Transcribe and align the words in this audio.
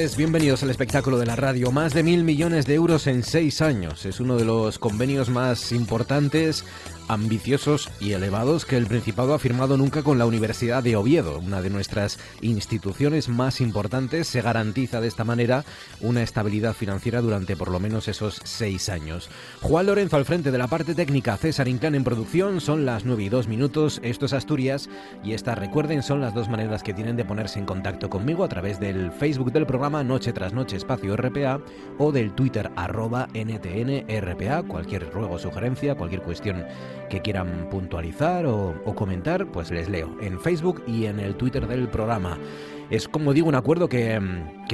Bienvenidos 0.00 0.62
al 0.62 0.70
espectáculo 0.70 1.18
de 1.18 1.26
la 1.26 1.36
radio. 1.36 1.70
Más 1.72 1.92
de 1.92 2.02
mil 2.02 2.24
millones 2.24 2.64
de 2.64 2.74
euros 2.74 3.06
en 3.06 3.22
seis 3.22 3.60
años. 3.60 4.06
Es 4.06 4.18
uno 4.18 4.36
de 4.36 4.46
los 4.46 4.78
convenios 4.78 5.28
más 5.28 5.72
importantes 5.72 6.64
ambiciosos 7.10 7.90
y 7.98 8.12
elevados 8.12 8.64
que 8.64 8.76
el 8.76 8.86
Principado 8.86 9.34
ha 9.34 9.40
firmado 9.40 9.76
nunca 9.76 10.04
con 10.04 10.16
la 10.16 10.26
Universidad 10.26 10.82
de 10.82 10.94
Oviedo, 10.94 11.40
una 11.40 11.60
de 11.60 11.68
nuestras 11.68 12.20
instituciones 12.40 13.28
más 13.28 13.60
importantes. 13.60 14.28
Se 14.28 14.42
garantiza 14.42 15.00
de 15.00 15.08
esta 15.08 15.24
manera 15.24 15.64
una 16.00 16.22
estabilidad 16.22 16.74
financiera 16.74 17.20
durante 17.20 17.56
por 17.56 17.70
lo 17.70 17.80
menos 17.80 18.06
esos 18.06 18.40
seis 18.44 18.88
años. 18.88 19.28
Juan 19.60 19.86
Lorenzo 19.86 20.16
al 20.16 20.24
frente 20.24 20.52
de 20.52 20.58
la 20.58 20.68
parte 20.68 20.94
técnica, 20.94 21.36
César 21.36 21.66
Inclán 21.66 21.96
en 21.96 22.04
producción, 22.04 22.60
son 22.60 22.86
las 22.86 23.04
nueve 23.04 23.24
y 23.24 23.28
dos 23.28 23.48
minutos. 23.48 24.00
Esto 24.04 24.26
es 24.26 24.32
Asturias 24.32 24.88
y 25.24 25.32
estas, 25.32 25.58
recuerden, 25.58 26.04
son 26.04 26.20
las 26.20 26.32
dos 26.32 26.48
maneras 26.48 26.84
que 26.84 26.94
tienen 26.94 27.16
de 27.16 27.24
ponerse 27.24 27.58
en 27.58 27.66
contacto 27.66 28.08
conmigo 28.08 28.44
a 28.44 28.48
través 28.48 28.78
del 28.78 29.10
Facebook 29.10 29.50
del 29.50 29.66
programa 29.66 30.04
Noche 30.04 30.32
tras 30.32 30.52
Noche 30.52 30.76
Espacio 30.76 31.16
RPA 31.16 31.60
o 31.98 32.12
del 32.12 32.32
Twitter 32.34 32.70
arroba 32.76 33.26
NTN 33.34 34.06
RPA. 34.08 34.62
Cualquier 34.62 35.10
ruego, 35.12 35.38
sugerencia, 35.40 35.96
cualquier 35.96 36.22
cuestión 36.22 36.64
que 37.10 37.20
quieran 37.20 37.68
puntualizar 37.70 38.46
o, 38.46 38.74
comentar, 38.94 39.46
pues 39.46 39.70
les 39.70 39.90
leo 39.90 40.16
en 40.22 40.40
Facebook 40.40 40.82
y 40.86 41.04
en 41.04 41.20
el 41.20 41.34
Twitter 41.34 41.66
del 41.66 41.88
programa. 41.88 42.38
Es, 42.90 43.06
como 43.06 43.32
digo, 43.32 43.48
un 43.48 43.54
acuerdo 43.54 43.88
que, 43.88 44.20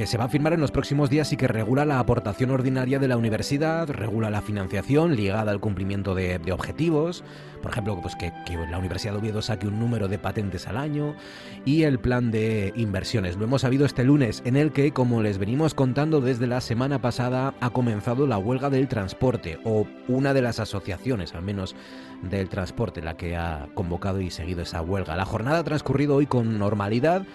se 0.05 0.17
va 0.17 0.25
a 0.25 0.29
firmar 0.29 0.53
en 0.53 0.59
los 0.59 0.71
próximos 0.71 1.09
días 1.09 1.31
y 1.33 1.37
que 1.37 1.47
regula 1.47 1.85
la 1.85 1.99
aportación 1.99 2.49
ordinaria 2.49 2.97
de 2.97 3.07
la 3.07 3.15
universidad, 3.15 3.87
regula 3.89 4.31
la 4.31 4.41
financiación 4.41 5.15
ligada 5.15 5.51
al 5.51 5.59
cumplimiento 5.59 6.15
de, 6.15 6.39
objetivos, 6.51 7.23
por 7.61 7.71
ejemplo, 7.71 7.99
pues 8.01 8.15
que, 8.15 8.31
que, 8.45 8.55
la 8.55 8.79
Universidad 8.79 9.13
de 9.13 9.19
Oviedo 9.19 9.43
saque 9.43 9.67
un 9.67 9.79
número 9.79 10.07
de 10.07 10.17
patentes 10.17 10.67
al 10.67 10.77
año 10.77 11.15
y 11.63 11.83
el 11.83 11.99
plan 11.99 12.31
de 12.31 12.73
inversiones. 12.75 13.37
Lo 13.37 13.43
hemos 13.43 13.61
sabido 13.61 13.85
este 13.85 14.03
lunes, 14.03 14.41
en 14.45 14.55
el 14.55 14.71
que, 14.71 14.91
como 14.91 15.21
les 15.21 15.37
venimos 15.37 15.75
contando 15.75 16.19
desde 16.19 16.47
la 16.47 16.61
semana 16.61 16.99
pasada, 17.01 17.53
ha 17.59 17.69
comenzado 17.69 18.25
la 18.25 18.39
huelga 18.39 18.71
del 18.71 18.87
transporte, 18.87 19.59
o 19.63 19.85
una 20.07 20.33
de 20.33 20.41
las 20.41 20.59
asociaciones, 20.59 21.35
al 21.35 21.43
menos 21.43 21.75
del 22.21 22.49
transporte, 22.49 23.01
la 23.01 23.17
que 23.17 23.35
ha 23.35 23.67
convocado 23.73 24.21
y 24.21 24.29
seguido 24.29 24.61
esa 24.61 24.81
huelga. 24.81 25.15
La 25.15 25.25
jornada 25.25 25.59
ha 25.59 25.63
transcurrido 25.63 26.15
hoy 26.15 26.25
con 26.25 26.57
normalidad 26.57 27.25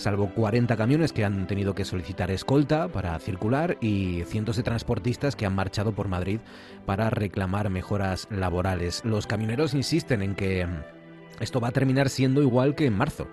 salvo 0.00 0.30
40 0.34 0.76
camiones 0.76 1.12
que 1.12 1.24
han 1.24 1.46
tenido 1.46 1.74
que 1.74 1.84
solicitar 1.84 2.30
escolta 2.30 2.88
para 2.88 3.18
circular 3.18 3.76
y 3.80 4.24
cientos 4.26 4.56
de 4.56 4.62
transportistas 4.62 5.36
que 5.36 5.46
han 5.46 5.54
marchado 5.54 5.92
por 5.92 6.08
Madrid 6.08 6.40
para 6.86 7.10
reclamar 7.10 7.70
mejoras 7.70 8.26
laborales. 8.30 9.02
Los 9.04 9.26
camioneros 9.26 9.74
insisten 9.74 10.22
en 10.22 10.34
que 10.34 10.66
esto 11.38 11.60
va 11.60 11.68
a 11.68 11.72
terminar 11.72 12.08
siendo 12.08 12.42
igual 12.42 12.74
que 12.74 12.86
en 12.86 12.96
marzo. 12.96 13.28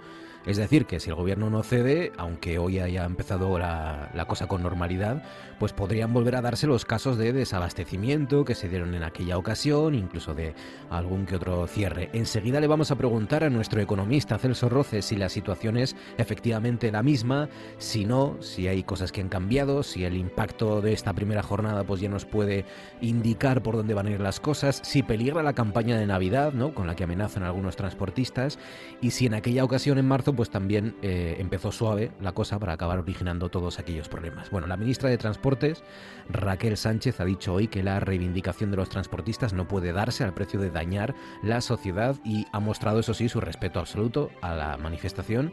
Es 0.47 0.55
decir, 0.55 0.85
que 0.85 1.01
si 1.01 1.09
el 1.09 1.17
gobierno 1.17 1.49
no 1.49 1.61
cede, 1.61 2.13
aunque 2.15 2.57
hoy 2.57 2.79
haya 2.79 3.03
empezado 3.03 3.59
la, 3.59 4.25
cosa 4.29 4.47
con 4.47 4.63
normalidad, 4.63 5.21
pues 5.59 5.73
podrían 5.73 6.13
volver 6.13 6.37
a 6.37 6.41
darse 6.41 6.67
los 6.67 6.85
casos 6.85 7.17
de 7.17 7.33
desabastecimiento 7.33 8.45
que 8.45 8.55
se 8.55 8.69
dieron 8.69 8.95
en 8.95 9.03
aquella 9.03 9.37
ocasión, 9.37 9.93
incluso 9.93 10.33
de 10.33 10.55
algún 10.89 11.25
que 11.25 11.35
otro 11.35 11.67
cierre. 11.67 12.09
Enseguida 12.13 12.61
le 12.61 12.67
vamos 12.67 12.91
a 12.91 12.95
preguntar 12.95 13.43
a 13.43 13.49
nuestro 13.49 13.81
economista 13.81 14.37
Celso 14.37 14.69
Roces 14.69 15.03
si 15.03 15.17
la 15.17 15.27
situación 15.27 15.75
es 15.75 15.97
efectivamente 16.17 16.93
la 16.93 17.03
misma, 17.03 17.49
si 17.77 18.05
no, 18.05 18.37
si 18.39 18.69
hay 18.69 18.83
cosas 18.83 19.11
que 19.11 19.19
han 19.19 19.29
cambiado, 19.29 19.83
si 19.83 20.05
el 20.05 20.15
impacto 20.15 20.79
de 20.79 20.93
esta 20.93 21.11
primera 21.11 21.43
jornada 21.43 21.83
pues 21.83 21.99
ya 21.99 22.07
nos 22.07 22.23
puede 22.23 22.63
indicar 23.01 23.61
por 23.61 23.75
dónde 23.75 23.93
van 23.93 24.07
a 24.07 24.11
ir 24.11 24.21
las 24.21 24.39
cosas, 24.39 24.79
si 24.81 25.03
peligra 25.03 25.43
la 25.43 25.51
campaña 25.51 25.97
de 25.97 26.07
Navidad, 26.07 26.53
¿no? 26.53 26.73
con 26.73 26.87
la 26.87 26.95
que 26.95 27.03
amenazan 27.03 27.43
algunos 27.43 27.75
transportistas, 27.75 28.59
y 29.01 29.11
si 29.11 29.25
en 29.25 29.33
aquella 29.33 29.65
ocasión 29.65 29.97
en 29.97 30.07
marzo 30.07 30.36
pues 30.37 30.49
también 30.49 30.95
eh, 31.01 31.35
empezó 31.39 31.73
suave 31.73 32.11
la 32.21 32.31
cosa 32.31 32.57
para 32.57 32.71
acabar 32.71 32.99
originando 32.99 33.49
todos 33.49 33.79
aquellos 33.79 34.07
problemas. 34.07 34.49
Bueno, 34.49 34.67
la 34.67 34.77
ministra 34.77 35.09
de 35.09 35.17
Transportes, 35.17 35.83
Raquel 36.29 36.77
Sánchez, 36.77 37.19
ha 37.19 37.25
dicho 37.25 37.53
hoy 37.53 37.67
que 37.67 37.83
la 37.83 37.99
reivindicación 37.99 38.71
de 38.71 38.77
los 38.77 38.87
transportistas 38.87 39.51
no 39.51 39.67
puede 39.67 39.91
darse 39.91 40.23
al 40.23 40.33
precio 40.33 40.61
de 40.61 40.71
dañar 40.71 41.13
la 41.43 41.59
sociedad 41.59 42.15
y 42.23 42.45
ha 42.53 42.61
mostrado, 42.61 43.01
eso 43.01 43.13
sí, 43.13 43.27
su 43.27 43.41
respeto 43.41 43.81
absoluto 43.81 44.29
a 44.41 44.55
la 44.55 44.77
manifestación 44.77 45.51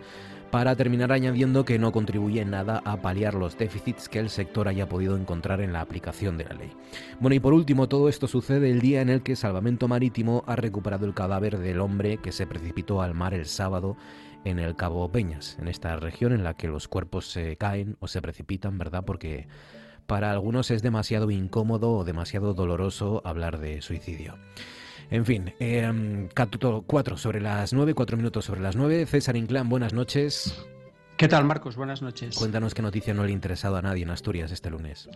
para 0.55 0.77
terminar 0.77 1.11
añadiendo 1.11 1.65
que 1.65 1.81
no 1.81 1.91
contribuye 1.91 2.41
en 2.41 2.51
nada 2.51 2.81
a 2.85 3.03
paliar 3.03 3.35
los 3.35 3.59
déficits 3.59 4.09
que 4.09 4.21
el 4.21 4.31
sector 4.31 4.69
haya 4.69 4.89
podido 4.89 5.17
encontrar 5.17 5.61
en 5.61 5.73
la 5.73 5.81
aplicación 5.81 6.39
de 6.39 6.45
la 6.45 6.55
ley. 6.55 6.71
Bueno, 7.19 7.35
y 7.35 7.41
por 7.41 7.55
último, 7.55 7.89
todo 7.89 8.09
esto 8.09 8.29
sucede 8.29 8.71
el 8.71 8.81
día 8.81 9.01
en 9.01 9.09
el 9.09 9.23
que 9.23 9.35
Salvamento 9.35 9.89
Marítimo 9.89 10.45
ha 10.47 10.55
recuperado 10.55 11.07
el 11.07 11.15
cadáver 11.15 11.59
del 11.59 11.81
hombre 11.81 12.19
que 12.19 12.31
se 12.31 12.47
precipitó 12.47 13.03
al 13.03 13.15
mar 13.15 13.35
el 13.35 13.47
sábado 13.47 13.97
en 14.45 14.59
el 14.59 14.77
Cabo 14.77 15.11
Peñas, 15.11 15.57
en 15.59 15.69
esta 15.69 15.97
región 15.97 16.33
en 16.33 16.45
la 16.45 16.55
que 16.55 16.69
los 16.69 16.89
cuerpos 16.89 17.27
se 17.29 17.57
caen 17.57 17.97
o 18.01 18.09
se 18.09 18.23
precipitan, 18.23 18.79
¿verdad? 18.79 19.05
Porque 19.05 19.49
para 20.07 20.31
algunos 20.31 20.71
es 20.71 20.83
demasiado 20.83 21.31
incómodo 21.31 21.93
o 21.93 22.05
demasiado 22.05 22.55
doloroso 22.55 23.23
hablar 23.25 23.59
de 23.59 23.81
suicidio. 23.83 24.37
En 25.11 25.25
fin, 25.25 25.55
eh, 25.61 26.29
4 26.35 27.17
sobre 27.17 27.41
las 27.41 27.73
9, 27.73 27.95
4 27.95 28.17
minutos 28.17 28.45
sobre 28.45 28.61
las 28.61 28.77
9. 28.77 29.07
César 29.07 29.37
Inclán, 29.37 29.69
buenas 29.69 29.93
noches. 29.93 30.67
¿Qué 31.17 31.29
tal, 31.29 31.45
Marcos? 31.45 31.77
Buenas 31.77 32.03
noches. 32.03 32.37
Cuéntanos 32.37 32.75
qué 32.75 32.83
noticia 32.83 33.15
no 33.15 33.23
le 33.23 33.31
ha 33.31 33.33
interesado 33.33 33.77
a 33.77 33.83
nadie 33.83 34.03
en 34.03 34.11
Asturias 34.11 34.51
este 34.51 34.71
lunes. 34.71 35.09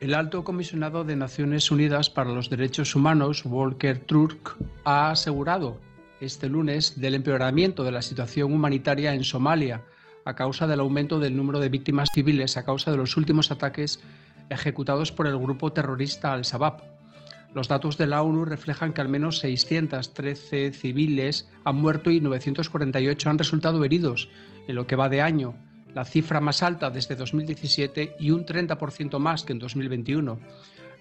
El 0.00 0.14
alto 0.14 0.44
comisionado 0.44 1.04
de 1.04 1.16
Naciones 1.16 1.70
Unidas 1.70 2.10
para 2.10 2.30
los 2.30 2.50
Derechos 2.50 2.94
Humanos, 2.94 3.44
Volker 3.44 3.98
Turk, 4.00 4.56
ha 4.84 5.10
asegurado 5.10 5.78
este 6.20 6.48
lunes 6.48 7.00
del 7.00 7.14
empeoramiento 7.14 7.84
de 7.84 7.92
la 7.92 8.02
situación 8.02 8.52
humanitaria 8.52 9.14
en 9.14 9.24
Somalia 9.24 9.82
a 10.24 10.34
causa 10.34 10.66
del 10.66 10.80
aumento 10.80 11.20
del 11.20 11.36
número 11.36 11.60
de 11.60 11.68
víctimas 11.68 12.08
civiles 12.12 12.56
a 12.56 12.64
causa 12.64 12.90
de 12.90 12.96
los 12.96 13.16
últimos 13.16 13.50
ataques 13.50 14.00
ejecutados 14.50 15.12
por 15.12 15.26
el 15.26 15.38
grupo 15.38 15.72
terrorista 15.72 16.32
Al-Shabaab. 16.32 16.82
Los 17.54 17.68
datos 17.68 17.96
de 17.96 18.06
la 18.06 18.22
ONU 18.22 18.44
reflejan 18.44 18.92
que 18.92 19.00
al 19.00 19.08
menos 19.08 19.38
613 19.38 20.72
civiles 20.72 21.48
han 21.64 21.76
muerto 21.76 22.10
y 22.10 22.20
948 22.20 23.30
han 23.30 23.38
resultado 23.38 23.84
heridos 23.84 24.28
en 24.68 24.74
lo 24.74 24.86
que 24.86 24.96
va 24.96 25.08
de 25.08 25.22
año, 25.22 25.54
la 25.94 26.04
cifra 26.04 26.40
más 26.40 26.62
alta 26.62 26.90
desde 26.90 27.16
2017 27.16 28.16
y 28.18 28.30
un 28.30 28.44
30% 28.44 29.18
más 29.18 29.44
que 29.44 29.54
en 29.54 29.58
2021. 29.58 30.38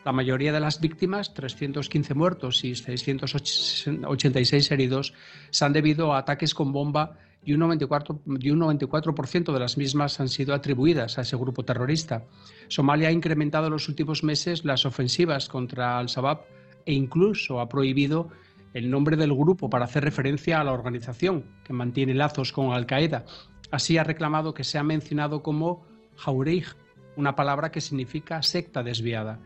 La 0.06 0.12
mayoría 0.12 0.54
de 0.54 0.60
las 0.60 0.80
víctimas, 0.80 1.34
315 1.34 2.14
muertos 2.14 2.64
y 2.64 2.76
686 2.76 4.72
heridos, 4.72 5.16
se 5.50 5.66
han 5.66 5.74
debido 5.74 6.14
a 6.14 6.20
ataques 6.20 6.54
con 6.54 6.72
bomba 6.72 7.18
y 7.44 7.54
un 7.54 7.62
94%, 7.62 8.22
y 8.40 8.52
un 8.52 8.60
94 8.60 9.16
de 9.52 9.60
las 9.60 9.80
mismas 9.80 10.20
han 10.20 10.30
sido 10.30 10.54
atribuidas 10.54 11.18
a 11.18 11.22
ese 11.22 11.36
grupo 11.36 11.66
terrorista. 11.66 12.24
Somalia 12.68 13.08
ha 13.08 13.12
incrementado 13.12 13.66
en 13.66 13.74
los 13.74 13.90
últimos 13.90 14.24
meses 14.24 14.64
las 14.64 14.86
ofensivas 14.86 15.50
contra 15.50 15.98
Al-Shabaab 15.98 16.42
e 16.86 16.94
incluso 16.94 17.60
ha 17.60 17.68
prohibido 17.68 18.30
el 18.76 18.92
nombre 18.92 19.18
del 19.18 19.34
grupo 19.34 19.72
para 19.72 19.86
hacer 19.86 20.04
referencia 20.04 20.62
a 20.62 20.64
la 20.64 20.74
organización 20.74 21.46
que 21.64 21.74
mantiene 21.74 22.14
lazos 22.14 22.52
con 22.52 22.74
Al-Qaeda. 22.74 23.26
Así 23.72 23.98
ha 23.98 24.04
reclamado 24.04 24.54
que 24.54 24.64
sea 24.64 24.84
mencionado 24.84 25.42
como 25.42 25.84
Jaureij, 26.16 26.76
una 27.16 27.36
palabra 27.36 27.72
que 27.72 27.82
significa 27.82 28.44
secta 28.44 28.84
desviada. 28.84 29.40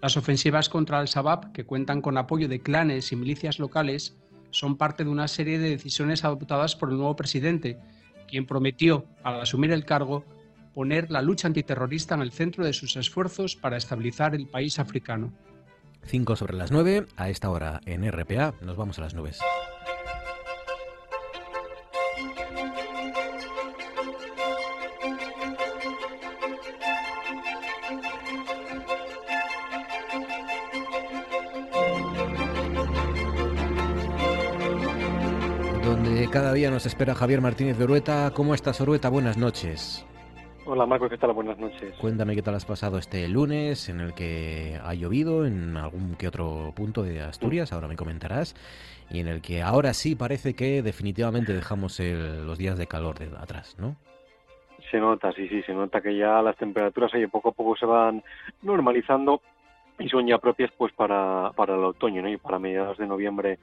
Las 0.00 0.16
ofensivas 0.16 0.68
contra 0.68 1.00
Al-Shabaab, 1.00 1.52
que 1.52 1.64
cuentan 1.64 2.00
con 2.00 2.16
apoyo 2.18 2.48
de 2.48 2.60
clanes 2.60 3.10
y 3.10 3.16
milicias 3.16 3.58
locales, 3.58 4.16
son 4.50 4.76
parte 4.76 5.04
de 5.04 5.10
una 5.10 5.28
serie 5.28 5.58
de 5.58 5.70
decisiones 5.70 6.24
adoptadas 6.24 6.76
por 6.76 6.90
el 6.90 6.96
nuevo 6.96 7.16
presidente, 7.16 7.78
quien 8.28 8.46
prometió, 8.46 9.06
al 9.24 9.40
asumir 9.40 9.72
el 9.72 9.84
cargo, 9.84 10.24
poner 10.72 11.10
la 11.10 11.22
lucha 11.22 11.48
antiterrorista 11.48 12.14
en 12.14 12.22
el 12.22 12.30
centro 12.30 12.64
de 12.64 12.72
sus 12.72 12.96
esfuerzos 12.96 13.56
para 13.56 13.76
estabilizar 13.76 14.34
el 14.34 14.46
país 14.46 14.78
africano. 14.78 15.32
5 16.04 16.36
sobre 16.36 16.56
las 16.56 16.70
9, 16.70 17.06
a 17.16 17.28
esta 17.28 17.50
hora 17.50 17.80
en 17.84 18.10
RPA, 18.10 18.54
nos 18.60 18.76
vamos 18.76 18.98
a 18.98 19.02
las 19.02 19.14
nubes. 19.14 19.40
Cada 36.38 36.52
día 36.52 36.70
nos 36.70 36.86
espera 36.86 37.16
Javier 37.16 37.40
Martínez 37.40 37.78
de 37.78 37.82
Orueta. 37.82 38.30
¿Cómo 38.32 38.54
estás, 38.54 38.80
Orueta? 38.80 39.08
Buenas 39.08 39.36
noches. 39.36 40.06
Hola 40.66 40.86
Marco, 40.86 41.08
¿qué 41.08 41.18
tal? 41.18 41.32
Buenas 41.32 41.58
noches. 41.58 41.92
Cuéntame 42.00 42.36
qué 42.36 42.42
tal 42.42 42.54
has 42.54 42.64
pasado 42.64 42.96
este 42.96 43.26
lunes 43.26 43.88
en 43.88 43.98
el 43.98 44.14
que 44.14 44.78
ha 44.80 44.94
llovido 44.94 45.44
en 45.44 45.76
algún 45.76 46.14
que 46.14 46.28
otro 46.28 46.72
punto 46.76 47.02
de 47.02 47.22
Asturias, 47.22 47.72
ahora 47.72 47.88
me 47.88 47.96
comentarás, 47.96 48.54
y 49.10 49.18
en 49.18 49.26
el 49.26 49.42
que 49.42 49.62
ahora 49.62 49.92
sí 49.94 50.14
parece 50.14 50.54
que 50.54 50.80
definitivamente 50.80 51.52
dejamos 51.52 51.98
los 51.98 52.56
días 52.56 52.78
de 52.78 52.86
calor 52.86 53.18
de 53.18 53.36
atrás, 53.36 53.74
¿no? 53.80 53.96
Se 54.92 54.98
nota, 54.98 55.32
sí, 55.32 55.48
sí, 55.48 55.62
se 55.62 55.74
nota 55.74 56.00
que 56.00 56.16
ya 56.16 56.40
las 56.40 56.56
temperaturas 56.56 57.12
ahí 57.14 57.26
poco 57.26 57.48
a 57.48 57.52
poco 57.52 57.76
se 57.76 57.84
van 57.84 58.22
normalizando 58.62 59.42
y 59.98 60.08
son 60.08 60.24
ya 60.28 60.38
propias 60.38 60.70
pues 60.78 60.92
para, 60.92 61.50
para 61.56 61.74
el 61.74 61.82
otoño 61.82 62.22
¿no? 62.22 62.28
y 62.28 62.36
para 62.36 62.60
mediados 62.60 62.96
de 62.96 63.08
noviembre 63.08 63.58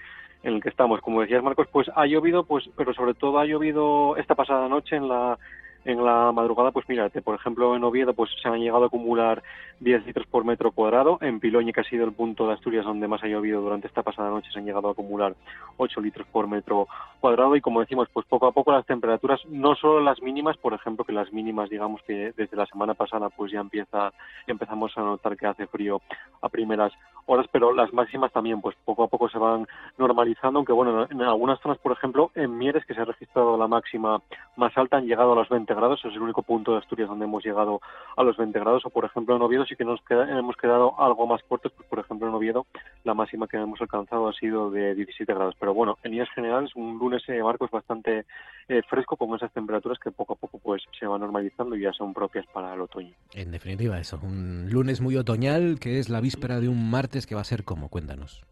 en 0.45 0.53
el 0.53 0.61
que 0.61 0.69
estamos. 0.69 1.01
Como 1.01 1.21
decías 1.21 1.43
Marcos, 1.43 1.67
pues 1.71 1.89
ha 1.95 2.05
llovido, 2.05 2.45
pues, 2.45 2.69
pero 2.77 2.93
sobre 2.93 3.15
todo 3.15 3.39
ha 3.39 3.45
llovido 3.45 4.15
esta 4.15 4.35
pasada 4.35 4.69
noche 4.69 4.95
en 4.95 5.09
la 5.09 5.37
en 5.85 6.03
la 6.03 6.31
madrugada, 6.31 6.71
pues 6.71 6.89
mírate, 6.89 7.21
por 7.21 7.35
ejemplo, 7.35 7.75
en 7.75 7.83
Oviedo 7.83 8.13
pues 8.13 8.29
se 8.41 8.47
han 8.47 8.59
llegado 8.59 8.83
a 8.83 8.87
acumular 8.87 9.43
10 9.79 10.05
litros 10.05 10.25
por 10.27 10.43
metro 10.43 10.71
cuadrado, 10.71 11.19
en 11.21 11.39
Piloña, 11.39 11.71
que 11.71 11.81
ha 11.81 11.83
sido 11.83 12.05
el 12.05 12.13
punto 12.13 12.47
de 12.47 12.53
Asturias 12.53 12.85
donde 12.85 13.07
más 13.07 13.23
ha 13.23 13.27
llovido 13.27 13.61
durante 13.61 13.87
esta 13.87 14.03
pasada 14.03 14.29
noche, 14.29 14.49
se 14.51 14.59
han 14.59 14.65
llegado 14.65 14.87
a 14.87 14.91
acumular 14.91 15.35
8 15.77 16.01
litros 16.01 16.27
por 16.27 16.47
metro 16.47 16.87
cuadrado. 17.19 17.55
Y 17.55 17.61
como 17.61 17.81
decimos, 17.81 18.07
pues 18.11 18.25
poco 18.27 18.47
a 18.47 18.51
poco 18.51 18.71
las 18.71 18.85
temperaturas, 18.85 19.39
no 19.47 19.75
solo 19.75 19.99
las 20.01 20.21
mínimas, 20.21 20.57
por 20.57 20.73
ejemplo, 20.73 21.05
que 21.05 21.13
las 21.13 21.31
mínimas, 21.31 21.69
digamos 21.69 22.01
que 22.03 22.33
desde 22.35 22.57
la 22.57 22.65
semana 22.65 22.93
pasada 22.93 23.29
pues 23.29 23.51
ya 23.51 23.59
empieza, 23.59 24.11
empezamos 24.47 24.97
a 24.97 25.01
notar 25.01 25.37
que 25.37 25.45
hace 25.45 25.67
frío 25.67 26.01
a 26.41 26.49
primeras 26.49 26.91
horas, 27.27 27.47
pero 27.51 27.73
las 27.73 27.93
máximas 27.93 28.31
también 28.31 28.61
pues 28.61 28.75
poco 28.85 29.03
a 29.03 29.07
poco 29.07 29.29
se 29.29 29.37
van 29.37 29.67
normalizando, 29.97 30.59
aunque 30.59 30.73
bueno, 30.73 31.07
en 31.09 31.21
algunas 31.21 31.59
zonas, 31.59 31.77
por 31.79 31.91
ejemplo, 31.91 32.31
en 32.35 32.57
Mieres, 32.57 32.85
que 32.85 32.93
se 32.93 33.01
ha 33.01 33.05
registrado 33.05 33.57
la 33.57 33.67
máxima 33.67 34.21
más 34.55 34.77
alta, 34.77 34.97
han 34.97 35.05
llegado 35.05 35.33
a 35.33 35.35
los 35.35 35.49
20 35.49 35.74
grados, 35.75 36.03
es 36.05 36.13
el 36.13 36.21
único 36.21 36.43
punto 36.43 36.71
de 36.71 36.79
Asturias 36.79 37.09
donde 37.09 37.25
hemos 37.25 37.43
llegado 37.43 37.81
a 38.15 38.23
los 38.23 38.37
20 38.37 38.59
grados, 38.59 38.85
o 38.85 38.89
por 38.89 39.05
ejemplo 39.05 39.35
en 39.35 39.41
Oviedo 39.41 39.65
sí 39.65 39.75
que 39.75 39.85
nos 39.85 39.99
hemos 40.09 40.55
quedado 40.57 40.99
algo 40.99 41.27
más 41.27 41.41
cortos, 41.43 41.71
pues 41.75 41.87
por 41.87 41.99
ejemplo 41.99 42.27
en 42.27 42.33
Oviedo 42.33 42.65
la 43.03 43.13
máxima 43.13 43.47
que 43.47 43.57
hemos 43.57 43.81
alcanzado 43.81 44.27
ha 44.27 44.33
sido 44.33 44.71
de 44.71 44.95
17 44.95 45.33
grados, 45.33 45.55
pero 45.59 45.73
bueno, 45.73 45.97
en 46.03 46.11
líneas 46.11 46.29
generales 46.33 46.71
un 46.75 46.97
lunes 46.97 47.23
eh, 47.27 47.41
marco 47.43 47.65
es 47.65 47.71
bastante 47.71 48.25
eh, 48.67 48.81
fresco 48.89 49.15
con 49.17 49.35
esas 49.35 49.51
temperaturas 49.51 49.99
que 49.99 50.11
poco 50.11 50.33
a 50.33 50.35
poco 50.35 50.59
pues 50.59 50.83
se 50.97 51.05
van 51.05 51.21
normalizando 51.21 51.75
y 51.75 51.81
ya 51.81 51.93
son 51.93 52.13
propias 52.13 52.45
para 52.47 52.73
el 52.73 52.81
otoño. 52.81 53.13
En 53.33 53.51
definitiva 53.51 53.99
eso, 53.99 54.19
un 54.21 54.69
lunes 54.69 55.01
muy 55.01 55.15
otoñal 55.17 55.79
que 55.79 55.99
es 55.99 56.09
la 56.09 56.21
víspera 56.21 56.59
de 56.59 56.69
un 56.69 56.89
martes 56.89 57.27
que 57.27 57.35
va 57.35 57.41
a 57.41 57.45
ser 57.45 57.63
como, 57.63 57.89
cuéntanos. 57.89 58.45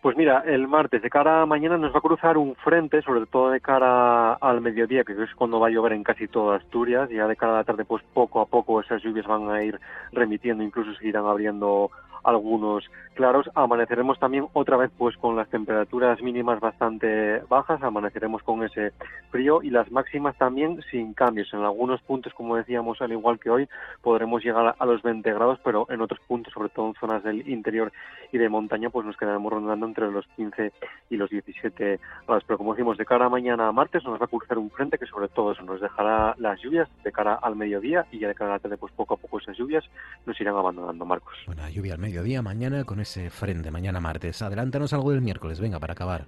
Pues 0.00 0.16
mira, 0.16 0.44
el 0.46 0.68
martes 0.68 1.02
de 1.02 1.10
cara 1.10 1.42
a 1.42 1.46
mañana 1.46 1.76
nos 1.76 1.92
va 1.92 1.98
a 1.98 2.02
cruzar 2.02 2.38
un 2.38 2.54
frente, 2.54 3.02
sobre 3.02 3.26
todo 3.26 3.50
de 3.50 3.60
cara 3.60 4.34
al 4.34 4.60
mediodía, 4.60 5.02
que 5.02 5.12
es 5.12 5.34
cuando 5.34 5.58
va 5.58 5.66
a 5.66 5.70
llover 5.70 5.92
en 5.92 6.04
casi 6.04 6.28
toda 6.28 6.56
Asturias. 6.56 7.10
Ya 7.10 7.26
de 7.26 7.34
cara 7.34 7.54
a 7.54 7.56
la 7.56 7.64
tarde, 7.64 7.84
pues 7.84 8.04
poco 8.14 8.40
a 8.40 8.46
poco 8.46 8.80
esas 8.80 9.02
lluvias 9.02 9.26
van 9.26 9.50
a 9.50 9.64
ir 9.64 9.80
remitiendo, 10.12 10.62
incluso 10.62 10.94
seguirán 10.94 11.26
abriendo 11.26 11.90
algunos 12.24 12.84
claros. 13.14 13.50
Amaneceremos 13.54 14.18
también 14.18 14.46
otra 14.52 14.76
vez 14.76 14.90
pues 14.96 15.16
con 15.16 15.34
las 15.34 15.48
temperaturas 15.48 16.22
mínimas 16.22 16.60
bastante 16.60 17.40
bajas, 17.48 17.82
amaneceremos 17.82 18.42
con 18.44 18.62
ese 18.64 18.92
frío 19.30 19.60
y 19.62 19.70
las 19.70 19.90
máximas 19.90 20.36
también 20.38 20.80
sin 20.90 21.14
cambios. 21.14 21.52
En 21.52 21.60
algunos 21.60 22.00
puntos, 22.02 22.32
como 22.34 22.56
decíamos, 22.56 23.02
al 23.02 23.12
igual 23.12 23.40
que 23.40 23.50
hoy, 23.50 23.68
podremos 24.02 24.44
llegar 24.44 24.76
a 24.78 24.86
los 24.86 25.02
20 25.02 25.32
grados, 25.32 25.58
pero 25.64 25.86
en 25.90 26.00
otros 26.00 26.20
puntos, 26.28 26.52
sobre 26.52 26.68
todo 26.68 26.88
en 26.88 26.94
zonas 26.94 27.24
del 27.24 27.48
interior 27.48 27.92
y 28.30 28.38
de 28.38 28.48
montaña, 28.48 28.90
pues 28.90 29.04
nos 29.04 29.16
quedaremos 29.16 29.52
rondando 29.52 29.86
entre 29.86 30.10
los 30.10 30.26
15 30.36 30.72
y 31.10 31.16
los 31.16 31.28
17 31.30 31.98
grados. 32.26 32.44
Pero 32.46 32.58
como 32.58 32.74
decimos, 32.74 32.98
de 32.98 33.04
cara 33.04 33.26
a 33.26 33.28
mañana 33.28 33.72
martes 33.72 34.04
nos 34.04 34.20
va 34.20 34.26
a 34.26 34.28
cruzar 34.28 34.58
un 34.58 34.70
frente 34.70 34.98
que 34.98 35.06
sobre 35.06 35.28
todo 35.28 35.52
eso 35.52 35.62
nos 35.62 35.80
dejará 35.80 36.34
las 36.38 36.60
lluvias 36.60 36.88
de 37.02 37.12
cara 37.12 37.34
al 37.34 37.56
mediodía 37.56 38.06
y 38.12 38.20
ya 38.20 38.28
de 38.28 38.34
cara 38.34 38.50
a 38.50 38.54
la 38.54 38.58
tarde, 38.60 38.76
pues 38.76 38.92
poco 38.92 39.14
a 39.14 39.16
poco 39.16 39.38
esas 39.38 39.56
lluvias 39.56 39.84
nos 40.24 40.40
irán 40.40 40.54
abandonando, 40.54 41.04
Marcos. 41.04 41.34
Bueno, 41.46 41.68
lluvia 41.68 41.96
mediodía 42.08 42.40
mañana 42.40 42.84
con 42.84 43.00
ese 43.00 43.28
frente, 43.28 43.70
mañana 43.70 44.00
martes. 44.00 44.40
Adelántanos 44.40 44.94
algo 44.94 45.10
del 45.10 45.20
miércoles, 45.20 45.60
venga, 45.60 45.78
para 45.78 45.92
acabar. 45.92 46.26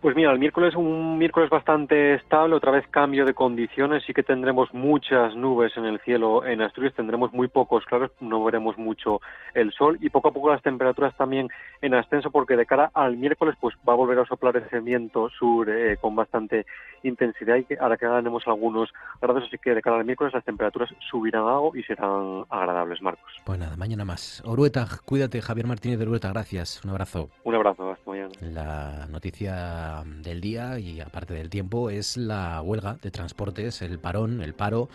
Pues 0.00 0.14
mira, 0.14 0.30
el 0.30 0.38
miércoles 0.38 0.70
es 0.70 0.76
un 0.76 1.16
miércoles 1.18 1.48
bastante 1.48 2.14
estable, 2.14 2.54
otra 2.54 2.70
vez 2.70 2.86
cambio 2.88 3.24
de 3.24 3.32
condiciones, 3.32 4.04
sí 4.06 4.12
que 4.12 4.22
tendremos 4.22 4.72
muchas 4.74 5.34
nubes 5.34 5.74
en 5.76 5.86
el 5.86 5.98
cielo 6.00 6.44
en 6.44 6.60
Asturias, 6.60 6.94
tendremos 6.94 7.32
muy 7.32 7.48
pocos 7.48 7.84
claros, 7.86 8.10
no 8.20 8.44
veremos 8.44 8.76
mucho 8.76 9.20
el 9.54 9.72
sol 9.72 9.98
y 10.00 10.10
poco 10.10 10.28
a 10.28 10.32
poco 10.32 10.50
las 10.50 10.62
temperaturas 10.62 11.16
también 11.16 11.48
en 11.80 11.94
ascenso 11.94 12.30
porque 12.30 12.56
de 12.56 12.66
cara 12.66 12.90
al 12.92 13.16
miércoles 13.16 13.56
pues 13.58 13.74
va 13.88 13.94
a 13.94 13.96
volver 13.96 14.18
a 14.18 14.26
soplar 14.26 14.56
ese 14.58 14.80
viento 14.80 15.30
sur 15.30 15.68
eh, 15.70 15.96
con 15.98 16.14
bastante 16.14 16.66
intensidad 17.02 17.56
y 17.56 17.64
que 17.64 17.78
ahora 17.80 17.96
que 17.96 18.06
ganemos 18.06 18.42
algunos 18.46 18.90
grados, 19.20 19.44
así 19.46 19.56
que 19.58 19.74
de 19.74 19.80
cara 19.80 19.96
al 19.96 20.04
miércoles 20.04 20.34
las 20.34 20.44
temperaturas 20.44 20.90
subirán 21.10 21.46
algo 21.46 21.74
y 21.74 21.82
serán 21.82 22.44
agradables, 22.50 23.00
Marcos. 23.00 23.32
Pues 23.44 23.58
nada, 23.58 23.76
mañana 23.76 24.04
más. 24.04 24.42
Orueta, 24.44 24.86
cuídate, 25.04 25.40
Javier 25.40 25.66
Martínez 25.66 25.98
de 25.98 26.04
Orueta, 26.04 26.28
gracias, 26.28 26.84
un 26.84 26.90
abrazo. 26.90 27.30
Un 27.44 27.54
abrazo, 27.54 27.90
hasta 27.90 28.10
mañana. 28.10 28.30
La 28.40 29.06
noticia 29.08 29.95
del 30.04 30.40
día 30.40 30.78
y 30.78 31.00
aparte 31.00 31.34
del 31.34 31.50
tiempo 31.50 31.90
es 31.90 32.16
la 32.16 32.60
huelga 32.62 32.98
de 33.02 33.10
transportes, 33.10 33.82
el 33.82 33.98
parón, 33.98 34.42
el 34.42 34.54
paro, 34.54 34.88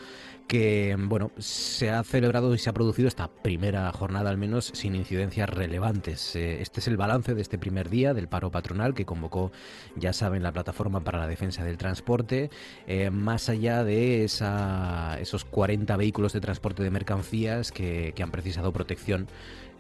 que 0.48 0.96
bueno, 1.00 1.32
se 1.38 1.90
ha 1.90 2.04
celebrado 2.04 2.54
y 2.54 2.58
se 2.58 2.70
ha 2.70 2.74
producido 2.74 3.08
esta 3.08 3.30
primera 3.30 3.90
jornada 3.94 4.30
al 4.30 4.38
menos 4.38 4.72
sin 4.74 4.96
incidencias 4.96 5.50
relevantes. 5.50 6.36
Eh, 6.36 6.62
este 6.62 6.82
es 6.82 6.88
el 6.88 6.98
balance 6.98 7.34
de 7.34 7.42
este 7.42 7.58
primer 7.58 7.90
día 7.90 8.14
del 8.14 8.28
paro 8.28 8.52
patronal 8.52 8.94
que 8.94 9.06
convocó, 9.06 9.52
ya 9.96 10.12
saben, 10.12 10.44
la 10.44 10.52
plataforma 10.52 11.04
para 11.04 11.20
la 11.20 11.28
defensa 11.28 11.64
del 11.64 11.78
transporte, 11.78 12.50
eh, 12.86 13.10
más 13.12 13.48
allá 13.48 13.84
de 13.84 14.26
esa, 14.26 15.18
esos 15.22 15.46
40 15.46 15.96
vehículos 15.96 16.34
de 16.34 16.42
transporte 16.42 16.84
de 16.84 16.92
mercancías 16.92 17.72
que, 17.72 18.12
que 18.14 18.24
han 18.24 18.32
precisado 18.32 18.74
protección 18.74 19.28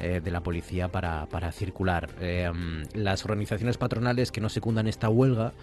eh, 0.02 0.20
de 0.20 0.32
la 0.32 0.42
policía 0.42 0.88
para, 0.88 1.28
para 1.28 1.52
circular. 1.52 2.10
Eh, 2.20 2.52
las 2.94 3.24
organizaciones 3.24 3.78
patronales 3.78 4.32
que 4.32 4.42
no 4.42 4.50
secundan 4.50 4.88
esta 4.88 5.10
huelga 5.10 5.54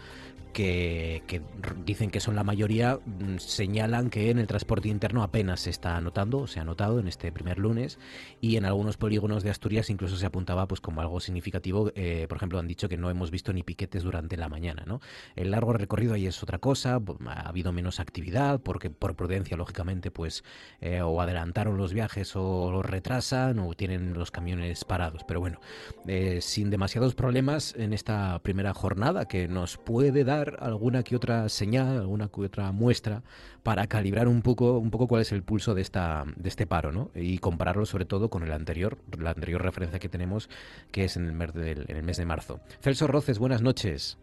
que, 0.49 1.43
dicen 1.85 2.11
que 2.11 2.21
son 2.21 2.37
la 2.37 2.45
mayoría, 2.45 2.99
mm, 3.05 3.39
señalan 3.39 4.11
que 4.11 4.31
en 4.31 4.39
el 4.39 4.47
transporte 4.47 4.89
interno 4.89 5.23
apenas 5.23 5.61
se 5.61 5.71
está 5.71 6.01
notando, 6.01 6.47
se 6.47 6.61
ha 6.61 6.65
notado 6.65 7.01
en 7.01 7.09
este 7.09 7.33
primer 7.33 7.59
lunes, 7.59 7.99
y 8.41 8.57
en 8.57 8.65
algunos 8.65 8.97
polígonos 8.97 9.43
de 9.43 9.51
Asturias 9.51 9.91
incluso 9.91 10.17
se 10.17 10.27
apuntaba 10.27 10.67
pues 10.67 10.81
como 10.81 11.01
algo 11.01 11.21
significativo. 11.21 11.91
Eh, 11.95 12.27
por 12.29 12.37
ejemplo, 12.37 12.59
han 12.59 12.69
dicho 12.69 12.89
que 12.89 12.97
no 12.97 13.11
hemos 13.11 13.31
visto 13.31 13.53
ni 13.53 13.63
piquetes 13.63 14.03
durante 14.03 14.37
la 14.37 14.49
mañana. 14.49 14.85
¿no? 14.87 15.01
El 15.37 15.51
largo 15.51 15.73
recorrido 15.73 16.15
ahí 16.15 16.27
es 16.27 16.43
otra 16.43 16.59
cosa, 16.59 17.01
ha 17.27 17.49
habido 17.49 17.73
menos 17.73 18.01
actividad, 18.01 18.61
porque 18.61 18.91
por 18.91 19.17
prudencia, 19.17 19.57
lógicamente, 19.57 20.11
pues 20.11 20.45
eh, 20.81 21.03
o 21.03 21.21
adelantaron 21.21 21.77
los 21.77 21.93
viajes 21.93 22.35
o 22.37 22.71
los 22.71 22.85
retrasan 22.85 23.59
o 23.59 23.75
tienen 23.75 24.15
los 24.15 24.31
camiones 24.31 24.85
parados. 24.85 25.23
Pero 25.27 25.41
bueno, 25.41 25.61
eh, 26.07 26.41
sin 26.41 26.71
demasiados 26.71 27.15
problemas 27.15 27.75
en 27.77 27.93
esta 27.93 28.39
primera 28.43 28.75
jornada 28.75 29.27
que 29.27 29.49
nos 29.49 29.77
puede 29.77 30.25
dar 30.25 30.38
alguna 30.41 31.03
que 31.03 31.17
otra 31.17 31.49
señal, 31.49 31.99
alguna 31.99 32.29
que 32.29 32.41
otra 32.43 32.73
muestra 32.73 33.23
para 33.63 33.87
calibrar 33.87 34.29
un 34.29 34.43
poco, 34.43 34.79
un 34.79 34.91
poco 34.91 35.09
cuál 35.09 35.23
es 35.23 35.33
el 35.33 35.43
pulso 35.43 35.75
de 35.75 35.83
esta, 35.83 36.25
de 36.37 36.49
este 36.49 36.67
paro, 36.67 36.93
¿no? 36.93 37.11
Y 37.15 37.39
compararlo 37.39 37.87
sobre 37.87 38.05
todo 38.05 38.31
con 38.31 38.43
el 38.43 38.53
anterior, 38.53 38.99
la 39.19 39.31
anterior 39.31 39.63
referencia 39.63 39.99
que 39.99 40.09
tenemos, 40.09 40.49
que 40.91 41.05
es 41.05 41.17
en 41.17 41.27
el 41.27 41.33
mes, 41.33 41.51
en 41.55 41.97
el 41.97 42.03
mes 42.03 42.17
de 42.17 42.25
marzo. 42.25 42.61
Celso 42.81 43.07
Roces, 43.07 43.39
buenas 43.39 43.63
noches. 43.63 44.19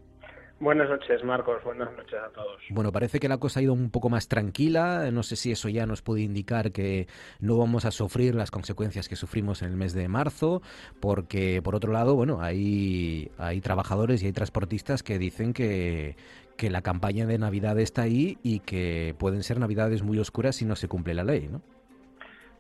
Buenas 0.60 0.90
noches, 0.90 1.22
Marcos. 1.24 1.62
Buenas 1.66 1.92
noches 1.98 2.14
a 2.14 2.30
todos. 2.30 2.62
Bueno, 2.70 2.92
parece 2.94 3.20
que 3.20 3.28
la 3.28 3.38
cosa 3.38 3.60
ha 3.60 3.64
ido 3.64 3.74
un 3.74 3.92
poco 3.92 4.10
más 4.10 4.30
tranquila. 4.30 5.12
No 5.12 5.22
sé 5.22 5.36
si 5.36 5.52
eso 5.52 5.68
ya 5.68 5.86
nos 5.86 6.02
puede 6.02 6.22
indicar 6.22 6.72
que 6.72 7.08
no 7.42 7.58
vamos 7.58 7.84
a 7.84 7.92
sufrir 7.92 8.36
las 8.36 8.52
consecuencias 8.52 9.10
que 9.10 9.18
sufrimos 9.18 9.62
en 9.62 9.70
el 9.70 9.76
mes 9.76 9.94
de 9.94 10.08
marzo, 10.08 10.62
porque 11.02 11.62
por 11.62 11.76
otro 11.76 11.92
lado, 11.92 12.16
bueno, 12.16 12.42
hay, 12.42 13.32
hay 13.38 13.60
trabajadores 13.60 14.24
y 14.24 14.28
hay 14.28 14.32
transportistas 14.32 15.04
que 15.04 15.20
dicen 15.20 15.52
que, 15.52 16.16
que 16.58 16.70
la 16.70 16.82
campaña 16.82 17.26
de 17.26 17.38
Navidad 17.38 17.78
está 17.78 18.04
ahí 18.04 18.38
y 18.42 18.62
que 18.62 19.14
pueden 19.20 19.44
ser 19.44 19.60
Navidades 19.60 20.04
muy 20.04 20.20
oscuras 20.20 20.56
si 20.56 20.66
no 20.66 20.78
se 20.78 20.88
cumple 20.88 21.14
la 21.14 21.26
ley, 21.26 21.50
¿no? 21.50 21.62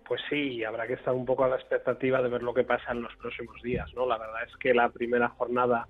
pues 0.07 0.21
sí, 0.29 0.63
habrá 0.63 0.85
que 0.85 0.93
estar 0.93 1.15
un 1.15 1.25
poco 1.25 1.45
a 1.45 1.47
la 1.47 1.55
expectativa 1.55 2.21
de 2.21 2.29
ver 2.29 2.43
lo 2.43 2.53
que 2.53 2.63
pasa 2.63 2.91
en 2.91 3.01
los 3.01 3.15
próximos 3.15 3.59
días, 3.63 3.91
¿no? 3.95 4.05
La 4.05 4.19
verdad 4.19 4.43
es 4.45 4.55
que 4.57 4.71
la 4.71 4.89
primera 4.89 5.29
jornada 5.29 5.87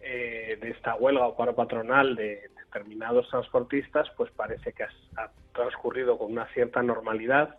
eh, 0.00 0.58
de 0.60 0.70
esta 0.70 0.94
huelga 0.94 1.26
o 1.26 1.36
paro 1.36 1.54
patronal 1.54 2.16
de 2.16 2.48
determinados 2.64 3.28
transportistas, 3.28 4.08
pues 4.16 4.30
parece 4.30 4.72
que 4.72 4.84
ha, 4.84 5.30
transcurrido 5.52 6.16
con 6.18 6.32
una 6.32 6.46
cierta 6.54 6.82
normalidad. 6.82 7.58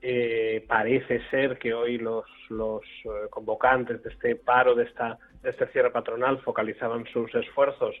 Eh, 0.00 0.64
parece 0.68 1.20
ser 1.30 1.58
que 1.58 1.72
hoy 1.74 1.98
los, 1.98 2.26
los 2.50 2.82
eh, 3.04 3.28
convocantes 3.30 4.02
de 4.02 4.10
este 4.10 4.36
paro, 4.36 4.74
de, 4.74 4.84
esta, 4.84 5.18
este 5.42 5.66
cierre 5.68 5.90
patronal, 5.90 6.38
focalizaban 6.42 7.06
sus 7.06 7.34
esfuerzos 7.34 7.94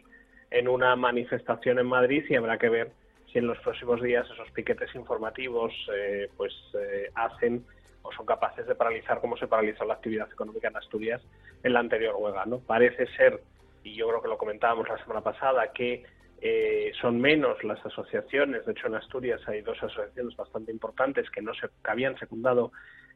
en 0.50 0.68
una 0.68 0.94
manifestación 0.96 1.78
en 1.78 1.86
Madrid 1.86 2.24
y 2.28 2.36
habrá 2.36 2.58
que 2.58 2.68
ver 2.68 2.92
si 3.32 3.38
en 3.38 3.48
los 3.48 3.58
próximos 3.58 4.00
días 4.00 4.24
esos 4.32 4.48
piquetes 4.52 4.94
informativos 4.94 5.72
eh, 5.92 6.30
pues 6.36 6.52
eh, 6.78 7.10
hacen 7.16 7.64
o 8.02 8.12
son 8.12 8.24
capaces 8.24 8.64
de 8.66 8.76
paralizar 8.76 9.20
como 9.20 9.36
se 9.36 9.48
paralizó 9.48 9.84
la 9.84 9.94
actividad 9.94 10.30
económica 10.30 10.68
en 10.68 10.76
Asturias 10.76 11.20
en 11.64 11.72
la 11.72 11.80
anterior 11.80 12.14
huelga. 12.16 12.46
¿no? 12.46 12.60
Parece 12.60 13.06
ser, 13.16 13.40
y 13.84 13.94
yo 13.94 14.08
creo 14.08 14.22
que 14.22 14.28
lo 14.28 14.38
comentábamos 14.38 14.88
la 14.88 14.98
semana 14.98 15.20
pasada, 15.20 15.72
que 15.72 16.02
eh, 16.40 16.92
son 17.00 17.20
menos 17.20 17.62
las 17.62 17.84
asociaciones. 17.86 18.66
De 18.66 18.72
hecho, 18.72 18.88
en 18.88 18.96
Asturias 18.96 19.40
hay 19.46 19.60
dos 19.60 19.80
asociaciones 19.82 20.34
bastante 20.36 20.72
importantes 20.72 21.30
que 21.30 21.42
no 21.42 21.54
se 21.54 21.68
que 21.68 21.90
habían 21.90 22.18
secundado 22.18 22.72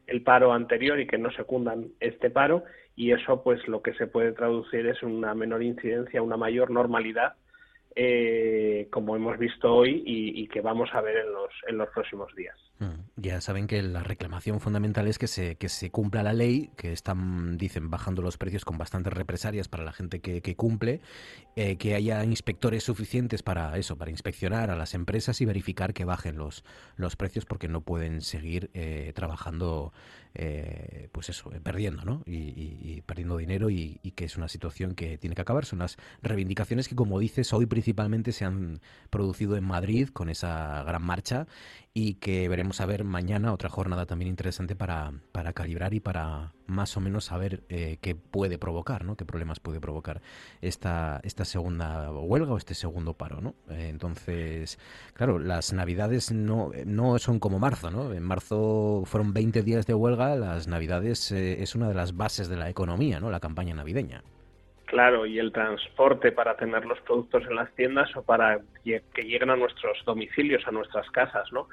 el 0.07 0.23
paro 0.23 0.53
anterior 0.53 1.01
y 1.01 1.07
que 1.07 1.19
no 1.19 1.31
secundan 1.33 1.89
este 2.01 2.31
paro 2.31 2.65
y 2.97 3.13
eso 3.13 3.43
pues 3.43 3.67
lo 3.69 3.83
que 3.83 3.93
se 3.95 4.07
puede 4.07 4.33
traducir 4.33 4.87
es 4.87 5.03
una 5.03 5.35
menor 5.35 5.63
incidencia, 5.63 6.23
una 6.23 6.37
mayor 6.37 6.71
normalidad 6.71 7.35
eh, 7.97 8.89
como 8.91 9.17
hemos 9.17 9.39
visto 9.39 9.75
hoy 9.75 10.03
y, 10.07 10.47
que 10.49 10.61
vamos 10.61 10.89
a 10.93 11.01
ver 11.01 11.17
en 11.19 11.33
los, 11.33 11.51
en 11.67 11.79
los 11.79 11.89
próximos 11.91 12.35
días. 12.35 12.57
Mm, 12.79 13.01
ya 13.17 13.41
saben 13.41 13.67
que 13.67 13.83
la 13.83 14.03
reclamación 14.03 14.61
fundamental 14.61 15.09
es 15.09 15.19
que 15.19 15.27
se, 15.27 15.57
que 15.57 15.69
se 15.69 15.91
cumpla 15.91 16.23
la 16.23 16.33
ley, 16.33 16.71
que 16.77 16.93
están, 16.93 17.59
dicen, 17.59 17.91
bajando 17.91 18.23
los 18.23 18.39
precios 18.39 18.65
con 18.65 18.79
bastantes 18.79 19.13
represalias 19.13 19.69
para 19.69 19.85
la 19.85 19.93
gente 19.93 20.21
que, 20.21 20.57
cumple, 20.57 21.01
eh, 21.57 21.77
que 21.77 21.95
haya 21.95 22.25
inspectores 22.25 22.85
suficientes 22.85 23.43
para 23.43 23.77
eso, 23.77 23.99
para 23.99 24.11
inspeccionar 24.11 24.71
a 24.71 24.77
las 24.77 24.95
empresas 24.95 25.41
y 25.41 25.45
verificar 25.45 25.93
que 25.93 26.05
bajen 26.05 26.39
los, 26.39 26.65
los 26.97 27.17
precios 27.17 27.47
porque 27.47 27.69
no 27.69 27.81
pueden 27.81 28.21
seguir 28.21 28.71
eh, 28.75 29.13
trabajando 29.15 29.93
eh, 30.35 31.09
pues 31.13 31.29
eso, 31.29 31.53
eh, 31.53 31.61
perdiendo, 31.61 32.05
¿no? 32.05 32.23
Y, 32.27 33.03
perdiendo 33.03 33.37
dinero 33.37 33.71
y, 33.71 33.99
que 34.15 34.25
es 34.25 34.37
una 34.37 34.49
situación 34.49 34.95
que 34.95 35.19
tiene 35.19 35.35
que 35.35 35.43
acabar. 35.43 35.65
Son 35.65 35.79
las 35.79 35.97
reivindicaciones 36.23 36.89
que, 36.89 36.97
como 36.97 37.19
dices, 37.19 37.53
hoy 37.53 37.67
principalmente 37.67 38.33
se 38.33 38.45
han 38.45 38.81
producido 39.11 39.57
en 39.57 39.65
Madrid 39.65 40.09
con 40.09 40.29
esa 40.29 40.83
gran 40.85 41.03
marcha 41.03 41.47
y 42.01 42.15
que 42.15 42.49
veremos 42.49 42.81
a 42.81 42.87
ver 42.87 43.03
mañana 43.03 43.53
otra 43.53 43.69
jornada 43.69 44.07
también 44.07 44.29
interesante 44.29 44.77
para, 44.77 45.11
para 45.33 45.53
calibrar 45.53 45.95
y 45.95 45.99
para 45.99 46.53
más 46.69 46.97
o 46.97 47.01
menos 47.01 47.25
saber 47.25 47.65
eh, 47.69 47.99
qué 48.01 48.15
puede 48.15 48.57
provocar, 48.57 49.05
¿no? 49.05 49.17
Qué 49.17 49.25
problemas 49.25 49.59
puede 49.59 49.81
provocar 49.81 50.21
esta, 50.63 51.21
esta 51.25 51.45
segunda 51.45 52.13
huelga 52.13 52.53
o 52.53 52.57
este 52.57 52.75
segundo 52.75 53.15
paro, 53.15 53.41
¿no? 53.41 53.57
entonces, 53.69 54.79
claro, 55.13 55.41
las 55.41 55.73
navidades 55.73 56.31
no, 56.31 56.71
no 56.87 57.19
son 57.19 57.41
como 57.41 57.59
marzo, 57.59 57.91
¿no? 57.91 58.13
En 58.13 58.23
marzo 58.23 59.03
fueron 59.05 59.33
20 59.33 59.63
días 59.63 59.85
de 59.85 59.95
huelga 59.95 60.37
las 60.37 60.69
Navidades 60.69 61.33
eh, 61.33 61.65
es 61.65 61.75
una 61.75 61.89
de 61.89 61.95
las 61.95 62.17
bases 62.17 62.49
de 62.49 62.57
la 62.57 62.71
economía, 62.71 63.19
¿no? 63.19 63.29
La 63.29 63.41
campaña 63.41 63.75
navideña. 63.75 64.23
Claro, 64.85 65.27
y 65.27 65.41
el 65.41 65.53
transporte 65.53 66.31
para 66.31 66.57
tener 66.57 66.85
los 66.85 67.01
productos 67.01 67.43
en 67.49 67.57
las 67.57 67.75
tiendas 67.75 68.15
o 68.17 68.23
para 68.23 68.61
que 68.85 69.23
lleguen 69.23 69.51
a 69.51 69.57
nuestros 69.57 69.99
domicilios, 70.07 70.65
a 70.67 70.71
nuestras 70.71 71.11
casas, 71.11 71.53
¿no? 71.53 71.67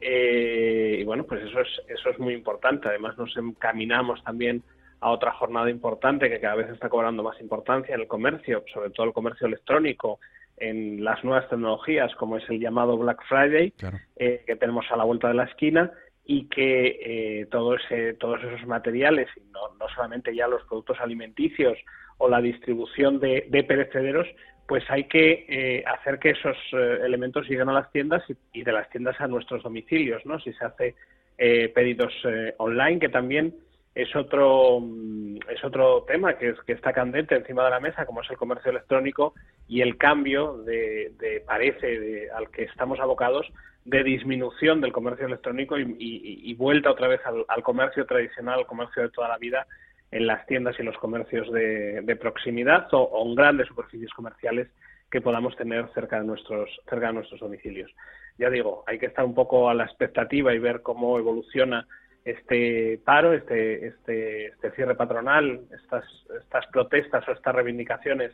Eh, 0.00 0.98
y 1.00 1.04
bueno, 1.04 1.24
pues 1.24 1.42
eso 1.42 1.60
es, 1.60 1.68
eso 1.88 2.10
es 2.10 2.18
muy 2.18 2.34
importante. 2.34 2.88
Además, 2.88 3.18
nos 3.18 3.36
encaminamos 3.36 4.22
también 4.24 4.62
a 5.00 5.10
otra 5.10 5.32
jornada 5.32 5.70
importante 5.70 6.28
que 6.28 6.40
cada 6.40 6.56
vez 6.56 6.70
está 6.70 6.88
cobrando 6.88 7.22
más 7.22 7.40
importancia 7.40 7.94
en 7.94 8.02
el 8.02 8.06
comercio, 8.06 8.64
sobre 8.72 8.90
todo 8.90 9.06
el 9.06 9.12
comercio 9.12 9.46
electrónico, 9.46 10.20
en 10.58 11.02
las 11.02 11.24
nuevas 11.24 11.48
tecnologías, 11.48 12.14
como 12.16 12.36
es 12.36 12.48
el 12.50 12.60
llamado 12.60 12.96
Black 12.98 13.22
Friday, 13.26 13.72
eh, 14.16 14.42
que 14.46 14.56
tenemos 14.56 14.84
a 14.90 14.96
la 14.96 15.04
vuelta 15.04 15.28
de 15.28 15.34
la 15.34 15.44
esquina 15.44 15.90
y 16.26 16.44
que 16.48 17.40
eh, 17.40 17.46
todo 17.50 17.76
todos 18.18 18.44
esos 18.44 18.66
materiales, 18.66 19.28
y 19.36 19.40
no, 19.50 19.74
no, 19.78 19.88
solamente 19.94 20.34
ya 20.34 20.46
los 20.46 20.62
productos 20.64 21.00
alimenticios 21.00 21.78
o 22.18 22.28
la 22.28 22.42
distribución 22.42 23.18
de, 23.18 23.64
perecederos, 23.66 24.28
pues 24.70 24.88
hay 24.88 25.02
que 25.08 25.46
eh, 25.48 25.84
hacer 25.84 26.20
que 26.20 26.30
esos 26.30 26.56
eh, 26.74 27.00
elementos 27.04 27.44
lleguen 27.48 27.68
a 27.70 27.72
las 27.72 27.90
tiendas 27.90 28.22
y, 28.52 28.62
de 28.62 28.70
las 28.70 28.88
tiendas 28.88 29.20
a 29.20 29.26
nuestros 29.26 29.64
domicilios, 29.64 30.24
¿no? 30.24 30.38
Si 30.38 30.52
se 30.52 30.64
hace 30.64 30.94
pedidos 31.74 32.12
online, 32.58 33.00
que 33.00 33.08
también 33.08 33.54
es 33.96 34.14
otro 34.14 34.78
mm, 34.80 35.38
es 35.50 35.64
otro 35.64 36.04
tema 36.06 36.38
que, 36.38 36.50
es, 36.50 36.60
que 36.60 36.74
está 36.74 36.92
candente 36.92 37.34
encima 37.34 37.64
de 37.64 37.70
la 37.70 37.80
mesa, 37.80 38.06
como 38.06 38.22
es 38.22 38.30
el 38.30 38.36
comercio 38.36 38.70
electrónico 38.70 39.34
y 39.66 39.80
el 39.80 39.96
cambio 39.96 40.58
de, 40.58 41.42
parece 41.44 42.30
al 42.30 42.48
que 42.50 42.62
estamos 42.62 43.00
abocados 43.00 43.50
de 43.84 44.04
disminución 44.04 44.80
del 44.80 44.92
comercio 44.92 45.26
electrónico 45.26 45.76
y, 45.80 46.54
vuelta 46.54 46.92
otra 46.92 47.08
vez 47.08 47.22
al, 47.24 47.62
comercio 47.64 48.06
tradicional, 48.06 48.60
al 48.60 48.66
comercio 48.66 49.02
de 49.02 49.08
toda 49.08 49.26
la 49.26 49.38
vida 49.38 49.66
en 50.10 50.26
las 50.26 50.46
tiendas 50.46 50.78
y 50.78 50.82
los 50.82 50.96
comercios 50.98 51.50
de, 51.52 52.16
proximidad 52.20 52.88
o, 52.92 53.24
en 53.26 53.34
grandes 53.34 53.68
superficies 53.68 54.12
comerciales 54.12 54.68
que 55.10 55.20
podamos 55.20 55.56
tener 55.56 55.88
cerca 55.92 56.20
de 56.20 56.26
nuestros 56.26 56.68
cerca 56.88 57.08
de 57.08 57.14
nuestros 57.14 57.40
domicilios. 57.40 57.90
Ya 58.38 58.50
digo, 58.50 58.84
hay 58.86 58.98
que 58.98 59.06
estar 59.06 59.24
un 59.24 59.34
poco 59.34 59.68
a 59.68 59.74
la 59.74 59.84
expectativa 59.84 60.54
y 60.54 60.58
ver 60.58 60.82
cómo 60.82 61.18
evoluciona 61.18 61.86
este 62.24 63.00
paro, 63.04 63.32
este, 63.32 63.88
este, 63.88 64.46
este 64.46 64.70
cierre 64.72 64.94
patronal, 64.94 65.60
estas, 65.72 66.04
estas 66.38 66.66
protestas 66.68 67.26
o 67.28 67.32
estas 67.32 67.54
reivindicaciones 67.54 68.32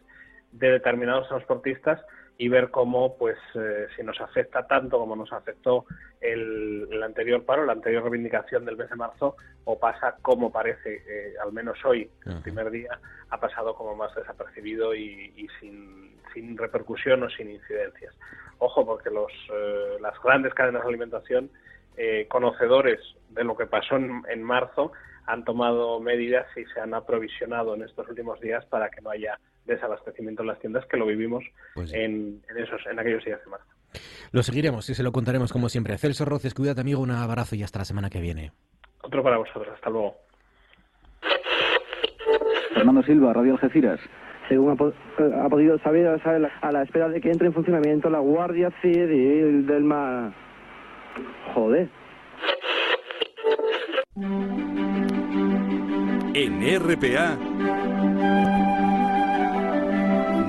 de 0.53 0.71
determinados 0.71 1.29
transportistas 1.29 2.01
y 2.39 2.49
ver 2.49 2.71
cómo, 2.71 3.17
pues, 3.17 3.39
eh, 3.55 3.87
si 3.97 4.03
nos 4.03 4.21
afecta 4.21 4.67
tanto 4.67 4.99
como 4.99 5.17
nos 5.17 5.33
afectó 5.33 5.87
el, 6.21 7.03
anterior 7.03 7.45
paro, 7.45 7.65
la 7.65 7.73
anterior 7.73 8.03
reivindicación 8.03 8.65
del 8.65 8.77
mes 8.77 8.91
de 8.91 8.97
marzo, 8.97 9.37
o 9.65 9.79
pasa 9.79 10.17
como 10.21 10.53
parece, 10.53 11.03
eh, 11.07 11.35
al 11.43 11.53
menos 11.53 11.83
hoy, 11.85 12.11
el 12.27 12.43
primer 12.43 12.71
día, 12.71 12.99
ha 13.31 13.41
pasado 13.41 13.75
como 13.75 13.95
más 13.95 14.15
desapercibido 14.15 14.95
y, 14.95 15.49
sin, 15.61 16.17
sin, 16.35 16.57
repercusión 16.59 17.23
o 17.23 17.31
sin 17.31 17.51
incidencias. 17.51 18.15
Ojo, 18.59 18.85
porque 18.85 19.11
los, 19.11 19.33
eh, 19.53 19.97
las 20.01 20.15
grandes 20.23 20.53
cadenas 20.55 20.83
de 20.83 20.89
alimentación, 20.89 21.51
conocedores 22.29 23.01
de 23.31 23.43
lo 23.43 23.57
que 23.57 23.65
pasó 23.65 23.97
en, 23.97 24.23
en 24.29 24.43
marzo, 24.43 24.93
han 25.25 25.45
tomado 25.45 25.99
medidas 25.99 26.47
y 26.55 26.67
se 26.67 26.79
han 26.79 26.93
aprovisionado 26.93 27.75
en 27.75 27.83
estos 27.83 28.07
últimos 28.07 28.39
días 28.41 28.67
para 28.67 28.91
que 28.91 29.01
no 29.01 29.09
haya 29.09 29.39
desabastecimiento 29.67 30.43
en 30.43 30.49
las 30.49 30.59
tiendas 30.59 30.87
que 30.87 30.97
lo 30.97 31.07
vivimos 31.07 31.45
pues 31.75 31.93
en, 31.93 32.43
esos, 32.57 32.81
en 32.91 32.99
aquellos 32.99 33.25
días 33.25 33.41
de 33.45 33.51
marzo. 33.51 33.67
Lo 34.33 34.43
seguiremos 34.43 34.89
y 34.91 34.95
se 34.95 35.03
lo 35.03 35.13
contaremos 35.13 35.53
como 35.53 35.69
siempre. 35.69 35.97
Celso 35.99 36.25
Roces, 36.25 36.55
cuídate 36.55 36.81
amigo, 36.81 37.01
un 37.01 37.11
abrazo 37.11 37.57
y 37.57 37.63
hasta 37.63 37.81
la 37.81 37.85
semana 37.85 38.11
que 38.11 38.21
viene. 38.21 38.53
Otro 39.03 39.23
para 39.23 39.39
vosotros, 39.39 39.69
hasta 39.75 39.91
luego. 39.91 40.17
Fernando 42.75 43.03
Silva, 43.03 43.33
Radio 43.33 43.53
Algeciras. 43.53 44.01
Según 44.49 44.73
ha, 44.73 45.49
podido 45.49 45.79
saber, 45.81 46.07
a 46.07 46.73
la 46.73 46.83
espera 46.83 47.09
de 47.09 47.21
que 47.21 47.31
entre 47.31 47.49
en 47.49 47.53
funcionamiento 47.53 48.09
la 48.11 48.21
Guardia 48.21 48.71
Civil 48.81 49.67
del 49.67 49.83
Mar. 49.83 50.33
Joder. 51.55 51.89
En 56.35 56.61
RPA 56.79 58.56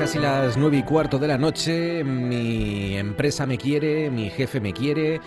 Casi 0.00 0.18
las 0.18 0.56
nueve 0.56 0.78
y 0.78 0.82
cuarto 0.82 1.18
de 1.18 1.28
la 1.28 1.36
noche, 1.36 2.02
mi 2.04 2.96
empresa 2.96 3.44
me 3.44 3.58
quiere, 3.58 4.10
mi 4.10 4.30
jefe 4.30 4.58
me 4.58 4.72
quiere, 4.72 5.20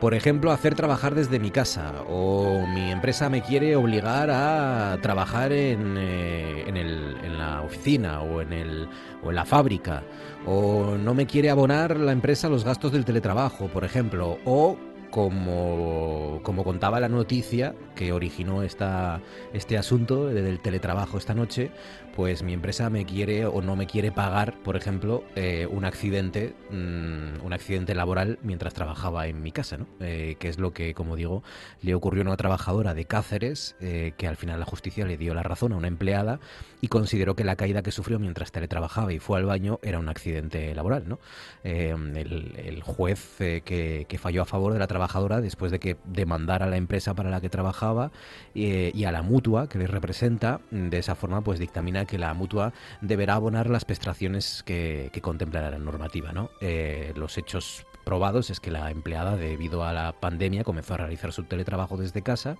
por 0.00 0.14
ejemplo, 0.14 0.50
hacer 0.50 0.74
trabajar 0.74 1.14
desde 1.14 1.38
mi 1.38 1.50
casa, 1.50 1.92
o 2.08 2.66
mi 2.66 2.90
empresa 2.90 3.28
me 3.28 3.42
quiere 3.42 3.76
obligar 3.76 4.30
a 4.30 4.96
trabajar 5.02 5.52
en, 5.52 5.96
eh, 5.98 6.64
en, 6.66 7.38
la 7.38 7.60
oficina 7.60 8.22
o 8.22 8.40
en, 8.40 8.54
el, 8.54 8.88
o 9.22 9.28
en 9.28 9.36
la 9.36 9.44
fábrica, 9.44 10.02
o 10.46 10.96
no 10.96 11.12
me 11.12 11.26
quiere 11.26 11.50
abonar 11.50 12.00
la 12.00 12.12
empresa 12.12 12.48
los 12.48 12.64
gastos 12.64 12.92
del 12.92 13.04
teletrabajo, 13.04 13.66
por 13.68 13.84
ejemplo, 13.84 14.38
o 14.46 14.78
como, 15.14 16.40
como 16.42 16.64
contaba 16.64 16.98
la 16.98 17.08
noticia 17.08 17.76
que 17.94 18.10
originó 18.10 18.64
esta, 18.64 19.20
este 19.52 19.78
asunto 19.78 20.26
del 20.26 20.58
teletrabajo 20.58 21.18
esta 21.18 21.34
noche, 21.34 21.70
pues 22.16 22.42
mi 22.42 22.52
empresa 22.52 22.90
me 22.90 23.06
quiere 23.06 23.46
o 23.46 23.62
no 23.62 23.76
me 23.76 23.86
quiere 23.86 24.10
pagar, 24.10 24.60
por 24.64 24.74
ejemplo, 24.74 25.22
eh, 25.36 25.68
un 25.70 25.84
accidente, 25.84 26.56
mm, 26.70 27.44
un 27.44 27.52
accidente 27.52 27.94
laboral 27.94 28.40
mientras 28.42 28.74
trabajaba 28.74 29.28
en 29.28 29.40
mi 29.40 29.52
casa, 29.52 29.76
¿no? 29.76 29.86
Eh, 30.00 30.34
que 30.40 30.48
es 30.48 30.58
lo 30.58 30.72
que, 30.72 30.94
como 30.94 31.14
digo, 31.14 31.44
le 31.80 31.94
ocurrió 31.94 32.22
a 32.22 32.26
una 32.26 32.36
trabajadora 32.36 32.92
de 32.92 33.04
Cáceres, 33.04 33.76
eh, 33.80 34.14
que 34.16 34.26
al 34.26 34.36
final 34.36 34.58
la 34.58 34.66
justicia 34.66 35.06
le 35.06 35.16
dio 35.16 35.32
la 35.32 35.44
razón 35.44 35.72
a 35.72 35.76
una 35.76 35.86
empleada 35.86 36.40
y 36.80 36.88
consideró 36.88 37.36
que 37.36 37.44
la 37.44 37.54
caída 37.54 37.82
que 37.82 37.92
sufrió 37.92 38.18
mientras 38.18 38.50
teletrabajaba 38.50 39.12
y 39.12 39.20
fue 39.20 39.38
al 39.38 39.44
baño 39.44 39.78
era 39.82 40.00
un 40.00 40.08
accidente 40.08 40.74
laboral, 40.74 41.08
¿no? 41.08 41.20
El, 41.62 42.82
juez 42.82 43.36
que, 43.38 44.06
que, 44.08 44.18
falló 44.18 44.42
a 44.42 44.44
favor 44.44 44.72
de 44.72 44.78
la 44.78 44.86
trabajadora 44.86 45.03
después 45.40 45.70
de 45.70 45.78
que 45.78 45.96
demandara 46.04 46.66
a 46.66 46.68
la 46.68 46.76
empresa 46.76 47.14
para 47.14 47.30
la 47.30 47.40
que 47.40 47.48
trabajaba 47.48 48.10
y 48.54 49.04
a 49.04 49.12
la 49.12 49.22
mutua 49.22 49.68
que 49.68 49.78
le 49.78 49.86
representa, 49.86 50.60
de 50.70 50.98
esa 50.98 51.14
forma 51.14 51.42
pues 51.42 51.58
dictamina 51.58 52.04
que 52.04 52.18
la 52.18 52.34
mutua 52.34 52.72
deberá 53.00 53.34
abonar 53.34 53.70
las 53.70 53.84
prestaciones 53.84 54.62
que, 54.64 55.10
que 55.12 55.20
contempla 55.20 55.70
la 55.70 55.78
normativa. 55.78 56.32
¿no? 56.32 56.50
Eh, 56.60 57.12
los 57.16 57.38
hechos 57.38 57.86
probados 58.04 58.50
es 58.50 58.60
que 58.60 58.70
la 58.70 58.90
empleada, 58.90 59.36
debido 59.36 59.84
a 59.84 59.92
la 59.92 60.12
pandemia, 60.12 60.64
comenzó 60.64 60.94
a 60.94 60.98
realizar 60.98 61.32
su 61.32 61.44
teletrabajo 61.44 61.96
desde 61.96 62.22
casa 62.22 62.56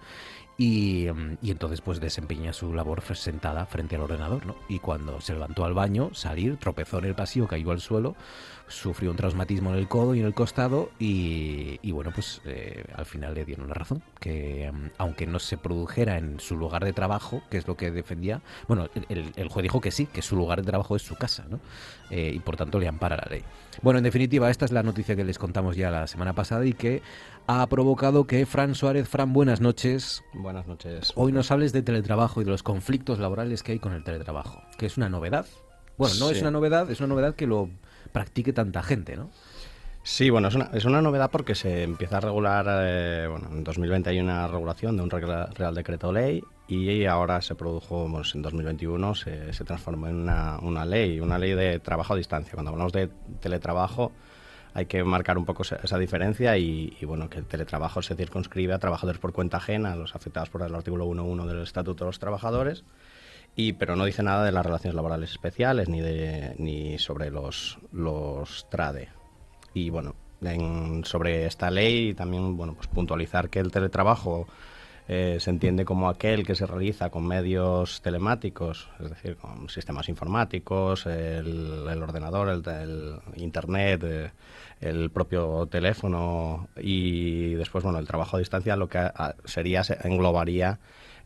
y, 0.57 1.07
y, 1.43 1.51
entonces 1.51 1.81
pues 1.81 2.01
desempeña 2.01 2.53
su 2.53 2.73
labor 2.73 3.03
sentada 3.17 3.67
frente 3.67 3.97
al 3.97 4.03
ordenador, 4.03 4.47
¿no? 4.47 4.55
Y 4.69 4.79
cuando 4.79 5.21
se 5.21 5.33
levantó 5.33 5.65
al 5.65 5.75
baño, 5.75 6.11
salir, 6.15 6.59
tropezó 6.59 6.99
en 6.99 7.07
el 7.07 7.15
pasillo, 7.15 7.49
cayó 7.49 7.73
al 7.73 7.81
suelo, 7.81 8.15
sufrió 8.69 9.11
un 9.11 9.17
traumatismo 9.17 9.71
en 9.71 9.77
el 9.77 9.89
codo 9.89 10.15
y 10.15 10.21
en 10.21 10.27
el 10.27 10.35
costado 10.35 10.91
y, 10.99 11.79
y 11.83 11.93
bueno, 11.93 12.13
pues 12.15 12.41
eh, 12.45 12.85
al 12.95 13.05
final 13.05 13.35
le 13.35 13.45
dieron 13.45 13.69
la 13.69 13.75
razón, 13.75 14.03
que 14.21 14.71
mm, 14.73 14.91
aunque 14.99 15.27
no 15.27 15.39
se 15.39 15.59
produjera 15.59 16.19
en 16.19 16.39
su 16.41 16.57
lugar 16.57 16.85
de 16.85 16.93
trabajo, 16.93 17.43
que 17.51 17.59
es 17.59 17.67
lo 17.67 17.77
que 17.77 17.91
defendía, 17.91 18.41
bueno, 18.69 18.89
el, 19.09 19.33
el 19.35 19.49
juez 19.49 19.63
dijo 19.63 19.81
que 19.81 19.91
sí, 19.91 20.07
que 20.07 20.23
su 20.23 20.37
lugar 20.37 20.63
de 20.63 20.71
trabajo 20.71 20.97
es 20.97 21.03
su 21.03 21.17
casa, 21.17 21.47
¿no? 21.49 21.61
Eh, 22.11 22.33
y 22.35 22.39
por 22.39 22.57
tanto 22.57 22.79
le 22.79 22.87
ampara 22.87 23.17
la 23.17 23.27
ley. 23.31 23.43
Bueno, 23.83 23.99
en 23.99 24.05
definitiva, 24.05 24.51
esta 24.51 24.65
es 24.65 24.73
la 24.73 24.83
noticia 24.83 25.17
que 25.17 25.25
les 25.25 25.39
contamos 25.39 25.77
ya 25.77 25.91
la 25.91 26.07
semana 26.07 26.33
pasada 26.33 26.65
y 26.65 26.75
que 26.75 27.03
ha 27.47 27.67
provocado 27.67 28.27
que 28.27 28.47
Fran 28.47 28.75
Suárez, 28.75 29.09
Fran, 29.09 29.33
buenas 29.33 29.61
noches. 29.61 30.23
Buenas 30.33 30.67
noches. 30.67 31.13
Hoy 31.15 31.33
nos 31.33 31.51
hables 31.51 31.73
de 31.73 31.83
teletrabajo 31.83 32.41
y 32.41 32.45
de 32.45 32.51
los 32.51 32.63
conflictos 32.63 33.19
laborales 33.19 33.63
que 33.63 33.73
hay 33.73 33.79
con 33.79 33.93
el 33.93 34.03
teletrabajo, 34.03 34.63
que 34.79 34.87
es 34.87 34.97
una 34.97 35.09
novedad. 35.09 35.47
Bueno, 35.97 36.15
no 36.19 36.31
es 36.31 36.41
una 36.41 36.51
novedad, 36.51 36.91
es 36.91 37.01
una 37.01 37.09
novedad 37.09 37.35
que 37.35 37.47
lo 37.47 37.69
practique 38.13 38.53
tanta 38.53 38.83
gente, 38.83 39.17
¿no? 39.17 39.31
Sí, 40.03 40.29
bueno, 40.29 40.49
es 40.49 40.55
una, 40.55 40.67
es 40.75 40.85
una 40.85 41.01
novedad 41.01 41.31
porque 41.31 41.55
se 41.55 41.83
empieza 41.83 42.19
a 42.19 42.21
regular, 42.21 42.67
eh, 42.69 43.27
bueno, 43.27 43.49
en 43.51 43.65
2020 43.65 44.11
hay 44.11 44.21
una 44.21 44.47
regulación 44.49 44.97
de 44.97 45.03
un 45.03 45.11
Real 45.11 45.75
Decreto 45.75 46.13
Ley 46.13 46.43
y 46.69 47.07
ahora 47.07 47.41
se 47.41 47.55
produjo, 47.55 48.07
bueno, 48.09 48.23
en 48.35 48.43
2021 48.43 49.15
se, 49.15 49.53
se 49.53 49.65
transformó 49.65 50.09
en 50.09 50.17
una, 50.17 50.59
una, 50.61 50.85
ley, 50.85 51.21
una 51.21 51.39
ley 51.39 51.55
de 51.55 51.79
trabajo 51.79 52.13
a 52.13 52.17
distancia. 52.17 52.53
Cuando 52.53 52.73
hablamos 52.73 52.93
de 52.93 53.09
teletrabajo 53.41 54.13
hay 54.75 54.87
que 54.87 55.03
marcar 55.05 55.39
un 55.39 55.45
poco 55.45 55.63
esa 55.63 55.99
diferencia 55.99 56.59
y, 56.59 56.97
y 57.01 57.05
bueno, 57.07 57.31
que 57.31 57.39
el 57.39 57.47
teletrabajo 57.47 58.03
se 58.03 58.17
circunscribe 58.17 58.75
a 58.75 58.79
trabajadores 58.79 59.21
por 59.21 59.33
cuenta 59.33 59.59
ajena, 59.59 59.95
los 59.95 60.15
afectados 60.15 60.51
por 60.51 60.63
el 60.63 60.75
artículo 60.75 61.07
1.1 61.07 61.47
del 61.47 61.63
Estatuto 61.63 62.05
de 62.05 62.09
los 62.09 62.19
Trabajadores 62.19 62.85
y, 63.57 63.75
pero 63.75 63.95
no 63.95 64.05
dice 64.05 64.23
nada 64.23 64.45
de 64.45 64.53
las 64.53 64.67
relaciones 64.67 64.97
laborales 64.97 65.31
especiales 65.31 65.89
ni, 65.89 66.01
de, 66.01 66.55
ni 66.59 66.99
sobre 66.99 67.31
los, 67.31 67.79
los 67.93 68.69
TRADE. 68.69 69.09
Y 69.75 69.91
bueno, 69.91 70.17
sobre 71.05 71.47
esta 71.47 71.71
ley 71.71 72.15
también 72.15 72.57
bueno, 72.57 72.75
pues 72.75 72.89
puntualizar 72.89 73.49
que 73.49 73.61
el 73.61 73.71
teletrabajo 73.71 74.47
eh, 75.07 75.37
se 75.39 75.51
entiende 75.51 75.85
como 75.85 76.09
aquel 76.09 76.47
que 76.47 76.55
se 76.55 76.67
realiza 76.67 77.11
con 77.11 77.27
medios 77.27 78.01
telemáticos, 78.03 78.89
es 79.01 79.11
decir, 79.11 79.37
con 79.37 79.69
sistemas 79.69 80.09
informáticos, 80.09 81.07
el, 81.07 81.87
ordenador, 82.03 82.49
el, 82.49 83.21
internet, 83.37 84.03
eh, 84.05 84.31
el 84.85 85.11
propio 85.11 85.67
teléfono 85.67 86.69
y 86.77 87.55
después, 87.55 87.85
bueno, 87.85 87.99
el 87.99 88.07
trabajo 88.07 88.37
a 88.37 88.39
distancia 88.39 88.77
lo 88.77 88.89
que 88.89 89.11
sería, 89.45 89.83
englobaría 90.03 90.79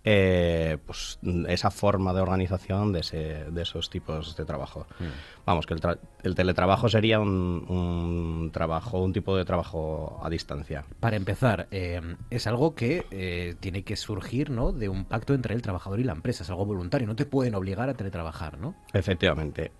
eh, 0.04 0.78
pues 0.86 1.18
esa 1.48 1.70
forma 1.70 2.14
de 2.14 2.20
organización 2.20 2.92
de, 2.92 3.46
de 3.50 3.62
esos 3.62 3.90
tipos 3.90 4.36
de 4.36 4.44
trabajo. 4.44 4.86
Mm. 5.00 5.04
Vamos, 5.44 5.66
que 5.66 5.74
el, 6.22 6.34
teletrabajo 6.34 6.88
sería 6.88 7.18
un, 7.18 8.50
trabajo, 8.52 9.02
un 9.02 9.12
tipo 9.12 9.36
de 9.36 9.44
trabajo 9.44 10.20
a 10.22 10.30
distancia. 10.30 10.84
Para 11.00 11.16
empezar, 11.16 11.66
eh, 11.72 12.00
es 12.30 12.46
algo 12.46 12.74
que 12.74 13.06
eh, 13.10 13.56
tiene 13.58 13.82
que 13.82 13.96
surgir 13.96 14.50
¿no? 14.50 14.72
de 14.72 14.88
un 14.88 15.04
pacto 15.04 15.34
entre 15.34 15.54
el 15.54 15.62
trabajador 15.62 15.98
y 15.98 16.04
la 16.04 16.12
empresa, 16.12 16.44
es 16.44 16.50
algo 16.50 16.64
voluntario, 16.64 17.06
no 17.06 17.16
te 17.16 17.26
pueden 17.26 17.54
obligar 17.56 17.88
a 17.88 17.94
teletrabajar, 17.94 18.58
¿no? 18.58 18.76
Efectivamente 18.92 19.72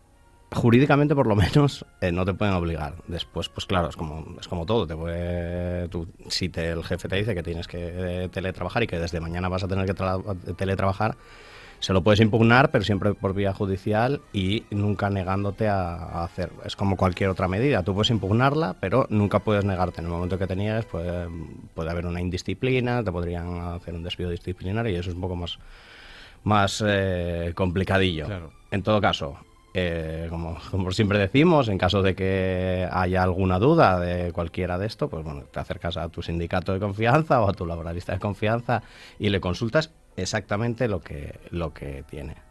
jurídicamente 0.52 1.14
por 1.14 1.26
lo 1.26 1.36
menos 1.36 1.84
eh, 2.00 2.12
no 2.12 2.24
te 2.24 2.34
pueden 2.34 2.54
obligar. 2.54 2.94
Después, 3.06 3.48
pues 3.48 3.66
claro, 3.66 3.88
es 3.88 3.96
como, 3.96 4.36
es 4.40 4.48
como 4.48 4.66
todo. 4.66 4.86
Te 4.86 4.96
puede, 4.96 5.88
si 6.28 6.48
te, 6.48 6.70
el 6.70 6.84
jefe 6.84 7.08
te 7.08 7.16
dice 7.16 7.34
que 7.34 7.42
tienes 7.42 7.66
que 7.66 8.24
eh, 8.24 8.28
teletrabajar 8.28 8.82
y 8.82 8.86
que 8.86 8.98
desde 8.98 9.20
mañana 9.20 9.48
vas 9.48 9.64
a 9.64 9.68
tener 9.68 9.86
que 9.86 9.94
teletrabajar, 10.54 11.16
se 11.80 11.92
lo 11.92 12.02
puedes 12.02 12.20
impugnar, 12.20 12.70
pero 12.70 12.82
siempre 12.82 13.14
por 13.14 13.34
vía 13.34 13.52
judicial 13.52 14.20
y 14.32 14.64
nunca 14.70 15.10
negándote 15.10 15.68
a, 15.68 16.24
hacer. 16.24 16.50
Es 16.64 16.74
como 16.74 16.96
cualquier 16.96 17.30
otra 17.30 17.46
medida. 17.46 17.82
Tú 17.82 17.94
puedes 17.94 18.10
impugnarla, 18.10 18.74
pero 18.80 19.06
nunca 19.10 19.38
puedes 19.40 19.64
negarte. 19.64 20.00
En 20.00 20.06
el 20.06 20.12
momento 20.12 20.38
que 20.38 20.46
te 20.46 20.56
niegues, 20.56 20.86
puede, 20.86 21.28
puede 21.74 21.90
haber 21.90 22.06
una 22.06 22.20
indisciplina, 22.20 23.04
te 23.04 23.12
podrían 23.12 23.60
hacer 23.60 23.94
un 23.94 24.02
despido 24.02 24.30
disciplinario 24.30 24.92
y 24.92 24.96
eso 24.96 25.10
es 25.10 25.14
un 25.14 25.20
poco 25.20 25.36
más, 25.36 25.58
más 26.42 26.82
eh, 26.84 27.52
complicadillo. 27.54 28.26
En 28.70 28.82
todo 28.82 29.00
caso, 29.00 29.38
eh, 29.80 30.26
como, 30.28 30.58
como, 30.70 30.90
siempre 30.90 31.18
decimos, 31.18 31.68
en 31.68 31.78
caso 31.78 32.02
de 32.02 32.14
que 32.14 32.88
haya 32.90 33.22
alguna 33.22 33.58
duda 33.58 34.00
de 34.00 34.32
cualquiera 34.32 34.78
de 34.78 34.86
esto, 34.86 35.08
pues 35.08 35.24
bueno, 35.24 35.44
te 35.50 35.60
acercas 35.60 35.96
a 35.96 36.08
tu 36.08 36.22
sindicato 36.22 36.72
de 36.72 36.80
confianza 36.80 37.40
o 37.40 37.48
a 37.48 37.52
tu 37.52 37.64
laboralista 37.64 38.12
de 38.12 38.18
confianza 38.18 38.82
y 39.18 39.28
le 39.28 39.40
consultas 39.40 39.92
exactamente 40.16 40.88
lo 40.88 41.00
que, 41.00 41.38
lo 41.50 41.72
que 41.72 42.04
tiene. 42.08 42.47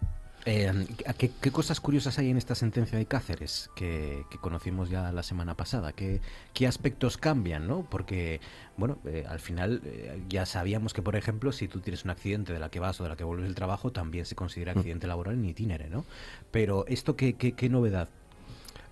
Eh, 0.50 0.72
¿qué, 1.18 1.52
cosas 1.52 1.82
curiosas 1.82 2.18
hay 2.20 2.30
en 2.30 2.38
esta 2.38 2.56
sentencia 2.56 2.98
de 2.98 3.06
Cáceres 3.06 3.70
que, 3.76 4.24
conocimos 4.40 4.90
ya 4.90 5.12
la 5.12 5.22
semana 5.22 5.56
pasada? 5.58 5.92
¿Qué, 5.92 6.22
qué 6.54 6.68
aspectos 6.68 7.18
cambian? 7.18 7.68
¿no? 7.68 7.86
Porque, 7.90 8.40
bueno, 8.78 8.98
eh, 9.04 9.26
al 9.28 9.42
final 9.42 9.82
eh, 9.84 10.24
ya 10.30 10.46
sabíamos 10.46 10.94
que, 10.94 11.02
por 11.02 11.18
ejemplo, 11.18 11.52
si 11.52 11.68
tú 11.68 11.82
tienes 11.82 12.06
un 12.06 12.12
accidente 12.12 12.54
de 12.54 12.60
la 12.60 12.70
que 12.70 12.80
vas 12.80 12.98
o 13.02 13.04
de 13.04 13.10
la 13.10 13.18
que 13.18 13.26
vuelves 13.26 13.46
del 13.46 13.56
trabajo, 13.56 13.92
también 13.92 14.26
se 14.26 14.36
considera 14.36 14.74
mm. 14.74 14.78
accidente 14.78 15.08
laboral 15.08 15.34
en 15.34 15.44
itinere, 15.44 15.90
¿no? 15.90 16.06
Pero, 16.50 16.88
¿esto 16.88 17.18
qué, 17.18 17.34
qué, 17.34 17.52
qué 17.52 17.68
novedad 17.68 18.08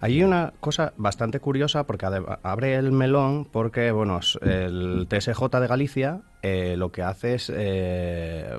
hay 0.02 0.24
una 0.24 0.54
cosa 0.60 0.94
bastante 0.98 1.40
curiosa 1.40 1.86
porque 1.86 2.06
abre 2.06 2.76
el 2.76 2.92
melón 2.92 3.46
porque, 3.46 3.92
bueno, 3.92 4.20
el 4.42 5.08
TSJ 5.10 5.60
de 5.60 5.68
Galicia 5.68 6.22
eh, 6.42 6.76
lo 6.78 6.92
que 6.92 7.02
hace 7.02 7.36
es 7.36 7.52
eh, 7.54 8.56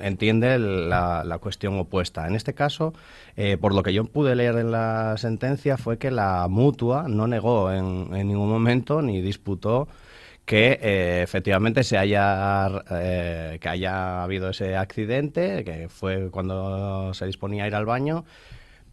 entiende 0.00 0.58
la, 0.58 1.38
cuestión 1.40 1.78
opuesta. 1.78 2.28
En 2.28 2.36
este 2.36 2.54
caso, 2.54 2.92
eh, 3.36 3.56
por 3.56 3.74
lo 3.74 3.82
que 3.82 3.92
yo 3.92 4.04
pude 4.04 4.36
leer 4.36 4.56
en 4.56 4.70
la 4.70 5.16
sentencia, 5.16 5.78
fue 5.78 5.98
que 5.98 6.10
la 6.10 6.46
mutua 6.48 7.06
no 7.08 7.26
negó 7.26 7.72
en, 7.72 8.10
ningún 8.10 8.48
momento 8.48 9.02
ni 9.02 9.20
disputó 9.20 9.88
que 10.44 10.78
efectivamente 11.22 11.82
se 11.82 11.98
haya 11.98 12.84
que 13.60 13.68
haya 13.68 14.22
habido 14.22 14.50
ese 14.50 14.76
accidente, 14.76 15.64
que 15.64 15.88
fue 15.88 16.30
cuando 16.30 17.12
se 17.14 17.26
disponía 17.26 17.64
a 17.64 17.66
ir 17.66 17.74
al 17.74 17.84
baño 17.84 18.24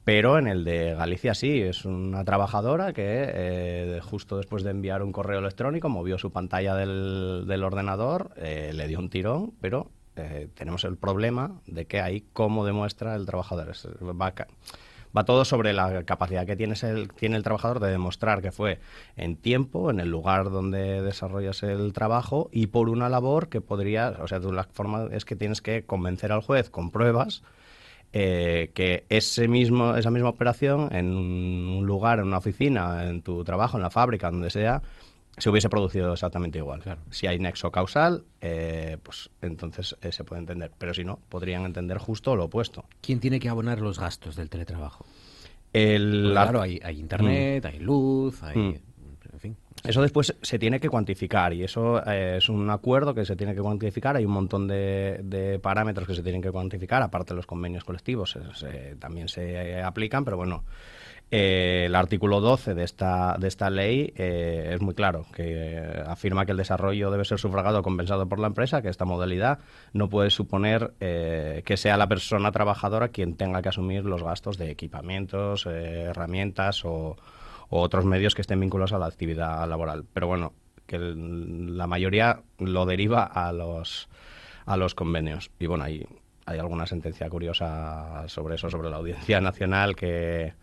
pero 0.05 0.37
en 0.37 0.47
el 0.47 0.63
de 0.63 0.93
Galicia 0.93 1.33
sí, 1.33 1.61
es 1.61 1.83
una 1.83 2.23
trabajadora 2.23 2.93
que 2.93 3.25
eh, 3.27 3.99
justo 4.03 4.37
después 4.37 4.63
de 4.63 4.69
enviar 4.69 5.01
un 5.01 5.11
correo 5.11 5.39
electrónico 5.39 5.89
movió 5.89 6.19
su 6.19 6.31
pantalla 6.31 6.75
del, 6.75 7.63
ordenador, 7.63 8.29
eh, 8.37 8.71
le 8.75 8.87
dio 8.87 8.99
un 8.99 9.09
tirón, 9.09 9.53
pero 9.59 9.89
eh, 10.15 10.47
tenemos 10.53 10.83
el 10.83 10.95
problema 10.95 11.59
de 11.65 11.85
que 11.85 12.01
ahí 12.01 12.23
cómo 12.33 12.67
demuestra 12.67 13.15
el 13.15 13.25
trabajador. 13.25 13.73
Va, 14.03 14.31
va 15.17 15.25
todo 15.25 15.43
sobre 15.43 15.73
la 15.73 16.03
capacidad 16.03 16.45
que 16.45 16.55
tiene 16.55 16.75
el, 16.83 17.11
tiene 17.13 17.35
el 17.35 17.41
trabajador 17.43 17.79
de 17.79 17.89
demostrar 17.89 18.43
que 18.43 18.51
fue 18.51 18.79
en 19.17 19.35
tiempo, 19.37 19.89
en 19.89 19.99
el 19.99 20.09
lugar 20.09 20.51
donde 20.51 21.01
desarrollas 21.01 21.63
el 21.63 21.93
trabajo 21.93 22.47
y 22.51 22.67
por 22.67 22.89
una 22.89 23.09
labor 23.09 23.49
que 23.49 23.59
podría, 23.59 24.15
o 24.21 24.27
sea, 24.27 24.37
la 24.37 24.65
forma 24.65 25.07
es 25.11 25.25
que 25.25 25.35
tienes 25.35 25.63
que 25.63 25.83
convencer 25.83 26.31
al 26.31 26.41
juez 26.41 26.69
con 26.69 26.91
pruebas 26.91 27.41
eh, 28.17 28.71
que 28.73 29.03
ese 29.09 29.49
mismo, 29.49 29.93
esa 29.97 30.09
misma 30.09 30.29
operación 30.29 30.87
en 30.95 31.13
un 31.13 31.85
lugar, 31.85 32.19
en 32.19 32.27
una 32.27 32.37
oficina, 32.37 33.09
en 33.09 33.21
tu 33.21 33.43
trabajo, 33.43 33.75
en 33.75 33.83
la 33.83 33.89
fábrica, 33.89 34.31
donde 34.31 34.49
sea, 34.49 34.81
se 35.37 35.49
hubiese 35.49 35.67
producido 35.67 36.13
exactamente 36.13 36.57
igual. 36.57 36.81
Si 37.09 37.27
hay 37.27 37.39
nexo 37.39 37.73
causal, 37.73 38.23
eh, 38.39 38.95
pues 39.03 39.29
entonces 39.41 39.97
eh, 40.01 40.13
se 40.13 40.23
puede 40.23 40.39
entender. 40.39 40.71
Pero 40.77 40.93
si 40.93 41.03
no, 41.03 41.19
podrían 41.27 41.65
entender 41.65 41.97
justo 41.97 42.37
lo 42.37 42.45
opuesto. 42.45 42.85
¿Quién 43.01 43.19
tiene 43.19 43.37
que 43.37 43.49
abonar 43.49 43.81
los 43.81 43.99
gastos 43.99 44.37
del 44.37 44.49
teletrabajo? 44.49 45.05
El... 45.73 46.29
claro, 46.31 46.61
hay, 46.61 46.79
internet, 46.97 47.65
mm. 47.65 47.67
hay 47.67 47.79
luz, 47.79 48.41
hay... 48.43 48.57
Mm. 48.57 48.75
Eso 49.87 50.01
después 50.01 50.35
se 50.41 50.59
tiene 50.59 50.79
que 50.79 50.89
cuantificar 50.89 51.53
y 51.53 51.63
eso 51.63 52.01
eh, 52.05 52.35
es 52.37 52.49
un 52.49 52.69
acuerdo 52.69 53.13
que 53.13 53.25
se 53.25 53.35
tiene 53.35 53.53
que 53.55 53.61
cuantificar. 53.61 54.15
Hay 54.15 54.25
un 54.25 54.31
montón 54.31 54.67
de, 54.67 55.19
de 55.23 55.59
parámetros 55.59 56.07
que 56.07 56.15
se 56.15 56.23
tienen 56.23 56.41
que 56.41 56.51
cuantificar, 56.51 57.01
aparte 57.01 57.33
de 57.33 57.37
los 57.37 57.45
convenios 57.45 57.83
colectivos, 57.83 58.31
se- 58.31 58.53
se- 58.55 58.95
también 58.95 59.27
se 59.27 59.81
aplican, 59.81 60.25
pero 60.25 60.37
bueno, 60.37 60.63
eh, 61.31 61.83
el 61.87 61.95
artículo 61.95 62.39
12 62.39 62.75
de 62.75 62.83
esta, 62.83 63.35
de 63.39 63.47
esta 63.47 63.69
ley 63.69 64.13
eh, 64.15 64.71
es 64.75 64.81
muy 64.81 64.93
claro, 64.93 65.25
que 65.33 65.43
eh, 65.77 66.03
afirma 66.07 66.45
que 66.45 66.51
el 66.51 66.57
desarrollo 66.57 67.09
debe 67.11 67.25
ser 67.25 67.39
sufragado 67.39 67.79
o 67.79 67.83
compensado 67.83 68.27
por 68.29 68.39
la 68.39 68.47
empresa, 68.47 68.81
que 68.81 68.89
esta 68.89 69.05
modalidad 69.05 69.59
no 69.93 70.07
puede 70.09 70.29
suponer 70.29 70.93
eh, 70.99 71.63
que 71.65 71.77
sea 71.77 71.97
la 71.97 72.07
persona 72.07 72.51
trabajadora 72.51 73.07
quien 73.09 73.35
tenga 73.35 73.61
que 73.61 73.69
asumir 73.69 74.05
los 74.05 74.23
gastos 74.23 74.57
de 74.57 74.69
equipamientos, 74.71 75.65
eh, 75.65 76.03
herramientas 76.09 76.85
o, 76.85 77.17
o 77.69 77.81
otros 77.81 78.05
medios 78.05 78.35
que 78.35 78.41
estén 78.41 78.59
vinculados 78.59 78.93
a 78.93 78.99
la 78.99 79.07
actividad 79.07 79.67
laboral. 79.67 80.05
Pero 80.13 80.27
bueno, 80.27 80.53
que 80.85 80.99
la 80.99 81.87
mayoría 81.87 82.41
lo 82.59 82.85
deriva 82.85 83.23
a 83.23 83.51
los, 83.51 84.09
a 84.65 84.77
los 84.77 84.95
convenios. 84.95 85.51
Y 85.59 85.67
bueno, 85.67 85.83
hay, 85.83 86.05
hay 86.45 86.59
alguna 86.59 86.85
sentencia 86.85 87.29
curiosa 87.29 88.27
sobre 88.27 88.55
eso, 88.55 88.69
sobre 88.69 88.89
la 88.89 88.97
Audiencia 88.97 89.41
Nacional 89.41 89.95
que 89.95 90.53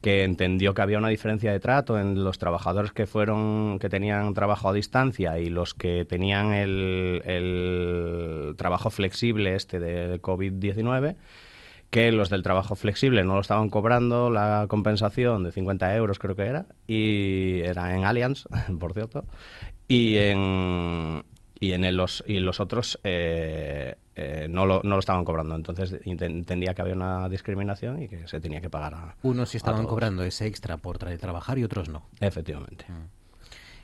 que 0.00 0.24
entendió 0.24 0.72
que 0.72 0.82
había 0.82 0.98
una 0.98 1.08
diferencia 1.08 1.52
de 1.52 1.60
trato 1.60 1.98
en 1.98 2.24
los 2.24 2.38
trabajadores 2.38 2.92
que 2.92 3.06
fueron 3.06 3.78
que 3.78 3.88
tenían 3.88 4.32
trabajo 4.32 4.68
a 4.68 4.72
distancia 4.72 5.38
y 5.38 5.50
los 5.50 5.74
que 5.74 6.06
tenían 6.06 6.54
el, 6.54 7.22
el 7.24 8.54
trabajo 8.56 8.90
flexible 8.90 9.54
este 9.54 9.78
de 9.78 10.20
COVID-19 10.22 11.16
que 11.90 12.12
los 12.12 12.30
del 12.30 12.42
trabajo 12.42 12.76
flexible 12.76 13.24
no 13.24 13.34
lo 13.34 13.40
estaban 13.40 13.68
cobrando 13.68 14.30
la 14.30 14.66
compensación 14.68 15.42
de 15.44 15.52
50 15.52 15.94
euros 15.96 16.18
creo 16.18 16.36
que 16.36 16.46
era 16.46 16.66
y 16.86 17.60
era 17.64 17.94
en 17.96 18.04
Allianz 18.04 18.44
por 18.78 18.92
cierto 18.94 19.24
y 19.88 20.16
en 20.18 21.24
y 21.58 21.72
en 21.72 21.84
el- 21.84 21.96
los 21.96 22.24
y 22.26 22.38
los 22.40 22.58
otros 22.60 22.98
eh, 23.04 23.96
eh, 24.14 24.46
no, 24.48 24.66
lo, 24.66 24.80
no 24.82 24.90
lo 24.94 24.98
estaban 25.00 25.24
cobrando 25.24 25.54
entonces 25.56 25.92
enten- 26.04 26.30
entendía 26.30 26.74
que 26.74 26.82
había 26.82 26.94
una 26.94 27.28
discriminación 27.28 28.02
y 28.02 28.08
que 28.08 28.26
se 28.28 28.40
tenía 28.40 28.60
que 28.60 28.70
pagar 28.70 28.94
a, 28.94 29.16
Unos 29.22 29.50
sí 29.50 29.56
a 29.56 29.58
estaban 29.58 29.80
todos. 29.80 29.90
cobrando 29.90 30.22
ese 30.24 30.46
extra 30.46 30.76
por 30.78 30.98
tra- 30.98 31.18
trabajar 31.18 31.58
y 31.58 31.64
otros 31.64 31.88
no. 31.88 32.02
efectivamente 32.20 32.86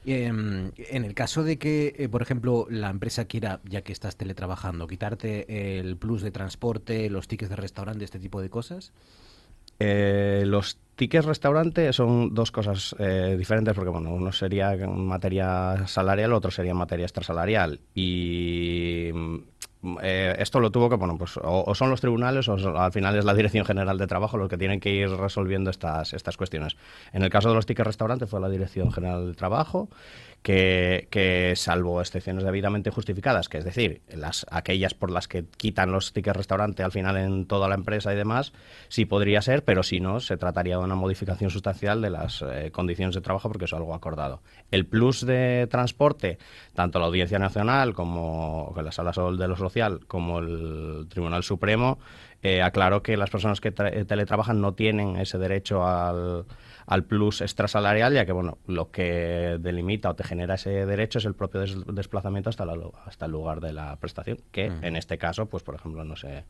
Em, 0.09 0.71
en 0.77 1.05
el 1.05 1.15
caso 1.15 1.43
de 1.43 1.59
que, 1.59 1.93
eh, 1.99 2.09
por 2.09 2.23
ejemplo, 2.23 2.69
la 2.71 2.91
empresa 2.91 3.25
quiera, 3.25 3.61
ya 3.65 3.83
que 3.83 3.93
estás 3.93 4.17
teletrabajando, 4.17 4.87
quitarte 4.87 5.79
el 5.81 5.97
plus 5.97 6.23
de 6.23 6.31
transporte, 6.31 7.11
los 7.11 7.27
tickets 7.27 7.51
de 7.51 7.57
restaurante, 7.57 8.05
este 8.05 8.21
tipo 8.21 8.41
de 8.41 8.49
cosas, 8.49 8.93
Eh, 9.79 10.45
los 10.47 10.79
tickets 10.95 11.27
restaurante 11.27 11.93
son 11.93 12.33
dos 12.35 12.51
cosas 12.51 12.97
eh, 12.99 13.37
diferentes 13.37 13.75
porque 13.75 13.91
bueno 13.91 14.11
uno 14.15 14.33
sería 14.33 14.75
materia 14.87 15.87
salarial 15.87 16.33
otro 16.33 16.51
sería 16.51 16.73
materia 16.75 17.05
extrasalarial. 17.05 17.81
Y 17.95 19.11
eh, 20.03 20.35
esto 20.39 20.61
lo 20.61 20.71
tuvo 20.71 20.89
que 20.89 20.97
bueno 20.97 21.17
pues 21.19 21.37
o, 21.37 21.65
o 21.67 21.75
son 21.75 21.91
los 21.91 22.01
tribunales 22.01 22.49
o 22.49 22.79
al 22.79 22.93
final 22.93 23.17
es 23.17 23.25
la 23.25 23.35
dirección 23.35 23.65
general 23.65 23.99
de 23.99 24.07
trabajo 24.07 24.37
los 24.37 24.49
que 24.49 24.59
tienen 24.59 24.81
que 24.81 24.91
ir 24.91 25.11
resolviendo 25.11 25.71
estas 25.71 26.13
estas 26.15 26.37
cuestiones. 26.37 26.77
En 27.13 27.23
el 27.23 27.31
caso 27.31 27.49
de 27.49 27.55
los 27.55 27.67
tickets 27.67 27.87
restaurante 27.87 28.27
fue 28.27 28.41
la 28.41 28.49
dirección 28.49 28.93
general 28.93 29.27
de 29.27 29.35
trabajo 29.35 29.89
que, 30.47 31.55
salvo 31.57 32.01
excepciones 32.01 32.45
debidamente 32.45 32.91
justificadas, 32.91 33.49
que 33.49 33.59
es 33.59 33.65
decir, 33.65 34.03
las 34.15 34.47
aquellas 34.49 34.95
por 34.95 35.11
las 35.11 35.27
que 35.27 35.45
quitan 35.45 35.91
los 35.91 36.13
tickets 36.13 36.37
restaurante 36.37 36.85
al 36.85 36.93
final 36.93 37.17
en 37.17 37.47
toda 37.47 37.69
la 37.69 37.75
empresa 37.75 38.13
y 38.13 38.17
demás, 38.17 38.53
sí 38.87 39.07
podría 39.07 39.43
ser, 39.43 39.65
pero 39.65 39.83
si 39.83 39.99
no, 39.99 40.21
se 40.21 40.37
trataría 40.37 40.79
de 40.79 40.85
una 40.85 40.95
modificación 40.95 41.51
sustancial 41.51 42.01
de 42.01 42.11
las 42.11 42.43
eh, 42.43 42.71
condiciones 42.71 43.17
de 43.17 43.23
trabajo 43.23 43.49
porque 43.49 43.65
es 43.65 43.73
algo 43.73 43.93
acordado. 43.93 44.41
El 44.71 44.87
plus 44.87 45.27
de 45.27 45.67
transporte, 45.69 46.39
tanto 46.75 47.01
la 47.01 47.07
Audiencia 47.07 47.41
Nacional 47.41 47.93
como 47.93 48.73
la 48.81 48.93
Sala 48.93 49.11
de 49.11 49.49
lo 49.49 49.57
Social 49.57 50.07
como 50.07 50.39
el 50.39 51.09
Tribunal 51.09 51.43
Supremo, 51.43 51.99
eh, 52.43 52.63
aclaró 52.63 53.03
que 53.03 53.17
las 53.17 53.31
personas 53.31 53.61
que 53.61 53.75
eh, 53.77 54.05
teletrabajan 54.05 54.61
no 54.61 54.75
tienen 54.75 55.17
ese 55.17 55.39
derecho 55.39 55.85
al, 55.85 56.45
al 56.87 57.05
plus 57.05 57.41
extrasalarial, 57.41 58.15
ya 58.15 58.25
que 58.27 58.33
bueno, 58.33 58.59
lo 58.67 58.91
que 58.91 59.59
delimita 59.61 60.11
o 60.11 60.15
te 60.15 60.23
genera 60.25 60.55
ese 60.55 60.87
derecho 60.87 61.19
es 61.19 61.25
el 61.25 61.35
propio 61.35 61.61
des- 61.61 61.77
desplazamiento 61.87 62.49
hasta, 62.51 62.65
la 62.65 62.77
hasta 63.05 63.27
el 63.27 63.33
lugar 63.33 63.61
de 63.61 63.73
la 63.73 63.97
prestación, 63.97 64.39
que 64.53 64.71
Mm. 64.71 64.85
en 64.85 64.97
este 64.97 65.19
caso, 65.19 65.47
pues 65.47 65.63
por 65.63 65.75
ejemplo, 65.75 66.05
no 66.05 66.17
se, 66.17 66.45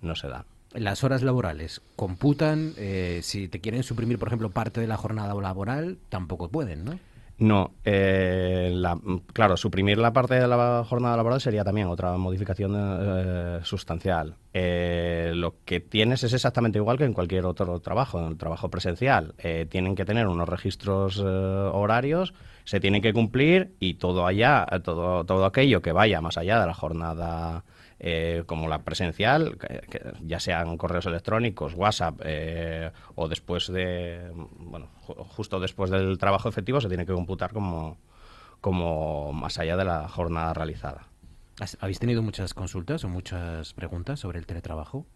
no 0.00 0.14
se 0.16 0.28
da. 0.28 0.44
las 0.72 1.04
horas 1.04 1.22
laborales 1.22 1.82
computan, 1.96 2.72
eh, 2.78 3.20
si 3.22 3.48
te 3.48 3.60
quieren 3.60 3.82
suprimir, 3.82 4.18
por 4.18 4.28
ejemplo, 4.28 4.48
parte 4.50 4.80
de 4.80 4.86
la 4.86 4.96
jornada 4.96 5.34
laboral, 5.34 5.98
tampoco 6.08 6.48
pueden, 6.48 6.84
¿no? 6.84 6.98
No, 7.42 7.74
eh, 7.84 8.70
la- 8.72 9.00
claro, 9.32 9.56
suprimir 9.56 9.98
la 9.98 10.12
parte 10.12 10.34
de 10.34 10.46
la 10.46 10.84
jornada 10.88 11.16
laboral 11.16 11.40
sería 11.40 11.64
también 11.64 11.88
otra 11.88 12.16
modificación 12.16 12.72
eh, 12.78 13.58
sustancial. 13.64 14.36
Eh, 14.54 15.32
lo 15.34 15.56
que 15.64 15.80
tienes 15.80 16.22
es 16.22 16.34
exactamente 16.34 16.78
igual 16.78 16.98
que 16.98 17.04
en 17.04 17.14
cualquier 17.14 17.44
otro 17.46 17.80
trabajo, 17.80 18.20
en 18.20 18.26
el 18.26 18.36
trabajo 18.36 18.70
presencial. 18.70 19.34
Eh, 19.38 19.66
tienen 19.68 19.96
que 19.96 20.04
tener 20.04 20.28
unos 20.28 20.48
registros 20.48 21.18
eh, 21.18 21.24
horarios, 21.26 22.32
se 22.62 22.78
tienen 22.78 23.02
que 23.02 23.12
cumplir 23.12 23.74
y 23.80 23.94
todo 23.94 24.24
allá, 24.24 24.64
todo, 24.84 25.24
todo 25.24 25.44
aquello 25.44 25.82
que 25.82 25.90
vaya 25.90 26.20
más 26.20 26.38
allá 26.38 26.60
de 26.60 26.66
la 26.68 26.74
jornada 26.74 27.64
eh, 28.04 28.42
como 28.46 28.66
la 28.68 28.82
presencial, 28.82 29.56
que- 29.58 30.12
ya 30.22 30.40
sean 30.40 30.76
correos 30.76 31.06
electrónicos, 31.06 31.74
WhatsApp 31.74 32.20
eh, 32.24 32.90
o 33.14 33.28
después 33.28 33.68
de, 33.68 34.30
bueno, 34.58 34.88
ju- 35.06 35.14
justo 35.28 35.60
después 35.60 35.88
del 35.90 36.18
trabajo 36.18 36.48
efectivo 36.48 36.80
se 36.80 36.88
tiene 36.88 37.06
que 37.06 37.12
computar 37.12 37.52
como, 37.52 37.98
como 38.60 39.32
más 39.32 39.58
allá 39.58 39.76
de 39.76 39.84
la 39.84 40.08
jornada 40.08 40.52
realizada. 40.52 41.06
¿Has- 41.60 41.78
¿Habéis 41.80 42.00
tenido 42.00 42.22
muchas 42.22 42.54
consultas 42.54 43.04
o 43.04 43.08
muchas 43.08 43.72
preguntas 43.74 44.18
sobre 44.18 44.38
el 44.40 44.46
teletrabajo? 44.46 45.06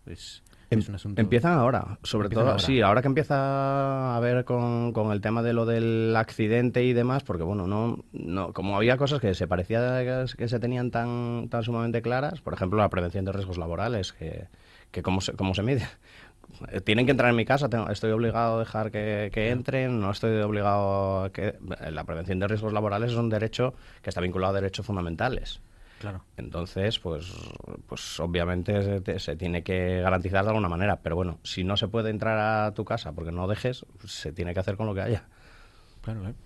Em- 0.70 0.78
es 0.80 0.88
un 0.88 0.94
asunto... 0.96 1.20
Empiezan 1.20 1.52
ahora, 1.58 1.98
sobre 2.02 2.26
Empiezan 2.26 2.44
todo, 2.44 2.50
ahora. 2.52 2.62
sí, 2.62 2.80
ahora 2.80 3.00
que 3.02 3.08
empieza 3.08 4.16
a 4.16 4.20
ver 4.20 4.44
con, 4.44 4.92
con 4.92 5.12
el 5.12 5.20
tema 5.20 5.42
de 5.42 5.52
lo 5.52 5.64
del 5.66 6.14
accidente 6.16 6.82
y 6.84 6.92
demás, 6.92 7.22
porque 7.22 7.44
bueno, 7.44 7.66
no, 7.66 8.04
no 8.12 8.52
como 8.52 8.76
había 8.76 8.96
cosas 8.96 9.20
que 9.20 9.34
se 9.34 9.46
parecía 9.46 10.26
que, 10.36 10.48
se 10.48 10.58
tenían 10.58 10.90
tan, 10.90 11.48
tan 11.50 11.62
sumamente 11.62 12.02
claras, 12.02 12.40
por 12.40 12.52
ejemplo, 12.54 12.78
la 12.78 12.88
prevención 12.88 13.24
de 13.24 13.32
riesgos 13.32 13.58
laborales, 13.58 14.12
que, 14.12 14.48
que 14.90 15.02
cómo, 15.02 15.20
se, 15.20 15.32
cómo 15.34 15.54
se 15.54 15.62
mide. 15.62 15.86
Eh, 16.72 16.80
Tienen 16.80 17.04
que 17.06 17.10
entrar 17.12 17.30
en 17.30 17.36
mi 17.36 17.44
casa, 17.44 17.68
tengo- 17.68 17.90
estoy 17.90 18.10
obligado 18.12 18.56
a 18.56 18.58
dejar 18.60 18.90
que, 18.90 19.30
que 19.32 19.50
entren, 19.50 20.00
no 20.00 20.10
estoy 20.10 20.40
obligado 20.40 21.24
a 21.24 21.30
que... 21.30 21.54
La 21.90 22.04
prevención 22.04 22.38
de 22.40 22.48
riesgos 22.48 22.72
laborales 22.72 23.12
es 23.12 23.16
un 23.18 23.28
derecho 23.28 23.74
que 24.02 24.10
está 24.10 24.20
vinculado 24.20 24.52
a 24.56 24.60
derechos 24.60 24.86
fundamentales. 24.86 25.60
Claro. 26.00 26.22
Entonces, 26.36 26.98
pues, 26.98 27.32
pues 27.86 28.20
obviamente 28.20 29.18
se, 29.18 29.36
tiene 29.36 29.62
que 29.62 30.00
garantizar 30.00 30.44
de 30.44 30.50
alguna 30.50 30.68
manera. 30.68 31.00
Pero 31.02 31.16
bueno, 31.16 31.38
si 31.42 31.64
no 31.64 31.76
se 31.76 31.88
puede 31.88 32.10
entrar 32.10 32.38
a 32.66 32.74
tu 32.74 32.84
casa 32.84 33.12
porque 33.12 33.32
no 33.32 33.46
dejes, 33.48 33.84
se 34.06 34.32
tiene 34.32 34.52
que 34.54 34.60
hacer 34.60 34.76
con 34.76 34.86
lo 34.86 34.94
que 34.94 35.00
haya. 35.00 35.24
Claro, 36.02 36.20
claro. 36.20 36.36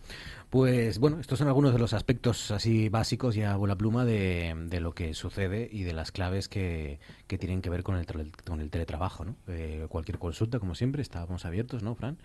Pues 0.48 0.98
bueno, 0.98 1.20
estos 1.20 1.38
son 1.38 1.46
algunos 1.48 1.72
de 1.72 1.78
los 1.78 1.92
aspectos 1.92 2.50
así 2.50 2.88
básicos 2.88 3.36
y 3.36 3.42
a 3.42 3.54
bola 3.56 3.76
pluma 3.76 4.04
de, 4.04 4.52
de 4.66 4.80
lo 4.80 4.92
que 4.92 5.14
sucede 5.14 5.68
y 5.70 5.82
de 5.84 5.92
las 5.92 6.10
claves 6.10 6.48
que, 6.48 6.98
que 7.28 7.38
tienen 7.38 7.60
que 7.62 7.70
ver 7.70 7.82
con 7.84 7.96
el, 7.96 8.06
con 8.44 8.60
el 8.60 8.70
teletrabajo. 8.70 9.24
¿no? 9.24 9.36
Eh, 9.48 9.86
cualquier 9.88 10.18
consulta, 10.18 10.58
como 10.58 10.74
siempre, 10.74 11.02
estábamos 11.02 11.44
abiertos, 11.44 11.82
¿no, 11.84 11.94
Fran? 11.94 12.18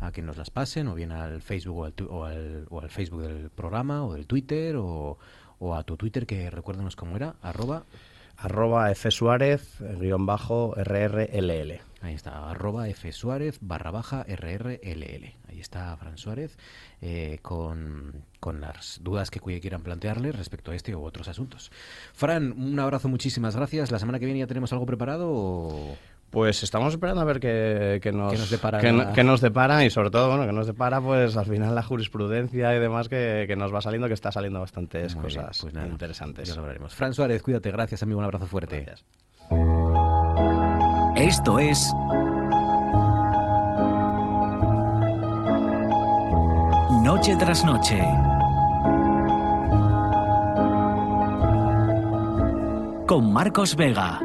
A 0.00 0.10
que 0.12 0.22
nos 0.22 0.36
las 0.38 0.50
pasen, 0.50 0.88
o 0.88 0.94
bien 0.94 1.12
al 1.12 1.40
Facebook 1.42 1.78
o 1.78 1.84
al, 1.84 1.92
tu- 1.92 2.06
o 2.08 2.24
al, 2.24 2.66
o 2.70 2.80
al 2.80 2.90
Facebook 2.90 3.22
del 3.22 3.50
programa, 3.50 4.04
o 4.04 4.14
del 4.14 4.26
Twitter, 4.26 4.74
o, 4.76 5.18
o 5.58 5.74
a 5.74 5.82
tu 5.84 5.96
Twitter, 5.96 6.26
que 6.26 6.50
recuérdanos 6.50 6.96
cómo 6.96 7.16
era, 7.16 7.34
arroba, 7.42 7.84
Arroba 8.40 8.88
F 8.92 9.10
Suárez, 9.10 9.78
guion 9.98 10.24
bajo, 10.24 10.72
RRLL. 10.76 11.80
ahí 12.02 12.14
está, 12.14 12.48
arroba 12.48 12.88
F 12.88 13.10
Suárez 13.10 13.58
barra 13.60 13.90
baja 13.90 14.24
RRLL. 14.28 15.34
Ahí 15.48 15.58
está 15.60 15.96
Fran 15.96 16.16
Suárez 16.18 16.56
eh, 17.00 17.40
con, 17.42 18.22
con 18.38 18.60
las 18.60 19.00
dudas 19.02 19.32
que 19.32 19.40
quieran 19.40 19.82
plantearle 19.82 20.30
respecto 20.30 20.70
a 20.70 20.76
este 20.76 20.94
u 20.94 21.02
otros 21.02 21.26
asuntos. 21.26 21.72
Fran, 22.12 22.52
un 22.52 22.78
abrazo, 22.78 23.08
muchísimas 23.08 23.56
gracias. 23.56 23.90
¿La 23.90 23.98
semana 23.98 24.20
que 24.20 24.26
viene 24.26 24.38
ya 24.38 24.46
tenemos 24.46 24.72
algo 24.72 24.86
preparado? 24.86 25.28
o- 25.32 25.96
Pues 26.30 26.62
estamos 26.62 26.92
esperando 26.92 27.22
a 27.22 27.24
ver 27.24 27.40
qué, 27.40 28.00
qué 28.02 28.12
nos, 28.12 28.32
¿Qué 28.32 28.38
nos 28.38 28.50
depara 28.50 28.78
qué 28.80 28.92
no- 28.92 29.04
la- 29.04 29.12
qué 29.14 29.24
nos 29.24 29.40
depara 29.40 29.82
y 29.84 29.90
sobre 29.90 30.10
todo, 30.10 30.28
bueno, 30.28 30.44
que 30.46 30.52
nos 30.52 30.66
depara 30.66 31.00
pues 31.00 31.36
al 31.38 31.46
final 31.46 31.74
la 31.74 31.82
jurisprudencia 31.82 32.74
y 32.76 32.78
demás 32.78 33.08
que, 33.08 33.44
que 33.48 33.56
nos 33.56 33.74
va 33.74 33.80
saliendo, 33.80 34.08
que 34.08 34.14
está 34.14 34.30
saliendo 34.30 34.60
bastantes 34.60 35.14
Muy 35.16 35.26
bien, 35.28 35.36
cosas 35.40 35.58
pues 35.62 35.72
nada, 35.74 35.86
interesantes. 35.88 36.48
Ya 36.48 36.54
lo 36.56 36.62
veremos. 36.64 36.94
Fran 36.94 37.14
Suárez, 37.14 37.42
cuídate, 37.42 37.70
gracias 37.70 38.02
amigo, 38.02 38.18
un 38.18 38.24
abrazo 38.26 38.46
fuerte. 38.46 38.76
Gracias. 38.82 39.04
Esto 41.16 41.58
es 41.58 41.90
Noche 47.02 47.36
tras 47.36 47.64
noche. 47.64 47.98
Con 53.06 53.32
Marcos 53.32 53.74
Vega. 53.76 54.20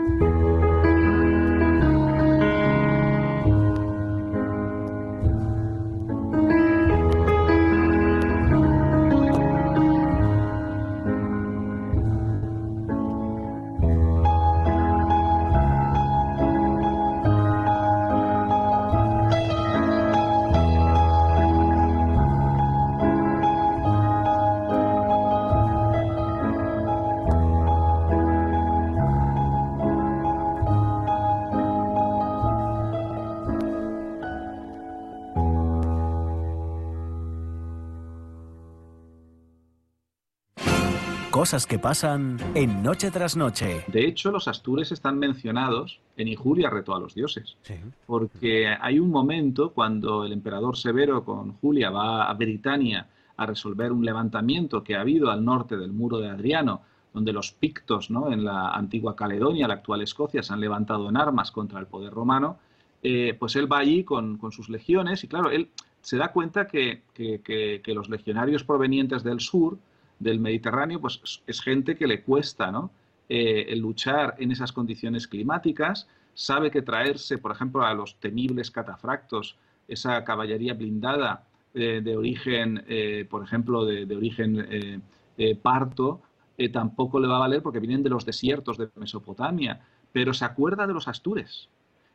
Cosas 41.43 41.67
que 41.67 41.77
pasan 41.77 42.37
en 42.55 42.81
Noche 42.81 43.11
tras 43.11 43.35
Noche. 43.35 43.83
De 43.87 44.07
hecho, 44.07 44.31
los 44.31 44.47
astures 44.47 44.93
están 44.93 45.19
mencionados 45.19 45.99
en 46.15 46.29
Injuria 46.29 46.69
Reto 46.69 46.95
a 46.95 47.01
los 47.01 47.15
Dioses. 47.15 47.57
Porque 48.05 48.69
hay 48.79 48.97
un 48.97 49.11
momento 49.11 49.73
cuando 49.73 50.23
el 50.23 50.31
emperador 50.31 50.77
Severo 50.77 51.25
con 51.25 51.55
Julia 51.55 51.89
va 51.89 52.29
a 52.29 52.33
Britania 52.33 53.07
a 53.35 53.45
resolver 53.45 53.91
un 53.91 54.05
levantamiento 54.05 54.85
que 54.85 54.95
ha 54.95 55.01
habido 55.01 55.31
al 55.31 55.43
norte 55.43 55.75
del 55.75 55.91
muro 55.91 56.19
de 56.19 56.29
Adriano, 56.29 56.79
donde 57.13 57.33
los 57.33 57.51
pictos 57.51 58.09
¿no? 58.09 58.31
en 58.31 58.45
la 58.45 58.69
antigua 58.69 59.13
Caledonia, 59.13 59.67
la 59.67 59.73
actual 59.73 60.01
Escocia, 60.01 60.43
se 60.43 60.53
han 60.53 60.61
levantado 60.61 61.09
en 61.09 61.17
armas 61.17 61.51
contra 61.51 61.77
el 61.81 61.87
poder 61.87 62.13
romano, 62.13 62.57
eh, 63.01 63.35
pues 63.37 63.57
él 63.57 63.69
va 63.69 63.79
allí 63.79 64.05
con, 64.05 64.39
sus 64.53 64.69
legiones 64.69 65.25
y 65.25 65.27
claro, 65.27 65.51
él 65.51 65.67
se 65.99 66.15
da 66.15 66.31
cuenta 66.31 66.69
que, 66.69 67.01
los 67.87 68.07
legionarios 68.07 68.63
provenientes 68.63 69.23
del 69.23 69.41
sur, 69.41 69.77
del 70.19 70.39
Mediterráneo, 70.39 70.99
pues 70.99 71.41
es 71.45 71.61
gente 71.61 71.95
que 71.95 72.07
le 72.07 72.21
cuesta 72.21 72.71
¿no? 72.71 72.91
Eh, 73.29 73.73
luchar 73.77 74.35
en 74.37 74.51
esas 74.51 74.71
condiciones 74.71 75.27
climáticas, 75.27 76.07
sabe 76.33 76.69
que 76.71 76.81
traerse, 76.81 77.37
por 77.37 77.51
ejemplo, 77.51 77.83
a 77.83 77.93
los 77.93 78.15
temibles 78.19 78.69
catafractos, 78.69 79.55
esa 79.87 80.23
caballería 80.23 80.73
blindada 80.73 81.45
eh, 81.73 82.01
de 82.03 82.17
origen, 82.17 82.83
eh, 82.87 83.25
por 83.29 83.43
ejemplo, 83.43 83.85
de, 83.85 84.15
origen 84.15 85.01
parto, 85.61 86.21
tampoco 86.71 87.19
le 87.19 87.27
va 87.27 87.37
a 87.37 87.39
valer 87.39 87.63
porque 87.63 87.79
vienen 87.79 88.03
de 88.03 88.09
los 88.09 88.25
desiertos 88.25 88.77
de 88.77 88.89
Mesopotamia, 88.95 89.81
pero 90.11 90.33
se 90.33 90.45
acuerda 90.45 90.85
de 90.85 90.93
los 90.93 91.07
astures 91.07 91.69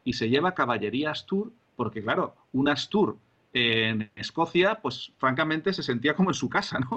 y 0.04 0.12
se 0.12 0.28
lleva 0.28 0.54
caballería 0.54 1.10
astur 1.10 1.52
porque, 1.74 2.02
claro, 2.02 2.34
un 2.52 2.68
astur 2.68 3.16
en 3.58 4.10
Escocia, 4.14 4.78
pues 4.80 5.12
francamente 5.18 5.72
se 5.72 5.82
sentía 5.82 6.14
como 6.14 6.30
en 6.30 6.34
su 6.34 6.48
casa, 6.48 6.78
¿no? 6.78 6.96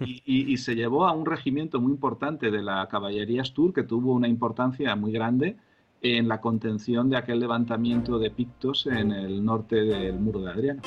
Y, 0.00 0.56
se 0.58 0.74
llevó 0.74 1.06
a 1.06 1.12
un 1.12 1.26
regimiento 1.26 1.80
muy 1.80 1.92
importante 1.92 2.50
de 2.50 2.62
la 2.62 2.86
caballería 2.88 3.42
Astur 3.42 3.72
que 3.72 3.82
tuvo 3.82 4.12
una 4.12 4.28
importancia 4.28 4.94
muy 4.94 5.12
grande 5.12 5.56
en 6.02 6.28
la 6.28 6.40
contención 6.40 7.08
de 7.08 7.16
aquel 7.16 7.40
levantamiento 7.40 8.18
de 8.18 8.30
pictos 8.30 8.86
en 8.86 9.12
el 9.12 9.44
norte 9.44 9.76
del 9.76 10.18
muro 10.18 10.40
de 10.40 10.50
Adriano. 10.50 10.82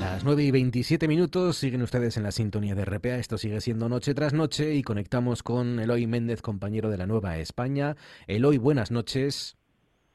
Las 0.00 0.24
9 0.24 0.44
y 0.44 0.50
27 0.50 1.06
minutos 1.06 1.56
siguen 1.56 1.82
ustedes 1.82 2.16
en 2.16 2.22
la 2.22 2.32
sintonía 2.32 2.74
de 2.74 2.84
RPA. 2.84 3.16
Esto 3.16 3.38
sigue 3.38 3.60
siendo 3.60 3.88
noche 3.88 4.14
tras 4.14 4.32
noche 4.32 4.74
y 4.74 4.82
conectamos 4.82 5.42
con 5.42 5.78
Eloy 5.78 6.06
Méndez, 6.06 6.42
compañero 6.42 6.90
de 6.90 6.98
la 6.98 7.06
Nueva 7.06 7.38
España. 7.38 7.96
Eloy, 8.26 8.58
buenas 8.58 8.90
noches. 8.90 9.56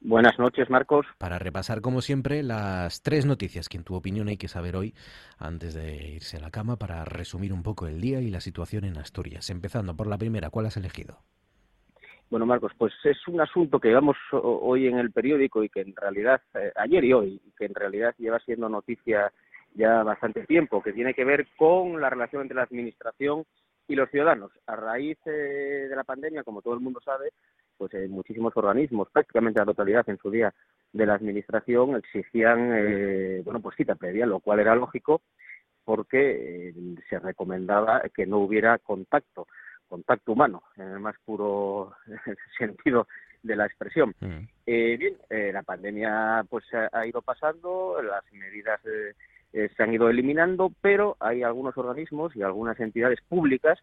Buenas 0.01 0.39
noches, 0.39 0.69
Marcos. 0.69 1.05
Para 1.17 1.39
repasar, 1.39 1.81
como 1.81 1.99
siempre, 1.99 2.41
las 2.41 3.01
tres 3.03 3.25
noticias 3.25 3.67
que 3.67 3.77
en 3.77 3.83
tu 3.83 3.95
opinión 3.95 4.29
hay 4.29 4.37
que 4.37 4.47
saber 4.47 4.77
hoy 4.77 4.93
antes 5.37 5.73
de 5.73 6.13
irse 6.13 6.37
a 6.37 6.39
la 6.39 6.51
cama 6.51 6.77
para 6.77 7.03
resumir 7.03 7.51
un 7.51 7.63
poco 7.63 7.85
el 7.85 7.99
día 7.99 8.21
y 8.21 8.29
la 8.29 8.39
situación 8.39 8.85
en 8.85 8.97
Asturias. 8.97 9.49
Empezando 9.49 9.95
por 9.97 10.07
la 10.07 10.17
primera, 10.17 10.49
¿cuál 10.49 10.67
has 10.67 10.77
elegido? 10.77 11.17
Bueno, 12.29 12.45
Marcos, 12.45 12.71
pues 12.77 12.93
es 13.03 13.27
un 13.27 13.41
asunto 13.41 13.79
que 13.79 13.89
llevamos 13.89 14.15
hoy 14.31 14.87
en 14.87 14.99
el 14.99 15.11
periódico 15.11 15.63
y 15.63 15.69
que 15.69 15.81
en 15.81 15.95
realidad, 15.95 16.41
eh, 16.53 16.71
ayer 16.75 17.03
y 17.03 17.13
hoy, 17.13 17.41
que 17.57 17.65
en 17.65 17.75
realidad 17.75 18.15
lleva 18.17 18.39
siendo 18.39 18.69
noticia 18.69 19.33
ya 19.73 20.03
bastante 20.03 20.45
tiempo, 20.45 20.81
que 20.81 20.93
tiene 20.93 21.13
que 21.13 21.25
ver 21.25 21.47
con 21.57 21.99
la 21.99 22.09
relación 22.09 22.43
entre 22.43 22.55
la 22.55 22.63
Administración 22.63 23.45
y 23.87 23.95
los 23.95 24.09
ciudadanos. 24.11 24.51
A 24.67 24.75
raíz 24.75 25.17
eh, 25.25 25.87
de 25.89 25.95
la 25.95 26.03
pandemia, 26.03 26.43
como 26.43 26.61
todo 26.61 26.75
el 26.75 26.79
mundo 26.79 27.01
sabe, 27.03 27.31
pues 27.79 27.93
eh, 27.93 28.07
muchísimos 28.09 28.55
organismos, 28.57 29.09
prácticamente 29.09 29.61
la 29.61 29.65
totalidad 29.65 30.07
en 30.09 30.17
su 30.17 30.29
día 30.29 30.53
de 30.91 31.05
la 31.05 31.13
administración 31.13 31.95
exigían 31.95 32.71
eh, 32.75 33.41
bueno 33.45 33.61
pues 33.61 33.77
cita 33.77 33.95
previa, 33.95 34.25
lo 34.25 34.41
cual 34.41 34.59
era 34.59 34.75
lógico 34.75 35.21
porque 35.85 36.69
eh, 36.69 36.73
se 37.09 37.17
recomendaba 37.19 38.03
que 38.13 38.27
no 38.27 38.39
hubiera 38.39 38.77
contacto, 38.79 39.47
contacto 39.87 40.33
humano, 40.33 40.61
en 40.75 40.89
el 40.89 40.99
más 40.99 41.15
puro 41.23 41.93
sentido 42.57 43.07
de 43.41 43.55
la 43.55 43.65
expresión. 43.65 44.13
Mm. 44.19 44.45
bien, 44.65 45.15
la 45.29 45.63
pandemia 45.63 46.45
pues 46.49 46.65
ha 46.91 47.07
ido 47.07 47.21
pasando, 47.21 48.01
las 48.01 48.29
medidas 48.33 48.81
se 49.53 49.81
han 49.83 49.93
ido 49.93 50.09
eliminando, 50.09 50.73
pero 50.81 51.15
hay 51.21 51.43
algunos 51.43 51.77
organismos 51.77 52.35
y 52.35 52.41
algunas 52.41 52.77
entidades 52.81 53.21
públicas 53.21 53.79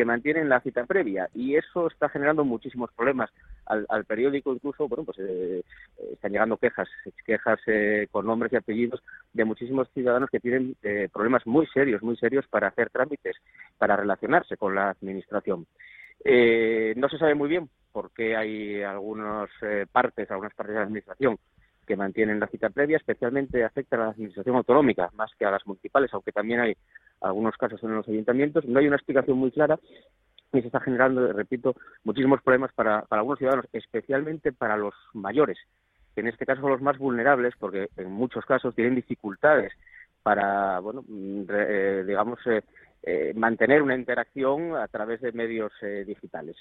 que 0.00 0.06
mantienen 0.06 0.48
la 0.48 0.62
cita 0.62 0.86
previa 0.86 1.28
y 1.34 1.56
eso 1.56 1.86
está 1.88 2.08
generando 2.08 2.42
muchísimos 2.42 2.90
problemas 2.96 3.28
al, 3.66 4.06
periódico 4.06 4.54
incluso 4.54 4.88
bueno 4.88 5.04
pues 5.04 5.18
eh, 5.20 5.62
están 6.10 6.32
llegando 6.32 6.56
quejas 6.56 6.88
quejas 7.26 7.60
eh, 7.66 8.08
con 8.10 8.24
nombres 8.24 8.50
y 8.50 8.56
apellidos 8.56 9.02
de 9.34 9.44
muchísimos 9.44 9.90
ciudadanos 9.92 10.30
que 10.30 10.40
tienen 10.40 10.74
eh, 10.82 11.10
problemas 11.12 11.46
muy 11.46 11.66
serios 11.66 12.02
muy 12.02 12.16
serios 12.16 12.46
para 12.48 12.68
hacer 12.68 12.88
trámites 12.88 13.36
para 13.76 13.94
relacionarse 13.94 14.56
con 14.56 14.74
la 14.74 14.88
administración. 14.88 15.66
No 16.24 17.08
se 17.10 17.18
sabe 17.18 17.34
muy 17.34 17.50
bien 17.50 17.68
por 17.92 18.10
qué 18.12 18.36
hay 18.36 18.82
algunas 18.82 19.50
partes 19.92 20.30
algunas 20.30 20.54
partes 20.54 20.72
de 20.72 20.78
la 20.78 20.86
administración 20.86 21.36
que 21.86 21.96
mantienen 21.96 22.40
la 22.40 22.46
cita 22.46 22.70
previa, 22.70 22.96
especialmente 22.96 23.64
afecta 23.64 23.96
a 23.96 23.98
la 23.98 24.08
administración 24.12 24.56
autonómica 24.56 25.10
más 25.14 25.30
que 25.38 25.44
a 25.44 25.50
las 25.50 25.66
municipales, 25.66 26.08
aunque 26.14 26.32
también 26.32 26.60
hay 26.60 26.76
algunos 27.20 27.56
casos 27.56 27.82
en 27.82 27.94
los 27.94 28.08
ayuntamientos. 28.08 28.64
No 28.64 28.78
hay 28.78 28.86
una 28.86 28.96
explicación 28.96 29.38
muy 29.38 29.50
clara 29.50 29.78
y 30.52 30.60
se 30.60 30.66
está 30.66 30.80
generando, 30.80 31.32
repito, 31.32 31.74
muchísimos 32.04 32.42
problemas 32.42 32.72
para, 32.72 33.04
algunos 33.10 33.38
ciudadanos, 33.38 33.66
especialmente 33.72 34.52
para 34.52 34.76
los 34.76 34.94
mayores, 35.12 35.58
que 36.14 36.22
en 36.22 36.28
este 36.28 36.46
caso 36.46 36.60
son 36.60 36.70
los 36.70 36.82
más 36.82 36.98
vulnerables 36.98 37.54
porque 37.58 37.88
en 37.96 38.10
muchos 38.10 38.44
casos 38.44 38.74
tienen 38.74 38.96
dificultades 38.96 39.72
para, 40.22 40.80
bueno, 40.80 41.04
eh, 41.08 42.04
digamos, 42.06 42.38
eh, 42.46 42.62
eh, 43.02 43.32
mantener 43.34 43.82
una 43.82 43.94
interacción 43.94 44.76
a 44.76 44.88
través 44.88 45.20
de 45.20 45.32
medios 45.32 45.72
digitales. 46.06 46.56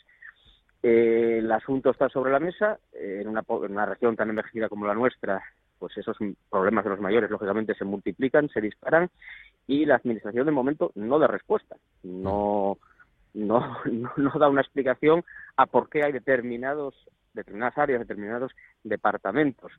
Eh, 0.82 1.40
el 1.40 1.52
asunto 1.52 1.90
está 1.90 2.10
sobre 2.10 2.32
la 2.32 2.40
mesa. 2.40 2.80
Eh, 2.94 3.22
en, 3.22 3.28
una, 3.28 3.86
región 3.86 4.16
tan 4.16 4.30
envejecida 4.30 4.70
como 4.70 4.88
la 4.88 4.94
nuestra, 4.94 5.42
pues 5.80 5.98
esos 5.98 6.18
problemas 6.50 6.84
de 6.84 6.90
los 6.92 7.00
mayores, 7.00 7.32
lógicamente, 7.32 7.74
se 7.76 7.86
multiplican, 7.86 8.50
se 8.50 8.62
disparan 8.62 9.10
y 9.68 9.86
la 9.86 9.96
Administración, 9.96 10.46
de 10.46 10.52
momento, 10.52 10.92
no 10.96 11.18
da 11.20 11.28
respuesta. 11.28 11.78
No, 12.04 12.78
no, 13.34 13.78
no, 13.86 14.32
da 14.40 14.50
una 14.50 14.62
explicación 14.62 15.24
a 15.56 15.66
por 15.66 15.90
qué 15.90 16.04
hay 16.04 16.12
determinados, 16.12 16.96
determinadas 17.34 17.78
áreas, 17.78 18.00
determinados 18.00 18.52
departamentos 18.84 19.72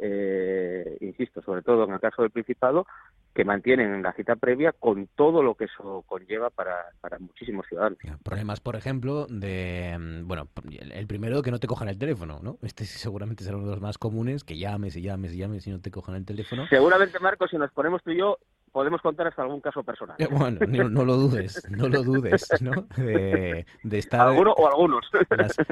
eh, 0.00 0.96
insisto, 1.00 1.42
sobre 1.42 1.62
todo 1.62 1.84
en 1.84 1.92
el 1.92 2.00
caso 2.00 2.22
del 2.22 2.30
Principado, 2.30 2.86
que 3.34 3.44
mantienen 3.44 4.02
la 4.02 4.12
cita 4.14 4.36
previa 4.36 4.72
con 4.72 5.06
todo 5.14 5.42
lo 5.42 5.54
que 5.54 5.64
eso 5.64 6.02
conlleva 6.06 6.50
para, 6.50 6.86
para 7.00 7.18
muchísimos 7.18 7.66
ciudadanos. 7.68 7.98
Problemas, 8.24 8.60
por 8.60 8.74
ejemplo, 8.76 9.26
de, 9.28 9.96
mm, 9.98 10.26
bueno, 10.26 10.48
el 10.70 11.06
primero 11.06 11.42
que 11.42 11.50
no 11.50 11.60
te 11.60 11.66
cojan 11.66 11.88
el 11.88 11.98
teléfono, 11.98 12.40
¿no? 12.42 12.58
Este 12.62 12.84
seguramente 12.84 13.44
será 13.44 13.56
uno 13.56 13.66
de 13.66 13.72
los 13.72 13.80
más 13.80 13.98
comunes, 13.98 14.44
que 14.44 14.58
llames 14.58 14.96
y 14.96 15.02
llames 15.02 15.34
y 15.34 15.38
llames 15.38 15.66
y 15.66 15.70
no 15.70 15.80
te 15.80 15.90
cojan 15.90 16.16
el 16.16 16.24
teléfono. 16.24 16.66
Seguramente, 16.68 17.18
Marcos, 17.20 17.50
si 17.50 17.58
nos 17.58 17.70
ponemos 17.72 18.02
tú 18.02 18.10
y 18.10 18.18
yo, 18.18 18.38
podemos 18.72 19.00
contar 19.02 19.26
hasta 19.26 19.42
algún 19.42 19.60
caso 19.60 19.82
personal. 19.82 20.16
Eh, 20.18 20.28
bueno, 20.30 20.58
no, 20.66 21.04
lo 21.04 21.16
dudes, 21.16 21.62
no 21.70 21.88
lo 21.88 22.02
dudes, 22.02 22.48
¿no? 22.60 22.86
De, 22.96 23.64
estar... 23.92 24.20
Alguno 24.20 24.52
o 24.52 24.68
algunos. 24.68 25.06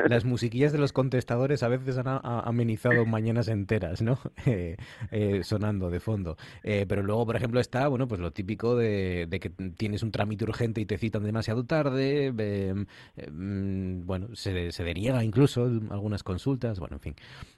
Las, 0.09 0.25
musiquillas 0.25 0.73
de 0.73 0.79
los 0.79 0.93
contestadores 0.93 1.63
a 1.63 1.69
veces 1.69 1.99
han 1.99 2.07
amenizado 2.23 3.05
mañanas 3.07 3.49
enteras, 3.49 4.03
¿no? 4.03 4.19
Eh, 4.47 4.77
eh, 5.11 5.43
sonando 5.43 5.91
de 5.91 5.99
fondo. 5.99 6.37
pero 6.63 7.03
luego, 7.03 7.27
por 7.27 7.35
ejemplo, 7.35 7.59
está, 7.59 7.89
bueno, 7.89 8.07
pues 8.07 8.21
lo 8.21 8.33
típico 8.33 8.77
de, 8.77 9.27
que 9.41 9.51
tienes 9.77 10.05
un 10.05 10.13
trámite 10.13 10.45
urgente 10.45 10.81
y 10.81 10.87
te 10.87 10.99
citan 10.99 11.25
demasiado 11.25 11.65
tarde, 11.65 12.33
mm, 12.33 14.07
bueno, 14.07 14.29
se, 14.35 14.71
se 14.71 14.85
deriega 14.85 15.25
incluso 15.25 15.65
algunas 15.91 16.23
consultas, 16.23 16.79
bueno, 16.79 16.97
en 16.97 17.01
fin 17.01 17.17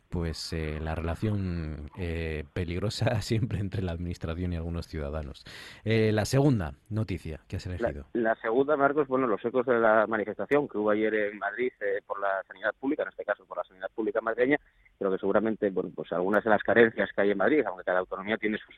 pues 0.08 0.52
eh, 0.52 0.78
la 0.80 0.94
relación 0.94 1.90
eh, 1.98 2.44
peligrosa 2.52 3.20
siempre 3.20 3.58
entre 3.60 3.82
la 3.82 3.92
administración 3.92 4.52
y 4.52 4.56
algunos 4.56 4.86
ciudadanos. 4.86 5.44
Eh, 5.84 6.12
la 6.12 6.24
segunda 6.24 6.74
noticia 6.88 7.40
que 7.48 7.56
has 7.56 7.66
elegido. 7.66 8.06
La, 8.14 8.34
segunda, 8.36 8.76
Marcos, 8.76 9.08
bueno, 9.08 9.26
los 9.26 9.44
ecos 9.44 9.66
de 9.66 9.78
la 9.78 10.06
manifestación 10.06 10.68
que 10.68 10.78
hubo 10.78 10.90
ayer 10.90 11.14
en 11.14 11.38
Madrid 11.38 11.72
por 12.06 12.20
la 12.20 12.42
sanidad 12.46 12.74
pública, 12.78 13.02
en 13.02 13.10
este 13.10 13.24
caso 13.24 13.44
por 13.44 13.58
la 13.58 13.64
sanidad 13.64 13.90
pública 13.94 14.20
madrileña, 14.20 14.58
pero 14.98 15.10
que 15.10 15.18
seguramente, 15.18 15.70
bueno, 15.70 15.90
pues 15.94 16.12
algunas 16.12 16.42
de 16.44 16.50
las 16.50 16.62
carencias 16.62 17.10
que 17.14 17.22
hay 17.22 17.30
en 17.30 17.38
Madrid, 17.38 17.64
aunque 17.66 17.84
cada 17.84 18.00
autonomía 18.00 18.36
tiene 18.38 18.58
sus 18.58 18.74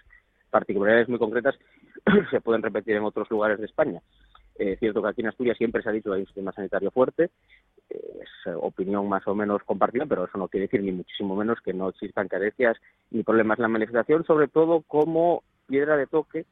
particularidades 0.50 1.08
muy 1.08 1.18
concretas, 1.18 1.54
se 2.30 2.40
pueden 2.40 2.62
repetir 2.62 2.96
en 2.96 3.04
otros 3.04 3.30
lugares 3.30 3.58
de 3.58 3.66
España. 3.66 4.02
Es 4.56 4.78
cierto 4.78 5.02
que 5.02 5.08
aquí 5.08 5.20
en 5.22 5.28
Asturias 5.28 5.56
siempre 5.56 5.82
se 5.82 5.88
ha 5.88 5.92
dicho 5.92 6.10
que 6.10 6.16
hay 6.16 6.20
un 6.20 6.26
sistema 6.26 6.52
sanitario 6.52 6.90
fuerte, 6.90 7.30
es 7.90 8.28
eh, 8.46 8.52
opinión 8.54 9.08
más 9.08 9.26
o 9.26 9.34
menos 9.34 9.62
compartida, 9.64 10.06
pero 10.06 10.24
eso 10.24 10.38
no 10.38 10.48
quiere 10.48 10.66
decir 10.66 10.82
ni 10.82 10.92
muchísimo 10.92 11.34
menos 11.36 11.60
que 11.60 11.72
no 11.72 11.88
existan 11.88 12.28
carencias 12.28 12.76
ni 13.10 13.22
problemas 13.22 13.58
en 13.58 13.62
la 13.62 13.68
manifestación, 13.68 14.24
sobre 14.24 14.48
todo 14.48 14.82
como 14.82 15.42
piedra 15.66 15.96
de 15.96 16.06
toque 16.06 16.46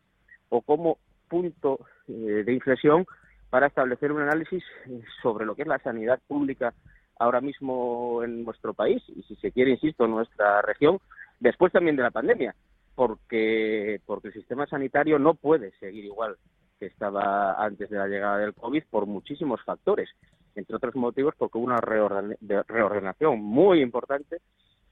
o 0.49 0.63
como 0.63 0.99
punto 1.29 1.81
eh, 2.09 2.43
de 2.45 2.53
inflexión 2.53 3.07
para 3.51 3.67
establecer 3.67 4.13
un 4.13 4.23
análisis 4.23 4.63
eh, 4.87 5.03
sobre 5.23 5.47
lo 5.47 5.55
que 5.55 5.63
es 5.63 5.69
la 5.69 5.79
sanidad 5.79 6.21
pública 6.27 6.75
ahora 7.19 7.41
mismo 7.41 8.23
en 8.23 8.45
nuestro 8.45 8.75
país 8.75 9.03
y 9.09 9.23
si 9.23 9.37
se 9.37 9.53
quiere, 9.53 9.73
insisto, 9.73 10.05
en 10.05 10.13
nuestra 10.13 10.63
región, 10.63 10.99
después 11.41 11.73
también 11.73 11.97
de 11.97 12.03
la 12.03 12.11
pandemia, 12.11 12.55
porque, 12.95 14.01
porque 14.07 14.29
el 14.29 14.35
sistema 14.35 14.67
sanitario 14.67 15.19
no 15.19 15.35
puede 15.35 15.73
seguir 15.79 16.05
igual 16.05 16.37
que 16.79 16.87
estaba 16.87 17.63
antes 17.63 17.91
de 17.91 17.99
la 17.99 18.09
llegada 18.09 18.39
del 18.39 18.55
COVID 18.55 18.85
por 18.91 19.07
muchísimos 19.07 19.63
factores, 19.65 20.09
entre 20.55 20.77
otros 20.77 20.95
motivos 20.97 21.35
porque 21.37 21.59
hubo 21.59 21.67
una 21.67 21.81
reordenación 21.81 23.41
muy 23.41 23.81
importante, 23.81 24.39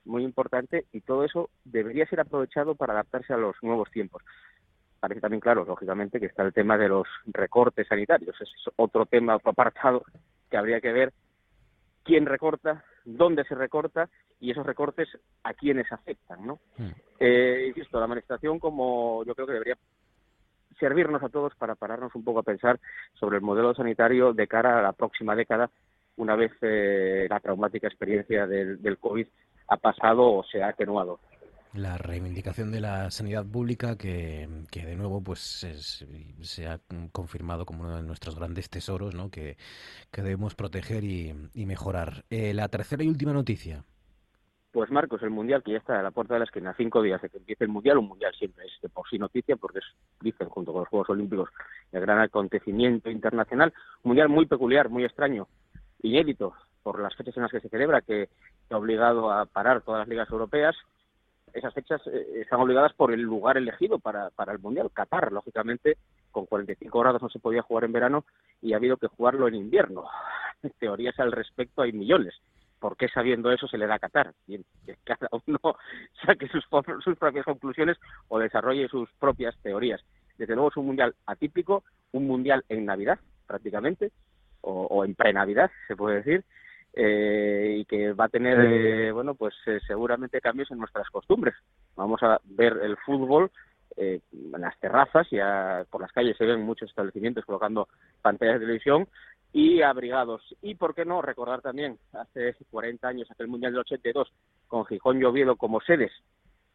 muy 0.05 0.23
importante 0.25 0.87
y 0.93 1.01
todo 1.01 1.25
eso 1.25 1.51
debería 1.65 2.07
ser 2.07 2.21
aprovechado 2.21 2.75
para 2.75 2.93
adaptarse 2.93 3.33
a 3.33 3.39
los 3.39 3.57
nuevos 3.63 3.91
tiempos. 3.91 4.23
Parece 5.01 5.21
también 5.21 5.41
claro, 5.41 5.65
lógicamente, 5.65 6.19
que 6.19 6.27
está 6.27 6.43
el 6.43 6.53
tema 6.53 6.79
de 6.79 6.89
los 6.89 7.07
recortes 7.27 7.87
sanitarios. 7.87 8.35
es 8.41 8.49
otro 8.77 9.07
tema, 9.07 9.37
otro 9.37 9.51
apartado 9.51 10.03
que 10.51 10.57
habría 10.57 10.81
que 10.81 10.93
ver 10.93 11.13
quién 12.03 12.25
recorta, 12.25 12.85
dónde 13.05 13.45
se 13.45 13.55
recorta 13.55 14.09
y 14.41 14.51
esos 14.51 14.65
recortes 14.65 15.09
a 15.43 15.55
quiénes 15.55 15.91
afectan, 15.93 16.47
¿no? 16.47 16.61
Hmm. 16.77 16.91
Eh, 17.19 17.67
insisto, 17.69 17.99
la 17.99 18.05
administración 18.05 18.59
como 18.59 19.25
yo 19.25 19.35
creo 19.35 19.47
que 19.47 19.53
debería 19.55 19.77
servirnos 20.79 21.23
a 21.23 21.29
todos 21.29 21.55
para 21.55 21.75
pararnos 21.75 22.15
un 22.15 22.25
poco 22.25 22.41
a 22.41 22.45
pensar 22.45 22.79
sobre 23.15 23.37
el 23.37 23.43
modelo 23.43 23.75
sanitario 23.75 24.33
de 24.33 24.47
cara 24.47 24.79
a 24.79 24.83
la 24.83 24.93
próxima 24.93 25.35
década, 25.35 25.71
una 26.17 26.37
vez 26.37 26.53
eh, 26.63 27.27
la 27.29 27.41
traumática 27.41 27.87
experiencia 27.87 28.47
del, 28.47 28.99
COVID 28.99 29.27
ha 29.69 29.77
pasado 29.77 30.33
o 30.33 30.45
se 30.45 30.63
ha 30.63 30.69
atenuado 30.69 31.19
la 31.75 31.99
reivindicación 31.99 32.73
de 32.73 32.81
la 32.81 33.11
sanidad 33.11 33.45
pública 33.45 33.99
que, 33.99 34.49
que 34.71 34.87
de 34.87 34.97
nuevo 34.97 35.23
pues 35.23 35.67
se 36.41 36.67
ha 36.67 36.81
confirmado 37.13 37.67
como 37.67 37.83
uno 37.83 37.97
de 37.97 38.03
nuestros 38.03 38.35
grandes 38.35 38.71
tesoros 38.71 39.15
¿no? 39.15 39.31
que, 39.31 39.59
que 40.11 40.23
debemos 40.23 40.55
proteger 40.55 41.05
y, 41.05 41.35
y 41.53 41.67
mejorar. 41.67 42.25
Eh, 42.31 42.55
la 42.55 42.69
tercera 42.69 43.05
y 43.05 43.09
última 43.09 43.35
noticia. 43.35 43.85
Pues 44.77 44.91
Marcos, 44.91 45.23
el 45.23 45.31
Mundial 45.31 45.63
que 45.63 45.73
ya 45.73 45.79
está 45.79 45.99
a 45.99 46.03
la 46.03 46.11
puerta 46.11 46.35
de 46.35 46.41
la 46.41 46.45
esquina, 46.45 46.75
cinco 46.77 47.01
días 47.01 47.23
de 47.23 47.31
que 47.31 47.39
empiece 47.39 47.65
el 47.65 47.71
Mundial, 47.71 47.97
un 47.97 48.09
Mundial 48.09 48.35
siempre 48.35 48.67
es 48.67 48.73
de 48.83 48.91
por 48.91 49.09
sí 49.09 49.19
noticia 49.19 49.57
porque 49.57 49.79
es, 49.79 49.87
dicen, 50.21 50.51
junto 50.51 50.71
con 50.71 50.83
los 50.83 50.89
Juegos 50.91 51.09
Olímpicos, 51.09 51.49
el 51.93 52.03
gran 52.03 52.19
acontecimiento 52.19 53.09
internacional, 53.09 53.73
un 54.03 54.11
Mundial 54.11 54.29
muy 54.29 54.45
peculiar, 54.45 54.91
muy 54.91 55.05
extraño, 55.05 55.49
inédito 56.03 56.53
por 56.83 57.01
las 57.01 57.17
fechas 57.17 57.35
en 57.39 57.45
las 57.45 57.53
que 57.53 57.61
se 57.61 57.71
celebra, 57.71 58.03
que 58.03 58.29
ha 58.69 58.77
obligado 58.77 59.33
a 59.33 59.47
parar 59.47 59.81
todas 59.81 60.01
las 60.01 60.09
ligas 60.09 60.29
europeas, 60.31 60.77
esas 61.55 61.73
fechas 61.73 62.03
eh, 62.09 62.43
están 62.43 62.61
obligadas 62.61 62.93
por 62.93 63.15
el 63.15 63.23
lugar 63.23 63.57
elegido 63.57 63.99
para, 63.99 64.29
para 64.29 64.53
el 64.53 64.59
Mundial. 64.59 64.91
Qatar, 64.93 65.33
lógicamente, 65.33 65.97
con 66.31 66.45
45 66.45 67.01
grados 67.01 67.23
no 67.23 67.31
se 67.31 67.39
podía 67.39 67.63
jugar 67.63 67.85
en 67.85 67.93
verano 67.93 68.27
y 68.61 68.75
ha 68.75 68.77
habido 68.77 68.99
que 68.99 69.07
jugarlo 69.07 69.49
en 69.49 69.55
invierno. 69.55 70.05
Teorías 70.79 71.19
al 71.19 71.33
respecto 71.33 71.81
hay 71.81 71.93
millones. 71.93 72.35
¿Por 72.79 72.97
qué 72.97 73.09
sabiendo 73.09 73.51
eso 73.51 73.67
se 73.67 73.79
le 73.79 73.87
da 73.87 73.95
a 73.95 73.99
Qatar? 73.99 74.33
Bien, 74.47 74.65
que 74.85 74.97
cada 75.05 75.29
uno 75.47 75.59
saque 76.27 76.49
sus, 76.49 76.65
sus 77.03 77.17
propias 77.19 77.45
conclusiones 77.45 77.97
o 78.29 78.39
desarrolle 78.39 78.89
sus 78.89 79.11
propias 79.19 79.57
teorías. 79.63 80.03
Desde 80.39 80.55
luego 80.55 80.69
es 80.69 80.77
un 80.77 80.87
mundial 80.87 81.15
atípico, 81.27 81.85
un 82.13 82.27
mundial 82.27 82.65
en 82.69 82.85
Navidad 82.85 83.19
prácticamente, 83.47 84.13
o, 84.61 84.87
o 84.87 85.05
en 85.05 85.15
pre-Navidad 85.15 85.71
se 85.87 85.97
puede 85.97 86.17
decir, 86.17 86.45
eh, 86.99 87.77
y 87.81 87.85
que 87.85 88.15
va 88.15 88.25
a 88.25 88.29
tener, 88.31 88.59
eh, 88.59 89.13
bueno, 89.13 89.35
pues 89.35 89.55
eh, 89.67 89.81
seguramente 89.87 90.41
cambios 90.41 90.71
en 90.71 90.79
nuestras 90.79 91.09
costumbres. 91.11 91.55
Vamos 91.95 92.23
a 92.23 92.41
ver 92.45 92.79
el 92.83 92.97
fútbol 92.99 93.51
en 93.99 94.21
las 94.53 94.79
terrazas, 94.79 95.27
ya 95.31 95.87
por 95.89 96.03
las 96.03 96.13
calles 96.13 96.37
se 96.37 96.45
ven 96.45 96.61
muchos 96.61 96.91
establecimientos 96.91 97.47
colocando 97.47 97.89
pantallas 98.21 98.55
de 98.55 98.61
televisión 98.61 99.09
y 99.57 99.81
abrigados. 99.81 100.43
Y, 100.61 100.75
¿por 100.75 100.95
qué 100.95 101.07
no?, 101.07 101.23
recordar 101.23 101.63
también 101.63 101.99
hace 102.13 102.55
40 102.71 103.09
años 103.09 103.31
aquel 103.31 103.49
Mundial 103.49 103.73
del 103.73 103.81
82 103.81 104.31
con 104.69 104.85
Gijón 104.85 105.19
y 105.19 105.25
Oviedo 105.25 105.57
como 105.57 105.81
sedes. 105.81 106.13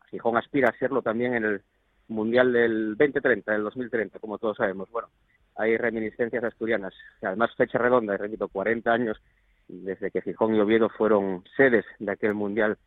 Gijón 0.10 0.36
aspira 0.36 0.70
a 0.70 0.78
serlo 0.80 1.04
también 1.04 1.36
en 1.36 1.46
el 1.46 1.62
Mundial 2.08 2.52
del 2.52 2.98
2030, 2.98 3.52
del 3.52 3.64
2030, 3.66 4.18
como 4.18 4.40
todos 4.40 4.58
sabemos. 4.58 4.90
Bueno, 4.90 5.10
hay 5.58 5.78
reminiscencias 5.78 6.44
asturianas. 6.44 6.96
Además, 7.22 7.54
fecha 7.56 7.78
redonda, 7.78 8.16
y 8.16 8.18
repito, 8.18 8.48
40 8.48 8.92
años 8.92 9.22
desde 9.68 10.10
que 10.10 10.24
Gijón 10.24 10.56
y 10.56 10.60
Oviedo 10.60 10.90
fueron 10.90 11.44
sedes 11.56 11.86
de 12.00 12.12
aquel 12.12 12.34
Mundial 12.34 12.80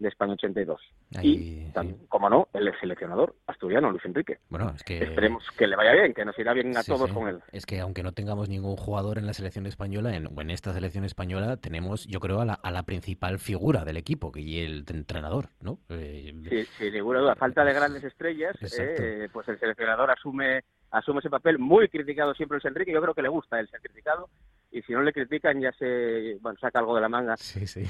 de 0.00 0.08
España 0.08 0.32
82. 0.32 0.80
y, 1.22 1.70
como 2.08 2.28
no, 2.28 2.48
el 2.52 2.72
seleccionador 2.80 3.36
asturiano, 3.46 3.90
Luis 3.90 4.04
Enrique. 4.04 4.38
Bueno, 4.48 4.72
es 4.74 4.82
que... 4.82 4.98
Esperemos 4.98 5.44
que 5.56 5.66
le 5.66 5.76
vaya 5.76 5.92
bien, 5.92 6.14
que 6.14 6.24
nos 6.24 6.38
irá 6.38 6.52
bien 6.52 6.76
a 6.76 6.82
todos 6.82 7.12
con 7.12 7.28
él. 7.28 7.40
Es 7.52 7.66
que 7.66 7.80
aunque 7.80 8.02
no 8.02 8.12
tengamos 8.12 8.48
ningún 8.48 8.76
jugador 8.76 9.18
en 9.18 9.26
la 9.26 9.32
selección 9.32 9.66
española, 9.66 10.16
en, 10.16 10.28
en 10.36 10.50
esta 10.50 10.72
selección 10.72 11.04
española 11.04 11.58
tenemos, 11.58 12.06
yo 12.06 12.18
creo, 12.18 12.40
a 12.40 12.44
la, 12.44 12.54
a 12.54 12.70
la 12.70 12.82
principal 12.82 13.38
figura 13.38 13.84
del 13.84 13.96
equipo, 13.96 14.32
que 14.32 14.40
y 14.40 14.60
el 14.60 14.84
entrenador, 14.88 15.50
¿no? 15.60 15.78
Eh, 15.90 16.34
sí, 16.48 16.64
sin 16.78 16.92
ninguna 16.94 17.20
duda. 17.20 17.34
Falta 17.36 17.64
de 17.64 17.72
grandes 17.72 18.02
estrellas, 18.02 18.56
eh, 18.78 19.28
pues 19.32 19.46
el 19.48 19.58
seleccionador 19.58 20.10
asume 20.10 20.64
asume 20.90 21.20
ese 21.20 21.30
papel 21.30 21.58
muy 21.58 21.88
criticado 21.88 22.34
siempre 22.34 22.56
Luis 22.56 22.64
Enrique. 22.64 22.92
Yo 22.92 23.00
creo 23.00 23.14
que 23.14 23.22
le 23.22 23.28
gusta 23.28 23.60
el 23.60 23.68
ser 23.68 23.80
criticado 23.80 24.28
y 24.70 24.82
si 24.82 24.92
no 24.92 25.02
le 25.02 25.12
critican 25.12 25.60
ya 25.60 25.72
se 25.72 26.38
bueno, 26.40 26.58
saca 26.60 26.78
algo 26.78 26.94
de 26.94 27.00
la 27.00 27.08
manga 27.08 27.34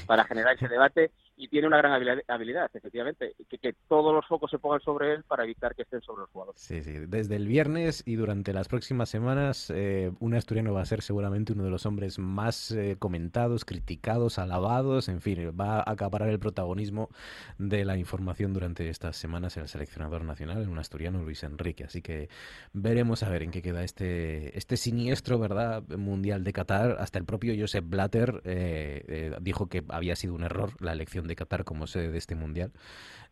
para 0.06 0.24
generar 0.24 0.54
ese 0.56 0.68
debate 0.68 1.10
y 1.40 1.48
tiene 1.48 1.68
una 1.68 1.78
gran 1.78 1.92
habilidad, 2.28 2.70
efectivamente, 2.74 3.34
que, 3.48 3.56
que, 3.56 3.74
todos 3.88 4.14
los 4.14 4.26
focos 4.26 4.50
se 4.50 4.58
pongan 4.58 4.80
sobre 4.80 5.14
él 5.14 5.24
para 5.24 5.44
evitar 5.44 5.74
que 5.74 5.82
estén 5.82 6.02
sobre 6.02 6.20
los 6.20 6.30
jugadores. 6.30 6.60
Sí, 6.60 6.82
sí, 6.82 6.92
desde 7.08 7.36
el 7.36 7.46
viernes 7.46 8.02
y 8.04 8.16
durante 8.16 8.52
las 8.52 8.68
próximas 8.68 9.08
semanas, 9.08 9.72
eh, 9.74 10.12
un 10.20 10.34
asturiano 10.34 10.74
va 10.74 10.82
a 10.82 10.84
ser 10.84 11.00
seguramente 11.00 11.54
uno 11.54 11.64
de 11.64 11.70
los 11.70 11.86
hombres 11.86 12.18
más 12.18 12.72
eh, 12.72 12.96
comentados, 12.98 13.64
criticados, 13.64 14.38
alabados, 14.38 15.08
en 15.08 15.22
fin, 15.22 15.58
va 15.58 15.78
a 15.78 15.90
acaparar 15.90 16.28
el 16.28 16.38
protagonismo 16.38 17.08
de 17.56 17.86
la 17.86 17.96
información 17.96 18.52
durante 18.52 18.90
estas 18.90 19.16
semanas 19.16 19.56
el 19.56 19.66
seleccionador 19.66 20.24
nacional, 20.24 20.68
un 20.68 20.78
asturiano 20.78 21.22
Luis 21.22 21.42
Enrique, 21.42 21.84
así 21.84 22.02
que 22.02 22.28
veremos 22.74 23.22
a 23.22 23.30
ver 23.30 23.44
en 23.44 23.50
qué 23.50 23.62
queda 23.62 23.82
este, 23.82 24.58
este 24.58 24.76
siniestro, 24.76 25.38
¿verdad?, 25.38 25.82
mundial 25.96 26.44
de 26.44 26.52
Qatar, 26.52 26.69
hasta 26.76 27.18
el 27.18 27.24
propio 27.24 27.54
Josep 27.58 27.84
Blatter 27.88 28.42
eh, 28.44 29.36
dijo 29.40 29.68
que 29.68 29.82
había 29.88 30.16
sido 30.16 30.34
un 30.34 30.42
error 30.42 30.70
la 30.80 30.92
elección 30.92 31.26
de 31.26 31.36
Qatar 31.36 31.64
como 31.64 31.86
sede 31.86 32.10
de 32.10 32.18
este 32.18 32.34
mundial. 32.34 32.72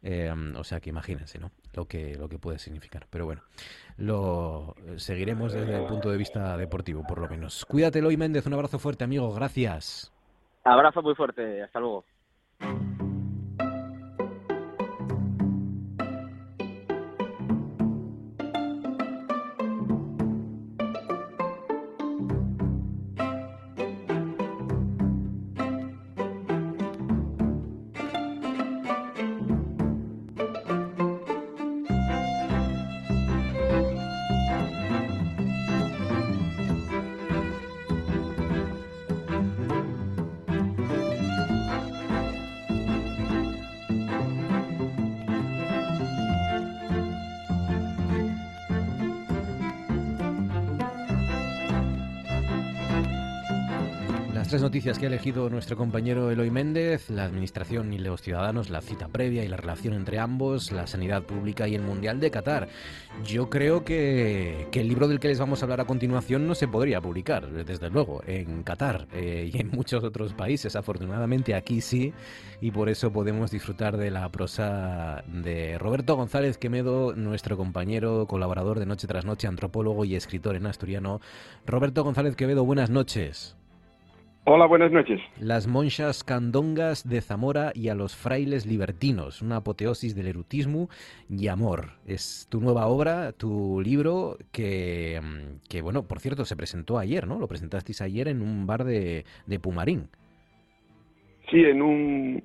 Eh, 0.02 0.32
o 0.56 0.64
sea 0.64 0.80
que 0.80 0.90
imagínense, 0.90 1.38
¿no? 1.38 1.50
Lo 1.74 1.86
que, 1.86 2.14
lo 2.14 2.28
que 2.28 2.38
puede 2.38 2.58
significar. 2.58 3.06
Pero 3.10 3.24
bueno, 3.24 3.42
lo 3.96 4.74
seguiremos 4.96 5.52
desde 5.52 5.76
el 5.76 5.86
punto 5.86 6.10
de 6.10 6.16
vista 6.16 6.56
deportivo, 6.56 7.02
por 7.06 7.18
lo 7.18 7.28
menos. 7.28 7.64
Cuídate, 7.64 7.98
Eloy 7.98 8.16
Méndez. 8.16 8.46
Un 8.46 8.54
abrazo 8.54 8.78
fuerte, 8.78 9.04
amigo. 9.04 9.32
Gracias. 9.32 10.12
Abrazo 10.64 11.02
muy 11.02 11.14
fuerte. 11.14 11.62
Hasta 11.62 11.80
luego. 11.80 12.04
Tres 54.48 54.62
noticias 54.62 54.98
que 54.98 55.04
ha 55.04 55.08
elegido 55.08 55.50
nuestro 55.50 55.76
compañero 55.76 56.30
Eloy 56.30 56.50
Méndez, 56.50 57.10
la 57.10 57.24
administración 57.24 57.92
y 57.92 57.98
los 57.98 58.22
ciudadanos, 58.22 58.70
la 58.70 58.80
cita 58.80 59.08
previa 59.08 59.44
y 59.44 59.48
la 59.48 59.58
relación 59.58 59.92
entre 59.92 60.18
ambos, 60.18 60.72
la 60.72 60.86
sanidad 60.86 61.24
pública 61.24 61.68
y 61.68 61.74
el 61.74 61.82
Mundial 61.82 62.18
de 62.18 62.30
Qatar. 62.30 62.68
Yo 63.24 63.50
creo 63.50 63.84
que, 63.84 64.66
el 64.72 64.88
libro 64.88 65.06
del 65.06 65.20
que 65.20 65.28
les 65.28 65.38
vamos 65.38 65.60
a 65.60 65.66
hablar 65.66 65.82
a 65.82 65.84
continuación 65.84 66.46
no 66.46 66.54
se 66.54 66.66
podría 66.66 67.00
publicar, 67.00 67.46
desde 67.50 67.90
luego, 67.90 68.22
en 68.26 68.62
Qatar 68.62 69.06
eh, 69.12 69.50
y 69.52 69.60
en 69.60 69.68
muchos 69.68 70.02
otros 70.02 70.32
países. 70.32 70.76
Afortunadamente 70.76 71.54
aquí 71.54 71.82
sí, 71.82 72.14
y 72.62 72.70
por 72.70 72.88
eso 72.88 73.12
podemos 73.12 73.50
disfrutar 73.50 73.98
de 73.98 74.10
la 74.10 74.30
prosa 74.30 75.24
de 75.26 75.76
Roberto 75.76 76.16
González 76.16 76.56
Quemedo, 76.56 77.14
nuestro 77.14 77.58
compañero, 77.58 78.26
colaborador 78.26 78.78
de 78.78 78.86
Noche 78.86 79.06
tras 79.06 79.26
Noche, 79.26 79.46
antropólogo 79.46 80.06
y 80.06 80.14
escritor 80.14 80.56
en 80.56 80.66
asturiano. 80.66 81.20
Roberto 81.66 82.02
González 82.02 82.34
Quevedo, 82.34 82.64
buenas 82.64 82.88
noches. 82.88 83.57
Hola, 84.50 84.64
buenas 84.64 84.90
noches. 84.90 85.20
Las 85.38 85.66
monjas 85.66 86.24
candongas 86.24 87.06
de 87.06 87.20
Zamora 87.20 87.70
y 87.74 87.90
a 87.90 87.94
los 87.94 88.16
frailes 88.16 88.64
libertinos, 88.64 89.42
una 89.42 89.56
apoteosis 89.56 90.16
del 90.16 90.26
erotismo 90.26 90.88
y 91.28 91.48
amor. 91.48 91.90
Es 92.06 92.48
tu 92.50 92.58
nueva 92.58 92.86
obra, 92.86 93.32
tu 93.32 93.82
libro, 93.82 94.38
que, 94.50 95.20
que 95.68 95.82
bueno, 95.82 96.04
por 96.08 96.20
cierto, 96.20 96.46
se 96.46 96.56
presentó 96.56 96.98
ayer, 96.98 97.26
¿no? 97.26 97.38
Lo 97.38 97.46
presentasteis 97.46 98.00
ayer 98.00 98.26
en 98.26 98.40
un 98.40 98.66
bar 98.66 98.84
de, 98.84 99.26
de 99.44 99.60
Pumarín. 99.60 100.08
Sí, 101.50 101.60
en, 101.60 101.82
un, 101.82 102.42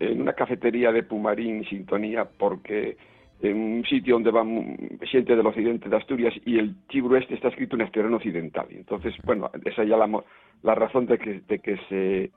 en 0.00 0.22
una 0.22 0.32
cafetería 0.32 0.90
de 0.90 1.02
Pumarín, 1.02 1.66
Sintonía, 1.68 2.24
porque 2.24 2.96
en 3.42 3.56
un 3.56 3.84
sitio 3.84 4.14
donde 4.14 4.30
va 4.30 4.44
gente 5.02 5.34
del 5.34 5.46
occidente 5.46 5.88
de 5.88 5.96
Asturias 5.96 6.32
y 6.44 6.58
el 6.58 6.76
Chibro 6.88 7.16
este 7.16 7.34
está 7.34 7.48
escrito 7.48 7.74
en 7.74 7.82
asturiano 7.82 8.16
occidental. 8.16 8.66
Y 8.70 8.76
entonces, 8.76 9.14
bueno, 9.24 9.50
esa 9.64 9.84
ya 9.84 9.96
la, 9.96 10.08
la 10.62 10.74
razón 10.74 11.06
de 11.06 11.18
que, 11.18 11.40
de 11.48 11.58
que 11.58 11.76
se 11.88 12.30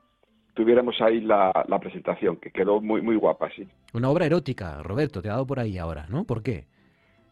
tuviéramos 0.54 1.00
ahí 1.00 1.20
la, 1.20 1.52
la, 1.68 1.78
presentación, 1.78 2.38
que 2.38 2.50
quedó 2.50 2.80
muy, 2.80 3.02
muy 3.02 3.14
guapa, 3.16 3.48
sí. 3.54 3.68
Una 3.92 4.10
obra 4.10 4.26
erótica, 4.26 4.82
Roberto, 4.82 5.22
te 5.22 5.28
ha 5.28 5.32
dado 5.32 5.46
por 5.46 5.60
ahí 5.60 5.78
ahora, 5.78 6.06
¿no? 6.08 6.24
¿Por 6.24 6.42
qué? 6.42 6.64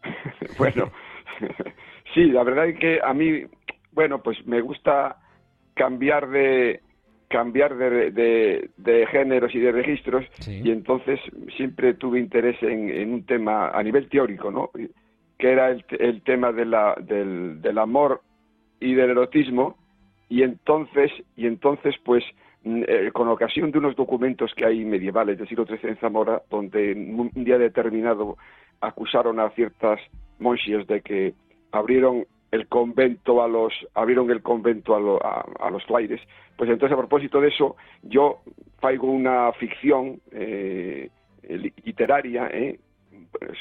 bueno, 0.57 0.91
sí, 2.13 2.25
la 2.25 2.43
verdad 2.43 2.69
es 2.69 2.79
que 2.79 2.99
a 3.03 3.13
mí, 3.13 3.43
bueno, 3.91 4.21
pues 4.21 4.37
me 4.45 4.61
gusta 4.61 5.17
cambiar 5.73 6.29
de 6.29 6.81
cambiar 7.29 7.75
de, 7.75 8.69
de, 8.77 9.07
géneros 9.07 9.53
y 9.55 9.59
de 9.59 9.71
registros 9.71 10.25
y 10.47 10.69
entonces 10.69 11.19
siempre 11.57 11.93
tuve 11.95 12.19
interés 12.19 12.61
en, 12.61 13.13
un 13.13 13.25
tema 13.25 13.69
a 13.69 13.81
nivel 13.83 14.07
teórico, 14.09 14.51
¿no? 14.51 14.69
Que 15.37 15.51
era 15.51 15.69
el, 15.69 15.83
el 15.99 16.21
tema 16.21 16.51
de 16.51 16.65
la, 16.65 16.95
del, 17.01 17.61
del 17.61 17.77
amor 17.77 18.21
y 18.79 18.93
del 18.93 19.11
erotismo 19.11 19.77
y 20.29 20.43
entonces 20.43 21.11
y 21.35 21.47
entonces 21.47 21.95
pues 22.03 22.23
mm, 22.63 22.83
eh, 22.87 23.11
con 23.13 23.27
ocasión 23.27 23.71
de 23.71 23.79
unos 23.79 23.95
documentos 23.95 24.53
que 24.55 24.65
hay 24.65 24.85
medievales 24.85 25.37
del 25.37 25.47
siglo 25.47 25.65
XIII 25.65 25.89
en 25.89 25.97
Zamora 25.97 26.41
donde 26.49 26.91
en 26.91 27.19
un 27.19 27.31
día 27.33 27.57
determinado 27.57 28.37
acusaron 28.81 29.39
a 29.39 29.49
ciertas 29.51 29.99
monjas 30.39 30.85
de 30.87 31.01
que 31.01 31.33
abrieron 31.71 32.25
el 32.55 32.67
convento 32.67 33.43
a 33.43 33.47
los 33.47 33.73
abrieron 33.93 34.31
el 34.31 34.41
convento 34.41 34.95
a, 34.95 35.45
a, 35.59 35.69
los 35.69 35.83
flaires. 35.83 36.21
Pues 36.57 36.69
entonces 36.69 36.93
a 36.93 36.97
propósito 36.97 37.41
de 37.41 37.49
eso 37.49 37.75
yo 38.01 38.41
traigo 38.79 39.07
una 39.07 39.51
ficción 39.53 40.21
eh, 40.31 41.09
literaria 41.83 42.47
eh, 42.51 42.79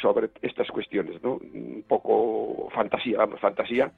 sobre 0.01 0.30
estas 0.40 0.70
cuestiones 0.70 1.22
no 1.22 1.34
un 1.34 1.84
poco 1.86 2.68
fantasía 2.70 3.18
vamos 3.18 3.40
fantasía 3.40 3.92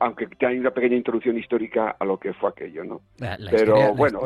aunque 0.00 0.28
hay 0.44 0.58
una 0.58 0.72
pequeña 0.72 0.96
introducción 0.96 1.38
histórica 1.38 1.96
a 1.98 2.04
lo 2.04 2.18
que 2.18 2.32
fue 2.32 2.50
aquello, 2.50 2.84
¿no? 2.84 3.00
Pero 3.50 3.94
bueno, 3.94 4.20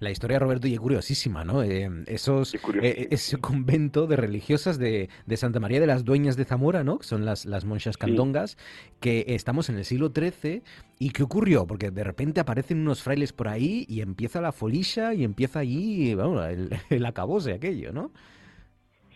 la, 0.00 0.10
historia 0.10 0.38
Roberto 0.38 0.66
y 0.68 0.74
es 0.74 0.80
curiosísima, 0.80 1.44
¿no? 1.44 1.62
Eh, 1.62 1.88
esos 2.06 2.54
eh, 2.54 3.08
ese 3.10 3.38
convento 3.38 4.06
de 4.06 4.16
religiosas 4.16 4.78
de, 4.78 5.08
Santa 5.36 5.60
María 5.60 5.80
de 5.80 5.86
las 5.86 6.04
Dueñas 6.04 6.36
de 6.36 6.44
Zamora, 6.44 6.84
¿no? 6.84 6.98
Que 6.98 7.04
son 7.04 7.24
las 7.24 7.46
las 7.46 7.64
monjas 7.64 7.96
candongas, 7.96 8.56
que 9.00 9.24
estamos 9.28 9.70
en 9.70 9.76
el 9.76 9.84
siglo 9.84 10.10
XIII 10.14 10.62
y 10.98 11.10
qué 11.10 11.22
ocurrió, 11.22 11.66
porque 11.66 11.90
de 11.90 12.04
repente 12.04 12.40
aparecen 12.40 12.80
unos 12.80 13.02
frailes 13.02 13.32
por 13.32 13.48
ahí 13.48 13.86
y 13.88 14.02
empieza 14.02 14.40
la 14.40 14.52
folisha 14.52 15.14
y 15.14 15.24
empieza 15.24 15.60
allí, 15.60 16.14
vamos, 16.14 16.46
el, 16.46 16.70
el 16.90 17.06
acabose 17.06 17.54
aquello, 17.54 17.92
¿no? 17.92 18.10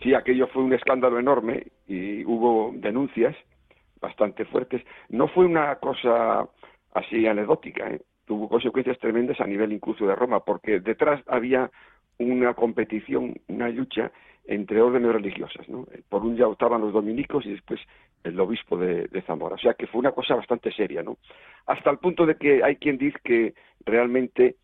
Sí, 0.01 0.13
aquello 0.13 0.47
fue 0.47 0.63
un 0.63 0.73
escándalo 0.73 1.19
enorme 1.19 1.67
y 1.87 2.25
hubo 2.25 2.73
denuncias 2.75 3.35
bastante 4.03 4.43
fuertes. 4.45 4.83
No 5.09 5.27
fue 5.29 5.45
una 5.45 5.75
cosa 5.77 6.45
así 6.93 7.25
anecdótica, 7.25 7.89
¿eh? 7.89 8.01
tuvo 8.25 8.49
consecuencias 8.49 8.99
tremendas 8.99 9.39
a 9.39 9.47
nivel 9.47 9.71
incluso 9.71 10.05
de 10.05 10.15
Roma, 10.15 10.41
porque 10.41 10.79
detrás 10.81 11.23
había 11.27 11.71
una 12.19 12.53
competición, 12.53 13.33
una 13.47 13.69
lucha 13.69 14.11
entre 14.45 14.81
órdenes 14.81 15.13
religiosas. 15.13 15.65
Por 16.09 16.21
un 16.23 16.37
lado 16.37 16.51
estaban 16.51 16.81
los 16.81 16.93
dominicos 16.93 17.45
y 17.45 17.51
después 17.51 17.79
el 18.23 18.39
obispo 18.39 18.77
de, 18.77 19.23
Zamora. 19.25 19.55
O 19.55 19.57
sea 19.57 19.73
que 19.73 19.87
fue 19.87 19.99
una 19.99 20.11
cosa 20.11 20.35
bastante 20.35 20.71
seria, 20.71 21.01
¿no? 21.01 21.17
Hasta 21.65 21.89
el 21.89 21.97
punto 21.97 22.25
de 22.25 22.35
que 22.35 22.63
hay 22.63 22.75
quien 22.75 22.97
dice 22.97 23.17
que 23.23 23.53
realmente 23.85 24.57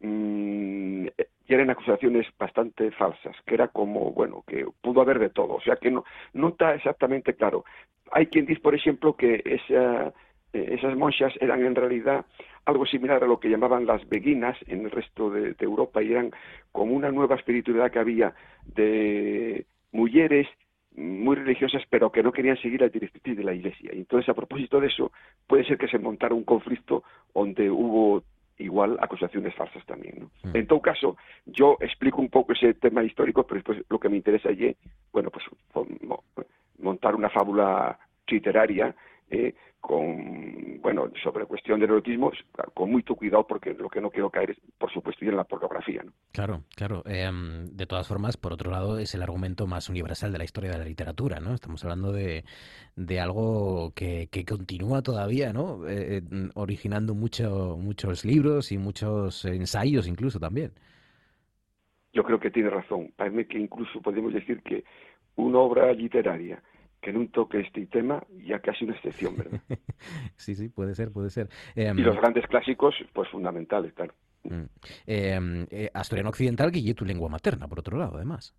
mmm, 0.00 1.06
eran 1.48 1.70
acusaciones 1.70 2.26
bastante 2.38 2.90
falsas, 2.92 3.36
que 3.46 3.54
era 3.54 3.68
como, 3.68 4.12
bueno, 4.12 4.44
que 4.46 4.66
pudo 4.80 5.02
haber 5.02 5.18
de 5.18 5.30
todo. 5.30 5.54
O 5.54 5.60
sea 5.60 5.76
que 5.76 5.90
no, 5.90 6.04
no 6.32 6.48
está 6.48 6.74
exactamente 6.74 7.34
claro. 7.34 7.64
Hay 8.10 8.26
quien 8.26 8.46
dice, 8.46 8.60
por 8.60 8.74
ejemplo, 8.74 9.14
que 9.14 9.42
esa, 9.44 10.12
eh, 10.52 10.76
esas 10.78 10.96
monjas 10.96 11.32
eran 11.40 11.64
en 11.64 11.74
realidad 11.74 12.24
algo 12.64 12.86
similar 12.86 13.22
a 13.22 13.26
lo 13.26 13.38
que 13.38 13.50
llamaban 13.50 13.86
las 13.86 14.08
beguinas 14.08 14.56
en 14.66 14.84
el 14.84 14.90
resto 14.90 15.30
de, 15.30 15.54
Europa 15.58 16.02
y 16.02 16.12
eran 16.12 16.30
como 16.72 16.94
una 16.94 17.10
nueva 17.10 17.36
espiritualidad 17.36 17.90
que 17.90 17.98
había 17.98 18.34
de 18.66 19.66
mujeres 19.92 20.48
muy 20.96 21.36
religiosas 21.36 21.82
pero 21.90 22.12
que 22.12 22.22
no 22.22 22.32
querían 22.32 22.56
seguir 22.58 22.80
la 22.80 22.88
directriz 22.88 23.36
de 23.36 23.44
la 23.44 23.52
iglesia. 23.52 23.90
Y 23.92 23.98
entonces 23.98 24.28
a 24.28 24.34
propósito 24.34 24.80
de 24.80 24.86
eso 24.86 25.12
puede 25.46 25.64
ser 25.64 25.76
que 25.76 25.88
se 25.88 25.98
montara 25.98 26.34
un 26.34 26.44
conflicto 26.44 27.02
donde 27.34 27.70
hubo 27.70 28.22
igual 28.58 28.96
acusaciones 29.00 29.54
falsas 29.54 29.84
también. 29.86 30.14
¿no? 30.20 30.50
Mm. 30.50 30.56
En 30.56 30.66
todo 30.66 30.80
caso, 30.80 31.16
yo 31.46 31.76
explico 31.80 32.20
un 32.20 32.28
poco 32.28 32.52
ese 32.52 32.74
tema 32.74 33.02
histórico, 33.02 33.44
pero 33.44 33.56
después 33.56 33.82
lo 33.88 33.98
que 33.98 34.08
me 34.08 34.16
interesa 34.16 34.48
allí, 34.48 34.74
bueno, 35.12 35.30
pues 35.30 35.44
montar 36.78 37.14
una 37.14 37.30
fábula 37.30 37.98
literaria 38.26 38.94
eh, 39.30 39.54
con, 39.80 40.80
bueno, 40.80 41.10
sobre 41.22 41.44
cuestión 41.44 41.78
del 41.78 41.90
erotismo, 41.90 42.32
con 42.72 42.90
mucho 42.90 43.14
cuidado 43.14 43.46
porque 43.46 43.74
lo 43.74 43.90
que 43.90 44.00
no 44.00 44.10
quiero 44.10 44.30
caer 44.30 44.52
es, 44.52 44.58
por 44.78 44.90
supuesto, 44.90 45.24
en 45.26 45.36
la 45.36 45.44
pornografía. 45.44 46.02
¿no? 46.02 46.12
Claro, 46.32 46.62
claro. 46.74 47.02
Em, 47.04 47.66
de 47.66 47.84
todas 47.84 48.08
formas, 48.08 48.38
por 48.38 48.54
otro 48.54 48.70
lado, 48.70 48.98
es 48.98 49.14
el 49.14 49.22
argumento 49.22 49.66
más 49.66 49.90
universal 49.90 50.32
de 50.32 50.38
la 50.38 50.44
historia 50.44 50.70
de 50.70 50.78
la 50.78 50.84
literatura, 50.84 51.38
¿no? 51.38 51.52
Estamos 51.52 51.84
hablando 51.84 52.12
de, 52.12 52.44
de 52.96 53.20
algo 53.20 53.92
que, 53.94 54.28
que 54.30 54.46
continúa 54.46 55.02
todavía, 55.02 55.52
¿no? 55.52 55.86
Eh, 55.86 56.18
eh, 56.18 56.22
originando 56.54 57.14
mucho, 57.14 57.76
muchos 57.78 58.24
libros 58.24 58.72
y 58.72 58.78
muchos 58.78 59.44
ensayos 59.44 60.08
incluso 60.08 60.40
también. 60.40 60.72
Yo 62.14 62.22
creo 62.22 62.40
que 62.40 62.50
tiene 62.50 62.70
razón. 62.70 63.12
Parece 63.16 63.46
que 63.46 63.58
incluso 63.58 64.00
podemos 64.00 64.32
decir 64.32 64.62
que 64.62 64.84
una 65.36 65.58
obra 65.58 65.92
literaria 65.92 66.62
que 67.04 67.10
un 67.10 67.28
toque 67.28 67.60
este 67.60 67.86
tema 67.86 68.24
ya 68.46 68.58
casi 68.60 68.84
una 68.84 68.94
excepción, 68.94 69.36
¿verdad? 69.36 69.60
sí, 70.36 70.54
sí, 70.54 70.68
puede 70.68 70.94
ser, 70.94 71.12
puede 71.12 71.28
ser. 71.28 71.48
y 71.76 71.84
los 71.84 72.14
em, 72.14 72.20
grandes 72.20 72.46
clásicos, 72.46 72.94
pues 73.12 73.28
fundamentales, 73.28 73.92
claro. 73.92 74.14
Mm. 74.44 74.64
Em, 75.06 75.66
eh, 75.70 75.90
asturiano 75.92 76.30
occidental, 76.30 76.72
que 76.72 76.94
tu 76.94 77.04
lengua 77.04 77.28
materna, 77.28 77.68
por 77.68 77.78
otro 77.78 77.98
lado, 77.98 78.16
además. 78.16 78.54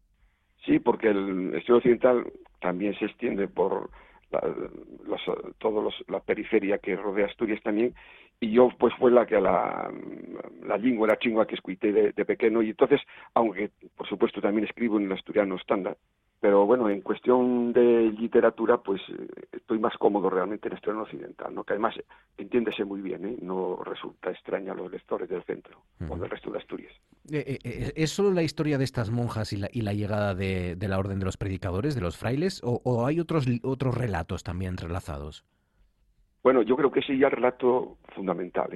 Sí, 0.63 0.79
porque 0.79 1.09
el 1.09 1.55
asturiano 1.55 1.77
occidental 1.77 2.33
también 2.61 2.93
se 2.99 3.05
extiende 3.05 3.47
por 3.47 3.89
la, 4.31 4.41
los, 5.07 5.21
todos 5.57 5.93
la 6.07 6.19
periferia 6.19 6.77
que 6.77 6.95
rodea 6.95 7.25
Asturias 7.25 7.61
también, 7.63 7.95
y 8.39 8.51
yo 8.51 8.69
pues 8.77 8.93
fue 8.99 9.11
la 9.11 9.25
que 9.25 9.39
la, 9.39 9.91
la 10.63 10.77
lengua, 10.77 11.07
la 11.07 11.17
chingua 11.17 11.47
que 11.47 11.55
escuité 11.55 11.91
de, 11.91 12.11
de 12.11 12.25
pequeño, 12.25 12.61
y 12.61 12.69
entonces, 12.69 13.01
aunque 13.33 13.71
por 13.95 14.07
supuesto 14.07 14.39
también 14.39 14.67
escribo 14.67 14.99
en 14.99 15.05
el 15.05 15.13
asturiano 15.13 15.55
estándar, 15.55 15.97
pero 16.45 16.67
bueno, 16.67 16.87
en 16.91 17.01
cuestión 17.01 17.73
de 17.73 18.13
literatura, 18.19 18.77
pues 18.77 19.01
eh, 19.09 19.27
estoy 19.51 19.79
más 19.79 19.97
cómodo 19.97 20.29
realmente 20.29 20.67
en 20.67 20.73
el 20.73 20.77
estreno 20.77 21.01
occidental, 21.01 21.55
¿no? 21.55 21.63
que 21.63 21.73
además 21.73 21.95
entiéndese 22.37 22.85
muy 22.85 23.01
bien, 23.01 23.25
¿eh? 23.25 23.35
no 23.41 23.81
resulta 23.83 24.29
extraña 24.29 24.73
a 24.73 24.75
los 24.75 24.91
lectores 24.91 25.27
del 25.27 25.41
centro 25.41 25.81
o 26.07 26.15
del 26.15 26.29
resto 26.29 26.51
de 26.51 26.59
Asturias. 26.59 26.93
Eh, 27.31 27.93
¿Es 27.95 28.11
solo 28.11 28.29
la 28.29 28.43
historia 28.43 28.77
de 28.77 28.83
estas 28.83 29.09
monjas 29.09 29.53
y 29.53 29.57
la, 29.57 29.69
y 29.71 29.81
la 29.81 29.93
llegada 29.93 30.35
de, 30.35 30.77
la 30.79 30.99
orden 30.99 31.17
de 31.17 31.25
los 31.25 31.35
predicadores, 31.35 31.95
de 31.95 32.01
los 32.01 32.15
frailes, 32.15 32.61
o, 32.63 33.07
hay 33.07 33.19
otros, 33.19 33.47
otros 33.63 33.97
relatos 33.97 34.43
también 34.43 34.73
entrelazados? 34.73 35.43
Bueno, 36.43 36.61
yo 36.61 36.75
creo 36.75 36.91
que 36.91 37.01
sí, 37.01 37.17
ya 37.17 37.25
el 37.25 37.37
relato 37.37 37.97
fundamental, 38.13 38.69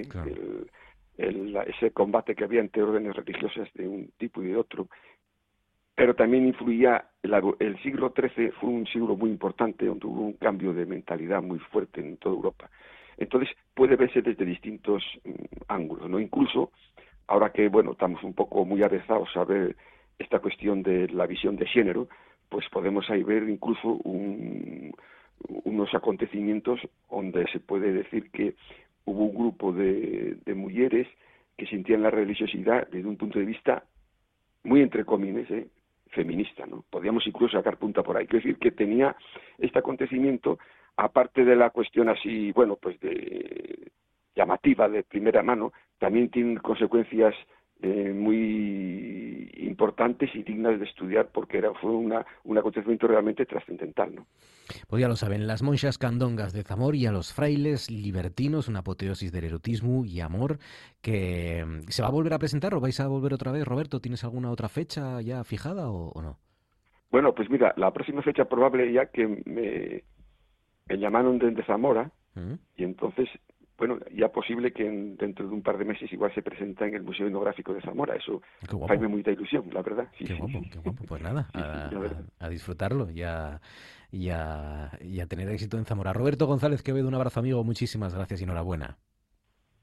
ese 1.17 1.91
combate 1.91 2.34
que 2.34 2.45
había 2.45 2.61
entre 2.61 2.82
órdenes 2.82 3.15
religiosas 3.15 3.70
de 3.76 3.88
un 3.88 4.09
tipo 4.17 4.41
y 4.41 4.47
de 4.47 4.57
otro, 4.57 4.88
pero 6.00 6.16
también 6.16 6.47
influía, 6.47 7.04
el, 7.24 7.78
siglo 7.84 8.14
XIII 8.16 8.52
fue 8.52 8.70
un 8.70 8.88
siglo 8.88 9.18
muy 9.18 9.30
importante 9.32 9.86
donde 9.86 10.08
hubo 10.08 10.22
un 10.22 10.32
cambio 10.38 10.72
de 10.72 10.86
mentalidad 10.86 11.43
muy 11.43 11.60
fuerte 11.60 12.00
en 12.00 12.16
toda 12.16 12.36
Europa. 12.36 12.70
Entonces 13.18 13.50
puede 13.74 13.97
verse 13.97 14.22
desde 14.22 14.45
distintos 14.45 15.04
mm, 15.26 15.32
ángulos, 15.68 16.10
¿no? 16.10 16.18
Incluso 16.22 16.72
ahora 17.28 17.52
que, 17.52 17.68
bueno, 17.68 17.91
estamos 17.91 18.24
un 18.24 18.34
poco 18.34 18.64
muy 18.64 18.82
avezados 18.82 19.28
a 19.36 19.43
ver 19.43 19.76
esta 20.18 20.39
cuestión 20.39 20.84
de 20.84 21.10
la 21.10 21.28
visión 21.28 21.58
de 21.58 21.68
género, 21.68 22.08
pues 22.47 22.66
podemos 22.70 23.10
ahí 23.10 23.24
ver 23.24 23.50
incluso 23.50 24.00
unos 25.66 25.93
acontecimientos 25.93 26.80
donde 27.12 27.45
se 27.52 27.60
puede 27.60 27.91
decir 27.91 28.32
que 28.32 28.56
hubo 29.04 29.26
un 29.26 29.36
grupo 29.36 29.74
de, 29.74 30.38
de 30.45 30.54
mujeres 30.54 31.10
que 31.58 31.68
sentían 31.68 32.04
la 32.04 32.10
religiosidad 32.10 32.88
desde 32.88 33.10
un 33.10 33.18
punto 33.18 33.38
de 33.38 33.43
vista 33.43 33.84
muy 34.64 34.82
entre 34.82 35.04
comillas, 35.04 35.52
¿eh? 35.52 35.68
Feminista, 36.10 36.66
¿no? 36.66 36.84
Podríamos 36.89 37.26
incluso 37.28 37.57
sacar 37.57 37.78
punta 37.78 38.03
por 38.03 38.18
ahí. 38.18 38.28
Quiero 38.28 38.43
decir 38.43 38.60
que 38.60 38.72
tenía 38.72 39.16
este 39.57 39.80
acontecimiento, 39.80 40.60
aparte 40.97 41.45
de 41.45 41.55
la 41.55 41.70
cuestión 41.70 42.10
así, 42.10 42.51
bueno, 42.51 42.76
pues 42.76 42.99
de 42.99 43.91
llamativa 44.36 44.88
de 44.88 45.03
primera 45.03 45.43
mano, 45.43 45.74
también 45.97 46.30
tiene 46.30 46.60
consecuencias 46.60 47.36
eh, 47.82 48.14
muy 48.14 49.50
importantes 49.58 50.30
y 50.34 50.44
dignas 50.44 50.80
de 50.80 50.86
estudiar 50.86 51.30
porque 51.32 51.60
era, 51.60 51.74
fue 51.76 51.92
una, 51.92 52.26
un 52.44 52.58
acontecimiento 52.58 53.08
realmente 53.08 53.46
trascendental. 53.46 54.16
¿no? 54.16 54.28
Pues 54.88 55.02
ya 55.02 55.08
lo 55.08 55.16
saben, 55.16 55.48
las 55.48 55.64
monjas 55.64 55.98
candongas 55.98 56.54
de 56.54 56.64
Zamor 56.64 56.96
y 56.96 57.06
a 57.06 57.12
los 57.12 57.34
frailes 57.34 57.90
libertinos, 57.90 58.68
una 58.68 58.80
apoteosis 58.80 59.32
del 59.32 59.46
erotismo 59.46 60.06
y 60.06 60.20
amor 60.20 60.60
que 61.02 61.64
mm, 61.66 61.88
se 61.88 62.02
va 62.02 62.10
a 62.10 62.12
volver 62.12 62.34
a 62.34 62.40
presentar 62.40 62.74
o 62.74 62.80
vais 62.80 63.00
a 63.00 63.08
volver 63.08 63.34
otra 63.34 63.52
vez. 63.52 63.66
Roberto, 63.66 64.00
¿tienes 64.00 64.24
alguna 64.24 64.52
otra 64.52 64.70
fecha 64.70 65.22
ya 65.22 65.44
fijada 65.44 65.90
o, 65.90 66.22
no? 66.22 66.38
Bueno, 67.12 67.34
pues 67.34 67.50
mira, 67.50 67.74
la 67.78 67.92
próxima 67.92 68.22
fecha 68.22 68.46
probable 68.46 68.92
ya 68.92 69.08
que 69.08 69.28
me, 69.46 70.04
me 70.88 70.98
llamaron 70.98 71.40
desde 71.40 71.64
Zamora 71.64 72.12
¿Mm? 72.36 72.54
y 72.76 72.84
entonces, 72.84 73.30
bueno, 73.80 73.98
ya 74.14 74.30
posible 74.30 74.72
que 74.72 74.86
en- 74.86 75.16
dentro 75.18 75.48
de 75.48 75.54
un 75.54 75.64
par 75.64 75.78
de 75.78 75.86
meses 75.86 76.12
igual 76.14 76.34
se 76.36 76.42
presenta 76.44 76.86
en 76.86 76.94
el 76.96 77.02
Museo 77.04 77.26
Etnográfico 77.28 77.74
de 77.74 77.82
Zamora. 77.82 78.16
Eso 78.16 78.42
faime 78.88 79.08
mucha 79.08 79.32
ilusión, 79.32 79.66
la 79.74 79.82
verdad. 79.82 80.08
Sí, 80.18 80.26
Qué 80.26 80.34
sí, 80.34 80.40
guapo, 80.40 80.60
sí. 80.60 80.70
qué 80.70 80.80
guapo. 80.80 81.04
Pues 81.08 81.22
nada, 81.24 81.48
a, 82.40 82.50
disfrutarlo 82.50 83.10
y 83.10 83.24
a, 83.24 83.60
y 84.12 84.30
a- 84.30 84.92
y 85.02 85.20
a 85.20 85.26
tener 85.28 85.50
éxito 85.50 85.78
en 85.78 85.86
Zamora. 85.86 86.14
Roberto 86.14 86.46
González 86.46 86.84
Quevedo, 86.84 87.08
un 87.08 87.16
abrazo 87.16 87.40
amigo, 87.40 87.64
muchísimas 87.64 88.14
gracias 88.14 88.42
y 88.42 88.44
enhorabuena. 88.44 88.98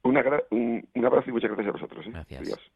Una 0.05 0.23
gra- 0.23 0.45
un, 0.51 0.87
un 0.95 1.05
abrazo 1.05 1.31
y 1.31 1.33
muchas 1.33 1.51
gracias 1.51 1.69
a 1.69 1.73
vosotros. 1.73 2.07
¿eh? 2.07 2.11
Gracias. 2.13 2.41
Adiós. 2.43 2.71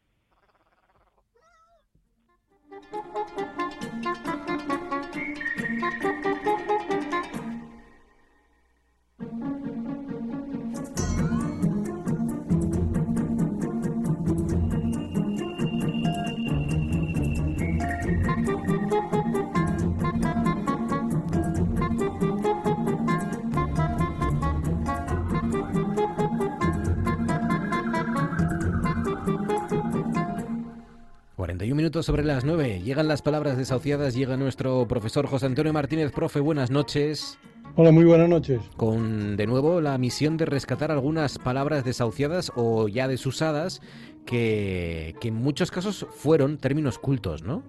41 31.51 31.75
minutos 31.75 32.05
sobre 32.05 32.23
las 32.23 32.45
9. 32.45 32.79
Llegan 32.81 33.09
las 33.09 33.21
palabras 33.21 33.57
desahuciadas, 33.57 34.15
llega 34.15 34.37
nuestro 34.37 34.87
profesor 34.87 35.27
José 35.27 35.47
Antonio 35.47 35.73
Martínez. 35.73 36.13
Profe, 36.13 36.39
buenas 36.39 36.71
noches. 36.71 37.37
Hola, 37.75 37.91
muy 37.91 38.05
buenas 38.05 38.29
noches. 38.29 38.61
Con 38.77 39.35
de 39.35 39.47
nuevo 39.47 39.81
la 39.81 39.97
misión 39.97 40.37
de 40.37 40.45
rescatar 40.45 40.91
algunas 40.91 41.37
palabras 41.39 41.83
desahuciadas 41.83 42.53
o 42.55 42.87
ya 42.87 43.09
desusadas 43.09 43.81
que, 44.25 45.13
que 45.19 45.27
en 45.27 45.33
muchos 45.33 45.71
casos 45.71 46.07
fueron 46.09 46.57
términos 46.57 46.97
cultos, 46.97 47.43
¿no? 47.43 47.63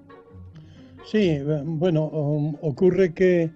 Sí, 1.04 1.30
eh, 1.30 1.62
bueno, 1.64 2.04
um, 2.04 2.54
ocurre 2.60 3.12
que 3.12 3.50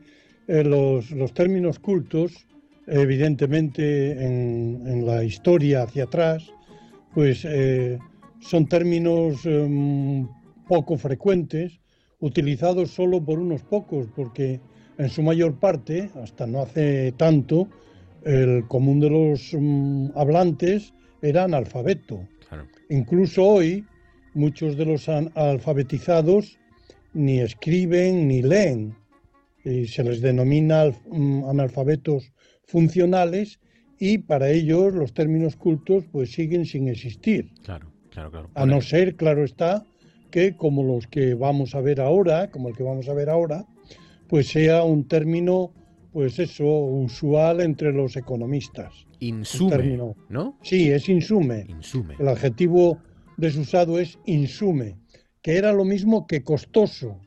eh, 0.48 0.64
los, 0.64 1.12
los 1.12 1.34
términos 1.34 1.78
cultos, 1.78 2.48
evidentemente 2.88 4.10
en, 4.10 4.82
en 4.88 5.06
la 5.06 5.22
historia 5.22 5.84
hacia 5.84 6.04
atrás, 6.04 6.50
pues 7.14 7.44
eh, 7.44 8.00
son 8.40 8.66
términos 8.66 9.44
um, 9.44 10.28
poco 10.68 10.96
frecuentes, 10.96 11.80
utilizados 12.20 12.90
solo 12.90 13.24
por 13.24 13.38
unos 13.38 13.62
pocos, 13.62 14.06
porque 14.14 14.60
en 14.98 15.08
su 15.08 15.22
mayor 15.22 15.58
parte, 15.58 16.10
hasta 16.22 16.46
no 16.46 16.62
hace 16.62 17.12
tanto, 17.12 17.68
el 18.24 18.66
común 18.66 19.00
de 19.00 19.10
los 19.10 19.52
um, 19.54 20.10
hablantes 20.16 20.94
era 21.22 21.44
analfabeto. 21.44 22.26
Incluso 22.88 23.44
hoy, 23.44 23.84
muchos 24.34 24.76
de 24.76 24.86
los 24.86 25.08
alfabetizados 25.08 26.58
ni 27.12 27.40
escriben 27.40 28.28
ni 28.28 28.42
leen. 28.42 28.94
Y 29.64 29.86
se 29.86 30.04
les 30.04 30.20
denomina 30.20 30.92
mm, 31.10 31.44
analfabetos 31.48 32.32
funcionales 32.64 33.58
y 33.98 34.18
para 34.18 34.50
ellos 34.50 34.94
los 34.94 35.12
términos 35.12 35.56
cultos 35.56 36.04
pues 36.12 36.32
siguen 36.32 36.66
sin 36.66 36.88
existir. 36.88 37.50
Claro, 37.64 37.90
claro, 38.16 38.30
claro. 38.30 38.50
A 38.54 38.66
no 38.66 38.80
ser, 38.80 39.16
claro 39.16 39.44
está, 39.44 39.84
que 40.30 40.56
como 40.56 40.82
los 40.82 41.06
que 41.06 41.34
vamos 41.34 41.74
a 41.74 41.80
ver 41.80 42.00
ahora, 42.00 42.50
como 42.50 42.68
el 42.68 42.76
que 42.76 42.82
vamos 42.82 43.08
a 43.08 43.14
ver 43.14 43.28
ahora, 43.28 43.66
pues 44.28 44.48
sea 44.48 44.82
un 44.82 45.06
término, 45.06 45.72
pues 46.12 46.38
eso, 46.38 46.64
usual 46.66 47.60
entre 47.60 47.92
los 47.92 48.16
economistas. 48.16 49.06
Insume, 49.20 50.14
¿no? 50.28 50.58
Sí, 50.62 50.90
es 50.90 51.08
insume. 51.08 51.66
Insume. 51.68 52.16
El 52.18 52.28
adjetivo 52.28 52.98
desusado 53.36 53.98
es 53.98 54.18
insume, 54.24 54.96
que 55.42 55.58
era 55.58 55.72
lo 55.72 55.84
mismo 55.84 56.26
que 56.26 56.42
costoso 56.42 57.20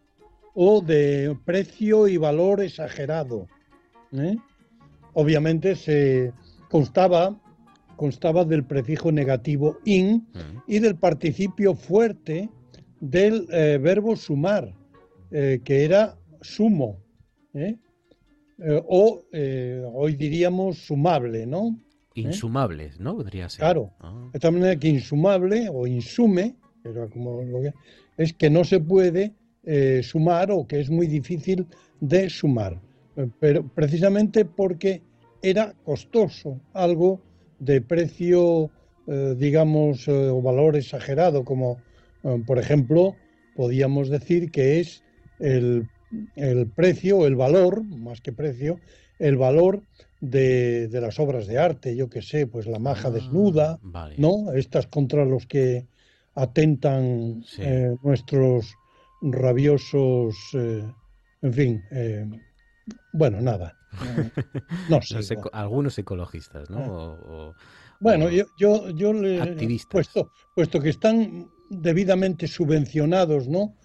o 0.56 0.82
de 0.82 1.38
precio 1.46 2.08
y 2.08 2.18
valor 2.18 2.62
exagerado. 2.62 3.48
¿eh? 4.12 4.38
Obviamente 5.14 5.76
se 5.76 6.34
constaba, 6.70 7.40
constaba 8.04 8.46
del 8.46 8.64
prefijo 8.64 9.12
negativo 9.12 9.78
in 9.84 10.26
y 10.68 10.80
del 10.80 10.96
participio 10.96 11.76
fuerte 11.76 12.50
del 13.02 13.46
eh, 13.52 13.78
verbo 13.78 14.16
sumar, 14.16 14.74
eh, 15.32 15.60
que 15.66 15.84
era 15.84 16.18
sumo, 16.42 16.98
¿eh? 17.54 17.76
O 18.88 19.22
hoy 19.94 20.16
diríamos 20.16 20.78
sumable, 20.80 21.46
¿no? 21.46 21.78
Insumables, 22.16 23.00
¿no? 23.00 23.16
Podría 23.18 23.48
ser. 23.50 23.60
Claro. 23.60 23.92
Ah. 24.00 24.30
De 24.34 24.40
tal 24.40 24.54
manera 24.54 24.78
que 24.78 24.88
insumable 24.90 25.70
o 25.72 25.86
insume, 25.88 26.56
era 26.86 27.08
como 27.08 27.42
lo 27.44 27.62
que- 27.62 27.74
es 28.18 28.34
que 28.34 28.50
no 28.50 28.64
se 28.64 28.80
puede 28.80 29.34
sumar 30.04 30.52
o 30.52 30.66
que 30.66 30.80
es 30.80 30.90
muy 30.90 31.08
difícil 31.08 31.66
de 32.00 32.30
sumar. 32.30 32.80
Pero 33.42 33.68
precisamente 33.68 34.46
porque 34.46 35.02
era 35.42 35.74
costoso, 35.86 36.60
algo 36.74 37.22
de 37.60 37.82
precio, 37.82 38.70
eh, 39.08 39.36
digamos, 39.38 40.08
eh, 40.08 40.12
o 40.30 40.42
valor 40.42 40.76
exagerado, 40.76 41.44
como 41.44 41.78
eh, 42.24 42.42
por 42.46 42.60
ejemplo, 42.60 43.16
podíamos 43.56 44.10
decir 44.10 44.52
que 44.52 44.80
es 44.80 45.04
el, 45.40 45.88
el 46.36 46.68
precio 46.68 47.26
el 47.26 47.36
valor, 47.36 47.84
más 47.84 48.22
que 48.22 48.32
precio, 48.32 48.80
el 49.20 49.38
valor 49.38 49.84
de, 50.22 50.88
de 50.88 51.02
las 51.02 51.20
obras 51.20 51.48
de 51.48 51.58
arte, 51.58 51.96
yo 51.96 52.10
que 52.10 52.22
sé, 52.22 52.48
pues 52.48 52.68
la 52.68 52.80
maja 52.80 53.10
desnuda, 53.12 53.80
vale. 53.82 54.16
¿no? 54.18 54.52
Estas 54.54 54.88
contra 54.88 55.26
los 55.26 55.46
que 55.46 55.86
atentan 56.36 57.44
Sí. 57.46 57.62
eh, 57.64 57.96
nuestros 58.02 58.76
rabiosos, 59.22 60.36
eh, 60.54 60.86
en 61.42 61.54
fin, 61.54 61.84
eh, 61.92 62.26
bueno, 63.12 63.42
nada. 63.42 63.79
No 64.90 65.02
sé. 65.02 65.16
Los 65.18 65.32
eco- 65.32 65.50
algunos 65.54 65.98
ecologistas, 65.98 66.70
¿no? 66.70 66.78
Ah. 66.80 66.90
O- 66.90 67.48
o- 67.50 67.56
Bueno, 68.00 68.26
o- 68.26 68.30
yo, 68.30 68.46
yo, 68.58 68.90
yo 68.92 69.14
le, 69.14 69.42
Activistas. 69.42 69.90
puesto, 69.92 70.32
puesto 70.56 70.80
que 70.80 70.90
están 70.90 71.48
debidamente 71.70 72.48
subvencionados, 72.48 73.48
¿no? 73.48 73.76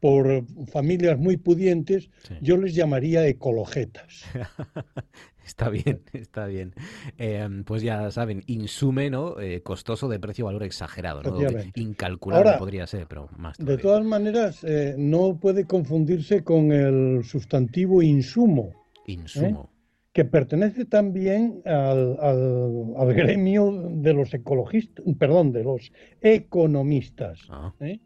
Por 0.00 0.44
familias 0.70 1.18
muy 1.18 1.38
pudientes, 1.38 2.10
yo 2.42 2.56
les 2.58 2.74
llamaría 2.74 3.26
ecologetas. 3.26 4.24
Está 5.46 5.68
bien, 5.68 6.00
está 6.14 6.46
bien. 6.46 6.72
Eh, 7.18 7.46
pues 7.66 7.82
ya 7.82 8.10
saben, 8.10 8.42
insume, 8.46 9.10
¿no? 9.10 9.38
Eh, 9.38 9.60
costoso 9.62 10.08
de 10.08 10.18
precio 10.18 10.46
valor 10.46 10.62
exagerado, 10.62 11.22
¿no? 11.22 11.38
Incalculable 11.74 12.48
Ahora, 12.48 12.58
podría 12.58 12.86
ser, 12.86 13.06
pero 13.06 13.28
más. 13.36 13.58
De 13.58 13.76
todas 13.76 14.02
maneras, 14.06 14.64
eh, 14.64 14.94
no 14.96 15.38
puede 15.38 15.66
confundirse 15.66 16.42
con 16.42 16.72
el 16.72 17.24
sustantivo 17.24 18.00
insumo. 18.00 18.83
Insumo. 19.06 19.68
¿eh? 19.70 19.74
que 20.12 20.24
pertenece 20.24 20.84
también 20.84 21.60
al, 21.64 22.16
al- 22.20 22.94
al 22.96 23.14
gremio 23.14 23.72
de 23.90 24.12
los 24.12 24.32
ecologistas, 24.32 25.04
perdón, 25.18 25.50
de 25.50 25.64
los 25.64 25.90
economistas, 26.20 27.40
Ah. 27.50 27.72
¿eh? 27.80 27.98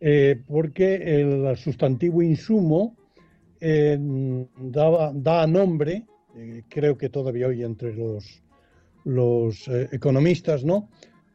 Eh, 0.00 0.40
porque 0.46 0.94
el 1.20 1.56
sustantivo 1.56 2.22
insumo 2.22 2.96
eh, 3.60 3.98
da 4.58 5.46
nombre, 5.48 6.04
creo 6.68 6.96
que 6.96 7.08
todavía 7.08 7.48
hoy 7.48 7.62
entre 7.64 7.94
los, 7.94 8.42
los 9.04 9.68
economistas, 9.92 10.64
¿no? 10.64 10.88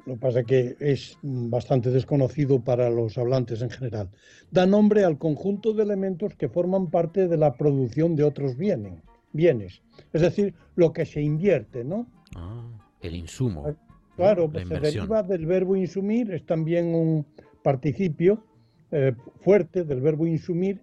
Lo 0.06 0.14
que 0.14 0.20
pasa 0.20 0.39
es 0.41 0.45
que 0.45 0.76
es 0.80 1.18
bastante 1.24 1.89
desconocido 1.89 2.64
para 2.64 2.89
los 2.89 3.18
hablantes 3.18 3.62
en 3.62 3.72
general. 3.72 4.10
Da 4.51 4.66
nombre 4.66 5.03
al 5.03 5.18
conjunto 5.18 5.74
de 5.74 5.84
elementos 5.84 6.36
que 6.36 6.47
forman 6.47 6.91
parte 6.91 7.28
de 7.28 7.38
la 7.38 7.56
producción 7.56 8.16
de 8.16 8.24
otros 8.24 8.56
bienes, 8.56 9.01
bienes. 9.34 9.82
Es 10.14 10.22
decir, 10.22 10.53
lo 10.76 10.93
que 10.93 11.06
se 11.06 11.22
invierte, 11.22 11.84
¿no? 11.84 12.08
Ah, 12.36 12.68
el 13.01 13.16
insumo. 13.16 13.76
Claro, 14.16 14.43
La 14.45 14.51
pues 14.51 14.68
se 14.68 14.80
deriva 14.80 15.24
del 15.24 15.45
verbo 15.45 15.76
insumir, 15.76 16.32
es 16.32 16.45
también 16.45 16.93
un 16.93 17.26
participio 17.64 18.43
eh, 18.91 19.14
fuerte 19.41 19.84
del 19.84 20.01
verbo 20.01 20.28
insumir 20.28 20.82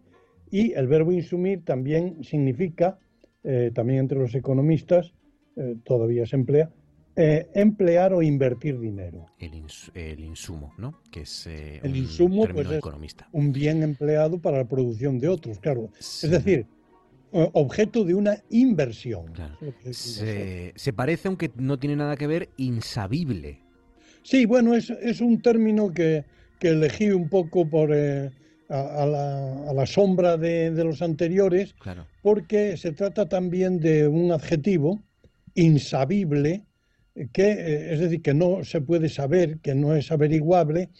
y 0.50 0.72
el 0.72 0.86
verbo 0.86 1.12
insumir 1.12 1.64
también 1.64 2.22
significa, 2.24 2.98
eh, 3.44 3.70
también 3.72 4.00
entre 4.00 4.18
los 4.18 4.34
economistas, 4.34 5.14
eh, 5.56 5.76
todavía 5.84 6.26
se 6.26 6.36
emplea, 6.36 6.70
eh, 7.16 7.48
emplear 7.54 8.12
o 8.12 8.22
invertir 8.22 8.78
dinero. 8.78 9.26
El, 9.38 9.52
ins- 9.52 9.90
el 9.94 10.20
insumo, 10.20 10.72
¿no? 10.78 11.00
Que 11.10 11.22
es 11.22 11.46
eh, 11.46 11.80
El 11.82 11.90
un 11.92 11.96
insumo 11.96 12.46
pues, 12.46 12.66
es 12.70 12.78
economista. 12.78 13.28
un 13.32 13.52
bien 13.52 13.82
empleado 13.82 14.38
para 14.38 14.58
la 14.58 14.64
producción 14.64 15.18
de 15.18 15.28
otros, 15.28 15.58
claro. 15.58 15.90
Es 15.98 16.30
decir, 16.30 16.66
objeto 17.32 18.04
de 18.04 18.14
una 18.14 18.36
inversión. 18.50 19.32
Se, 19.90 20.72
se 20.76 20.92
parece, 20.92 21.28
aunque 21.28 21.50
no 21.56 21.78
tiene 21.78 21.96
nada 21.96 22.16
que 22.16 22.26
ver, 22.26 22.48
insabible. 22.56 23.60
Sí, 24.22 24.46
bueno, 24.46 24.74
es, 24.74 24.90
es 24.90 25.20
un 25.20 25.40
término 25.42 25.92
que, 25.92 26.24
que 26.58 26.68
elegí 26.68 27.10
un 27.10 27.28
poco 27.28 27.68
por, 27.68 27.90
eh, 27.92 28.30
a, 28.68 29.72
la, 29.74 29.86
sombra 29.86 30.36
de, 30.36 30.70
los 30.84 31.02
anteriores, 31.02 31.74
porque 32.22 32.76
se 32.76 32.92
trata 32.92 33.28
también 33.28 33.80
de 33.80 34.08
un 34.08 34.32
adjetivo 34.32 35.02
insabible, 35.54 36.64
que, 37.32 37.52
eh, 37.52 37.94
es 37.94 38.00
decir, 38.00 38.22
que 38.22 38.34
no 38.34 38.64
se 38.64 38.80
puede 38.80 39.08
saber, 39.08 39.58
que 39.58 39.74
no 39.74 39.94
es 39.94 40.10
averiguable, 40.10 40.90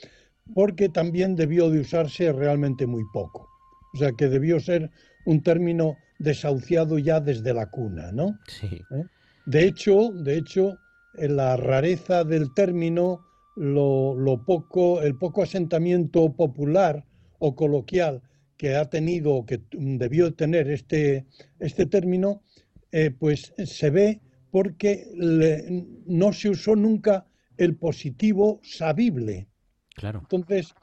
porque 0.55 0.89
también 0.89 1.37
debió 1.37 1.71
de 1.71 1.81
usarse 1.81 2.33
realmente 2.33 2.87
muy 2.87 3.05
poco. 3.13 3.49
O 3.95 3.99
sea, 3.99 4.13
que 4.13 4.29
debió 4.29 4.61
ser 4.61 4.91
un 5.27 5.43
término 5.43 5.97
desahuciado 6.19 6.99
ya 6.99 7.21
desde 7.21 7.55
la 7.55 7.71
cuna, 7.71 8.13
¿no? 8.13 8.39
Sí. 8.47 8.67
¿Eh? 8.67 9.05
De 9.47 9.65
hecho, 9.65 10.11
de 10.13 10.37
hecho, 10.37 10.79
la 11.15 11.57
rareza 11.57 12.25
del 12.25 12.53
término, 12.55 13.21
lo, 13.57 14.43
poco, 14.47 15.03
el 15.03 15.17
poco 15.17 15.43
asentamiento 15.43 16.33
popular 16.35 17.05
o 17.39 17.55
coloquial 17.55 18.23
que 18.57 18.77
ha 18.77 18.89
tenido 18.89 19.35
o 19.35 19.47
que 19.47 19.61
debió 19.73 20.33
tener 20.35 20.71
este, 20.71 21.27
este 21.59 21.87
término, 21.87 22.43
eh, 22.93 23.11
pues 23.11 23.53
se 23.65 23.91
ve 23.91 24.21
porque 24.53 25.09
no 26.07 26.33
se 26.35 26.51
usó 26.51 26.77
nunca 26.77 27.27
el 27.57 27.75
positivo 27.75 28.61
sabible. 28.63 29.49
Claro. 29.97 30.21
Entonces, 30.21 30.75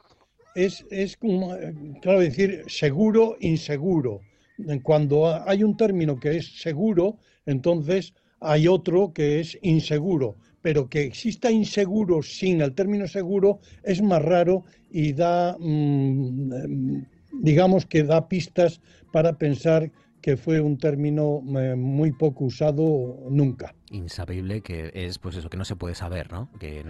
es, 0.55 0.85
es 0.89 1.15
como, 1.15 1.55
claro, 2.01 2.19
decir 2.19 2.63
seguro, 2.67 3.37
inseguro. 3.39 4.21
Cuando 4.83 5.27
hay 5.47 5.63
un 5.63 5.77
término 5.77 6.19
que 6.19 6.37
es 6.37 6.59
seguro, 6.59 7.19
entonces 7.45 8.13
hay 8.41 8.67
otro 8.67 9.13
que 9.13 9.39
es 9.39 9.57
inseguro. 9.61 10.35
Pero 10.61 10.89
que 10.89 11.03
exista 11.03 11.51
inseguro 11.51 12.21
sin 12.23 12.61
el 12.61 12.73
término 12.73 13.07
seguro 13.07 13.59
es 13.83 14.01
más 14.01 14.21
raro 14.21 14.65
y 14.89 15.13
da, 15.13 15.55
mm, 15.57 17.03
digamos 17.43 17.85
que 17.85 18.03
da 18.03 18.27
pistas 18.27 18.81
para 19.13 19.37
pensar 19.37 19.91
que 20.21 20.37
fue 20.37 20.59
un 20.59 20.77
término 20.77 21.41
eh, 21.57 21.75
muy 21.75 22.11
poco 22.11 22.45
usado 22.45 23.27
nunca 23.29 23.73
insabible 23.91 24.61
que 24.61 24.91
es 24.93 25.19
pues 25.19 25.35
eso 25.35 25.49
que 25.49 25.57
no 25.57 25.65
se 25.65 25.75
puede 25.75 25.95
saber 25.95 26.31
no 26.31 26.49
que 26.59 26.83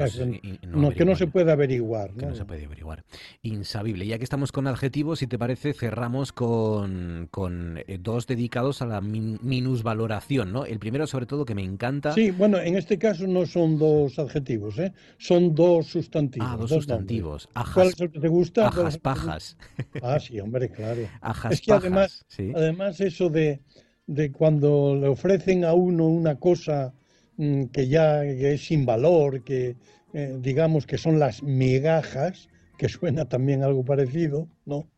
no, 0.67 0.91
que 0.91 1.05
no 1.05 1.15
se 1.15 1.27
puede 1.27 1.51
averiguar 1.51 2.11
que 2.13 2.25
¿no? 2.25 2.35
se 2.35 2.45
puede 2.45 2.65
averiguar. 2.65 3.03
Insabible. 3.41 4.05
Ya 4.05 4.17
que 4.17 4.23
estamos 4.23 4.51
con 4.51 4.67
adjetivos 4.67 5.19
si 5.19 5.27
te 5.27 5.37
parece 5.37 5.73
cerramos 5.73 6.31
con, 6.31 7.27
con 7.31 7.77
eh, 7.87 7.97
dos 7.99 8.27
dedicados 8.27 8.81
a 8.81 8.85
la 8.85 9.01
minusvaloración 9.01 10.51
no 10.51 10.65
el 10.65 10.79
primero 10.79 11.07
sobre 11.07 11.25
todo 11.25 11.45
que 11.45 11.55
me 11.55 11.63
encanta. 11.63 12.13
Sí 12.13 12.31
bueno 12.31 12.59
en 12.59 12.75
este 12.75 12.97
caso 12.97 13.27
no 13.27 13.45
son 13.45 13.77
dos 13.77 14.19
adjetivos 14.19 14.77
¿eh? 14.79 14.93
son 15.17 15.55
dos 15.55 15.87
sustantivos 15.87 16.49
ah 16.51 16.57
dos, 16.57 16.69
sustantivos. 16.69 17.49
¿cuál 17.73 17.87
es 17.89 17.99
el 17.99 18.11
que 18.11 18.19
te 18.19 18.27
gusta 18.27 18.67
ajas 18.67 18.97
pajas. 18.97 19.57
Ah 20.01 20.19
sí 20.19 20.39
hombre 20.39 20.69
claro. 20.69 21.01
Ajas 21.21 21.53
es 21.53 21.61
que 21.61 21.71
además 21.71 22.25
además 22.55 22.99
eso 23.01 23.29
de 23.29 23.61
de 24.09 24.31
cuando 24.31 24.95
le 24.95 25.07
ofrecen 25.07 25.63
a 25.63 25.73
uno 25.73 26.07
una 26.07 26.39
cosa 26.39 26.95
mm, 27.37 27.65
que 27.65 27.87
ya 27.87 28.25
es 28.25 28.65
sin 28.65 28.83
valor, 28.83 29.43
que 29.43 29.75
eh, 30.13 30.35
digamos 30.41 30.87
que 30.87 30.97
son 30.97 31.19
las 31.19 31.43
migajas, 31.43 32.49
que 32.79 32.89
suena 32.89 33.25
también 33.25 33.61
algo 33.61 33.85
parecido, 33.85 34.47
¿no? 34.65 34.89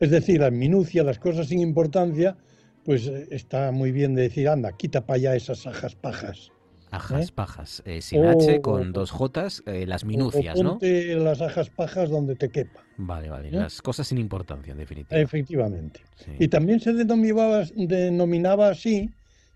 Es 0.00 0.10
decir, 0.10 0.40
las 0.40 0.50
minucias, 0.50 1.06
las 1.06 1.20
cosas 1.20 1.46
sin 1.46 1.60
importancia, 1.60 2.36
pues 2.84 3.06
eh, 3.06 3.28
está 3.30 3.70
muy 3.70 3.92
bien 3.92 4.16
de 4.16 4.22
decir, 4.22 4.48
anda, 4.48 4.76
quita 4.76 5.06
para 5.06 5.18
allá 5.18 5.36
esas 5.36 5.64
ajas 5.68 5.94
pajas. 5.94 6.50
Ajas, 6.90 7.28
¿Eh? 7.28 7.32
pajas, 7.34 7.82
eh, 7.84 8.00
sin 8.00 8.24
H, 8.24 8.60
con 8.60 8.92
dos 8.92 9.10
J, 9.10 9.48
eh, 9.66 9.86
las 9.86 10.04
minucias, 10.04 10.60
¿no? 10.60 10.78
las 10.80 11.40
ajas 11.42 11.70
pajas 11.70 12.08
donde 12.10 12.34
te 12.34 12.48
quepa. 12.48 12.82
Vale, 12.96 13.28
vale, 13.28 13.50
las 13.50 13.82
cosas 13.82 14.08
sin 14.08 14.18
importancia, 14.18 14.72
en 14.72 14.78
definitiva. 14.78 15.20
Efectivamente. 15.20 16.00
Y 16.38 16.48
también 16.48 16.80
se 16.80 16.92
denominaba, 16.92 17.64
denominaba 17.74 18.70
así, 18.70 19.10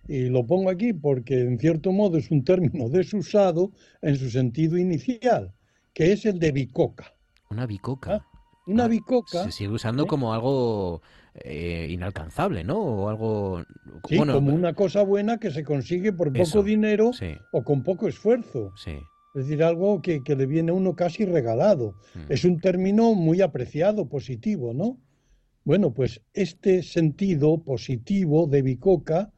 y 0.08 0.28
lo 0.28 0.46
pongo 0.46 0.70
aquí 0.70 0.92
porque 0.92 1.40
en 1.40 1.58
cierto 1.58 1.92
modo 1.92 2.18
es 2.18 2.30
un 2.30 2.44
término 2.44 2.88
desusado 2.88 3.72
en 4.02 4.16
su 4.16 4.30
sentido 4.30 4.76
inicial, 4.76 5.52
que 5.94 6.12
es 6.12 6.26
el 6.26 6.38
de 6.38 6.52
bicoca. 6.52 7.14
Una 7.50 7.66
bicoca. 7.66 8.16
¿Ah? 8.16 8.26
Una 8.66 8.84
ah, 8.84 8.88
bicoca. 8.88 9.44
Se 9.44 9.52
sigue 9.52 9.72
usando 9.72 10.06
como 10.06 10.32
algo 10.32 11.02
eh, 11.34 11.88
inalcanzable, 11.90 12.64
¿no? 12.64 12.78
O 12.78 13.08
algo... 13.08 13.64
Sí, 14.08 14.18
como 14.18 14.54
una 14.54 14.74
cosa 14.74 15.02
buena 15.02 15.38
que 15.38 15.50
se 15.50 15.64
consigue 15.64 16.12
por 16.12 16.32
poco 16.32 16.62
dinero 16.62 17.10
o 17.52 17.64
con 17.64 17.82
poco 17.82 18.08
esfuerzo. 18.08 18.72
Sí. 18.76 18.98
Es 19.34 19.46
decir, 19.46 19.64
algo 19.64 20.02
que, 20.02 20.20
le 20.26 20.46
viene 20.46 20.72
a 20.72 20.74
uno 20.74 20.94
casi 20.94 21.24
regalado. 21.24 21.94
Mm. 22.14 22.32
Es 22.32 22.44
un 22.44 22.60
término 22.60 23.14
muy 23.14 23.40
apreciado, 23.40 24.08
positivo, 24.08 24.74
¿no? 24.74 25.00
Bueno, 25.64 25.94
pues 25.94 26.20
este 26.34 26.82
sentido 26.82 27.62
positivo 27.62 28.46
de 28.46 28.62
bicoca 28.62 29.32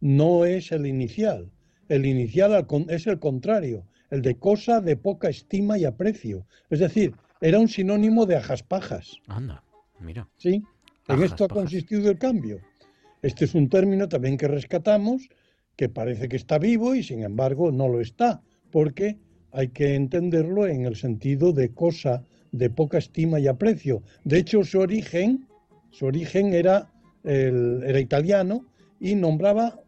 no 0.00 0.44
es 0.44 0.72
el 0.72 0.86
inicial. 0.86 1.50
El 1.88 2.06
inicial 2.06 2.66
es 2.88 3.06
el 3.06 3.18
contrario, 3.18 3.84
el 4.10 4.22
de 4.22 4.38
cosa 4.38 4.80
de 4.80 4.96
poca 4.96 5.28
estima 5.28 5.76
y 5.76 5.84
aprecio. 5.84 6.46
Es 6.70 6.78
decir, 6.78 7.14
era 7.40 7.58
un 7.58 7.68
sinónimo 7.68 8.24
de 8.24 8.36
ajaspajas. 8.36 9.18
Anda, 9.26 9.62
mira. 10.00 10.28
Sí. 10.38 10.62
En 11.08 11.22
esto 11.22 11.44
ha 11.44 11.48
consistido 11.48 12.10
el 12.10 12.18
cambio. 12.18 12.60
Este 13.22 13.44
es 13.44 13.54
un 13.54 13.68
término 13.68 14.08
también 14.08 14.36
que 14.36 14.48
rescatamos, 14.48 15.28
que 15.76 15.88
parece 15.88 16.28
que 16.28 16.36
está 16.36 16.58
vivo 16.58 16.94
y 16.94 17.02
sin 17.02 17.22
embargo 17.22 17.70
no 17.72 17.88
lo 17.88 18.00
está, 18.00 18.42
porque 18.70 19.18
hay 19.52 19.68
que 19.68 19.94
entenderlo 19.94 20.66
en 20.66 20.84
el 20.84 20.96
sentido 20.96 21.52
de 21.52 21.72
cosa 21.72 22.24
de 22.52 22.70
poca 22.70 22.98
estima 22.98 23.40
y 23.40 23.48
aprecio. 23.48 24.02
De 24.24 24.38
hecho, 24.38 24.62
su 24.64 24.78
origen, 24.78 25.46
su 25.90 26.06
origen 26.06 26.54
era, 26.54 26.90
era 27.24 28.00
italiano 28.00 28.66
y 29.00 29.14
nombraba, 29.14 29.80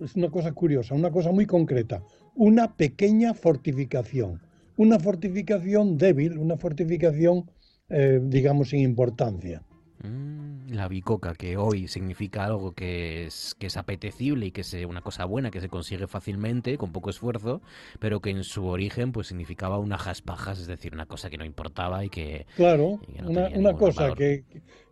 es 0.00 0.14
una 0.14 0.30
cosa 0.30 0.52
curiosa, 0.52 0.94
una 0.94 1.10
cosa 1.10 1.32
muy 1.32 1.46
concreta, 1.46 2.02
una 2.34 2.76
pequeña 2.76 3.34
fortificación. 3.34 4.40
Una 4.76 5.00
fortificación 5.00 5.98
débil, 5.98 6.38
una 6.38 6.56
fortificación, 6.56 7.50
eh, 7.88 8.20
digamos, 8.22 8.68
sin 8.68 8.80
importancia. 8.80 9.60
Mm, 10.02 10.72
la 10.74 10.86
bicoca, 10.86 11.34
que 11.34 11.56
hoy 11.56 11.88
significa 11.88 12.44
algo 12.44 12.72
que 12.72 13.26
es, 13.26 13.56
que 13.58 13.66
es 13.66 13.76
apetecible 13.76 14.46
y 14.46 14.50
que 14.52 14.60
es 14.60 14.72
una 14.86 15.00
cosa 15.00 15.24
buena 15.24 15.50
que 15.50 15.60
se 15.60 15.68
consigue 15.68 16.06
fácilmente, 16.06 16.78
con 16.78 16.92
poco 16.92 17.10
esfuerzo, 17.10 17.60
pero 17.98 18.20
que 18.20 18.30
en 18.30 18.44
su 18.44 18.66
origen 18.66 19.10
pues 19.10 19.26
significaba 19.26 19.78
una 19.78 19.98
jaspajas, 19.98 20.60
es 20.60 20.68
decir, 20.68 20.94
una 20.94 21.06
cosa 21.06 21.30
que 21.30 21.36
no 21.36 21.44
importaba 21.44 22.04
y 22.04 22.10
que... 22.10 22.46
Claro, 22.54 23.00
una, 23.24 23.72
cosa 23.72 24.14
que, 24.14 24.44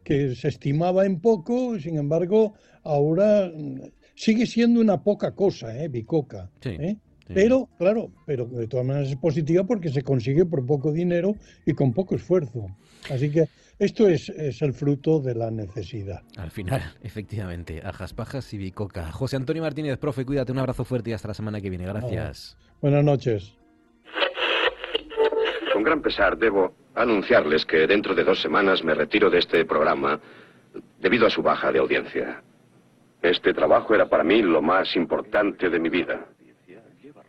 que, 0.02 0.34
se 0.34 0.48
estimaba 0.48 1.06
en 1.06 1.20
poco, 1.20 1.78
sin 1.78 1.98
embargo, 1.98 2.54
ahora 2.82 3.48
mm, 3.54 3.82
sigue 4.16 4.46
siendo 4.46 4.80
una 4.80 5.04
poca 5.04 5.36
cosa, 5.36 5.80
¿eh? 5.80 5.86
Bicoca. 5.88 6.50
¿eh? 6.64 6.96
Pero, 7.32 7.68
claro, 7.78 8.10
pero 8.24 8.46
de 8.46 8.68
todas 8.68 8.86
maneras 8.86 9.10
es 9.10 9.16
positiva 9.16 9.64
porque 9.64 9.90
se 9.90 10.02
consigue 10.02 10.44
por 10.46 10.64
poco 10.64 10.92
dinero 10.92 11.36
y 11.64 11.74
con 11.74 11.92
poco 11.92 12.14
esfuerzo. 12.14 12.66
Así 13.10 13.30
que 13.30 13.48
esto 13.78 14.08
es, 14.08 14.30
el 14.62 14.72
fruto 14.72 15.20
de 15.20 15.34
la 15.34 15.50
necesidad. 15.50 16.22
Al 16.36 16.50
final, 16.50 16.82
efectivamente, 17.02 17.82
ajas, 17.84 18.14
pajas 18.14 18.52
y 18.54 18.58
bicoca. 18.58 19.10
José 19.12 19.36
Antonio 19.36 19.62
Martínez, 19.62 19.98
profe, 19.98 20.24
cuídate, 20.24 20.52
un 20.52 20.58
abrazo 20.58 20.84
fuerte 20.84 21.10
y 21.10 21.12
hasta 21.12 21.28
la 21.28 21.34
semana 21.34 21.60
que 21.60 21.68
viene. 21.68 21.84
Gracias. 21.86 22.56
Buenas 22.80 23.04
noches. 23.04 23.54
Con 25.72 25.82
gran 25.82 26.00
pesar 26.00 26.38
debo 26.38 26.74
anunciarles 26.94 27.66
que 27.66 27.86
dentro 27.86 28.14
de 28.14 28.24
dos 28.24 28.40
semanas 28.40 28.82
me 28.82 28.94
retiro 28.94 29.28
de 29.28 29.38
este 29.38 29.64
programa 29.66 30.18
debido 30.98 31.26
a 31.26 31.30
su 31.30 31.42
baja 31.42 31.70
de 31.70 31.78
audiencia. 31.78 32.42
Este 33.20 33.52
trabajo 33.52 33.94
era 33.94 34.08
para 34.08 34.24
mí 34.24 34.40
lo 34.42 34.62
más 34.62 34.94
importante 34.96 35.68
de 35.68 35.78
mi 35.78 35.88
vida. 35.88 36.26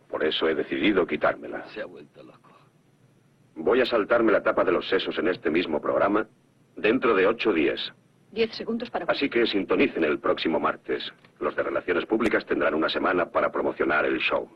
Por 0.09 0.23
eso 0.23 0.47
he 0.47 0.55
decidido 0.55 1.05
quitármela. 1.05 1.65
Se 1.73 1.81
ha 1.81 1.85
vuelto 1.85 2.23
loco. 2.23 2.55
Voy 3.57 3.81
a 3.81 3.85
saltarme 3.85 4.31
la 4.31 4.43
tapa 4.43 4.63
de 4.63 4.71
los 4.71 4.87
sesos 4.87 5.17
en 5.17 5.27
este 5.29 5.49
mismo 5.49 5.81
programa 5.81 6.27
dentro 6.75 7.15
de 7.15 7.25
ocho 7.25 7.51
días. 7.51 7.91
Diez 8.31 8.55
segundos 8.55 8.89
para... 8.91 9.05
Así 9.05 9.29
que 9.29 9.47
sintonicen 9.47 10.03
el 10.03 10.19
próximo 10.19 10.59
martes. 10.59 11.11
Los 11.39 11.55
de 11.55 11.63
Relaciones 11.63 12.05
Públicas 12.05 12.45
tendrán 12.45 12.75
una 12.75 12.87
semana 12.87 13.25
para 13.31 13.51
promocionar 13.51 14.05
el 14.05 14.19
show. 14.19 14.47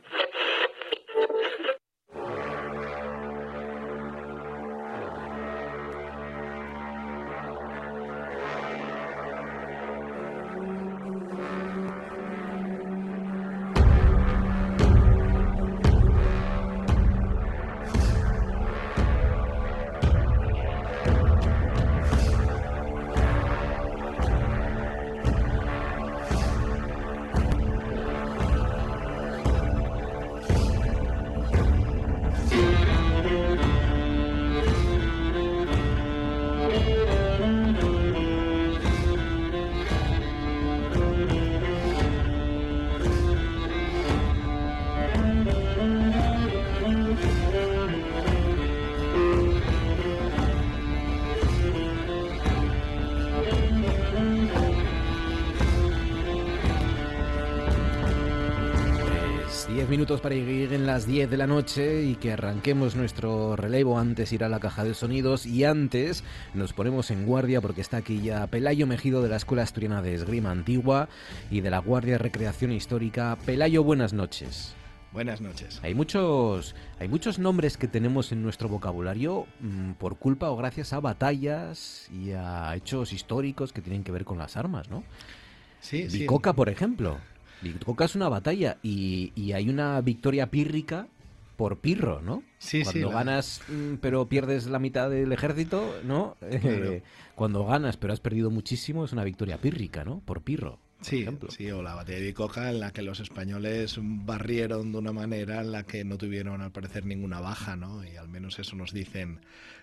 Minutos 60.11 60.21
para 60.21 60.35
llegar 60.35 60.73
en 60.73 60.85
las 60.85 61.07
10 61.07 61.29
de 61.29 61.37
la 61.37 61.47
noche 61.47 62.03
y 62.03 62.15
que 62.15 62.33
arranquemos 62.33 62.97
nuestro 62.97 63.55
relevo. 63.55 63.97
Antes 63.97 64.33
ir 64.33 64.43
a 64.43 64.49
la 64.49 64.59
caja 64.59 64.83
de 64.83 64.93
sonidos 64.93 65.45
y 65.45 65.63
antes 65.63 66.25
nos 66.53 66.73
ponemos 66.73 67.11
en 67.11 67.25
guardia 67.25 67.61
porque 67.61 67.79
está 67.79 67.97
aquí 67.97 68.19
ya 68.19 68.45
Pelayo 68.47 68.87
Mejido 68.87 69.23
de 69.23 69.29
la 69.29 69.37
Escuela 69.37 69.63
Asturiana 69.63 70.01
de 70.01 70.13
Esgrima 70.13 70.51
Antigua 70.51 71.07
y 71.49 71.61
de 71.61 71.69
la 71.69 71.79
Guardia 71.79 72.17
Recreación 72.17 72.73
Histórica. 72.73 73.37
Pelayo, 73.45 73.85
buenas 73.85 74.11
noches. 74.11 74.75
Buenas 75.13 75.39
noches. 75.39 75.79
Hay 75.81 75.95
muchos, 75.95 76.75
hay 76.99 77.07
muchos 77.07 77.39
nombres 77.39 77.77
que 77.77 77.87
tenemos 77.87 78.33
en 78.33 78.43
nuestro 78.43 78.67
vocabulario 78.67 79.45
mmm, 79.61 79.91
por 79.93 80.17
culpa 80.17 80.49
o 80.49 80.57
gracias 80.57 80.91
a 80.91 80.99
batallas 80.99 82.09
y 82.11 82.31
a 82.31 82.75
hechos 82.75 83.13
históricos 83.13 83.71
que 83.71 83.81
tienen 83.81 84.03
que 84.03 84.11
ver 84.11 84.25
con 84.25 84.37
las 84.37 84.57
armas, 84.57 84.89
¿no? 84.89 85.05
Sí, 85.79 86.03
Bicoca, 86.11 86.51
sí. 86.51 86.55
por 86.55 86.67
ejemplo. 86.67 87.17
Bicoca 87.61 88.05
es 88.05 88.15
una 88.15 88.29
batalla 88.29 88.77
y, 88.83 89.31
y, 89.35 89.53
hay 89.53 89.69
una 89.69 90.01
victoria 90.01 90.49
pírrica 90.49 91.07
por 91.57 91.77
pirro, 91.77 92.21
¿no? 92.21 92.43
Sí, 92.57 92.83
cuando 92.83 93.09
sí, 93.09 93.13
ganas 93.13 93.61
la... 93.69 93.97
pero 94.01 94.27
pierdes 94.27 94.65
la 94.67 94.79
mitad 94.79 95.09
del 95.09 95.31
ejército, 95.31 95.95
¿no? 96.03 96.37
Claro. 96.61 96.91
Eh, 96.93 97.03
cuando 97.35 97.65
ganas 97.65 97.97
pero 97.97 98.13
has 98.13 98.19
perdido 98.19 98.49
muchísimo 98.49 99.05
es 99.05 99.13
una 99.13 99.23
victoria 99.23 99.57
pírrica, 99.59 100.03
¿no? 100.03 100.21
Por 100.25 100.41
pirro. 100.41 100.79
Sí, 101.01 101.25
sí, 101.49 101.71
o 101.71 101.81
la 101.81 101.95
batalla 101.95 102.19
de 102.19 102.25
Bicoca 102.25 102.69
en 102.69 102.79
la 102.79 102.91
que 102.91 103.01
los 103.01 103.19
españoles 103.19 103.97
barrieron 104.01 104.91
de 104.91 104.97
una 104.99 105.11
manera 105.11 105.61
en 105.61 105.71
la 105.71 105.83
que 105.83 106.03
no 106.03 106.17
tuvieron 106.17 106.61
al 106.61 106.71
parecer 106.71 107.05
ninguna 107.05 107.39
baja, 107.39 107.75
¿no? 107.75 108.03
Y 108.05 108.15
al 108.17 108.29
menos 108.29 108.59
eso 108.59 108.75
nos 108.75 108.93
dicen 108.93 109.39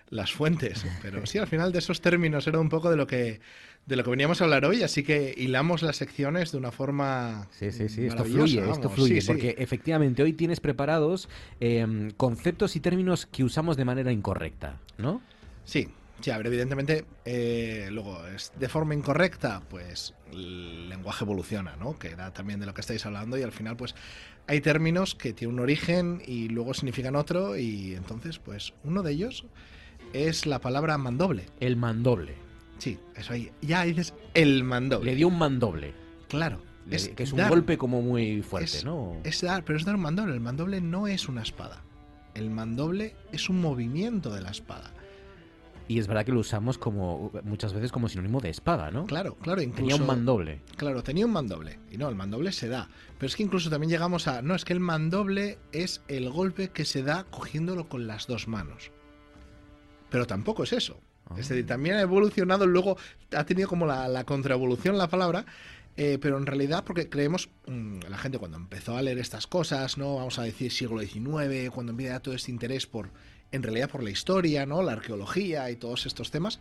las 0.09 0.31
fuentes. 0.31 0.85
Pero 1.01 1.25
sí, 1.25 1.37
al 1.37 1.47
final 1.47 1.71
de 1.71 1.79
esos 1.79 2.01
términos 2.01 2.47
era 2.47 2.59
un 2.59 2.69
poco 2.69 2.89
de 2.89 2.95
lo 2.97 3.05
que 3.05 3.41
de 3.85 3.95
lo 3.95 4.03
que 4.03 4.11
veníamos 4.11 4.39
a 4.39 4.43
hablar 4.43 4.65
hoy, 4.65 4.83
así 4.83 5.01
que 5.03 5.33
hilamos 5.35 5.81
las 5.81 5.95
secciones 5.95 6.51
de 6.51 6.59
una 6.59 6.71
forma 6.71 7.47
Sí, 7.51 7.71
sí, 7.71 7.89
sí, 7.89 8.05
esto 8.05 8.23
fluye, 8.23 8.61
vamos. 8.61 8.77
esto 8.77 8.89
fluye, 8.89 9.19
sí, 9.21 9.27
porque 9.27 9.49
sí. 9.49 9.55
efectivamente 9.57 10.21
hoy 10.21 10.33
tienes 10.33 10.59
preparados 10.59 11.27
eh, 11.59 12.11
conceptos 12.15 12.75
y 12.75 12.81
términos 12.81 13.25
que 13.25 13.43
usamos 13.43 13.77
de 13.77 13.85
manera 13.85 14.11
incorrecta, 14.11 14.77
¿no? 14.99 15.21
Sí, 15.63 15.87
Sí, 16.21 16.31
a 16.31 16.37
ver, 16.37 16.47
evidentemente, 16.47 17.05
eh, 17.23 17.87
luego, 17.91 18.25
es 18.27 18.51
de 18.59 18.67
forma 18.67 18.93
incorrecta, 18.93 19.61
pues 19.69 20.13
el 20.31 20.89
lenguaje 20.89 21.23
evoluciona, 21.23 21.75
¿no? 21.77 21.97
Que 21.97 22.09
era 22.09 22.33
también 22.33 22.59
de 22.59 22.65
lo 22.65 22.73
que 22.73 22.81
estáis 22.81 23.05
hablando 23.05 23.37
y 23.37 23.43
al 23.43 23.53
final, 23.53 23.77
pues 23.77 23.95
hay 24.47 24.61
términos 24.61 25.15
que 25.15 25.31
tienen 25.31 25.55
un 25.55 25.61
origen 25.61 26.21
y 26.25 26.49
luego 26.49 26.73
significan 26.73 27.15
otro 27.15 27.55
y 27.55 27.95
entonces, 27.95 28.39
pues 28.39 28.73
uno 28.83 29.01
de 29.01 29.11
ellos 29.11 29.45
es 30.13 30.45
la 30.45 30.59
palabra 30.59 30.97
mandoble. 30.97 31.45
El 31.59 31.77
mandoble. 31.77 32.35
Sí, 32.79 32.97
eso 33.15 33.33
ahí. 33.33 33.51
Ya 33.61 33.83
dices 33.83 34.13
el 34.33 34.63
mandoble. 34.63 35.11
Le 35.11 35.17
dio 35.17 35.27
un 35.27 35.37
mandoble. 35.37 35.93
Claro. 36.27 36.61
Le, 36.87 36.95
es 36.95 37.09
que 37.09 37.23
es 37.23 37.31
un 37.31 37.39
dar, 37.39 37.49
golpe 37.49 37.77
como 37.77 38.01
muy 38.01 38.41
fuerte, 38.41 38.77
es, 38.77 38.85
¿no? 38.85 39.17
Es 39.23 39.41
dar, 39.41 39.63
pero 39.63 39.77
es 39.77 39.85
dar 39.85 39.95
un 39.95 40.01
mandoble. 40.01 40.33
El 40.33 40.39
mandoble 40.39 40.81
no 40.81 41.07
es 41.07 41.29
una 41.29 41.43
espada. 41.43 41.83
El 42.33 42.49
mandoble 42.49 43.15
es 43.31 43.49
un 43.49 43.61
movimiento 43.61 44.33
de 44.33 44.41
la 44.41 44.49
espada. 44.49 44.93
Y 45.89 45.97
es 45.97 46.05
verdad 46.05 46.23
que 46.23 46.31
lo 46.31 46.41
usamos 46.41 46.77
como 46.77 47.31
muchas 47.43 47.73
veces 47.73 47.91
como 47.91 48.07
sinónimo 48.07 48.39
de 48.41 48.51
espada, 48.51 48.91
¿no? 48.91 49.07
Claro, 49.07 49.33
claro. 49.41 49.59
Incluso, 49.59 49.87
tenía 49.87 49.95
un 49.95 50.05
mandoble. 50.05 50.61
Claro, 50.77 51.01
tenía 51.01 51.25
un 51.25 51.33
mandoble. 51.33 51.79
Y 51.89 51.97
no, 51.97 52.07
el 52.09 52.15
mandoble 52.15 52.51
se 52.51 52.69
da. 52.69 52.87
Pero 53.17 53.25
es 53.25 53.35
que 53.35 53.41
incluso 53.41 53.71
también 53.71 53.89
llegamos 53.89 54.27
a... 54.27 54.43
No, 54.43 54.53
es 54.53 54.65
que 54.65 54.73
el 54.73 54.81
mandoble 54.81 55.57
es 55.71 56.03
el 56.07 56.29
golpe 56.29 56.69
que 56.69 56.85
se 56.85 57.01
da 57.01 57.23
cogiéndolo 57.31 57.89
con 57.89 58.05
las 58.05 58.27
dos 58.27 58.47
manos. 58.47 58.91
Pero 60.11 60.27
tampoco 60.27 60.61
es 60.61 60.73
eso. 60.73 61.01
Ah. 61.25 61.33
Es 61.39 61.49
decir, 61.49 61.65
también 61.65 61.95
ha 61.95 62.01
evolucionado, 62.01 62.67
luego 62.67 62.95
ha 63.35 63.43
tenido 63.45 63.67
como 63.67 63.87
la, 63.87 64.07
la 64.07 64.25
contraevolución 64.25 64.95
la 64.95 65.09
palabra, 65.09 65.47
eh, 65.97 66.19
pero 66.21 66.37
en 66.37 66.45
realidad 66.45 66.83
porque 66.85 67.09
creemos, 67.09 67.49
mmm, 67.65 68.01
la 68.07 68.19
gente 68.19 68.37
cuando 68.37 68.57
empezó 68.57 68.95
a 68.95 69.01
leer 69.01 69.17
estas 69.17 69.47
cosas, 69.47 69.97
¿no? 69.97 70.17
Vamos 70.17 70.37
a 70.37 70.43
decir 70.43 70.71
siglo 70.71 70.99
XIX, 70.99 71.71
cuando 71.73 71.93
empieza 71.93 72.19
todo 72.19 72.35
este 72.35 72.51
interés 72.51 72.85
por, 72.85 73.09
en 73.51 73.63
realidad 73.63 73.89
por 73.89 74.03
la 74.03 74.09
historia, 74.09 74.65
¿no? 74.65 74.81
La 74.81 74.93
arqueología 74.93 75.69
y 75.71 75.75
todos 75.75 76.05
estos 76.05 76.31
temas, 76.31 76.59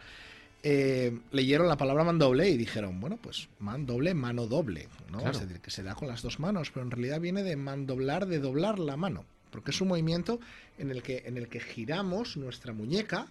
eh, 0.62 1.16
leyeron 1.30 1.68
la 1.68 1.76
palabra 1.76 2.05
mandoble 2.05 2.49
y 2.49 2.57
dijeron, 2.57 3.01
bueno, 3.01 3.16
pues 3.16 3.49
mandoble, 3.59 4.14
mano 4.14 4.47
doble, 4.47 4.89
¿no? 5.11 5.18
Claro. 5.18 5.32
Es 5.32 5.41
decir, 5.41 5.61
que 5.61 5.70
se 5.70 5.82
da 5.82 5.95
con 5.95 6.09
las 6.09 6.22
dos 6.22 6.41
manos, 6.41 6.70
pero 6.72 6.84
en 6.84 6.91
realidad 6.91 7.20
viene 7.20 7.43
de 7.43 7.57
mandoblar, 7.57 8.26
de 8.26 8.41
doblar 8.41 8.78
la 8.78 8.97
mano, 8.97 9.24
porque 9.51 9.70
es 9.70 9.80
un 9.80 9.89
movimiento 9.89 10.41
en 10.78 10.91
el 10.91 11.03
que, 11.03 11.22
en 11.26 11.36
el 11.36 11.49
que 11.49 11.61
giramos 11.61 12.36
nuestra 12.36 12.72
muñeca, 12.72 13.28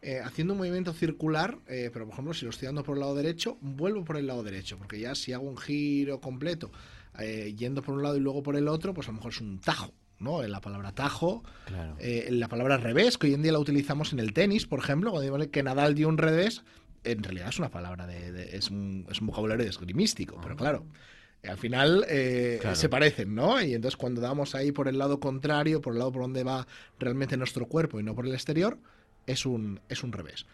eh, 0.00 0.20
haciendo 0.24 0.54
un 0.54 0.58
movimiento 0.58 0.92
circular, 0.92 1.58
eh, 1.66 1.90
pero 1.92 2.04
por 2.04 2.12
ejemplo, 2.12 2.32
si 2.32 2.44
lo 2.44 2.50
estoy 2.50 2.66
dando 2.66 2.84
por 2.84 2.94
el 2.94 3.00
lado 3.00 3.16
derecho, 3.16 3.58
vuelvo 3.60 4.04
por 4.04 4.16
el 4.16 4.28
lado 4.28 4.44
derecho, 4.44 4.78
porque 4.78 5.00
ya 5.00 5.16
si 5.16 5.32
hago 5.32 5.48
un 5.48 5.56
giro 5.56 6.20
completo, 6.20 6.70
eh, 7.18 7.52
yendo 7.56 7.82
por 7.82 7.96
un 7.96 8.04
lado 8.04 8.16
y 8.16 8.20
luego 8.20 8.40
por 8.42 8.54
el 8.54 8.68
otro, 8.68 8.94
pues 8.94 9.08
a 9.08 9.10
lo 9.10 9.16
mejor 9.16 9.32
es 9.32 9.40
un 9.40 9.58
tajo. 9.60 9.92
¿No? 10.18 10.42
En 10.42 10.50
la 10.50 10.60
palabra 10.60 10.92
tajo, 10.92 11.42
claro. 11.66 11.96
Eh, 11.98 12.28
la 12.30 12.48
palabra 12.48 12.76
revés, 12.76 13.18
que 13.18 13.28
hoy 13.28 13.34
en 13.34 13.42
día 13.42 13.52
la 13.52 13.58
utilizamos 13.58 14.12
en 14.12 14.18
el 14.18 14.32
tenis, 14.32 14.66
por 14.66 14.80
ejemplo, 14.80 15.10
cuando 15.10 15.38
digo 15.38 15.50
que 15.50 15.62
Nadal 15.62 15.94
dio 15.94 16.08
un 16.08 16.18
revés, 16.18 16.62
en 17.04 17.22
realidad 17.22 17.48
es 17.48 17.58
una 17.58 17.70
palabra 17.70 18.06
de, 18.06 18.32
de 18.32 18.56
es, 18.56 18.70
un, 18.70 19.06
es, 19.10 19.20
un, 19.20 19.28
vocabulario 19.28 19.68
esgrimístico, 19.68 20.38
pero 20.42 20.56
claro, 20.56 20.84
al 21.46 21.58
final 21.58 22.04
eh, 22.08 22.58
claro. 22.60 22.76
se 22.76 22.88
parecen, 22.88 23.34
¿no? 23.34 23.60
Y 23.62 23.74
entonces 23.74 23.96
cuando 23.96 24.20
damos 24.20 24.54
ahí 24.54 24.72
por 24.72 24.88
el 24.88 24.98
lado 24.98 25.20
contrario, 25.20 25.80
por 25.80 25.92
el 25.92 26.00
lado 26.00 26.12
por 26.12 26.22
donde 26.22 26.42
va 26.44 26.66
realmente 26.98 27.36
nuestro 27.36 27.66
cuerpo 27.66 28.00
y 28.00 28.02
no 28.02 28.14
por 28.14 28.26
el 28.26 28.32
exterior, 28.32 28.78
es 29.26 29.46
un, 29.46 29.80
es 29.88 30.02
un 30.02 30.12
revés. 30.12 30.46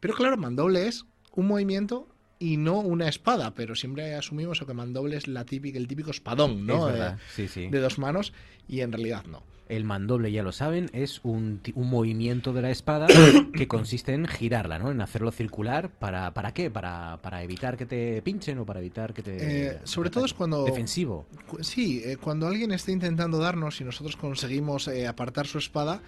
Pero 0.00 0.14
claro, 0.14 0.36
mandoble 0.36 0.88
es 0.88 1.04
un 1.32 1.46
movimiento 1.46 2.08
y 2.40 2.56
no 2.56 2.80
una 2.80 3.06
espada, 3.06 3.54
pero 3.54 3.76
siempre 3.76 4.14
asumimos 4.14 4.60
que 4.60 4.74
mandoble 4.74 5.16
es 5.16 5.28
la 5.28 5.44
típica, 5.44 5.78
el 5.78 5.86
típico 5.86 6.10
espadón, 6.10 6.66
¿no? 6.66 6.88
Es 6.88 6.94
verdad, 6.94 7.18
sí, 7.36 7.46
sí. 7.46 7.68
De 7.68 7.78
dos 7.78 7.98
manos 7.98 8.32
y 8.66 8.80
en 8.80 8.90
realidad 8.90 9.24
no. 9.26 9.44
El 9.68 9.84
mandoble, 9.84 10.32
ya 10.32 10.42
lo 10.42 10.50
saben, 10.50 10.90
es 10.92 11.20
un, 11.22 11.60
un 11.74 11.90
movimiento 11.90 12.52
de 12.52 12.62
la 12.62 12.70
espada 12.70 13.06
que 13.54 13.68
consiste 13.68 14.14
en 14.14 14.26
girarla, 14.26 14.80
¿no? 14.80 14.90
En 14.90 15.00
hacerlo 15.00 15.30
circular. 15.30 15.90
¿Para, 15.90 16.34
para 16.34 16.52
qué? 16.52 16.70
Para, 16.70 17.18
¿Para 17.22 17.44
evitar 17.44 17.76
que 17.76 17.86
te 17.86 18.20
pinchen 18.22 18.58
o 18.58 18.66
para 18.66 18.80
evitar 18.80 19.14
que 19.14 19.22
te... 19.22 19.68
Eh, 19.68 19.78
sobre 19.84 20.10
todo 20.10 20.24
es 20.24 20.34
cuando... 20.34 20.64
Defensivo. 20.64 21.26
Sí, 21.60 22.02
eh, 22.04 22.16
cuando 22.16 22.48
alguien 22.48 22.72
está 22.72 22.90
intentando 22.90 23.38
darnos 23.38 23.80
y 23.80 23.84
nosotros 23.84 24.16
conseguimos 24.16 24.88
eh, 24.88 25.06
apartar 25.06 25.46
su 25.46 25.58
espada, 25.58 26.02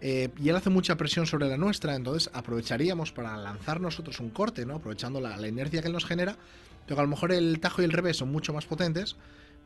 eh, 0.00 0.28
y 0.38 0.48
él 0.48 0.56
hace 0.56 0.70
mucha 0.70 0.96
presión 0.96 1.26
sobre 1.26 1.48
la 1.48 1.56
nuestra, 1.56 1.94
entonces 1.94 2.30
aprovecharíamos 2.32 3.12
para 3.12 3.36
lanzar 3.36 3.80
nosotros 3.80 4.20
un 4.20 4.30
corte, 4.30 4.64
¿no? 4.64 4.76
Aprovechando 4.76 5.20
la, 5.20 5.36
la, 5.36 5.48
inercia 5.48 5.80
que 5.80 5.88
él 5.88 5.94
nos 5.94 6.04
genera, 6.04 6.36
pero 6.86 7.00
a 7.00 7.02
lo 7.02 7.08
mejor 7.08 7.32
el 7.32 7.60
tajo 7.60 7.82
y 7.82 7.84
el 7.84 7.92
revés 7.92 8.16
son 8.16 8.30
mucho 8.30 8.52
más 8.52 8.66
potentes, 8.66 9.16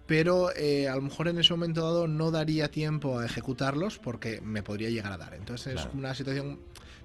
pero 0.06 0.54
eh, 0.56 0.88
a 0.88 0.96
lo 0.96 1.02
mejor 1.02 1.28
en 1.28 1.38
ese 1.38 1.52
momento 1.54 1.82
dado 1.82 2.08
no 2.08 2.30
daría 2.30 2.70
tiempo 2.70 3.18
a 3.18 3.26
ejecutarlos 3.26 3.98
porque 3.98 4.40
me 4.40 4.62
podría 4.62 4.90
llegar 4.90 5.12
a 5.12 5.16
dar. 5.16 5.34
Entonces 5.34 5.74
claro. 5.74 5.88
es 5.88 5.94
una 5.94 6.14
situación 6.14 6.60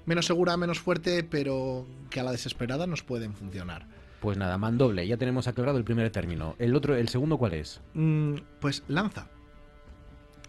menos 0.05 0.25
segura, 0.25 0.57
menos 0.57 0.79
fuerte, 0.79 1.23
pero 1.23 1.85
que 2.09 2.19
a 2.19 2.23
la 2.23 2.31
desesperada 2.31 2.87
nos 2.87 3.03
pueden 3.03 3.33
funcionar. 3.33 3.85
Pues 4.19 4.37
nada, 4.37 4.57
mandoble, 4.57 5.07
ya 5.07 5.17
tenemos 5.17 5.47
aclarado 5.47 5.77
el 5.77 5.83
primer 5.83 6.09
término. 6.11 6.55
¿El 6.57 6.75
otro, 6.75 6.95
el 6.95 7.07
segundo 7.07 7.37
cuál 7.37 7.53
es? 7.53 7.81
Mm, 7.93 8.35
pues 8.59 8.83
lanza. 8.87 9.29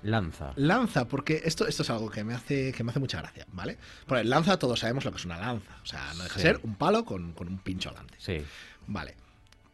Lanza. 0.02 0.52
Lanza, 0.56 1.08
porque 1.08 1.42
esto, 1.44 1.66
esto 1.66 1.82
es 1.82 1.90
algo 1.90 2.10
que 2.10 2.22
me 2.24 2.34
hace 2.34 2.72
que 2.72 2.84
me 2.84 2.90
hace 2.90 3.00
mucha 3.00 3.18
gracia, 3.18 3.46
¿vale? 3.52 3.76
Porque 4.06 4.24
lanza 4.24 4.58
todos 4.58 4.78
sabemos 4.78 5.04
lo 5.04 5.10
que 5.10 5.16
es 5.16 5.24
una 5.24 5.38
lanza. 5.38 5.76
O 5.82 5.86
sea, 5.86 6.12
no 6.16 6.22
deja 6.22 6.36
de 6.36 6.42
sí. 6.42 6.46
ser 6.46 6.60
un 6.62 6.76
palo 6.76 7.04
con, 7.04 7.32
con, 7.32 7.48
un 7.48 7.58
pincho 7.58 7.90
delante. 7.90 8.14
Sí. 8.18 8.42
Vale. 8.86 9.14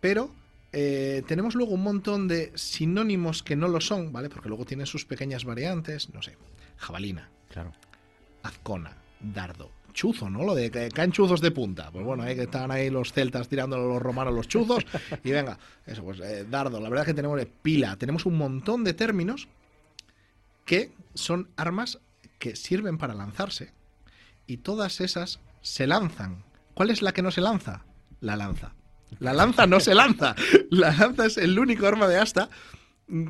Pero 0.01 0.31
eh, 0.73 1.23
tenemos 1.29 1.55
luego 1.55 1.73
un 1.73 1.83
montón 1.83 2.27
de 2.27 2.53
sinónimos 2.57 3.43
que 3.43 3.55
no 3.55 3.69
lo 3.69 3.81
son, 3.81 4.13
¿vale? 4.13 4.29
Porque 4.29 4.49
luego 4.49 4.65
tienen 4.65 4.87
sus 4.87 5.05
pequeñas 5.05 5.45
variantes, 5.45 6.13
no 6.13 6.23
sé, 6.23 6.37
jabalina. 6.79 7.29
Claro. 7.51 7.73
Azcona, 8.43 8.97
dardo, 9.21 9.71
chuzo, 9.93 10.29
¿no? 10.29 10.43
Lo 10.43 10.55
de 10.55 10.71
que 10.71 10.89
caen 10.91 11.13
chuzos 11.13 11.41
de 11.41 11.51
punta. 11.51 11.91
Pues 11.91 12.05
bueno, 12.05 12.25
ahí 12.25 12.35
que 12.35 12.43
estaban 12.43 12.71
ahí 12.71 12.91
los 12.91 13.13
celtas 13.13 13.49
tirando 13.49 13.77
a 13.77 13.79
los 13.79 14.03
romanos 14.03 14.35
los 14.35 14.49
chuzos. 14.49 14.85
y 15.25 15.31
venga, 15.31 15.59
eso, 15.87 16.03
pues 16.03 16.19
eh, 16.21 16.45
dardo. 16.51 16.81
La 16.81 16.89
verdad 16.89 17.05
es 17.05 17.13
que 17.13 17.15
tenemos 17.15 17.41
eh, 17.41 17.49
pila. 17.63 17.97
Tenemos 17.97 18.27
un 18.27 18.37
montón 18.37 18.85
de 18.85 18.95
términos 18.95 19.49
que 20.65 20.93
son 21.15 21.51
armas 21.57 22.01
que 22.39 22.57
sirven 22.57 22.99
para 22.99 23.15
lanzarse. 23.15 23.73
Y 24.47 24.59
todas 24.59 25.01
esas 25.01 25.41
se 25.63 25.87
lanzan. 25.87 26.45
¿Cuál 26.75 26.91
es 26.91 27.03
la 27.03 27.13
que 27.13 27.23
no 27.23 27.31
se 27.31 27.41
lanza? 27.41 27.85
La 28.21 28.37
lanza. 28.37 28.75
La 29.19 29.33
lanza 29.33 29.67
no 29.67 29.81
se 29.81 29.95
lanza. 29.95 30.35
La 30.71 30.93
lanza 30.93 31.27
es 31.27 31.37
el 31.39 31.59
único 31.59 31.87
arma 31.87 32.09
de 32.09 32.19
asta 32.19 32.51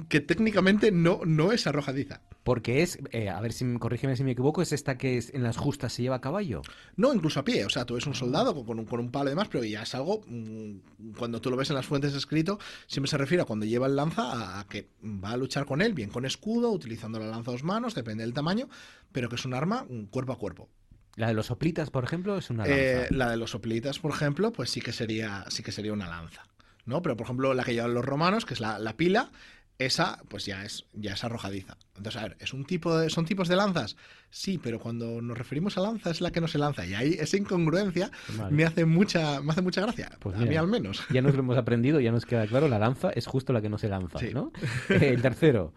que 0.09 0.21
técnicamente 0.21 0.93
no, 0.93 1.21
no 1.25 1.53
es 1.53 1.67
arrojadiza. 1.67 2.21
Porque 2.45 2.83
es, 2.83 2.99
eh, 3.11 3.31
a 3.31 3.41
ver 3.41 3.53
si 3.53 3.65
corrígeme 3.79 4.17
si 4.17 4.23
me 4.23 4.33
equivoco, 4.33 4.63
es 4.63 4.73
esta 4.73 4.97
que 4.97 5.17
es, 5.17 5.33
en 5.33 5.43
las 5.43 5.57
justas 5.57 5.95
se 5.95 6.03
lleva 6.03 6.17
a 6.17 6.21
caballo. 6.21 6.63
No, 6.95 7.13
incluso 7.13 7.41
a 7.41 7.45
pie. 7.45 7.65
O 7.65 7.71
sea, 7.71 7.87
tú 7.87 7.95
eres 7.95 8.07
un 8.07 8.15
soldado 8.15 8.65
con 8.65 8.79
un, 8.79 8.85
con 8.85 9.01
un 9.01 9.11
palo 9.11 9.31
y 9.31 9.33
demás, 9.33 9.49
pero 9.51 9.65
ya 9.65 9.83
es 9.83 9.95
algo, 9.95 10.21
mmm, 10.27 10.77
cuando 11.19 11.41
tú 11.41 11.51
lo 11.51 11.57
ves 11.57 11.71
en 11.71 11.77
las 11.77 11.87
fuentes 11.87 12.15
escrito, 12.15 12.59
siempre 12.87 13.11
se 13.11 13.19
refiere 13.19 13.43
a 13.43 13.47
cuando 13.47 13.65
lleva 13.65 13.87
el 13.87 13.97
lanza 13.97 14.23
a, 14.23 14.61
a, 14.61 14.69
que 14.69 14.91
va 15.03 15.31
a 15.31 15.37
luchar 15.37 15.65
con 15.65 15.81
él, 15.81 15.95
bien 15.95 16.11
con 16.11 16.27
escudo, 16.27 16.71
utilizando 16.71 17.19
la 17.19 17.27
lanza 17.27 17.51
a 17.51 17.55
dos 17.55 17.65
manos, 17.65 17.95
depende 17.95 18.23
del 18.23 18.35
tamaño, 18.35 18.69
pero 19.11 19.29
que 19.29 19.37
es 19.37 19.45
un 19.45 19.55
arma 19.55 19.87
un 19.89 20.07
cuerpo 20.07 20.33
a 20.33 20.39
cuerpo. 20.39 20.69
La 21.17 21.29
de 21.29 21.35
los 21.35 21.47
soplitas, 21.47 21.91
por 21.91 22.05
ejemplo, 22.05 22.37
es 22.37 22.51
una 22.51 22.67
lanza. 22.67 23.07
Eh, 23.07 23.07
la 23.11 23.31
de 23.31 23.37
los 23.37 23.53
soplitas, 23.53 24.01
por 24.01 24.13
ejemplo, 24.13 24.53
pues 24.53 24.69
sí 24.69 24.81
que 24.81 24.93
sería, 24.93 25.45
sí 25.49 25.63
que 25.63 25.73
sería 25.73 25.93
una 25.93 26.09
lanza. 26.09 26.43
¿no? 26.87 27.03
Pero, 27.03 27.17
por 27.17 27.25
ejemplo, 27.25 27.55
la 27.55 27.65
que 27.65 27.73
llevan 27.73 27.95
los 27.95 28.05
romanos, 28.05 28.45
que 28.45 28.55
es 28.55 28.61
la, 28.61 28.79
la 28.79 28.97
pila, 28.97 29.31
esa 29.79 30.23
pues 30.29 30.47
ya 30.47 30.65
es 30.65 30.85
ya 30.93 31.15
es 31.15 31.25
arrojadiza. 31.25 31.77
Entonces, 31.97 32.21
a 32.21 32.29
ver, 32.29 32.37
¿es 32.41 32.53
un 32.53 32.65
tipo 32.65 32.97
de, 32.97 33.11
¿son 33.11 33.25
tipos 33.25 33.49
de 33.49 33.57
lanzas? 33.57 33.97
Sí, 34.31 34.59
pero 34.59 34.79
cuando 34.81 35.21
nos 35.21 35.37
referimos 35.39 35.77
a 35.79 35.81
lanza 35.81 36.11
es 36.11 36.21
la 36.21 36.31
que 36.31 36.41
no 36.41 36.49
se 36.49 36.59
lanza. 36.59 36.85
Y 36.87 36.95
ahí 36.95 37.17
esa 37.19 37.37
incongruencia 37.37 38.11
me 38.51 38.65
hace 38.65 38.85
mucha 38.85 39.41
me 39.41 39.53
hace 39.53 39.63
mucha 39.63 39.81
gracia. 39.81 40.11
Pues 40.21 40.35
a 40.37 40.39
mira, 40.41 40.51
mí 40.51 40.57
al 40.57 40.67
menos. 40.69 41.03
Ya 41.11 41.23
nos 41.23 41.35
lo 41.35 41.41
hemos 41.41 41.57
aprendido, 41.57 42.01
ya 42.01 42.13
nos 42.13 42.25
queda 42.27 42.47
claro, 42.47 42.69
la 42.69 42.79
lanza 42.79 43.11
es 43.11 43.27
justo 43.27 43.53
la 43.53 43.61
que 43.63 43.69
no 43.69 43.79
se 43.79 43.89
lanza, 43.89 44.19
¿no? 44.33 44.53
El 44.89 45.21
tercero. 45.23 45.73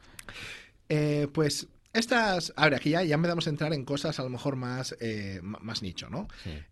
Eh, 0.89 1.27
pues 1.33 1.67
estas, 1.93 2.53
a 2.55 2.65
ver, 2.65 2.75
aquí 2.75 2.91
ya, 2.91 3.03
ya 3.03 3.17
me 3.17 3.27
damos 3.27 3.47
a 3.47 3.49
entrar 3.49 3.73
en 3.73 3.83
cosas 3.83 4.19
a 4.19 4.23
lo 4.23 4.29
mejor 4.29 4.55
más, 4.55 4.95
eh, 4.99 5.39
más 5.43 5.81
nicho, 5.81 6.09
¿no? 6.09 6.27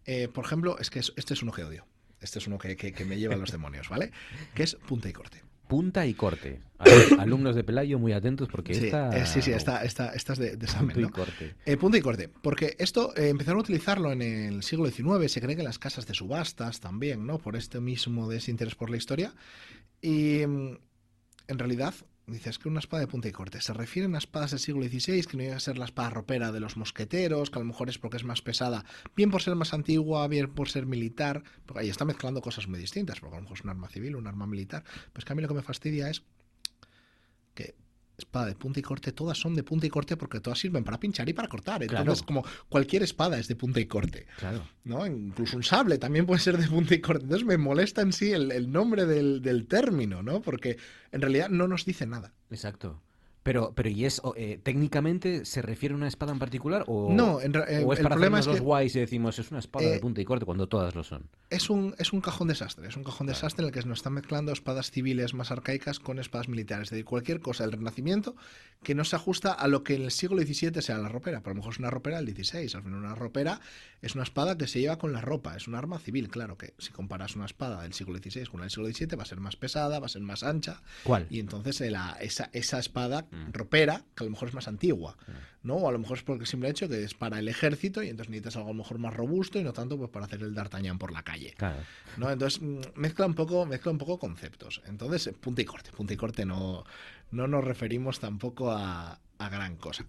Eh, 0.06 0.28
por 0.28 0.46
ejemplo, 0.46 0.78
es 0.80 0.90
que 0.90 1.00
es- 1.00 1.14
este 1.16 1.34
es 1.34 1.42
uno 1.44 1.52
que 1.52 1.64
odio. 1.64 1.86
Este 2.22 2.40
es 2.40 2.48
uno 2.48 2.58
que, 2.58 2.76
que- 2.76 2.94
que 2.94 3.06
me 3.06 3.18
lleva 3.18 3.36
a 3.36 3.38
los 3.38 3.52
demonios, 3.52 3.90
¿vale? 3.90 4.12
Que 4.54 4.64
es 4.64 4.76
punta 4.76 5.10
y 5.10 5.14
corte. 5.14 5.42
Punta 5.68 6.06
y 6.06 6.14
corte. 6.14 6.60
Alumnos 7.20 7.56
de 7.56 7.64
Pelayo, 7.64 7.98
muy 8.00 8.14
atentos 8.14 8.48
porque 8.50 8.74
Sí, 8.74 8.86
esta... 8.86 9.18
eh, 9.18 9.26
sí, 9.26 9.42
sí, 9.42 9.52
esta, 9.52 9.84
esta, 9.84 10.10
esta 10.14 10.34
es 10.34 10.40
de, 10.40 10.58
de 10.58 10.66
examen, 10.66 10.94
Punto 10.94 11.08
y 11.08 11.12
corte. 11.12 11.56
Eh, 11.66 11.78
punto 11.78 11.98
y 11.98 12.02
corte. 12.02 12.30
Porque 12.42 12.76
esto 12.80 13.16
eh, 13.16 13.30
empezaron 13.30 13.60
a 13.60 13.62
utilizarlo 13.62 14.12
en 14.12 14.22
el 14.22 14.64
siglo 14.64 14.86
XIX, 14.90 15.32
se 15.32 15.42
cree 15.42 15.56
que 15.56 15.62
en 15.62 15.68
las 15.68 15.80
casas 15.80 16.06
de 16.06 16.14
subastas 16.14 16.80
también, 16.80 17.26
¿no? 17.26 17.40
Por 17.40 17.56
este 17.56 17.80
mismo 17.80 18.28
desinterés 18.30 18.76
por 18.76 18.90
la 18.90 18.98
historia. 18.98 19.34
Y 20.02 20.46
mm, 20.46 20.78
en 21.48 21.60
realidad, 21.60 21.94
dices 22.28 22.58
que 22.58 22.68
una 22.68 22.80
espada 22.80 23.02
de 23.02 23.08
punta 23.08 23.28
y 23.28 23.32
corte. 23.32 23.62
Se 23.62 23.74
refieren 23.74 24.16
a 24.16 24.18
espadas 24.18 24.52
del 24.52 24.60
siglo 24.60 24.84
XVI, 24.84 25.26
que 25.26 25.38
no 25.38 25.44
iba 25.44 25.56
a 25.56 25.60
ser 25.60 25.78
la 25.78 25.86
espada 25.86 26.10
ropera 26.10 26.52
de 26.52 26.60
los 26.60 26.78
mosqueteros, 26.78 27.50
que 27.50 27.60
a 27.60 27.62
lo 27.62 27.68
mejor 27.68 27.90
es 27.90 27.98
porque 27.98 28.18
es 28.18 28.24
más 28.24 28.42
pesada, 28.42 28.86
bien 29.16 29.32
por 29.32 29.42
ser 29.42 29.56
más 29.56 29.74
antigua, 29.74 30.28
bien 30.28 30.54
por 30.54 30.70
ser 30.70 30.86
militar, 30.86 31.44
porque 31.66 31.82
ahí 31.82 31.90
está 31.90 32.06
mezclando 32.06 32.42
cosas 32.42 32.68
muy 32.68 32.80
distintas, 32.80 33.20
porque 33.20 33.36
a 33.36 33.40
lo 33.40 33.44
mejor 33.44 33.58
es 33.58 33.64
un 33.64 33.70
arma 33.70 33.90
civil, 33.90 34.16
un 34.16 34.28
arma 34.28 34.48
militar. 34.48 34.84
Pues 35.14 35.26
que 35.26 35.34
a 35.34 35.36
mí 35.36 35.42
lo 35.42 35.48
que 35.48 35.54
me 35.54 35.64
fastidia 35.64 36.10
es 36.10 36.24
que 37.54 37.76
espada 38.18 38.46
de 38.48 38.56
punta 38.56 38.80
y 38.80 38.84
corte, 38.84 39.12
todas 39.12 39.38
son 39.38 39.56
de 39.56 39.64
punta 39.64 39.86
y 39.86 39.90
corte 39.90 40.16
porque 40.18 40.40
todas 40.40 40.60
sirven 40.60 40.84
para 40.84 41.00
pinchar 41.00 41.28
y 41.30 41.34
para 41.34 41.48
cortar. 41.48 41.84
Entonces, 41.84 42.22
Claro. 42.24 42.26
como 42.26 42.46
cualquier 42.70 43.04
espada 43.04 43.38
es 43.40 43.48
de 43.48 43.56
punta 43.56 43.80
y 43.80 43.86
corte. 43.86 44.26
Claro. 44.38 44.68
¿no? 44.84 45.06
Incluso 45.06 45.58
un 45.58 45.64
sable 45.64 45.98
también 45.98 46.26
puede 46.26 46.40
ser 46.40 46.58
de 46.58 46.68
punta 46.68 46.94
y 46.96 47.02
corte. 47.02 47.24
Entonces 47.24 47.46
me 47.48 47.58
molesta 47.58 48.02
en 48.02 48.14
sí 48.14 48.32
el, 48.32 48.52
el 48.52 48.72
nombre 48.72 49.06
del, 49.06 49.42
del 49.42 49.68
término, 49.68 50.22
¿no? 50.24 50.42
Porque 50.42 50.78
en 51.12 51.22
realidad 51.22 51.50
no 51.50 51.68
nos 51.68 51.86
dice 51.86 52.06
nada. 52.06 52.34
Exacto. 52.50 53.02
Pero, 53.46 53.74
pero 53.76 53.90
¿y 53.90 54.06
es 54.06 54.24
eh, 54.36 54.60
técnicamente 54.64 55.46
se 55.46 55.62
refiere 55.62 55.94
a 55.94 55.98
una 55.98 56.08
espada 56.08 56.32
en 56.34 56.40
particular 56.40 56.84
o, 56.88 57.14
No, 57.14 57.40
en 57.42 57.54
eh, 57.56 57.84
o 57.86 57.94
es 57.94 58.00
el 58.00 58.04
para 58.04 58.16
problema 58.16 58.40
hacernos 58.40 58.40
es 58.40 58.48
los 58.48 58.56
que- 58.56 58.62
guays 58.62 58.96
y 58.96 59.00
decimos 59.02 59.38
es 59.38 59.52
una 59.52 59.60
espada 59.60 59.86
de 59.86 59.98
Eh, 59.98 60.00
punta 60.00 60.20
y 60.20 60.26
corte 60.26 60.46
cuando 60.46 60.68
todas 60.68 60.96
lo 60.96 61.04
son? 61.04 61.30
Es 61.52 61.70
un, 61.70 61.94
es 62.00 62.12
un 62.12 62.22
cajón 62.22 62.48
desastre, 62.48 62.88
es 62.88 62.98
un 62.98 63.04
cajón 63.04 63.28
desastre 63.28 63.62
en 63.62 63.68
el 63.68 63.72
que 63.72 63.88
nos 63.88 64.00
están 64.00 64.14
mezclando 64.14 64.52
espadas 64.52 64.90
civiles 64.90 65.36
más 65.36 65.52
arcaicas 65.52 66.00
con 66.00 66.18
espadas 66.18 66.50
militares. 66.50 66.88
Es 66.88 66.90
decir, 66.90 67.06
cualquier 67.06 67.40
cosa 67.40 67.66
del 67.66 67.74
Renacimiento 67.74 68.36
que 68.82 68.96
no 68.96 69.04
se 69.04 69.16
ajusta 69.16 69.54
a 69.54 69.68
lo 69.68 69.84
que 69.84 69.94
en 69.96 70.02
el 70.02 70.12
siglo 70.12 70.42
XVII 70.42 70.82
sea 70.82 70.98
la 70.98 71.08
ropera. 71.10 71.42
Pero 71.42 71.52
a 71.52 71.54
lo 71.54 71.60
mejor 71.60 71.74
es 71.74 71.80
una 71.80 71.92
ropera 71.92 72.20
del 72.22 72.36
XVI. 72.36 72.76
Al 72.76 72.82
final, 72.84 72.96
una 72.96 73.14
ropera 73.16 73.62
es 74.02 74.16
una 74.16 74.24
espada 74.24 74.58
que 74.58 74.66
se 74.68 74.80
lleva 74.80 74.98
con 74.98 75.14
la 75.14 75.22
ropa. 75.22 75.56
Es 75.56 75.68
un 75.68 75.76
arma 75.76 76.00
civil, 76.00 76.30
claro 76.30 76.58
que 76.58 76.74
si 76.80 76.90
comparas 76.92 77.36
una 77.36 77.46
espada 77.46 77.84
del 77.84 77.94
siglo 77.94 78.18
XVI 78.18 78.46
con 78.48 78.60
la 78.60 78.66
del 78.66 78.72
siglo 78.72 78.88
XVII 78.88 79.16
va 79.18 79.22
a 79.24 79.28
ser 79.28 79.40
más 79.40 79.56
pesada, 79.56 80.00
va 80.00 80.08
a 80.08 80.10
ser 80.10 80.24
más 80.24 80.42
ancha. 80.44 80.82
¿Cuál? 81.04 81.28
Y 81.30 81.40
entonces 81.40 81.80
eh, 81.82 81.92
la- 81.92 82.18
esa, 82.22 82.50
esa 82.54 82.80
espada 82.80 83.28
ropera, 83.52 84.04
que 84.16 84.24
a 84.24 84.26
lo 84.26 84.32
mejor 84.32 84.50
es 84.50 84.54
más 84.54 84.68
antigua, 84.68 85.18
¿no? 85.64 85.76
O 85.76 85.90
a 85.90 85.92
lo 85.92 86.00
mejor 86.00 86.18
es 86.18 86.24
porque 86.24 86.44
el 86.44 86.48
simple 86.48 86.70
hecho 86.70 86.88
que 86.88 87.04
es 87.04 87.14
para 87.14 87.40
el 87.40 87.48
ejército 87.48 88.04
y 88.04 88.10
entonces 88.10 88.30
necesitas 88.30 88.58
algo 88.58 88.70
a 88.70 88.74
lo 88.74 88.78
mejor 88.78 88.98
más 88.98 89.14
robusto 89.14 89.60
y 89.60 89.64
no 89.64 89.74
tanto 89.74 89.98
pues 89.98 90.10
para 90.10 90.26
hacer 90.26 90.42
el 90.42 90.54
d'Artagnan 90.54 90.98
por 90.98 91.12
la 91.12 91.24
calle. 91.24 91.54
Claro. 91.58 91.82
¿no? 92.18 92.30
Entonces 92.30 92.62
mm, 92.62 92.80
mezcla 92.96 93.26
un 93.26 93.34
poco, 93.34 93.66
mezcla 93.66 93.92
un 93.92 93.98
poco 93.98 94.20
conceptos. 94.20 94.82
Entonces, 94.88 95.28
eh, 95.28 95.34
punta 95.34 95.62
y 95.62 95.66
corte, 95.66 95.92
punta 95.92 96.14
y 96.14 96.18
corte 96.18 96.46
no, 96.46 96.84
no 97.32 97.48
nos 97.48 97.64
referimos 97.64 98.20
tampoco 98.20 98.72
a, 98.72 99.20
a 99.38 99.50
gran 99.50 99.76
cosa. 99.76 100.06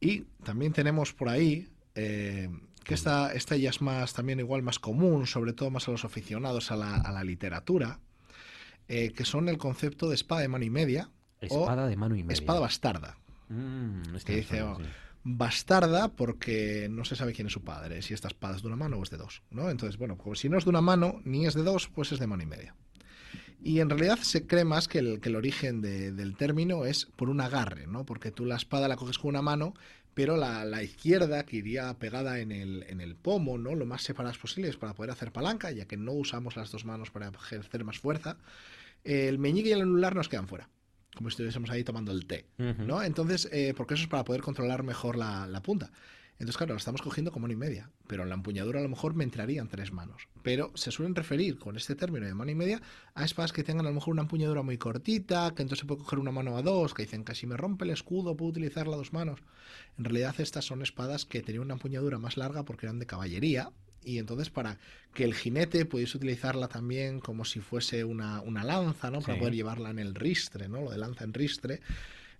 Y 0.00 0.20
también 0.44 0.72
tenemos 0.72 1.12
por 1.12 1.28
ahí 1.28 1.68
eh, 1.94 2.48
que 2.84 2.94
esta, 2.94 3.32
esta 3.32 3.56
ya 3.56 3.70
es 3.70 3.80
más 3.80 4.14
también 4.14 4.40
igual 4.40 4.62
más 4.62 4.78
común, 4.78 5.26
sobre 5.26 5.52
todo 5.52 5.70
más 5.70 5.88
a 5.88 5.90
los 5.90 6.04
aficionados 6.04 6.70
a 6.70 6.76
la, 6.76 6.96
a 6.96 7.12
la 7.12 7.24
literatura, 7.24 8.00
eh, 8.88 9.12
que 9.12 9.24
son 9.24 9.48
el 9.48 9.58
concepto 9.58 10.08
de 10.08 10.14
espada 10.14 10.42
de 10.42 10.48
mano 10.48 10.64
y 10.64 10.70
media. 10.70 11.10
O 11.40 11.60
Espada 11.60 11.86
de 11.86 11.96
mano 11.96 12.16
y 12.16 12.22
media. 12.22 12.34
Espada 12.34 12.60
bastarda. 12.60 13.16
Mm, 13.48 14.14
este 14.16 14.32
que 14.32 14.36
dice, 14.40 14.62
oh, 14.62 14.78
bastarda 15.24 16.08
porque 16.08 16.88
no 16.90 17.04
se 17.04 17.16
sabe 17.16 17.32
quién 17.32 17.46
es 17.48 17.52
su 17.52 17.62
padre, 17.62 18.02
si 18.02 18.14
esta 18.14 18.28
espada 18.28 18.56
es 18.56 18.62
de 18.62 18.68
una 18.68 18.76
mano 18.76 18.96
o 18.98 19.02
es 19.02 19.10
de 19.10 19.16
dos, 19.16 19.42
¿no? 19.50 19.68
Entonces, 19.70 19.98
bueno, 19.98 20.16
pues 20.16 20.38
si 20.40 20.48
no 20.48 20.58
es 20.58 20.64
de 20.64 20.70
una 20.70 20.80
mano 20.80 21.20
ni 21.24 21.46
es 21.46 21.54
de 21.54 21.62
dos, 21.62 21.88
pues 21.88 22.12
es 22.12 22.18
de 22.18 22.26
mano 22.26 22.42
y 22.42 22.46
media. 22.46 22.74
Y 23.60 23.80
en 23.80 23.90
realidad 23.90 24.18
se 24.20 24.46
cree 24.46 24.64
más 24.64 24.86
que 24.86 25.00
el, 25.00 25.20
que 25.20 25.28
el 25.30 25.36
origen 25.36 25.80
de- 25.80 26.12
del 26.12 26.36
término 26.36 26.84
es 26.84 27.06
por 27.16 27.28
un 27.28 27.40
agarre, 27.40 27.86
¿no? 27.86 28.04
Porque 28.06 28.30
tú 28.30 28.44
la 28.46 28.56
espada 28.56 28.86
la 28.88 28.96
coges 28.96 29.18
con 29.18 29.30
una 29.30 29.42
mano, 29.42 29.74
pero 30.14 30.36
la, 30.36 30.64
la 30.64 30.82
izquierda, 30.82 31.44
que 31.44 31.56
iría 31.56 31.92
pegada 31.94 32.38
en 32.38 32.52
el, 32.52 32.84
en 32.88 33.00
el 33.00 33.16
pomo, 33.16 33.58
¿no? 33.58 33.74
Lo 33.74 33.84
más 33.84 34.02
separadas 34.02 34.38
posibles 34.38 34.76
para 34.76 34.94
poder 34.94 35.10
hacer 35.10 35.32
palanca, 35.32 35.70
ya 35.72 35.86
que 35.86 35.96
no 35.96 36.12
usamos 36.12 36.56
las 36.56 36.70
dos 36.70 36.84
manos 36.84 37.10
para 37.10 37.28
ejercer 37.28 37.84
más 37.84 37.98
fuerza, 37.98 38.36
el 39.04 39.38
meñique 39.38 39.70
y 39.70 39.72
el 39.72 39.82
anular 39.82 40.14
nos 40.14 40.28
quedan 40.28 40.46
fuera 40.48 40.68
como 41.14 41.30
si 41.30 41.34
estuviésemos 41.34 41.70
ahí 41.70 41.84
tomando 41.84 42.12
el 42.12 42.26
té. 42.26 42.46
¿no? 42.58 43.02
Entonces, 43.02 43.48
eh, 43.52 43.74
porque 43.76 43.94
eso 43.94 44.04
es 44.04 44.08
para 44.08 44.24
poder 44.24 44.42
controlar 44.42 44.82
mejor 44.82 45.16
la, 45.16 45.46
la 45.46 45.62
punta. 45.62 45.90
Entonces, 46.38 46.56
claro, 46.56 46.74
la 46.74 46.78
estamos 46.78 47.02
cogiendo 47.02 47.32
con 47.32 47.42
mano 47.42 47.52
y 47.52 47.56
media, 47.56 47.90
pero 48.06 48.22
en 48.22 48.28
la 48.28 48.36
empuñadura 48.36 48.78
a 48.78 48.82
lo 48.84 48.88
mejor 48.88 49.14
me 49.14 49.24
entrarían 49.24 49.66
tres 49.66 49.90
manos. 49.90 50.28
Pero 50.44 50.70
se 50.76 50.92
suelen 50.92 51.16
referir 51.16 51.58
con 51.58 51.76
este 51.76 51.96
término 51.96 52.26
de 52.26 52.34
mano 52.34 52.52
y 52.52 52.54
media 52.54 52.80
a 53.14 53.24
espadas 53.24 53.52
que 53.52 53.64
tengan 53.64 53.86
a 53.86 53.88
lo 53.88 53.94
mejor 53.96 54.12
una 54.12 54.22
empuñadura 54.22 54.62
muy 54.62 54.78
cortita, 54.78 55.52
que 55.56 55.62
entonces 55.62 55.80
se 55.80 55.86
puede 55.86 56.02
coger 56.02 56.20
una 56.20 56.30
mano 56.30 56.56
a 56.56 56.62
dos, 56.62 56.94
que 56.94 57.02
dicen 57.02 57.24
que 57.24 57.34
si 57.34 57.48
me 57.48 57.56
rompe 57.56 57.84
el 57.84 57.90
escudo 57.90 58.36
puedo 58.36 58.50
utilizarla 58.50 58.94
a 58.94 58.98
dos 58.98 59.12
manos. 59.12 59.40
En 59.98 60.04
realidad 60.04 60.36
estas 60.38 60.64
son 60.64 60.80
espadas 60.82 61.24
que 61.24 61.42
tenían 61.42 61.64
una 61.64 61.74
empuñadura 61.74 62.18
más 62.18 62.36
larga 62.36 62.64
porque 62.64 62.86
eran 62.86 63.00
de 63.00 63.06
caballería 63.06 63.72
y 64.02 64.18
entonces 64.18 64.50
para 64.50 64.78
que 65.14 65.24
el 65.24 65.34
jinete 65.34 65.84
pudiese 65.84 66.16
utilizarla 66.16 66.68
también 66.68 67.20
como 67.20 67.44
si 67.44 67.60
fuese 67.60 68.04
una, 68.04 68.40
una 68.42 68.64
lanza, 68.64 69.10
¿no? 69.10 69.20
Para 69.20 69.34
Sí. 69.34 69.38
poder 69.40 69.54
llevarla 69.54 69.90
en 69.90 69.98
el 69.98 70.14
ristre, 70.14 70.68
¿no? 70.68 70.80
Lo 70.82 70.90
de 70.90 70.98
lanza 70.98 71.24
en 71.24 71.34
ristre 71.34 71.80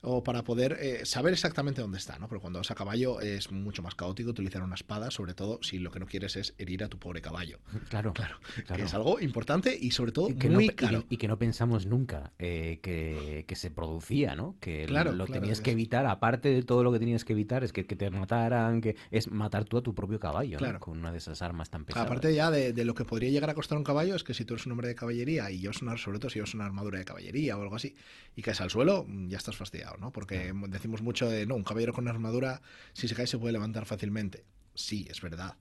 o 0.01 0.23
para 0.23 0.45
poder 0.45 0.77
eh, 0.81 1.05
saber 1.05 1.33
exactamente 1.33 1.81
dónde 1.81 1.99
está, 1.99 2.19
¿no? 2.19 2.29
Pero 2.29 2.41
cuando 2.41 2.59
vas 2.61 2.71
a 2.71 2.75
caballo 2.75 3.21
es 3.21 3.51
mucho 3.51 3.83
más 3.83 3.95
caótico 3.95 4.31
utilizar 4.31 4.63
una 4.63 4.75
espada, 4.77 5.11
sobre 5.11 5.35
todo 5.35 5.59
si 5.63 5.79
lo 5.79 5.91
que 5.91 5.99
no 5.99 6.07
quieres 6.07 6.37
es 6.37 6.55
herir 6.59 6.85
a 6.85 6.89
tu 6.89 6.99
pobre 6.99 7.21
caballo. 7.21 7.59
Claro, 7.89 8.13
claro. 8.13 8.37
claro. 8.67 8.77
Que 8.77 8.83
es 8.87 8.95
algo 8.95 9.19
importante 9.21 9.77
y 9.79 9.91
sobre 9.91 10.13
todo 10.13 10.29
que 10.39 10.49
muy 10.51 10.69
no, 10.81 10.99
y. 11.09 11.15
Y, 11.15 11.17
que 11.17 11.27
no 11.29 11.39
pensamos 11.39 11.87
nunca 11.87 12.33
eh, 12.39 12.79
que, 12.83 13.45
que 13.49 13.57
se 13.57 13.71
producía, 13.71 14.37
¿no? 14.37 14.57
Que 14.61 14.87
Claro, 14.87 15.13
lo 15.13 15.27
claro, 15.27 15.41
tenías 15.41 15.59
es- 15.59 15.65
que 15.65 15.73
evitar, 15.73 16.07
aparte 16.07 16.49
de 16.51 16.63
todo 16.63 16.85
lo 16.85 16.93
que 16.93 16.99
tenías 16.99 17.25
que 17.25 17.33
evitar, 17.33 17.65
es 17.65 17.73
que, 17.73 17.87
que 17.87 17.97
te 17.97 18.09
mataran, 18.11 18.81
que 18.81 18.95
es 19.11 19.31
matar 19.31 19.65
tú 19.65 19.79
a 19.79 19.83
tu 19.83 19.95
propio 19.95 20.21
caballo. 20.21 20.59
Con 20.81 20.99
una 20.99 21.11
de 21.13 21.19
esas 21.19 21.43
armas 21.43 21.71
tan 21.71 21.85
pesadas. 21.85 22.07
Aparte 22.07 22.35
ya 22.35 22.51
de, 22.51 22.73
de 22.73 22.85
lo 22.85 22.95
que 22.95 23.05
podría 23.05 23.31
llegar 23.31 23.51
a 23.51 23.55
costar 23.55 23.77
un 23.79 23.85
caballo 23.85 24.15
es 24.15 24.23
que 24.23 24.35
si 24.35 24.45
tú 24.45 24.55
eres 24.55 24.67
un 24.67 24.73
hombre 24.73 24.89
de 24.89 24.95
caballería 24.95 25.51
y 25.51 25.59
llevas 25.61 25.83
una, 25.83 25.97
sobre 25.97 26.19
todo 26.19 26.31
si 26.31 26.37
llevas 26.37 26.55
una 26.55 26.67
armadura 26.67 26.99
de 26.99 27.05
caballería 27.05 27.57
o 27.57 27.63
algo 27.63 27.75
así 27.77 27.95
y 28.37 28.43
caes 28.43 28.61
al 28.61 28.71
suelo, 28.71 29.07
ya 29.29 29.37
estás 29.39 29.57
fastidiado, 29.57 29.88
¿no? 29.99 30.13
Porque 30.13 30.53
decimos 30.69 31.03
mucho 31.03 31.29
de, 31.29 31.47
no, 31.47 31.55
un 31.55 31.65
caballero 31.65 31.93
con 31.93 32.05
una 32.05 32.11
armadura, 32.11 32.61
si 32.93 33.09
se 33.09 33.15
cae 33.15 33.27
se 33.27 33.39
puede 33.39 33.53
levantar 33.53 33.87
fácilmente. 33.87 34.45
Sí, 34.75 35.07
es 35.11 35.21
verdad. 35.21 35.57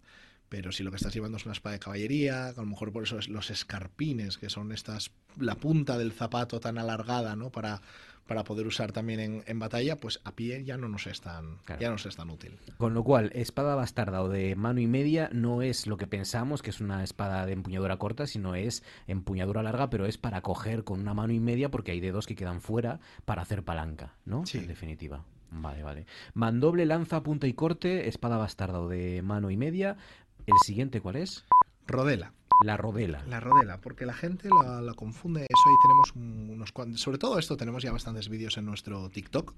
Pero 0.49 0.71
si 0.71 0.84
lo 0.84 0.91
que 0.91 0.97
estás 0.97 1.13
llevando 1.13 1.38
es 1.38 1.45
una 1.45 1.53
espada 1.53 1.73
de 1.73 1.80
caballería, 1.80 2.47
a 2.47 2.53
lo 2.53 2.65
mejor 2.65 2.91
por 2.91 3.03
eso 3.03 3.19
es 3.19 3.28
los 3.28 3.49
escarpines, 3.49 4.38
que 4.38 4.49
son 4.49 4.71
estas, 4.71 5.11
la 5.38 5.55
punta 5.55 5.97
del 5.97 6.13
zapato 6.13 6.59
tan 6.59 6.78
alargada, 6.78 7.36
¿no? 7.36 7.49
Para, 7.49 7.82
para 8.28 8.43
poder 8.43 8.67
usar 8.67 8.91
también 8.91 9.19
en, 9.19 9.43
en 9.47 9.59
batalla, 9.59 9.97
pues 9.97 10.19
a 10.23 10.34
pie 10.34 10.63
ya 10.63 10.78
no 10.78 10.88
nos 10.88 11.07
es 11.07 11.21
tan, 11.21 11.59
ya 11.80 11.88
no 11.88 11.93
nos 11.93 12.05
es 12.05 12.15
tan 12.15 12.30
útil. 12.30 12.59
Con 12.78 12.93
lo 12.93 13.03
cual, 13.03 13.32
espada 13.34 13.75
bastarda 13.75 14.21
o 14.21 14.30
de 14.30 14.55
mano 14.55 14.80
y 14.80 14.88
media 14.88 15.30
no 15.32 15.61
es 15.61 15.88
lo 15.88 15.97
que 15.97 16.07
pensamos, 16.07 16.61
que 16.61 16.69
es 16.69 16.82
una 16.82 17.03
espada 17.03 17.45
de 17.45 17.53
empuñadura 17.53 17.97
corta, 17.97 18.28
sino 18.28 18.55
es 18.55 18.84
empuñadura 19.07 19.63
larga, 19.63 19.89
pero 19.89 20.05
es 20.05 20.17
para 20.17 20.41
coger 20.41 20.84
con 20.84 20.99
una 20.99 21.13
mano 21.13 21.34
y 21.34 21.39
media 21.39 21.69
porque 21.69 21.91
hay 21.91 21.99
dedos 21.99 22.28
que 22.28 22.36
quedan 22.36 22.61
fuera 22.61 22.99
para 23.25 23.41
hacer 23.41 23.63
palanca, 23.63 24.15
¿no? 24.25 24.45
Sí. 24.45 24.59
En 24.59 24.67
definitiva. 24.67 25.23
Vale, 25.49 25.82
vale. 25.84 26.05
Mandoble, 26.34 26.86
lanza, 26.86 27.23
punta 27.23 27.47
y 27.47 27.53
corte, 27.53 28.07
espada 28.09 28.38
bastarda 28.38 28.82
o 28.82 28.89
de 28.89 29.21
mano 29.21 29.49
y 29.49 29.57
media. 29.57 29.97
¿El 30.45 30.55
siguiente 30.65 31.01
cuál 31.01 31.17
es? 31.17 31.45
Rodela. 31.88 32.34
La 32.64 32.76
rodela. 32.78 33.24
La 33.28 33.39
rodela, 33.39 33.80
porque 33.80 34.05
la 34.05 34.14
gente 34.14 34.49
la, 34.64 34.82
la 34.82 34.93
confunde. 34.93 35.41
Eso 35.41 35.70
ahí 35.70 35.76
tenemos 35.84 36.12
un- 36.16 36.49
unos 36.55 36.72
cuantos. 36.72 37.01
Sobre 37.01 37.18
todo 37.18 37.38
esto, 37.38 37.55
tenemos 37.58 37.84
ya 37.84 37.91
bastantes 37.91 38.30
vídeos 38.30 38.58
en 38.58 38.66
nuestro 38.66 39.10
TikTok, 39.10 39.53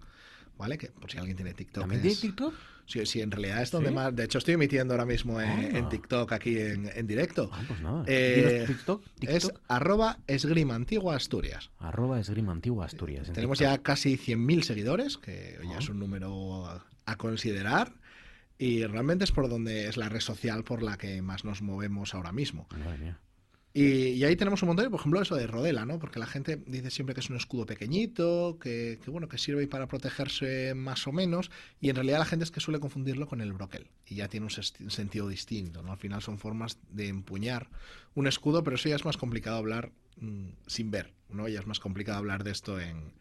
¿vale? 0.57 0.77
Que 0.77 0.87
por 0.87 1.09
si 1.09 1.17
alguien 1.17 1.37
tiene 1.37 1.53
TikTok. 1.53 1.81
¿También 1.83 2.05
es- 2.05 2.19
tiene 2.19 2.33
TikTok? 2.35 2.53
Sí, 2.85 3.05
sí, 3.05 3.21
en 3.21 3.29
realidad 3.29 3.61
es 3.61 3.69
donde 3.69 3.89
¿Sí? 3.89 3.95
más. 3.95 4.15
De 4.15 4.23
hecho, 4.23 4.39
estoy 4.39 4.55
emitiendo 4.55 4.95
ahora 4.95 5.05
mismo 5.05 5.39
en, 5.39 5.47
Ah. 5.49 5.77
en 5.77 5.89
TikTok 5.89 6.31
aquí 6.33 6.57
en, 6.57 6.89
en 6.93 7.05
directo. 7.07 7.51
pues 7.67 7.79
nada. 7.81 8.03
Eh, 8.07 8.63
tu 8.65 8.73
TikTok, 8.73 9.03
Es 9.21 9.43
TikTok. 9.43 9.61
arroba 9.67 10.17
esgrima 10.27 10.73
antigua 10.75 11.15
Asturias. 11.15 11.69
Arroba 11.77 12.19
esgrima 12.19 12.51
antigua 12.51 12.85
Asturias. 12.85 13.27
en 13.29 13.35
Tenemos 13.35 13.59
TikTok. 13.59 13.77
ya 13.77 13.83
casi 13.83 14.17
100.000 14.17 14.63
seguidores, 14.63 15.17
que 15.17 15.59
ya 15.63 15.75
Ah. 15.75 15.79
es 15.79 15.87
un 15.89 15.99
número 15.99 16.65
a, 16.65 16.83
a 17.05 17.15
considerar. 17.15 17.93
Y 18.59 18.85
realmente 18.85 19.23
es 19.23 19.31
por 19.31 19.49
donde 19.49 19.87
es 19.87 19.97
la 19.97 20.09
red 20.09 20.19
social 20.19 20.63
por 20.63 20.83
la 20.83 20.97
que 20.97 21.21
más 21.21 21.45
nos 21.45 21.61
movemos 21.61 22.13
ahora 22.13 22.31
mismo. 22.31 22.67
Mía. 22.99 23.17
Y, 23.71 24.23
ahí 24.23 24.35
tenemos 24.35 24.63
un 24.63 24.67
montón, 24.67 24.89
por 24.89 24.99
ejemplo, 24.99 25.21
eso 25.21 25.35
de 25.35 25.45
Rodela, 25.45 25.85
¿no? 25.85 25.99
Porque 25.99 26.19
la 26.19 26.25
gente 26.25 26.61
dice 26.65 26.89
siempre 26.89 27.13
que 27.13 27.21
es 27.21 27.29
un 27.29 27.37
escudo 27.37 27.67
pequeñito, 27.67 28.57
que, 28.59 28.99
bueno, 29.07 29.29
que 29.29 29.37
sirve 29.37 29.67
para 29.67 29.87
protegerse 29.87 30.73
más 30.73 31.05
o 31.07 31.11
menos, 31.11 31.51
y 31.79 31.89
en 31.89 31.95
realidad 31.95 32.19
la 32.19 32.25
gente 32.25 32.43
es 32.43 32.51
que 32.51 32.59
suele 32.59 32.79
confundirlo 32.79 33.27
con 33.27 33.41
el 33.41 33.53
broquel, 33.53 33.87
y 34.07 34.15
ya 34.15 34.27
tiene 34.27 34.47
un 34.47 34.91
sentido 34.91 35.29
distinto, 35.29 35.83
¿no? 35.83 35.91
Al 35.91 35.99
final 35.99 36.21
son 36.21 36.39
formas 36.39 36.79
de 36.89 37.07
empuñar 37.07 37.69
un 38.15 38.25
escudo, 38.25 38.63
pero 38.63 38.75
eso 38.75 38.89
ya 38.89 38.95
es 38.95 39.05
más 39.05 39.17
complicado 39.17 39.57
hablar 39.57 39.91
mm, 40.17 40.49
sin 40.65 40.89
ver, 40.89 41.13
¿no? 41.29 41.47
Ya 41.47 41.59
es 41.59 41.67
más 41.67 41.79
complicado 41.79 42.17
hablar 42.17 42.43
de 42.43 42.51
esto 42.51 42.79
en, 42.79 43.13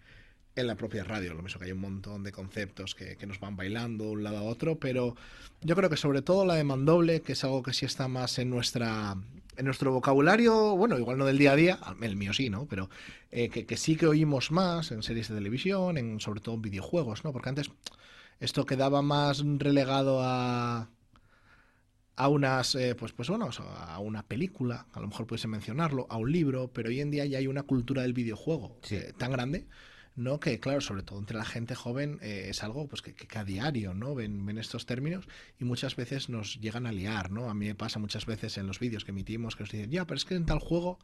en 0.61 0.67
la 0.67 0.77
propia 0.77 1.05
radio. 1.05 1.35
Lo 1.35 1.43
mismo 1.43 1.59
que 1.59 1.67
hay 1.67 1.73
un 1.73 1.81
montón 1.81 2.23
de 2.23 2.33
conceptos 2.33 2.95
que, 2.95 3.17
nos 3.27 3.41
van 3.41 3.57
bailando 3.57 4.05
de 4.05 4.11
un 4.11 4.23
lado 4.23 4.39
a 4.39 4.43
otro, 4.43 4.79
pero 4.79 5.17
yo 5.61 5.77
creo 5.77 5.91
que 5.91 5.97
sobre 5.97 6.23
todo 6.23 6.45
la 6.45 6.55
de 6.55 6.65
mandoble, 6.65 7.23
que 7.23 7.33
es 7.33 7.45
algo 7.45 7.63
que 7.63 7.73
sí 7.73 7.85
está 7.87 8.09
más 8.09 8.39
en 8.39 8.51
nuestra 8.51 9.17
en 9.57 9.65
nuestro 9.65 9.91
vocabulario, 9.91 10.77
bueno, 10.77 10.97
igual 10.99 11.19
no 11.19 11.27
del 11.27 11.37
día 11.37 11.51
a 11.51 11.57
día, 11.57 11.79
el 12.01 12.15
mío 12.15 12.33
sí, 12.33 12.49
¿no? 12.49 12.67
Pero 12.67 12.89
eh, 13.33 13.49
que, 13.49 13.77
sí 13.77 13.97
que 13.97 14.07
oímos 14.07 14.53
más 14.53 14.93
en 14.93 15.03
series 15.03 15.29
de 15.29 15.35
televisión, 15.35 15.99
en 15.99 16.21
sobre 16.21 16.41
todo 16.41 16.55
en 16.55 16.63
videojuegos, 16.63 17.25
¿no? 17.25 17.33
Porque 17.33 17.49
antes 17.49 17.69
esto 18.39 18.67
quedaba 18.67 19.03
más 19.03 19.43
relegado 19.59 20.21
a 20.23 20.89
a 22.19 22.29
unas, 22.29 22.75
eh, 22.75 22.97
pues, 22.97 23.13
pues 23.13 23.29
bueno, 23.29 23.49
a 23.61 23.99
una 24.01 24.25
película, 24.25 24.87
a 24.93 25.01
lo 25.01 25.07
mejor 25.07 25.27
pudiese 25.29 25.47
mencionarlo, 25.47 26.09
a 26.11 26.17
un 26.17 26.33
libro, 26.33 26.69
pero 26.73 26.89
hoy 26.89 27.01
en 27.01 27.13
día 27.13 27.25
ya 27.27 27.39
hay 27.39 27.47
una 27.47 27.63
cultura 27.63 28.03
del 28.03 28.13
videojuego 28.13 28.77
eh, 28.91 29.13
tan 29.17 29.31
grande 29.31 29.67
¿no? 30.19 30.41
Que 30.41 30.59
claro, 30.59 30.81
sobre 30.81 31.03
todo 31.03 31.19
entre 31.19 31.39
la 31.39 31.45
gente 31.45 31.75
joven 31.75 32.19
eh, 32.21 32.47
es 32.51 32.63
algo 32.63 32.87
pues 32.89 33.03
que, 33.03 33.15
a 33.39 33.45
diario, 33.45 33.95
¿no? 33.95 34.15
Ven, 34.15 34.45
ven, 34.45 34.59
estos 34.59 34.85
términos 34.85 35.27
y 35.59 35.65
muchas 35.65 35.97
veces 35.97 36.29
nos 36.29 36.61
llegan 36.61 36.87
a 36.87 36.93
liar, 36.93 37.31
¿no? 37.31 37.49
A 37.49 37.55
mí 37.55 37.67
me 37.67 37.75
pasa 37.75 37.99
muchas 37.99 38.27
veces 38.27 38.59
en 38.59 38.67
los 38.67 38.81
vídeos 38.81 39.05
que 39.05 39.13
emitimos 39.13 39.55
que 39.55 39.63
nos 39.63 39.71
dicen, 39.71 39.91
ya, 39.91 40.07
pero 40.07 40.17
es 40.17 40.25
que 40.25 40.35
en 40.35 40.45
tal 40.45 40.59
juego 40.59 40.99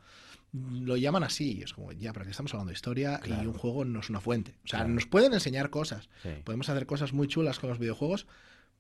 lo 0.53 0.97
llaman 0.97 1.23
así. 1.23 1.59
Y 1.59 1.63
es 1.63 1.73
como, 1.73 1.93
ya, 1.93 2.13
pero 2.13 2.25
aquí 2.25 2.33
estamos 2.33 2.53
hablando 2.55 2.71
de 2.71 2.75
historia 2.75 3.21
y 3.25 3.47
un 3.47 3.55
juego 3.55 3.85
no 3.85 4.01
es 4.01 4.11
una 4.11 4.21
fuente. 4.21 4.55
O 4.65 4.69
sea, 4.69 4.85
nos 4.85 5.07
pueden 5.07 5.33
enseñar 5.33 5.71
cosas. 5.71 6.09
Podemos 6.45 6.69
hacer 6.69 6.87
cosas 6.87 7.13
muy 7.13 7.29
chulas 7.29 7.59
con 7.59 7.71
los 7.71 7.79
videojuegos, 7.79 8.27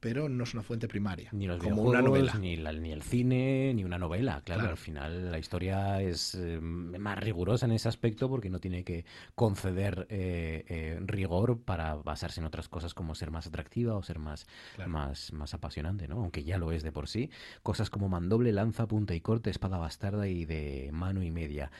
pero 0.04 0.28
no 0.28 0.44
es 0.44 0.52
una 0.52 0.62
fuente 0.62 0.86
primaria. 0.86 1.30
Ni 1.32 1.46
los 1.46 1.62
como 1.62 1.80
una 1.80 2.02
novela. 2.02 2.34
Ni, 2.34 2.58
ni, 2.58 2.92
el 2.92 3.02
cine, 3.02 3.72
ni 3.72 3.84
una 3.84 3.96
novela. 3.96 4.42
Claro, 4.44 4.68
al 4.68 4.76
final 4.76 5.32
la 5.32 5.38
historia 5.38 6.02
es 6.02 6.34
eh, 6.34 6.60
más 6.60 7.18
rigurosa 7.18 7.64
en 7.64 7.72
ese 7.72 7.88
aspecto 7.88 8.28
porque 8.28 8.50
no 8.50 8.60
tiene 8.60 8.84
que 8.84 9.06
conceder 9.34 10.06
eh, 10.10 10.66
eh, 10.68 11.00
rigor 11.06 11.62
para 11.62 11.94
basarse 11.94 12.40
en 12.40 12.46
otras 12.46 12.68
cosas 12.68 12.92
como 12.92 13.14
ser 13.14 13.30
más 13.30 13.46
atractiva 13.46 13.94
o 13.94 14.02
ser 14.02 14.18
más, 14.18 14.46
más, 14.86 15.32
más 15.32 15.54
apasionante, 15.54 16.06
¿no? 16.06 16.16
Aunque 16.16 16.44
ya 16.44 16.58
lo 16.58 16.70
es 16.70 16.82
de 16.82 16.92
por 16.92 17.08
sí. 17.08 17.30
Cosas 17.62 17.88
como 17.88 18.10
mandoble, 18.10 18.52
lanza, 18.52 18.86
punta 18.86 19.14
y 19.14 19.22
corte, 19.22 19.48
espada 19.48 19.78
bastarda 19.78 20.28
y 20.28 20.44
de 20.44 20.90
mano 20.92 21.22
y 21.22 21.30
media. 21.30 21.70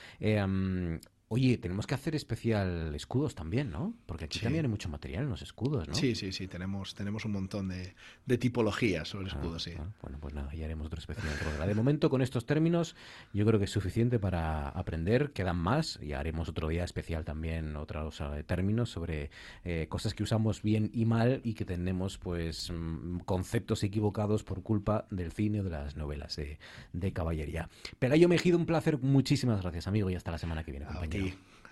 Oye, 1.35 1.59
tenemos 1.59 1.89
que 1.89 1.97
hacer 1.97 2.15
especial 2.15 2.95
escudos 2.95 3.35
también, 3.35 3.69
¿no? 3.69 3.93
Porque 4.07 4.27
aquí 4.27 4.39
también 4.39 4.67
hay 4.67 4.71
mucho 4.71 4.89
material 4.89 5.25
en 5.25 5.31
los 5.31 5.43
escudos, 5.43 5.89
¿no? 5.89 5.95
Sí, 5.97 6.15
sí, 6.15 6.31
sí, 6.31 6.47
tenemos, 6.47 6.95
tenemos 6.95 7.25
un 7.25 7.33
montón 7.33 7.67
de, 7.67 7.97
de 8.25 8.39
tipologías 8.39 9.09
sobre 9.09 9.27
ah, 9.27 9.35
escudos, 9.35 9.65
sí. 9.65 9.73
Ah, 9.77 9.85
bueno, 10.01 10.19
pues 10.21 10.33
nada, 10.33 10.55
ya 10.55 10.65
haremos 10.65 10.87
otro 10.87 11.01
especial 11.01 11.35
De 11.67 11.75
momento, 11.75 12.09
con 12.09 12.23
estos 12.23 12.47
términos, 12.47 12.95
yo 13.33 13.45
creo 13.45 13.59
que 13.59 13.65
es 13.65 13.73
suficiente 13.73 14.21
para 14.21 14.69
aprender, 14.69 15.33
quedan 15.33 15.57
más, 15.57 15.99
y 16.01 16.13
haremos 16.13 16.49
otro 16.49 16.69
día 16.69 16.85
especial 16.85 17.25
también, 17.25 17.75
otros 17.75 18.23
términos 18.47 18.91
sobre 18.91 19.31
eh, 19.65 19.89
cosas 19.89 20.15
que 20.15 20.23
usamos 20.23 20.63
bien 20.63 20.93
y 20.95 21.05
mal 21.05 21.41
y 21.43 21.55
que 21.55 21.65
tenemos, 21.65 22.17
pues, 22.17 22.71
mm, 22.71 23.19
conceptos 23.25 23.83
equivocados 23.83 24.45
por 24.45 24.63
culpa 24.63 25.09
del 25.11 25.33
cine 25.33 25.63
o 25.63 25.65
de 25.65 25.71
las 25.71 25.97
novelas 25.97 26.37
de, 26.37 26.61
de 26.93 27.13
caballería. 27.13 27.69
Pelayo 27.99 28.29
Mejido, 28.29 28.57
un 28.57 28.67
placer, 28.67 28.99
muchísimas 28.99 29.63
gracias, 29.63 29.89
amigo, 29.89 30.11
y 30.11 30.15
hasta 30.15 30.31
la 30.31 30.39
semana 30.39 30.63
que 30.63 30.71
viene, 30.71 30.87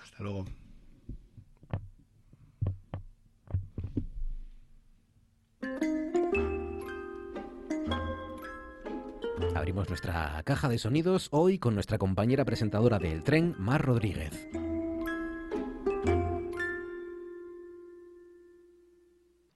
Hasta 0.02 0.22
luego. 0.22 0.44
Abrimos 9.54 9.88
nuestra 9.88 10.42
caja 10.44 10.68
de 10.68 10.78
sonidos 10.78 11.28
hoy 11.30 11.58
con 11.58 11.74
nuestra 11.74 11.98
compañera 11.98 12.44
presentadora 12.44 12.98
del 12.98 13.22
tren, 13.22 13.54
Mar 13.58 13.82
Rodríguez. 13.82 14.48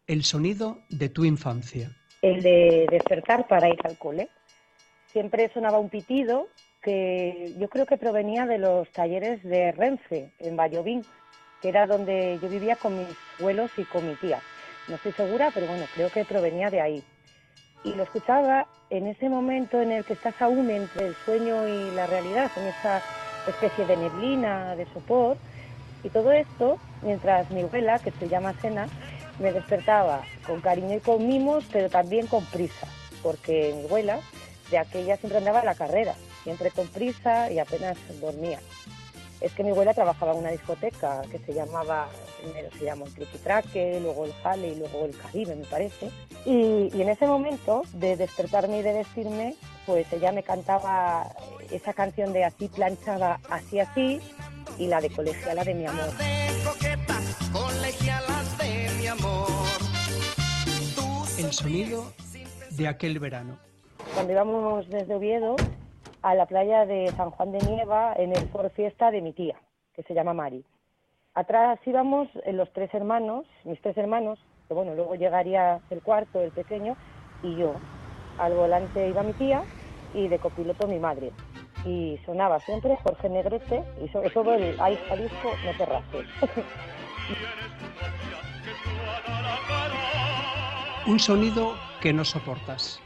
El 0.07 0.22
sonido 0.22 0.78
de 0.90 1.09
tu 1.09 1.24
infancia. 1.24 1.90
El 2.22 2.42
de 2.42 2.86
despertar 2.90 3.49
para 3.49 3.68
ir 3.68 3.78
al 3.84 3.99
cole. 3.99 4.28
Siempre 5.12 5.51
sonaba 5.53 5.78
un 5.78 5.88
pitido 5.88 6.49
yo 6.87 7.68
creo 7.68 7.87
que 7.87 7.97
provenía 7.97 8.47
de 8.47 8.59
los 8.59 8.89
talleres 8.91 9.43
de 9.43 9.72
Renfe, 9.72 10.30
en 10.39 10.57
Vallovín, 10.57 11.05
que 11.61 11.68
era 11.68 11.87
donde 11.87 12.39
yo 12.41 12.49
vivía 12.49 12.76
con 12.76 12.97
mis 12.97 13.09
abuelos 13.39 13.70
y 13.76 13.84
con 13.84 14.07
mi 14.07 14.14
tía. 14.14 14.41
No 14.89 14.95
estoy 14.95 15.12
segura, 15.12 15.51
pero 15.53 15.66
bueno, 15.66 15.84
creo 15.95 16.11
que 16.11 16.24
provenía 16.24 16.70
de 16.70 16.80
ahí. 16.80 17.03
Y 17.82 17.95
lo 17.95 18.05
escuchaba 18.05 18.66
en 18.91 19.07
ese 19.09 19.28
momento 19.28 19.80
en 19.80 19.91
el 19.91 20.05
que 20.05 20.12
estás 20.12 20.41
aún 20.41 20.70
entre 20.70 21.09
el 21.09 21.14
sueño 21.24 21.66
y 21.66 21.91
la 21.91 22.07
realidad, 22.07 22.51
en 22.57 22.66
esa 22.66 23.03
especie 23.49 23.84
de 23.84 23.97
neblina, 23.97 24.76
de 24.76 24.87
sopor. 24.93 25.37
Y 26.05 26.11
todo 26.11 26.30
esto 26.30 26.78
mientras 27.03 27.51
mi 27.51 27.62
abuela, 27.62 27.99
que 27.99 28.12
se 28.12 28.28
llama 28.28 28.55
Sena, 28.61 28.87
me 29.41 29.53
despertaba 29.53 30.22
con 30.47 30.61
cariño 30.61 30.97
y 30.97 31.01
con 31.01 31.26
mimos, 31.26 31.64
pero 31.72 31.91
también 31.91 32.28
con 32.28 32.45
prisa, 32.47 32.87
porque 33.22 33.74
mi 33.76 33.87
abuela 33.87 34.20
de 34.70 34.78
aquella 34.78 35.16
siempre 35.16 35.39
andaba 35.39 35.61
a 35.61 35.64
la 35.64 35.74
carrera 35.74 36.14
siempre 36.47 36.70
con 36.70 36.86
prisa 36.86 37.51
y 37.51 37.59
apenas 37.59 37.99
dormía. 38.20 38.61
Es 39.40 39.53
que 39.53 39.64
mi 39.64 39.70
abuela 39.70 39.92
trabajaba 39.92 40.30
en 40.30 40.38
una 40.38 40.51
discoteca 40.53 41.22
que 41.28 41.40
se 41.40 41.53
llamaba, 41.53 42.09
primero 42.40 42.68
se 42.78 42.84
llamó 42.84 43.05
el 43.05 43.14
Triquitraque, 43.14 43.99
luego 44.01 44.26
el 44.26 44.32
Jale 44.34 44.68
y 44.68 44.76
luego 44.76 45.07
el 45.07 45.18
Caribe, 45.18 45.57
me 45.57 45.64
parece. 45.64 46.09
Y, 46.44 46.88
en 47.01 47.09
ese 47.09 47.26
momento 47.26 47.82
de 47.94 48.16
despertarme 48.16 48.78
y 48.78 48.82
de 48.82 48.92
vestirme, 48.92 49.57
pues 49.86 50.07
ella 50.12 50.30
me 50.30 50.44
cantaba 50.44 51.32
esa 51.72 51.92
canción 51.92 52.32
de 52.32 52.44
Así 52.44 52.68
planchada, 52.68 53.40
así 53.51 53.80
así, 53.80 54.20
y 54.78 54.86
la 54.86 55.01
de 55.01 55.11
Colegiala 55.11 55.64
de 55.64 55.74
mi 55.74 55.86
amor. 55.86 56.11
El 61.38 61.53
sonido 61.53 62.12
de 62.70 62.86
aquel 62.86 63.18
verano. 63.18 63.59
Cuando 64.14 64.32
íbamos 64.32 64.88
desde 64.88 65.12
Oviedo, 65.12 65.57
a 66.27 66.35
la 66.35 66.47
playa 66.47 66.85
de 66.87 67.12
San 67.16 67.31
Juan 67.31 67.53
de 67.53 67.61
Nieva 67.61 68.12
en 68.16 68.33
el 68.33 68.49
Foro 68.49 68.68
Fiesta 68.70 69.12
de 69.12 69.22
mi 69.22 69.33
tía, 69.33 69.55
que 69.95 70.03
se 70.03 70.12
llama 70.12 70.35
Mari. 70.35 70.64
Atrás 71.35 71.79
íbamos 71.87 72.27
eh, 72.45 72.53
los 72.53 72.72
tres 72.72 72.93
hermanos, 72.95 73.47
mis 73.62 73.81
tres 73.81 73.97
hermanos, 73.97 74.41
que 74.66 74.74
bueno, 74.74 74.97
luego 74.97 75.14
llegaría 75.14 75.79
el 75.89 76.03
cuarto, 76.03 76.41
el 76.41 76.51
pequeño, 76.51 76.97
y 77.45 77.55
yo. 77.55 77.77
Al 78.39 78.55
volante 78.55 79.09
iba 79.09 79.22
mi 79.22 79.35
tía 79.35 79.62
y 80.14 80.27
de 80.27 80.41
copiloto 80.41 80.89
mi 80.89 80.99
madre. 80.99 81.31
Y 81.85 82.18
sonaba 82.27 82.59
siempre 82.59 82.97
Jorge 83.05 83.29
Negrete 83.29 83.85
y 84.05 84.09
sobre 84.09 84.31
todo 84.31 84.53
el 84.55 84.74
Ay 84.81 84.99
Jalisco, 85.09 85.53
no 85.64 85.70
te 85.79 85.87
rases. 85.87 86.27
Un 91.07 91.20
sonido 91.20 91.74
que 92.01 92.12
no 92.12 92.24
soportas. 92.24 93.01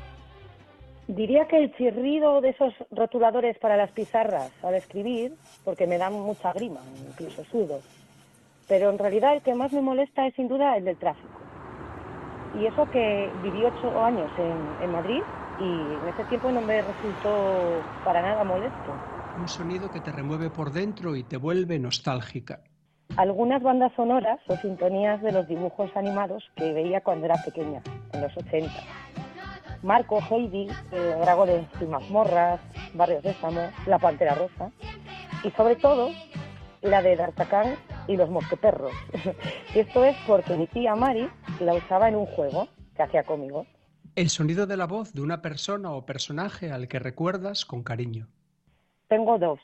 Diría 1.11 1.49
que 1.49 1.57
el 1.57 1.75
chirrido 1.75 2.41
de 2.41 2.51
esos 2.51 2.73
rotuladores 2.93 3.59
para 3.59 3.77
las 3.77 3.91
pizarras 3.91 4.53
al 4.63 4.77
escribir, 4.77 5.35
porque 5.65 5.89
me 5.89 5.99
dan 5.99 6.13
mucha 6.13 6.53
grima, 6.53 6.79
incluso 7.05 7.45
sudo. 7.47 7.81
Pero 8.69 8.91
en 8.91 8.99
realidad 8.99 9.35
el 9.35 9.43
que 9.43 9.53
más 9.57 9.73
me 9.73 9.83
molesta 9.83 10.29
es 10.29 10.35
sin 10.37 10.47
duda 10.47 10.77
el 10.77 10.85
del 10.85 10.97
tráfico. 10.99 11.41
Y 12.61 12.65
eso 12.65 12.89
que 12.93 13.29
viví 13.43 13.65
ocho 13.65 14.01
años 14.01 14.31
en, 14.39 14.85
en 14.85 14.93
Madrid 14.93 15.21
y 15.59 15.65
en 15.65 16.09
ese 16.15 16.23
tiempo 16.29 16.53
no 16.53 16.61
me 16.61 16.81
resultó 16.81 17.83
para 18.05 18.23
nada 18.23 18.45
molesto. 18.45 18.95
Un 19.37 19.49
sonido 19.49 19.91
que 19.91 19.99
te 19.99 20.13
remueve 20.13 20.49
por 20.49 20.71
dentro 20.71 21.17
y 21.17 21.25
te 21.25 21.39
vuelve 21.39 21.81
nostálgica. 21.81 22.61
Algunas 23.17 23.61
bandas 23.65 23.93
sonoras 23.97 24.39
o 24.47 24.57
sintonías 24.59 25.21
de 25.23 25.33
los 25.33 25.49
dibujos 25.49 25.91
animados 25.97 26.49
que 26.55 26.73
veía 26.73 27.01
cuando 27.01 27.27
era 27.27 27.43
pequeña, 27.45 27.83
en 28.13 28.21
los 28.21 28.37
80 28.37 28.71
Marco, 29.83 30.21
Heidi, 30.21 30.69
eh, 30.93 31.17
Dragones 31.21 31.67
y 31.81 31.85
mazmorras, 31.85 32.61
Barrios 32.95 33.23
de 33.23 33.35
Samo, 33.35 33.71
La 33.87 33.99
Pantera 33.99 34.35
Rosa 34.35 34.71
y 35.43 35.51
sobre 35.53 35.77
todo 35.77 36.11
la 36.83 37.03
de 37.03 37.17
D'Artagnan 37.17 37.77
y 38.07 38.17
los 38.17 38.31
mosqueperros. 38.31 38.93
Esto 39.75 40.05
es 40.05 40.17
porque 40.27 40.57
mi 40.57 40.67
tía 40.67 40.95
Mari 40.95 41.29
la 41.61 41.75
usaba 41.75 42.09
en 42.09 42.17
un 42.17 42.27
juego 42.27 42.69
que 42.97 43.03
hacía 43.03 43.23
conmigo. 43.25 43.67
El 44.17 44.29
sonido 44.29 44.67
de 44.67 44.77
la 44.77 44.87
voz 44.87 45.13
de 45.15 45.23
una 45.23 45.41
persona 45.41 45.93
o 45.93 46.05
personaje 46.05 46.73
al 46.73 46.89
que 46.89 46.99
recuerdas 46.99 47.65
con 47.65 47.83
cariño. 47.83 48.29
Tengo 49.09 49.39
dos. 49.39 49.61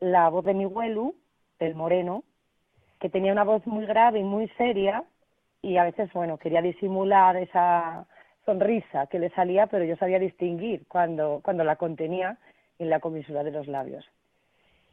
La 0.00 0.28
voz 0.28 0.44
de 0.44 0.54
mi 0.54 0.64
abuelo, 0.64 1.14
el 1.58 1.74
moreno, 1.74 2.24
que 3.00 3.10
tenía 3.10 3.32
una 3.32 3.44
voz 3.44 3.66
muy 3.66 3.84
grave 3.84 4.20
y 4.20 4.24
muy 4.24 4.48
seria 4.56 5.04
y 5.60 5.76
a 5.76 5.84
veces, 5.84 6.12
bueno, 6.12 6.38
quería 6.38 6.62
disimular 6.62 7.36
esa 7.36 8.06
sonrisa 8.48 9.06
que 9.08 9.18
le 9.18 9.28
salía, 9.30 9.66
pero 9.66 9.84
yo 9.84 9.96
sabía 9.96 10.18
distinguir 10.18 10.86
cuando, 10.88 11.40
cuando 11.44 11.64
la 11.64 11.76
contenía 11.76 12.38
en 12.78 12.88
la 12.88 12.98
comisura 12.98 13.44
de 13.44 13.50
los 13.50 13.66
labios. 13.66 14.06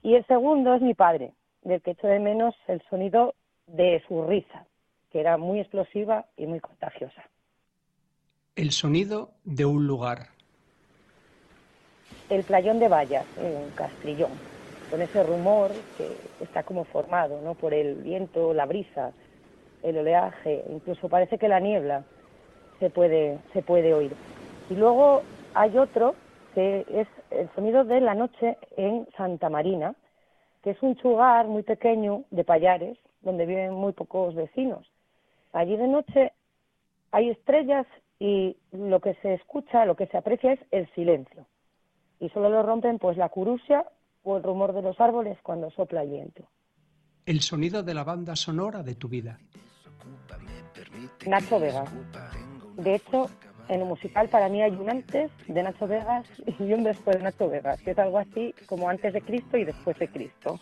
Y 0.03 0.15
el 0.15 0.25
segundo 0.27 0.73
es 0.73 0.81
mi 0.81 0.93
padre, 0.93 1.31
del 1.61 1.81
que 1.81 1.91
echo 1.91 2.07
de 2.07 2.19
menos 2.19 2.53
el 2.67 2.81
sonido 2.89 3.33
de 3.65 4.03
su 4.09 4.25
risa, 4.25 4.65
que 5.09 5.21
era 5.21 5.37
muy 5.37 5.61
explosiva 5.61 6.25
y 6.35 6.47
muy 6.47 6.59
contagiosa. 6.59 7.23
El 8.57 8.71
sonido 8.71 9.31
de 9.45 9.63
un 9.63 9.87
lugar. 9.87 10.27
El 12.29 12.43
playón 12.43 12.79
de 12.79 12.89
Vallas, 12.89 13.25
en 13.37 13.69
Castrillón, 13.71 14.31
con 14.91 15.01
ese 15.01 15.23
rumor 15.23 15.71
que 15.97 16.09
está 16.43 16.63
como 16.63 16.83
formado 16.83 17.39
¿no? 17.41 17.53
por 17.53 17.73
el 17.73 17.95
viento, 17.95 18.53
la 18.53 18.65
brisa, 18.65 19.13
el 19.81 19.97
oleaje, 19.97 20.65
incluso 20.69 21.07
parece 21.07 21.37
que 21.37 21.47
la 21.47 21.61
niebla 21.61 22.03
se 22.79 22.89
puede, 22.89 23.39
se 23.53 23.61
puede 23.61 23.93
oír. 23.93 24.13
Y 24.69 24.75
luego 24.75 25.21
hay 25.53 25.77
otro 25.77 26.15
que 26.53 26.85
es 26.89 27.07
el 27.31 27.49
sonido 27.53 27.83
de 27.83 28.01
la 28.01 28.15
noche 28.15 28.57
en 28.77 29.07
Santa 29.17 29.49
Marina, 29.49 29.93
que 30.63 30.71
es 30.71 30.81
un 30.81 30.95
chugar 30.95 31.47
muy 31.47 31.63
pequeño 31.63 32.23
de 32.31 32.43
Payares, 32.43 32.97
donde 33.21 33.45
viven 33.45 33.73
muy 33.73 33.93
pocos 33.93 34.33
vecinos. 34.33 34.89
Allí 35.51 35.75
de 35.75 35.87
noche 35.87 36.31
hay 37.11 37.29
estrellas 37.29 37.85
y 38.19 38.57
lo 38.71 38.99
que 38.99 39.15
se 39.15 39.33
escucha, 39.33 39.85
lo 39.85 39.95
que 39.95 40.07
se 40.07 40.17
aprecia 40.17 40.53
es 40.53 40.59
el 40.71 40.89
silencio. 40.93 41.45
Y 42.19 42.29
solo 42.29 42.49
lo 42.49 42.63
rompen 42.63 42.99
pues 42.99 43.17
la 43.17 43.29
curusia 43.29 43.85
o 44.23 44.37
el 44.37 44.43
rumor 44.43 44.73
de 44.73 44.81
los 44.81 44.99
árboles 44.99 45.37
cuando 45.43 45.69
sopla 45.71 46.03
el 46.03 46.09
viento. 46.09 46.43
El 47.25 47.41
sonido 47.41 47.83
de 47.83 47.93
la 47.93 48.03
banda 48.03 48.35
sonora 48.35 48.83
de 48.83 48.95
tu 48.95 49.07
vida. 49.07 49.37
Nacho 51.25 51.59
Vega. 51.59 51.85
De 52.77 52.95
hecho, 52.95 53.29
en 53.67 53.81
el 53.81 53.85
musical 53.85 54.29
para 54.29 54.49
mí 54.49 54.61
hay 54.61 54.71
un 54.71 54.89
antes 54.89 55.31
de 55.47 55.63
Nacho 55.63 55.87
Vegas 55.87 56.27
y 56.59 56.73
un 56.73 56.83
después 56.83 57.17
de 57.17 57.23
Nacho 57.23 57.49
Vegas, 57.49 57.81
que 57.81 57.91
es 57.91 57.99
algo 57.99 58.19
así 58.19 58.53
como 58.67 58.89
antes 58.89 59.13
de 59.13 59.21
Cristo 59.21 59.57
y 59.57 59.65
después 59.65 59.97
de 59.97 60.07
Cristo. 60.07 60.59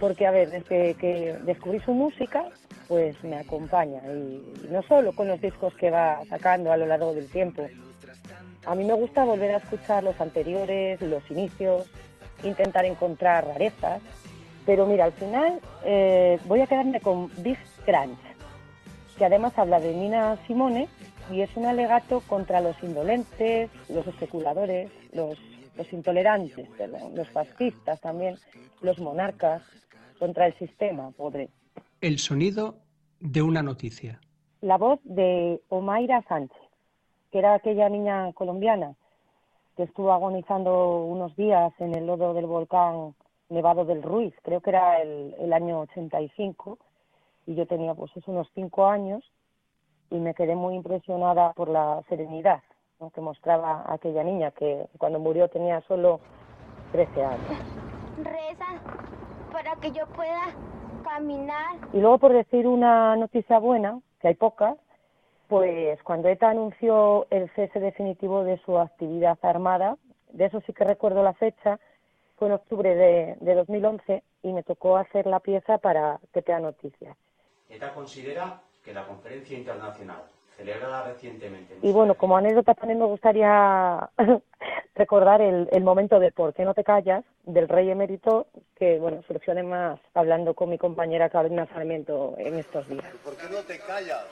Porque, 0.00 0.26
a 0.26 0.32
ver, 0.32 0.50
desde 0.50 0.94
que 0.94 1.36
descubrí 1.44 1.80
su 1.80 1.92
música, 1.92 2.50
pues 2.88 3.22
me 3.22 3.36
acompaña. 3.36 4.02
Y 4.06 4.68
no 4.70 4.82
solo 4.82 5.12
con 5.12 5.28
los 5.28 5.40
discos 5.40 5.72
que 5.74 5.90
va 5.90 6.20
sacando 6.28 6.72
a 6.72 6.76
lo 6.76 6.86
largo 6.86 7.14
del 7.14 7.28
tiempo. 7.30 7.64
A 8.66 8.74
mí 8.74 8.84
me 8.84 8.94
gusta 8.94 9.24
volver 9.24 9.52
a 9.52 9.58
escuchar 9.58 10.02
los 10.02 10.20
anteriores, 10.20 11.00
los 11.00 11.22
inicios, 11.30 11.88
intentar 12.42 12.84
encontrar 12.84 13.46
rarezas. 13.46 14.02
Pero 14.66 14.86
mira, 14.86 15.04
al 15.04 15.12
final 15.12 15.60
eh, 15.84 16.38
voy 16.46 16.60
a 16.60 16.66
quedarme 16.66 17.00
con 17.00 17.30
Big 17.42 17.58
Crunch, 17.84 18.18
que 19.16 19.24
además 19.24 19.58
habla 19.58 19.80
de 19.80 19.94
Nina 19.94 20.38
Simone 20.46 20.88
y 21.30 21.40
es 21.40 21.56
un 21.56 21.66
alegato 21.66 22.20
contra 22.26 22.60
los 22.60 22.80
indolentes, 22.82 23.70
los 23.88 24.06
especuladores, 24.06 24.90
los, 25.12 25.38
los 25.76 25.92
intolerantes, 25.92 26.68
los 27.14 27.28
fascistas 27.30 28.00
también, 28.00 28.36
los 28.82 28.98
monarcas, 28.98 29.62
contra 30.18 30.46
el 30.46 30.54
sistema 30.58 31.10
podre. 31.10 31.48
El 32.00 32.18
sonido 32.18 32.76
de 33.20 33.42
una 33.42 33.62
noticia. 33.62 34.20
La 34.60 34.78
voz 34.78 35.00
de 35.04 35.60
Omaira 35.68 36.22
Sánchez, 36.28 36.56
que 37.30 37.38
era 37.38 37.54
aquella 37.54 37.88
niña 37.88 38.32
colombiana 38.32 38.94
que 39.76 39.82
estuvo 39.82 40.12
agonizando 40.12 41.04
unos 41.04 41.34
días 41.36 41.72
en 41.80 41.94
el 41.94 42.06
lodo 42.06 42.32
del 42.32 42.46
volcán 42.46 43.14
Nevado 43.48 43.84
del 43.84 44.02
Ruiz, 44.02 44.32
creo 44.42 44.60
que 44.60 44.70
era 44.70 45.02
el, 45.02 45.34
el 45.38 45.52
año 45.52 45.80
85, 45.80 46.78
y 47.46 47.54
yo 47.54 47.66
tenía 47.66 47.94
pues 47.94 48.10
unos 48.26 48.48
cinco 48.54 48.86
años, 48.86 49.22
y 50.10 50.16
me 50.16 50.34
quedé 50.34 50.54
muy 50.54 50.74
impresionada 50.74 51.52
por 51.54 51.68
la 51.68 52.02
serenidad 52.08 52.62
que 53.12 53.20
mostraba 53.20 53.84
aquella 53.86 54.24
niña 54.24 54.50
que 54.52 54.86
cuando 54.98 55.18
murió 55.18 55.48
tenía 55.48 55.82
solo 55.82 56.20
13 56.92 57.24
años. 57.24 57.58
Reza 58.18 58.66
para 59.52 59.76
que 59.76 59.90
yo 59.92 60.06
pueda 60.08 60.42
caminar. 61.02 61.76
Y 61.92 62.00
luego 62.00 62.18
por 62.18 62.32
decir 62.32 62.66
una 62.66 63.16
noticia 63.16 63.58
buena, 63.58 64.00
que 64.20 64.28
hay 64.28 64.34
pocas, 64.34 64.76
pues 65.48 66.02
cuando 66.02 66.28
ETA 66.28 66.50
anunció 66.50 67.26
el 67.30 67.50
cese 67.54 67.78
definitivo 67.78 68.44
de 68.44 68.58
su 68.64 68.78
actividad 68.78 69.38
armada, 69.42 69.96
de 70.32 70.46
eso 70.46 70.60
sí 70.66 70.72
que 70.72 70.84
recuerdo 70.84 71.22
la 71.22 71.34
fecha, 71.34 71.78
fue 72.36 72.48
en 72.48 72.54
octubre 72.54 72.94
de, 72.94 73.36
de 73.40 73.54
2011 73.54 74.22
y 74.42 74.52
me 74.52 74.62
tocó 74.62 74.96
hacer 74.96 75.26
la 75.26 75.40
pieza 75.40 75.78
para 75.78 76.18
que 76.32 76.42
te 76.42 76.58
Noticias. 76.58 77.16
ETA 77.68 77.92
considera 77.94 78.60
que 78.84 78.92
la 78.92 79.06
conferencia 79.06 79.56
internacional 79.56 80.22
celebrada 80.56 81.04
recientemente. 81.04 81.78
Y 81.82 81.92
bueno, 81.92 82.14
como 82.14 82.36
anécdota 82.36 82.74
también 82.74 82.98
me 83.00 83.06
gustaría 83.06 84.08
recordar 84.94 85.40
el, 85.40 85.68
el, 85.72 85.82
momento 85.82 86.20
de 86.20 86.30
¿Por 86.30 86.54
qué 86.54 86.64
no 86.64 86.74
te 86.74 86.84
callas? 86.84 87.24
del 87.44 87.68
rey 87.68 87.90
emérito, 87.90 88.46
que 88.76 88.98
bueno, 88.98 89.22
surgió 89.26 89.52
además 89.52 90.00
hablando 90.14 90.54
con 90.54 90.70
mi 90.70 90.78
compañera 90.78 91.28
Carolina 91.28 91.66
Sarmiento 91.66 92.34
en 92.38 92.58
estos 92.58 92.88
días. 92.88 93.04
¿Por 93.24 93.36
qué 93.36 93.48
no 93.50 93.60
te 93.62 93.78
callas? 93.80 94.24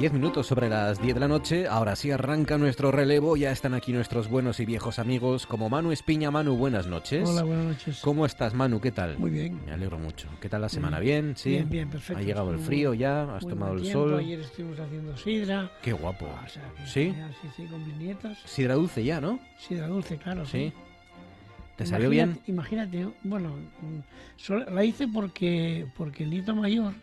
10 0.00 0.14
minutos 0.14 0.46
sobre 0.46 0.70
las 0.70 0.98
10 1.02 1.12
de 1.12 1.20
la 1.20 1.28
noche, 1.28 1.68
ahora 1.68 1.94
sí 1.94 2.10
arranca 2.10 2.56
nuestro 2.56 2.90
relevo, 2.90 3.36
ya 3.36 3.50
están 3.50 3.74
aquí 3.74 3.92
nuestros 3.92 4.30
buenos 4.30 4.58
y 4.58 4.64
viejos 4.64 4.98
amigos 4.98 5.46
como 5.46 5.68
Manu 5.68 5.92
Espiña. 5.92 6.30
Manu, 6.30 6.56
buenas 6.56 6.86
noches. 6.86 7.28
Hola, 7.28 7.42
buenas 7.42 7.66
noches. 7.66 8.00
¿Cómo 8.00 8.24
estás, 8.24 8.54
Manu? 8.54 8.80
¿Qué 8.80 8.92
tal? 8.92 9.18
Muy 9.18 9.30
bien. 9.30 9.60
Me 9.66 9.72
alegro 9.72 9.98
mucho. 9.98 10.30
¿Qué 10.40 10.48
tal 10.48 10.62
la 10.62 10.70
semana? 10.70 11.00
¿Bien? 11.00 11.34
¿Sí? 11.36 11.50
Bien, 11.50 11.68
bien, 11.68 11.90
perfecto. 11.90 12.18
¿Ha 12.18 12.24
llegado 12.24 12.50
el 12.50 12.60
frío 12.60 12.94
ya? 12.94 13.24
¿Has 13.36 13.46
tomado 13.46 13.74
el 13.74 13.82
tiempo, 13.82 14.08
sol? 14.08 14.18
Ayer 14.20 14.40
estuvimos 14.40 14.80
haciendo 14.80 15.14
sidra. 15.18 15.70
Qué 15.82 15.92
guapo. 15.92 16.24
O 16.24 16.48
sea, 16.48 16.62
que 16.78 16.86
¿Sí? 16.86 17.14
Sí, 17.42 17.48
sí, 17.54 17.66
con 17.66 17.86
mis 17.86 17.96
nietas. 17.98 18.38
Sidra 18.46 18.76
dulce 18.76 19.04
ya, 19.04 19.20
¿no? 19.20 19.38
Sidra 19.58 19.86
dulce, 19.86 20.16
claro. 20.16 20.46
Sí. 20.46 20.72
¿Te 21.76 21.84
salió 21.84 22.08
bien? 22.08 22.40
Imagínate, 22.46 22.96
Imagínate, 23.00 23.18
bueno, 23.22 23.54
mm, 23.82 24.74
la 24.74 24.82
hice 24.82 25.08
porque, 25.08 25.86
porque 25.94 26.24
el 26.24 26.30
nieto 26.30 26.56
mayor, 26.56 26.94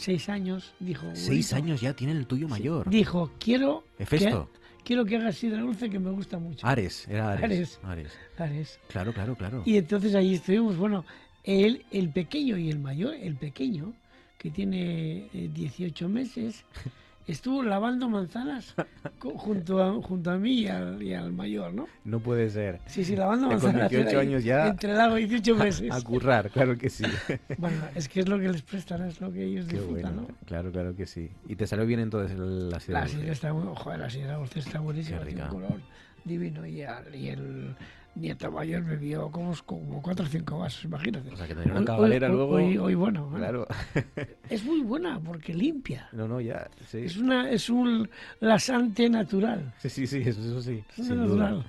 seis 0.00 0.28
años, 0.28 0.74
dijo... 0.80 1.06
Seis 1.14 1.52
años 1.52 1.80
ya 1.80 1.94
tiene 1.94 2.12
el 2.14 2.26
tuyo 2.26 2.48
mayor. 2.48 2.88
Dijo, 2.88 3.30
quiero... 3.38 3.84
Hefesto. 3.98 4.50
Que, 4.52 4.82
quiero 4.84 5.04
que 5.04 5.16
hagas 5.16 5.36
sidra 5.36 5.60
dulce 5.60 5.90
que 5.90 5.98
me 5.98 6.10
gusta 6.10 6.38
mucho. 6.38 6.66
Ares, 6.66 7.06
era 7.08 7.32
Ares. 7.32 7.44
Ares. 7.44 7.80
Ares. 7.82 8.18
Ares. 8.38 8.80
Claro, 8.88 9.12
claro, 9.12 9.36
claro. 9.36 9.62
Y 9.66 9.76
entonces 9.76 10.14
ahí 10.14 10.34
estuvimos, 10.34 10.76
bueno, 10.76 11.04
él, 11.44 11.84
el 11.90 12.10
pequeño 12.10 12.56
y 12.56 12.70
el 12.70 12.78
mayor, 12.78 13.14
el 13.14 13.36
pequeño, 13.36 13.92
que 14.38 14.50
tiene 14.50 15.28
eh, 15.34 15.50
18 15.52 16.08
meses, 16.08 16.64
estuvo 17.30 17.62
lavando 17.62 18.08
manzanas 18.08 18.74
junto 19.18 19.82
a, 19.82 20.02
junto 20.02 20.30
a 20.30 20.38
mí 20.38 20.60
y 20.60 20.68
al, 20.68 21.02
y 21.02 21.14
al 21.14 21.32
mayor, 21.32 21.72
¿no? 21.72 21.86
No 22.04 22.20
puede 22.20 22.50
ser. 22.50 22.80
Sí, 22.86 23.04
sí, 23.04 23.16
lavando 23.16 23.48
manzanas. 23.48 23.88
Con 23.88 23.88
18 23.90 24.08
ahí, 24.08 24.26
años 24.26 24.44
ya. 24.44 24.68
Entre 24.68 24.92
lago 24.92 25.16
18 25.16 25.54
meses. 25.56 25.90
A 25.92 26.00
currar, 26.02 26.50
claro 26.50 26.76
que 26.76 26.90
sí. 26.90 27.04
Bueno, 27.58 27.76
es 27.94 28.08
que 28.08 28.20
es 28.20 28.28
lo 28.28 28.38
que 28.38 28.48
les 28.48 28.62
prestan, 28.62 29.06
es 29.06 29.20
lo 29.20 29.32
que 29.32 29.44
ellos 29.44 29.66
Qué 29.66 29.76
disfrutan, 29.76 30.16
bueno. 30.16 30.28
¿no? 30.28 30.46
Claro, 30.46 30.70
claro 30.72 30.94
que 30.94 31.06
sí. 31.06 31.30
¿Y 31.48 31.56
te 31.56 31.66
salió 31.66 31.86
bien 31.86 32.00
entonces 32.00 32.38
la 32.38 32.80
sidra 32.80 33.00
La 33.00 33.08
sidra 33.08 33.32
está 33.32 33.52
muy, 33.52 33.66
joder, 33.76 34.00
la 34.00 34.10
sidra 34.10 34.38
está 34.54 34.80
buenísima, 34.80 35.20
tiene 35.20 35.42
un 35.42 35.48
color 35.48 35.80
divino 36.24 36.66
y, 36.66 36.82
y 37.14 37.28
el 37.28 37.74
nieto 38.14 38.50
mayor 38.50 38.84
bebió 38.84 39.30
como, 39.30 39.54
como 39.66 40.02
cuatro 40.02 40.26
o 40.26 40.28
cinco 40.28 40.58
vasos, 40.58 40.84
imagínate. 40.84 41.30
O 41.30 41.36
sea, 41.36 41.46
que 41.46 41.54
tenía 41.54 41.70
una 41.72 41.80
Hoy- 41.80 41.86
cabalera 41.86 42.28
hoy- 42.28 42.34
luego. 42.34 42.52
Hoy, 42.54 42.78
hoy 42.78 42.94
bueno, 42.94 43.22
bueno. 43.26 43.38
Claro. 43.38 43.66
Es 44.50 44.64
muy 44.64 44.80
buena 44.82 45.20
porque 45.20 45.54
limpia. 45.54 46.08
No, 46.12 46.26
no, 46.26 46.40
ya. 46.40 46.68
Sí. 46.88 46.98
Es 46.98 47.16
una 47.16 47.48
es 47.50 47.70
un 47.70 48.08
lasante 48.40 49.08
natural. 49.08 49.72
Sí, 49.78 49.88
sí, 49.88 50.06
sí, 50.08 50.22
eso, 50.26 50.40
eso 50.40 50.60
sí. 50.60 50.82
Es 50.98 51.06
sin 51.06 51.16
natural. 51.16 51.62
duda. 51.62 51.64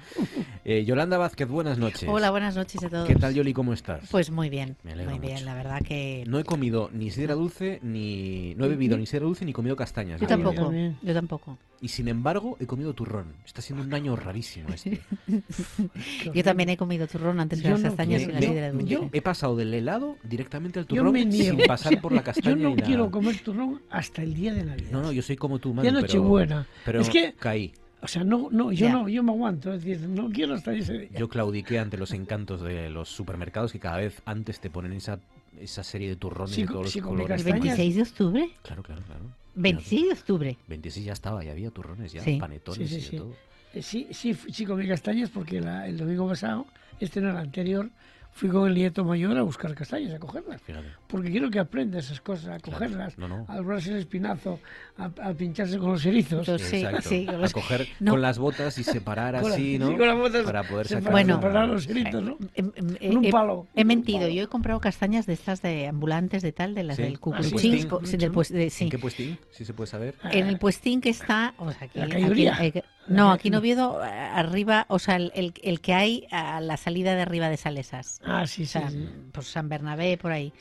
Eh, 0.66 0.84
Yolanda 0.84 1.20
Vázquez, 1.20 1.48
buenas 1.48 1.78
noches. 1.78 2.10
Hola, 2.10 2.32
buenas 2.32 2.56
noches 2.56 2.84
a 2.84 2.90
todos. 2.90 3.08
¿Qué 3.08 3.14
tal, 3.16 3.36
Yoli? 3.36 3.54
¿Cómo 3.54 3.74
estás? 3.74 4.10
Pues 4.10 4.32
muy 4.32 4.50
bien, 4.50 4.78
Me 4.84 4.94
alegro 4.94 5.12
muy 5.12 5.20
bien, 5.20 5.34
mucho. 5.36 5.46
la 5.46 5.54
verdad 5.54 5.82
que... 5.84 6.24
No 6.28 6.40
he 6.40 6.44
comido 6.44 6.90
ni 6.92 7.12
sidra 7.12 7.36
dulce, 7.36 7.80
ni. 7.84 8.56
No 8.56 8.66
he 8.66 8.70
bebido 8.70 8.98
ni 8.98 9.06
sidra 9.06 9.26
dulce, 9.26 9.46
ni 9.46 9.54
comido 9.54 9.76
castañas. 9.76 10.20
Yo 10.20 10.28
Yoli. 10.28 10.44
tampoco, 10.44 10.74
yo 11.04 11.14
tampoco. 11.14 11.58
Y 11.82 11.88
sin 11.90 12.08
embargo, 12.08 12.58
he 12.60 12.66
comido 12.68 12.94
turrón. 12.94 13.34
Está 13.46 13.62
siendo 13.62 13.84
un 13.84 13.94
año 13.94 14.16
rarísimo 14.16 14.70
este. 14.70 15.02
Yo 16.34 16.44
también 16.44 16.70
he 16.70 16.78
comido 16.78 17.08
turrón 17.08 17.40
antes 17.40 17.62
Yo 17.62 17.70
las 17.72 17.82
no 17.82 17.88
castañas 17.90 18.22
y 18.22 18.26
la 18.28 18.40
sidra 18.42 18.72
dulce. 18.72 19.10
he 19.14 19.22
pasado 19.22 19.56
del 19.56 19.74
helado 19.74 20.18
directamente 20.24 20.80
al 20.80 20.86
Yo 20.88 20.98
turrón 20.98 21.14
me 21.14 21.26
niego. 21.26 21.58
sin 21.58 21.68
pasar 21.68 21.88
O 21.88 21.90
sea, 21.94 22.02
por 22.02 22.12
la 22.14 22.24
castaña. 22.24 22.56
Yo 22.58 22.70
no 22.70 22.76
y 22.78 22.82
quiero 22.82 23.12
comer 23.12 23.40
turrón 23.42 23.82
hasta 23.90 24.22
el 24.24 24.34
día 24.34 24.54
de 24.54 24.64
Navidad. 24.64 24.92
No, 24.92 25.02
no, 25.02 25.12
yo 25.12 25.22
soy 25.22 25.36
como 25.36 25.60
tú, 25.60 25.70
Ya 25.70 25.76
Manu, 25.76 25.88
pero- 25.90 26.02
Nochebuena. 26.02 26.68
Pero, 26.86 27.02
Es 27.02 27.10
que- 27.10 27.34
caí. 27.38 27.74
O 28.04 28.08
sea, 28.08 28.24
no, 28.24 28.50
no, 28.52 28.72
yo 28.72 28.88
Ya. 28.88 28.94
no, 28.94 29.08
yo 29.10 29.22
me 29.22 29.32
aguanto. 29.32 29.72
Es 29.74 29.84
decir, 29.84 30.08
no 30.10 30.30
quiero 30.32 30.56
hasta 30.56 30.74
ese 30.74 30.98
día. 30.98 31.10
Yo 31.20 31.30
claudiqué 31.30 31.78
ante 31.78 31.98
los 31.98 32.12
encantos 32.14 32.62
de 32.62 32.90
los 32.90 33.10
supermercados 33.10 33.72
que 33.72 33.80
cada 33.80 33.98
vez 33.98 34.22
antes 34.26 34.60
te 34.60 34.72
ponen 34.72 34.94
esa, 34.94 35.20
esa 35.60 35.84
serie 35.84 36.10
de 36.10 36.16
turrones 36.16 36.56
Sí, 36.56 36.62
de 36.64 36.68
todos 36.68 36.90
sí, 36.92 37.00
los 37.00 37.10
colores. 37.10 37.46
¿El 37.46 37.54
26 37.54 37.96
de 37.96 38.02
octubre? 38.02 38.50
Claro, 38.64 38.82
claro, 38.82 39.02
claro. 39.06 39.22
26 39.54 40.06
de 40.08 40.14
octubre. 40.14 40.58
26 40.68 41.06
ya 41.06 41.14
estaba, 41.14 41.44
ya 41.44 41.52
había 41.52 41.70
turrones, 41.70 42.12
ya 42.14 42.24
Sí. 42.24 42.38
panetones 42.40 42.90
Sí, 42.90 42.96
sí, 42.96 42.96
y 42.96 43.04
de 43.04 43.08
sí. 43.12 43.18
todo. 43.18 43.36
Eh, 43.74 43.82
Sí, 43.82 44.08
sí, 44.12 44.34
fui- 44.34 44.52
sí 44.52 44.66
comí 44.66 44.88
castañas 44.88 45.30
porque 45.30 45.62
la- 45.62 45.88
el 45.88 45.98
domingo 45.98 46.28
pasado, 46.28 46.66
este 47.00 47.22
no 47.22 47.30
el 47.32 47.38
anterior, 47.38 47.90
fui 48.34 48.48
con 48.48 48.66
el 48.70 48.74
nieto 48.76 49.04
mayor 49.04 49.38
a 49.38 49.42
buscar 49.42 49.76
castañas, 49.76 50.14
a 50.14 50.20
cogerlas. 50.20 50.62
Fíjate. 50.62 50.88
Porque 51.08 51.30
quiero 51.32 51.52
que 51.52 51.60
aprenda 51.60 52.00
esas 52.00 52.22
cosas, 52.22 52.48
a 52.48 52.60
cogerlas, 52.62 53.18
No, 53.18 53.28
no. 53.28 53.46
a 53.50 53.58
doblarse 53.58 53.92
el 53.92 53.98
espinazo, 53.98 54.58
a, 54.98 55.12
a 55.22 55.34
pincharse 55.34 55.78
con 55.78 55.92
los 55.92 56.06
erizos. 56.06 56.48
Exacto. 56.48 57.10
a 57.44 57.50
coger 57.50 57.88
con 58.08 58.22
las 58.22 58.40
botas 58.40 58.78
y 58.78 58.86
separar 58.86 59.34
Con 59.42 59.50
la- 59.50 59.56
así, 59.56 59.74
sí, 59.74 59.80
¿no? 59.80 59.98
con 59.98 60.08
las 60.08 60.16
botas 60.18 60.44
Para 60.44 60.64
poder 60.64 60.88
separa- 60.88 61.00
sacar. 61.02 61.12
Bueno. 61.12 61.36
separar 61.36 61.68
los 61.68 61.88
eritos, 61.90 62.24
¿no? 62.24 62.38
Em, 62.56 62.72
em, 62.76 62.96
Con 63.10 63.18
un 63.18 63.26
he- 63.26 63.32
palo. 63.32 63.68
He 63.76 63.84
mentido, 63.84 64.30
yo 64.30 64.44
he 64.44 64.48
comprado 64.48 64.80
castañas 64.80 65.26
de 65.26 65.34
estas 65.34 65.62
de 65.62 65.88
ambulantes 65.88 66.42
de 66.42 66.54
tal, 66.54 66.74
de 66.74 66.84
las 66.84 66.96
Sí. 66.96 67.02
del 67.04 67.12
¿En 67.14 67.18
Cucuruchín. 67.20 67.88
pues- 68.32 68.50
de- 68.50 68.70
sí. 68.70 68.86
¿En 68.86 68.90
qué 68.92 69.00
puestín? 69.00 69.40
Si 69.52 69.66
se 69.66 69.74
puede 69.74 69.88
saber. 69.88 70.16
En 70.32 70.48
el 70.48 70.58
puestín 70.58 71.02
que 71.02 71.10
está, 71.10 71.54
o 71.58 71.70
sea, 71.74 71.84
aquí, 71.88 72.00
La 72.00 72.06
aquí- 72.06 72.48
eh, 72.78 72.84
no, 73.08 73.32
aquí 73.32 73.48
en 73.50 73.56
Oviedo, 73.56 74.04
eh, 74.04 74.08
arriba, 74.10 74.86
o 74.90 75.00
sea, 75.00 75.16
el, 75.18 75.32
el- 75.36 75.54
el 75.64 75.82
que 75.82 75.94
hay 75.94 76.28
a 76.32 76.62
la 76.62 76.78
salida 76.78 77.16
de 77.16 77.22
arriba 77.22 77.50
de 77.50 77.58
Salesas. 77.58 78.20
Ah, 78.24 78.46
sí, 78.48 78.66
sí, 78.66 78.80
sí. 78.90 79.10
Por 79.32 79.44
San 79.44 79.70
Bernabé, 79.70 80.18
por 80.18 80.32
ahí. 80.32 80.54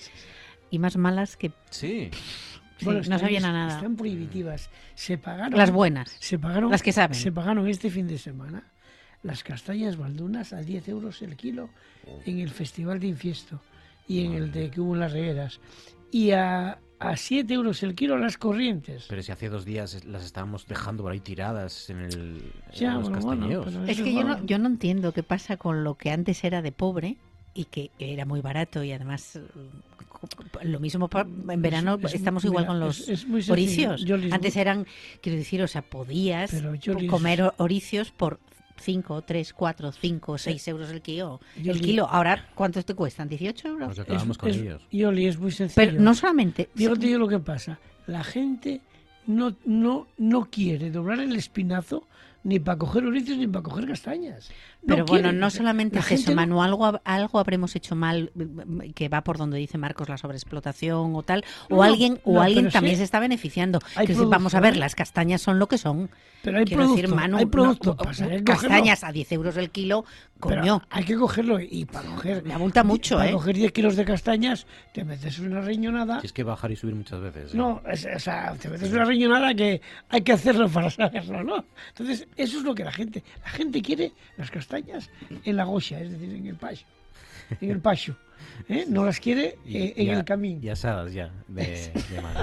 Y 0.70 0.78
más 0.78 0.96
malas 0.96 1.36
que... 1.36 1.52
Sí. 1.70 2.10
Sí, 2.78 2.86
Bueno, 2.86 3.02
no 3.08 3.18
sabían 3.18 3.44
a 3.44 3.52
nada. 3.52 3.76
Están 3.76 3.94
prohibitivas. 3.96 4.70
Se 4.94 5.18
pagaron. 5.18 5.58
Las 5.58 5.70
buenas. 5.70 6.16
Se 6.18 6.38
pagaron. 6.38 6.70
Las 6.70 6.82
que 6.82 6.92
saben. 6.92 7.14
Se 7.18 7.30
pagaron 7.30 7.68
este 7.68 7.90
fin 7.90 8.06
de 8.08 8.16
semana 8.18 8.64
las 9.22 9.44
castañas 9.44 9.98
baldunas 9.98 10.54
a 10.54 10.62
10 10.62 10.88
euros 10.88 11.20
el 11.20 11.36
kilo 11.36 11.68
en 12.24 12.38
el 12.38 12.48
Festival 12.48 12.98
de 13.00 13.08
Infiesto 13.08 13.60
y 14.08 14.24
en 14.24 14.32
el 14.32 14.50
de 14.50 14.70
que 14.70 14.80
hubo 14.80 14.94
en 14.94 15.00
las 15.00 15.12
Regueras. 15.12 15.60
Y 16.10 16.30
a, 16.30 16.78
a 17.00 17.16
7 17.16 17.52
euros 17.54 17.82
el 17.82 17.94
kilo 17.94 18.16
las 18.18 18.36
corrientes. 18.38 19.06
Pero 19.08 19.22
si 19.22 19.32
hace 19.32 19.48
dos 19.48 19.64
días 19.64 20.04
las 20.04 20.24
estábamos 20.24 20.66
dejando 20.66 21.02
por 21.02 21.12
ahí 21.12 21.20
tiradas 21.20 21.90
en, 21.90 22.00
el, 22.00 22.42
Ya, 22.74 22.88
en 22.92 22.94
los 23.00 23.08
bueno, 23.10 23.20
bueno, 23.26 23.62
castañeos. 23.64 23.88
Es 23.90 24.00
que 24.02 24.12
yo 24.14 24.22
no, 24.22 24.44
yo 24.44 24.58
no 24.58 24.68
entiendo 24.68 25.12
qué 25.12 25.22
pasa 25.22 25.56
con 25.56 25.82
lo 25.82 25.94
que 25.96 26.10
antes 26.10 26.44
era 26.44 26.62
de 26.62 26.72
pobre 26.72 27.16
y 27.54 27.64
que 27.64 27.90
era 27.98 28.24
muy 28.26 28.40
barato 28.42 28.84
y 28.84 28.92
además 28.92 29.36
eh, 29.36 29.42
lo 30.64 30.78
mismo 30.78 31.08
en 31.48 31.62
verano 31.62 31.94
Es- 31.98 32.04
es- 32.06 32.14
estamos 32.14 32.44
igual 32.44 32.64
mira, 32.64 32.72
con 32.72 32.80
los 32.80 33.08
es 33.08 33.26
oricios. 33.50 34.04
Yo 34.04 34.16
les- 34.16 34.32
Antes 34.32 34.56
eran, 34.56 34.86
quiero 35.22 35.38
decir, 35.38 35.62
o 35.62 35.66
sea, 35.68 35.82
podías 35.82 36.52
yo 36.80 36.94
comer 37.08 37.52
oricios 37.56 38.10
por 38.10 38.38
5, 38.80 39.22
3, 39.22 39.52
4, 39.52 39.92
5, 39.92 40.38
6 40.38 40.68
euros 40.68 40.90
el 40.90 41.02
kilo. 41.02 41.40
Yo 41.60 41.72
el 41.72 41.80
kilo. 41.80 42.06
Ahora, 42.08 42.48
¿cuántos 42.54 42.84
te 42.84 42.94
cuestan? 42.94 43.28
¿18 43.28 43.64
euros? 43.66 43.88
Nos 43.88 43.98
acabamos 43.98 44.38
con 44.38 44.50
es- 44.50 44.56
ellos. 44.56 44.82
Yoli, 44.90 45.26
es 45.26 45.38
muy 45.38 45.50
sencillo. 45.52 45.90
Pero 45.90 46.00
no 46.02 46.14
solamente... 46.14 46.68
Fíjate 46.74 47.10
yo 47.10 47.18
lo 47.18 47.28
que 47.28 47.38
pasa. 47.38 47.78
La 48.06 48.24
gente 48.24 48.80
no, 49.26 49.54
no, 49.64 50.06
no 50.18 50.46
quiere 50.50 50.90
doblar 50.90 51.20
el 51.20 51.36
espinazo 51.36 52.06
ni 52.42 52.58
para 52.58 52.78
coger 52.78 53.04
oricios 53.04 53.36
ni 53.38 53.46
para 53.46 53.62
coger 53.62 53.86
castañas. 53.86 54.50
No 54.82 54.94
Pero 54.94 55.04
bueno, 55.04 55.24
quiere. 55.28 55.38
no 55.38 55.50
solamente 55.50 55.96
La 55.96 56.00
es 56.02 56.12
eso, 56.12 56.30
no- 56.30 56.36
Manu, 56.36 56.62
algo, 56.62 57.00
algo 57.04 57.38
habremos 57.38 57.76
hecho 57.76 57.94
mal, 57.96 58.32
que 58.94 59.08
va 59.10 59.22
por 59.22 59.36
donde 59.36 59.58
dice 59.58 59.76
Marcos 59.76 60.08
la 60.08 60.16
sobreexplotación 60.16 61.14
o 61.14 61.22
tal, 61.22 61.44
No, 61.68 61.76
o 61.76 61.78
no, 61.78 61.82
alguien, 61.82 62.20
o 62.24 62.34
no, 62.34 62.40
alguien 62.42 62.70
también 62.70 62.94
sí. 62.94 62.98
se 63.00 63.04
está 63.04 63.20
beneficiando. 63.20 63.78
Hay 63.94 64.06
Que 64.06 64.14
si 64.14 64.24
vamos 64.24 64.54
a 64.54 64.60
ver, 64.60 64.74
¿eh? 64.74 64.78
las 64.78 64.94
castañas 64.94 65.42
son 65.42 65.58
lo 65.58 65.66
que 65.68 65.76
son. 65.78 66.10
Pero 66.42 66.56
hay 66.58 66.64
Quiero 66.64 66.84
decir, 66.88 67.00
producto, 67.04 67.16
Manu, 67.16 67.36
hay 67.36 67.44
no, 67.44 67.50
producto, 67.50 67.96
pasa, 67.98 68.24
hay 68.24 68.42
castañas 68.42 69.00
cogerlo. 69.00 69.08
a 69.08 69.12
10 69.12 69.32
euros 69.32 69.56
el 69.58 69.70
kilo, 69.70 70.06
Pero 70.40 70.60
coño. 70.62 70.82
hay 70.88 71.04
que 71.04 71.14
cogerlo 71.16 71.60
y 71.60 71.84
para 71.84 72.08
coger. 72.08 72.42
Me 72.44 72.54
abulta 72.54 72.82
mucho, 72.82 73.16
para 73.18 73.28
¿eh? 73.28 73.32
coger 73.32 73.56
10 73.56 73.72
kilos 73.72 73.96
de 73.96 74.06
castañas, 74.06 74.66
te 74.94 75.04
metes 75.04 75.38
una 75.40 75.60
riñonada. 75.60 76.20
Si 76.20 76.26
es 76.28 76.32
que 76.32 76.42
bajar 76.42 76.70
y 76.72 76.76
subir 76.76 76.94
muchas 76.94 77.20
veces. 77.20 77.52
¿eh? 77.52 77.56
No, 77.58 77.82
es- 77.92 78.08
o 78.16 78.18
sea, 78.18 78.54
te 78.54 78.70
metes 78.70 78.90
una 78.90 79.04
riñonada 79.04 79.52
que 79.54 79.82
hay 80.08 80.22
que 80.22 80.32
hacerlo 80.32 80.66
para 80.70 80.88
saberlo, 80.88 81.44
¿no? 81.44 81.66
Entonces, 81.88 82.26
eso 82.36 82.56
es 82.56 82.64
lo 82.64 82.74
que 82.74 82.84
la 82.84 82.92
gente. 82.92 83.22
La 83.44 83.50
gente 83.50 83.82
quiere 83.82 84.12
las 84.38 84.50
castañas 84.50 84.69
en 85.44 85.56
la 85.56 85.64
gocha, 85.64 86.00
es 86.00 86.10
decir, 86.10 86.34
en 86.34 86.46
el 86.46 86.56
pacho. 86.56 86.86
En 87.60 87.70
el 87.70 87.80
pacho. 87.80 88.16
¿eh? 88.68 88.84
No 88.88 89.04
las 89.04 89.20
quiere 89.20 89.58
eh, 89.66 89.94
en 89.96 90.10
el 90.10 90.24
camino. 90.24 90.60
Y 90.62 90.68
asadas 90.68 91.12
ya, 91.12 91.32
de, 91.48 91.92
de 92.10 92.20
mano. 92.22 92.40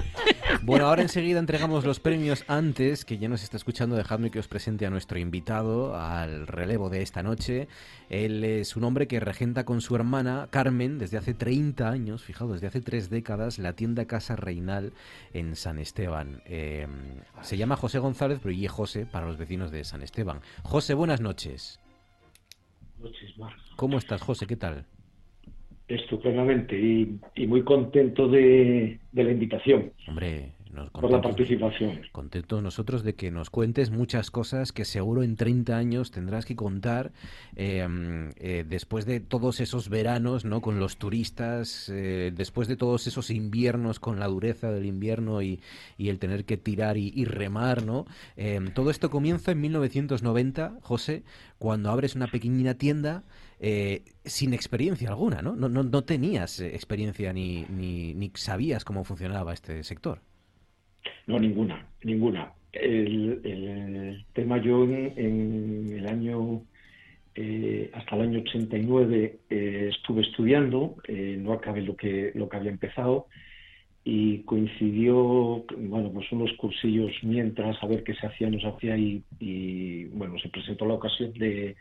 Bueno, 0.63 0.87
ahora 0.87 1.01
enseguida 1.01 1.39
entregamos 1.39 1.85
los 1.85 1.99
premios. 1.99 2.43
Antes, 2.47 3.05
que 3.05 3.17
ya 3.17 3.29
nos 3.29 3.43
está 3.43 3.57
escuchando, 3.57 3.95
dejadme 3.95 4.31
que 4.31 4.39
os 4.39 4.47
presente 4.47 4.85
a 4.85 4.89
nuestro 4.89 5.19
invitado 5.19 5.95
al 5.95 6.47
relevo 6.47 6.89
de 6.89 7.01
esta 7.01 7.23
noche. 7.23 7.67
Él 8.09 8.43
es 8.43 8.75
un 8.75 8.83
hombre 8.83 9.07
que 9.07 9.19
regenta 9.19 9.65
con 9.65 9.81
su 9.81 9.95
hermana 9.95 10.47
Carmen 10.49 10.97
desde 10.97 11.17
hace 11.17 11.33
30 11.33 11.89
años, 11.89 12.23
fijaos, 12.23 12.53
desde 12.53 12.67
hace 12.67 12.81
tres 12.81 13.09
décadas, 13.09 13.59
la 13.59 13.73
tienda 13.73 14.05
Casa 14.05 14.35
Reinal 14.35 14.93
en 15.33 15.55
San 15.55 15.79
Esteban. 15.79 16.41
Eh, 16.45 16.87
se 17.41 17.57
llama 17.57 17.75
José 17.75 17.99
González, 17.99 18.39
pero 18.41 18.53
y 18.53 18.67
José 18.67 19.05
para 19.05 19.25
los 19.25 19.37
vecinos 19.37 19.71
de 19.71 19.83
San 19.83 20.01
Esteban. 20.01 20.41
José, 20.63 20.93
buenas 20.93 21.21
noches. 21.21 21.79
Noches. 22.99 23.33
¿Cómo 23.75 23.97
estás, 23.97 24.21
José? 24.21 24.47
¿Qué 24.47 24.55
tal? 24.55 24.85
Estupendamente 25.87 26.77
y, 26.77 27.19
y 27.35 27.47
muy 27.47 27.63
contento 27.63 28.27
de, 28.27 28.99
de 29.11 29.23
la 29.23 29.31
invitación, 29.31 29.93
Hombre, 30.07 30.51
nos 30.77 30.89
por 30.91 31.11
la 31.11 31.21
participación. 31.21 32.01
Contentos 32.11 32.63
nosotros 32.63 33.03
de 33.03 33.15
que 33.15 33.31
nos 33.31 33.49
cuentes 33.49 33.91
muchas 33.91 34.31
cosas 34.31 34.71
que 34.71 34.85
seguro 34.85 35.23
en 35.23 35.35
30 35.35 35.75
años 35.75 36.11
tendrás 36.11 36.45
que 36.45 36.55
contar 36.55 37.11
eh, 37.55 37.85
mm, 37.87 38.29
eh, 38.37 38.65
después 38.67 39.05
de 39.05 39.19
todos 39.19 39.59
esos 39.59 39.89
veranos, 39.89 40.45
¿no? 40.45 40.61
Con 40.61 40.79
los 40.79 40.97
turistas, 40.97 41.89
eh, 41.89 42.31
después 42.33 42.67
de 42.67 42.77
todos 42.77 43.07
esos 43.07 43.29
inviernos 43.29 43.99
con 43.99 44.19
la 44.19 44.27
dureza 44.27 44.71
del 44.71 44.85
invierno 44.85 45.41
y, 45.41 45.59
y 45.97 46.09
el 46.09 46.19
tener 46.19 46.45
que 46.45 46.57
tirar 46.57 46.97
y, 46.97 47.11
y 47.13 47.25
remar, 47.25 47.83
¿no? 47.83 48.05
Eh, 48.37 48.59
todo 48.73 48.91
esto 48.91 49.09
comienza 49.09 49.51
en 49.51 49.61
1990, 49.61 50.77
José, 50.81 51.23
cuando 51.57 51.89
abres 51.91 52.15
una 52.15 52.27
pequeñina 52.27 52.75
tienda 52.75 53.23
eh, 53.59 54.03
sin 54.23 54.53
experiencia 54.53 55.09
alguna, 55.09 55.41
¿no? 55.41 55.55
No, 55.55 55.67
no, 55.67 55.83
no 55.83 56.03
tenías 56.03 56.59
experiencia 56.59 57.33
ni, 57.33 57.65
ni, 57.69 58.13
ni 58.13 58.31
sabías 58.35 58.85
cómo 58.85 59.03
funcionaba 59.03 59.53
este 59.53 59.83
sector. 59.83 60.21
No, 61.27 61.39
ninguna, 61.39 61.85
ninguna. 62.03 62.53
El, 62.71 64.25
tema 64.33 64.61
yo 64.61 64.83
en, 64.83 65.13
en 65.17 65.93
el 65.97 66.07
año, 66.07 66.61
eh, 67.35 67.89
hasta 67.93 68.15
el 68.15 68.21
año 68.23 68.39
89 68.41 69.39
eh, 69.49 69.89
estuve 69.91 70.21
estudiando, 70.21 70.95
eh, 71.07 71.37
no 71.39 71.53
acabé 71.53 71.81
lo 71.81 71.95
que, 71.95 72.31
lo 72.35 72.47
que 72.47 72.57
había 72.57 72.71
empezado 72.71 73.27
y 74.03 74.39
coincidió, 74.43 75.65
bueno, 75.77 76.11
pues 76.13 76.31
unos 76.31 76.53
cursillos 76.53 77.11
mientras 77.23 77.81
a 77.83 77.87
ver 77.87 78.03
qué 78.03 78.13
se 78.15 78.25
hacía, 78.25 78.49
no 78.49 78.57
se 78.57 78.67
hacía 78.67 78.97
y, 78.97 79.21
y, 79.39 80.05
bueno, 80.05 80.39
se 80.39 80.47
presentó 80.47 80.85
la 80.85 80.93
ocasión 80.93 81.33
de, 81.33 81.75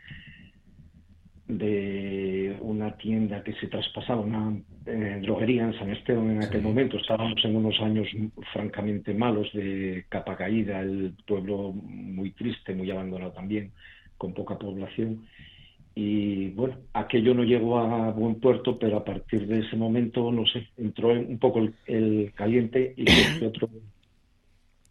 de 1.47 2.57
una 2.59 2.97
tienda 2.97 3.41
que 3.41 3.53
se 3.53 3.67
traspasaba, 3.67 4.21
una 4.21 4.53
eh, 4.85 5.19
droguería 5.21 5.63
en 5.63 5.79
San 5.79 5.89
Esteban 5.91 6.31
en 6.31 6.43
aquel 6.43 6.61
momento. 6.61 6.97
Estábamos 6.97 7.43
en 7.43 7.55
unos 7.55 7.79
años 7.79 8.07
francamente 8.51 9.13
malos 9.13 9.49
de 9.53 10.05
capa 10.09 10.35
caída, 10.35 10.81
el 10.81 11.13
pueblo 11.25 11.71
muy 11.71 12.31
triste, 12.31 12.75
muy 12.75 12.91
abandonado 12.91 13.31
también, 13.31 13.71
con 14.17 14.33
poca 14.33 14.57
población. 14.57 15.25
Y 15.95 16.49
bueno, 16.49 16.75
aquello 16.93 17.33
no 17.33 17.43
llegó 17.43 17.79
a 17.79 18.11
buen 18.11 18.35
puerto, 18.35 18.77
pero 18.77 18.97
a 18.97 19.05
partir 19.05 19.47
de 19.47 19.59
ese 19.59 19.77
momento, 19.77 20.31
no 20.31 20.45
sé, 20.45 20.67
entró 20.77 21.09
un 21.09 21.39
poco 21.39 21.67
el, 21.85 22.31
caliente 22.35 22.93
y 22.95 23.05
otro 23.45 23.69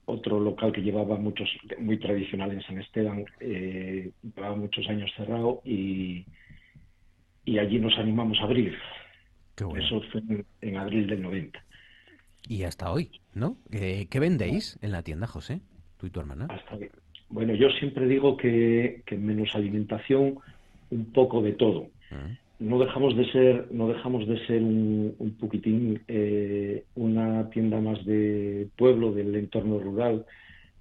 otro 0.09 0.39
local 0.39 0.71
que 0.73 0.83
llevaba 0.83 1.17
muchos, 1.17 1.51
muy 1.81 1.99
tradicional 1.99 2.53
en 2.53 2.63
San 2.63 2.79
Esteban, 2.79 3.25
eh, 3.41 4.13
llevaba 4.23 4.55
muchos 4.55 4.89
años 4.89 5.13
cerrado 5.17 5.63
y, 5.65 6.25
y 7.47 7.59
allí 7.59 7.79
nos 7.79 7.97
animamos 7.97 8.39
a 8.41 8.45
abrir. 8.45 8.77
Eso 9.57 10.03
fue 10.13 10.21
en, 10.61 10.77
abril 10.77 11.07
del 11.07 11.23
90. 11.23 11.65
Y 12.49 12.65
hasta 12.65 12.93
hoy, 12.93 13.11
¿no? 13.33 13.57
¿Qué, 13.71 14.21
vendéis 14.21 14.79
en 14.83 14.93
la 14.93 15.03
tienda, 15.03 15.27
José? 15.27 15.61
Tú 15.99 16.07
y 16.07 16.11
tu 16.11 16.21
hermana. 16.21 16.49
bueno, 17.31 17.55
yo 17.55 17.71
siempre 17.71 18.07
digo 18.07 18.37
que, 18.37 19.03
que, 19.07 19.17
menos 19.17 19.55
alimentación, 19.55 20.39
un 20.91 21.13
poco 21.13 21.41
de 21.41 21.53
todo. 21.53 21.89
Ah. 22.11 22.29
No 22.59 22.79
dejamos 22.79 23.17
de 23.17 23.31
ser, 23.33 23.69
no 23.71 23.89
dejamos 23.89 24.27
de 24.27 24.45
ser 24.47 24.63
un, 24.63 25.15
un 25.19 25.35
poquitín 25.37 26.03
eh, 26.09 26.85
una 26.95 27.49
tienda 27.51 27.81
más 27.81 28.05
de 28.05 28.69
pueblo, 28.77 29.13
del 29.13 29.35
entorno 29.35 29.79
rural, 29.79 30.25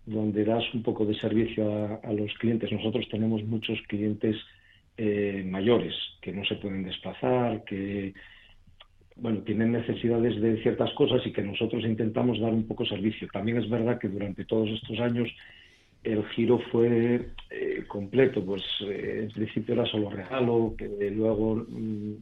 donde 0.05 0.45
das 0.45 0.63
un 0.73 0.83
poco 0.83 1.05
de 1.05 1.15
servicio 1.19 1.71
a, 1.71 1.95
a 1.95 2.13
los 2.13 2.33
clientes. 2.35 2.71
Nosotros 2.71 3.07
tenemos 3.09 3.43
muchos 3.43 3.79
clientes 3.87 4.37
eh, 4.97 5.43
mayores 5.45 5.93
que 6.21 6.31
no 6.31 6.45
se 6.45 6.55
pueden 6.55 6.83
desplazar, 6.83 7.63
que 7.65 8.13
bueno, 9.17 9.39
tienen 9.41 9.71
necesidades 9.71 10.41
de 10.41 10.61
ciertas 10.61 10.91
cosas 10.93 11.25
y 11.25 11.31
que 11.31 11.41
nosotros 11.41 11.83
intentamos 11.85 12.39
dar 12.39 12.53
un 12.53 12.67
poco 12.67 12.85
servicio. 12.85 13.27
También 13.31 13.57
es 13.57 13.69
verdad 13.69 13.99
que 13.99 14.09
durante 14.09 14.45
todos 14.45 14.69
estos 14.69 14.99
años 14.99 15.29
el 16.03 16.23
giro 16.29 16.59
fue 16.71 17.29
eh, 17.49 17.83
completo, 17.87 18.45
pues 18.45 18.63
eh, 18.81 19.21
en 19.23 19.31
principio 19.31 19.73
era 19.73 19.85
solo 19.85 20.09
regalo, 20.09 20.75
que 20.77 20.87
luego 21.09 21.55
mm, 21.67 22.13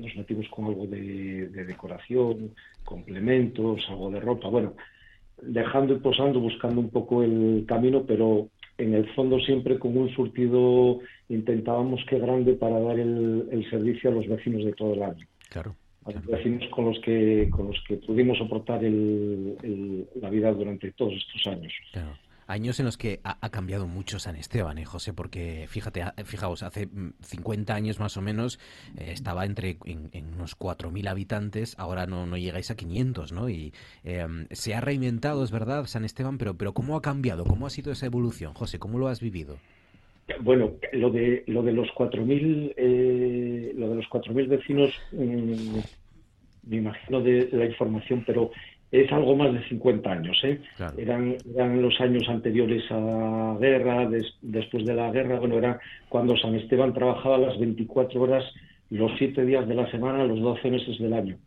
nos 0.00 0.16
metimos 0.16 0.48
con 0.48 0.66
algo 0.66 0.86
de, 0.86 1.48
de, 1.48 1.64
decoración, 1.64 2.52
complementos, 2.84 3.84
algo 3.88 4.10
de 4.10 4.20
ropa, 4.20 4.48
bueno, 4.48 4.74
dejando 5.40 5.94
y 5.94 5.98
posando, 5.98 6.40
buscando 6.40 6.80
un 6.80 6.90
poco 6.90 7.22
el 7.22 7.64
camino, 7.66 8.04
pero 8.04 8.48
en 8.78 8.94
el 8.94 9.08
fondo 9.14 9.38
siempre 9.40 9.78
con 9.78 9.96
un 9.96 10.08
surtido 10.10 11.00
intentábamos 11.34 12.04
que 12.08 12.18
grande 12.18 12.54
para 12.54 12.78
dar 12.80 12.98
el, 12.98 13.66
servicio 13.70 14.10
a 14.10 14.14
los 14.14 14.28
vecinos 14.28 14.64
de 14.64 14.72
todo 14.72 14.94
el 14.94 15.02
año. 15.02 15.26
Claro. 15.48 15.74
A 16.04 16.12
los 16.12 16.26
vecinos 16.26 16.68
con 16.70 16.86
los 16.86 16.98
que 17.00 17.48
con 17.50 17.68
los 17.68 17.82
que 17.86 17.96
pudimos 17.96 18.36
soportar 18.38 18.82
la 18.82 20.30
vida 20.30 20.52
durante 20.52 20.90
todos 20.92 21.14
estos 21.14 21.52
años. 21.52 21.72
Claro 21.92 22.12
años 22.52 22.78
en 22.78 22.86
los 22.86 22.96
que 22.96 23.20
ha, 23.24 23.48
cambiado 23.50 23.86
mucho 23.86 24.18
San 24.18 24.36
Esteban, 24.36 24.78
¿eh, 24.78 24.84
José? 24.84 25.12
Porque 25.12 25.66
fíjate, 25.68 26.04
fijaos, 26.24 26.62
hace 26.62 26.88
50 27.20 27.72
mm, 27.72 27.76
años 27.76 28.00
más 28.00 28.16
o 28.16 28.22
menos 28.22 28.58
eh, 28.96 29.10
estaba 29.12 29.44
entre 29.44 29.78
en, 29.84 30.34
unos 30.34 30.58
4.000 30.58 31.08
habitantes, 31.08 31.74
ahora 31.78 32.06
no, 32.06 32.26
no 32.26 32.36
llegáis 32.36 32.70
a 32.70 32.76
500, 32.76 33.32
¿no? 33.32 33.48
Y 33.48 33.72
em, 34.04 34.46
se 34.50 34.74
ha 34.74 34.80
reinventado, 34.80 35.44
es 35.44 35.50
verdad, 35.50 35.86
San 35.86 36.04
Esteban, 36.04 36.38
pero, 36.38 36.56
pero 36.56 36.74
¿cómo 36.74 36.96
ha 36.96 37.02
cambiado? 37.02 37.44
¿Cómo 37.44 37.66
ha 37.66 37.70
sido 37.70 37.92
esa 37.92 38.06
evolución, 38.06 38.54
José? 38.54 38.78
¿Cómo 38.78 38.98
lo 38.98 39.08
has 39.08 39.20
vivido? 39.20 39.58
Bueno, 40.40 40.72
lo 40.92 41.10
de 41.10 41.44
lo 41.46 41.62
de 41.62 41.72
los 41.72 41.88
4.000 41.88 42.74
eh, 42.76 43.72
lo 43.76 43.90
de 43.90 43.94
los 43.96 44.06
4.000 44.06 44.48
vecinos 44.48 44.90
mm, 45.12 45.78
me 46.68 46.76
imagino 46.76 47.20
de 47.20 47.48
la 47.52 47.66
información, 47.66 48.22
pero 48.26 48.50
es 48.92 49.10
algo 49.10 49.34
más 49.34 49.52
de 49.52 49.66
50 49.68 50.12
años. 50.12 50.38
¿eh? 50.44 50.60
Eran, 50.98 51.36
eran, 51.54 51.80
los 51.80 51.98
años 52.00 52.28
anteriores 52.28 52.84
a 52.90 53.00
la 53.00 53.56
guerra, 53.58 54.08
después 54.42 54.84
de 54.84 54.94
la 54.94 55.10
guerra, 55.10 55.40
bueno, 55.40 55.56
era 55.56 55.80
cuando 56.10 56.36
San 56.36 56.54
Esteban 56.54 56.92
trabajaba 56.92 57.38
las 57.38 57.58
24 57.58 58.20
horas, 58.20 58.44
los 58.90 59.10
7 59.16 59.46
días 59.46 59.66
de 59.66 59.74
la 59.74 59.90
semana, 59.90 60.24
los 60.24 60.40
12 60.40 60.70
meses 60.70 60.98
del 60.98 61.14
año. 61.14 61.38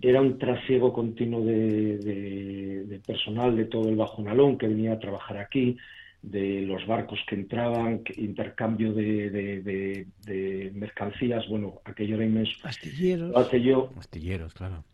Era 0.00 0.20
un 0.20 0.38
trasiego 0.38 0.92
continuo 0.92 1.44
de, 1.44 3.00
personal 3.04 3.56
de 3.56 3.64
todo 3.64 3.88
el 3.88 3.96
Bajo 3.96 4.22
Nalón 4.22 4.56
que 4.56 4.68
venía 4.68 4.92
a 4.92 4.98
trabajar 4.98 5.38
aquí, 5.38 5.76
de 6.24 6.62
los 6.62 6.86
barcos 6.86 7.20
que 7.28 7.34
entraban, 7.34 8.02
intercambio 8.16 8.92
de, 8.92 10.06
mercancías, 10.74 11.46
bueno, 11.48 11.80
aquello 11.84 12.16
era 12.16 12.24
inmenso. 12.24 12.56
Astilleros. 12.66 13.36
Astilleros, 13.96 14.54
claro 14.54 14.84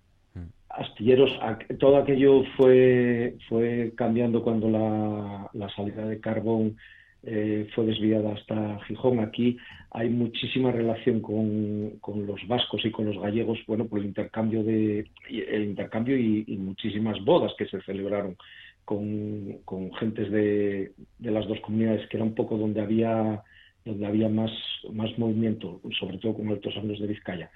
astilleros, 0.70 1.36
todo 1.78 1.97
aquello 1.97 2.44
fue, 2.57 3.36
fue 3.48 3.93
cambiando 3.97 4.43
cuando 4.43 4.70
la, 4.70 5.51
la 5.52 5.69
salida 5.74 6.07
de 6.07 6.20
carbón 6.20 6.77
eh, 7.23 7.69
fue 7.74 7.85
desviada 7.86 8.32
hasta 8.32 8.78
Gijón. 8.86 9.20
Aquí 9.20 9.59
hay 9.90 10.09
muchísima 10.09 10.73
relación 10.73 11.20
con, 11.20 11.98
con, 12.01 12.27
los 12.27 12.47
vascos 12.47 12.85
y 12.85 12.90
con 12.90 13.07
los 13.07 13.19
gallegos, 13.19 13.59
bueno, 13.66 13.86
por 13.86 13.98
el 13.98 14.07
intercambio 14.07 14.62
de 14.62 15.07
el 15.28 15.65
intercambio 15.65 16.16
y, 16.16 16.57
muchísimas 16.57 17.23
bodas 17.24 17.52
que 17.59 17.66
se 17.66 17.82
celebraron 17.82 18.36
con, 18.85 19.59
con 19.65 19.93
gentes 19.94 20.31
de, 20.31 20.93
de, 21.19 21.31
las 21.31 21.47
dos 21.47 21.61
comunidades, 21.61 22.09
que 22.09 22.16
era 22.16 22.24
un 22.24 22.35
poco 22.35 22.57
donde 22.57 22.81
había 22.81 23.43
donde 23.85 24.07
había 24.07 24.28
más, 24.28 24.51
más 24.93 25.16
movimiento, 25.19 25.81
sobre 25.98 26.19
todo 26.19 26.35
con 26.35 26.48
Altos 26.48 26.77
Hornos 26.77 27.01
de 27.01 27.07
Vizcaya. 27.07 27.51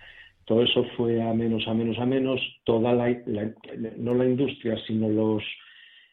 Todo 0.45 0.63
eso 0.63 0.85
fue 0.97 1.23
a 1.23 1.33
menos, 1.33 1.67
a 1.67 1.75
menos, 1.75 1.99
a 1.99 2.07
menos. 2.07 2.41
Toda 2.65 2.93
la, 2.93 3.11
no 3.99 4.15
la 4.15 4.25
industria, 4.25 4.77
sino 4.87 5.09
los 5.09 5.43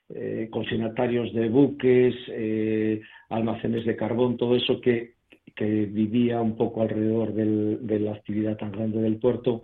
eh, 0.09 0.47
consignatarios 0.51 1.33
de 1.33 1.49
buques, 1.49 2.15
eh, 2.29 3.01
almacenes 3.29 3.85
de 3.85 3.95
carbón, 3.95 4.37
todo 4.37 4.55
eso 4.55 4.79
que, 4.81 5.15
que 5.55 5.85
vivía 5.85 6.41
un 6.41 6.55
poco 6.55 6.81
alrededor 6.81 7.33
de 7.33 7.99
la 7.99 8.13
actividad 8.13 8.57
tan 8.57 8.71
grande 8.71 9.01
del 9.01 9.17
puerto, 9.17 9.63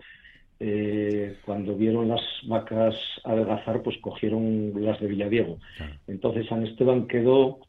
eh, 0.60 1.38
cuando 1.46 1.76
vieron 1.76 2.08
las 2.08 2.22
vacas 2.48 2.96
adelgazar, 3.24 3.82
pues 3.84 3.98
cogieron 4.00 4.74
las 4.76 5.00
de 5.00 5.08
Villadiego. 5.08 5.58
Entonces 6.08 6.48
San 6.48 6.66
Esteban 6.66 7.08
quedó 7.08 7.60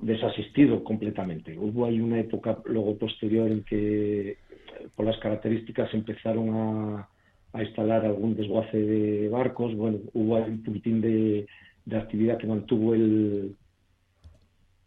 desasistido 0.00 0.82
completamente. 0.82 1.56
Hubo 1.58 1.86
ahí 1.86 2.00
una 2.00 2.20
época 2.20 2.58
luego 2.66 2.96
posterior 2.96 3.50
en 3.50 3.62
que 3.64 4.38
por 4.96 5.06
las 5.06 5.18
características 5.18 5.92
empezaron 5.94 6.50
a, 6.54 7.08
instalar 7.60 8.04
algún 8.04 8.36
desguace 8.36 8.78
de 8.78 9.28
barcos. 9.28 9.74
Bueno, 9.74 9.98
hubo 10.14 10.36
un 10.36 10.62
poquitín 10.62 11.00
de, 11.00 11.46
actividad 11.92 12.38
que 12.38 12.46
mantuvo 12.46 12.94
el, 12.94 13.56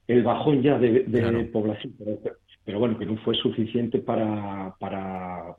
el 0.07 0.23
bajón 0.23 0.61
ya 0.61 0.79
de, 0.79 1.01
población, 1.51 1.93
pero, 2.65 2.79
bueno, 2.79 2.97
que 2.97 3.05
no 3.05 3.17
fue 3.17 3.35
suficiente 3.35 3.99
para, 3.99 4.73
para 4.79 5.57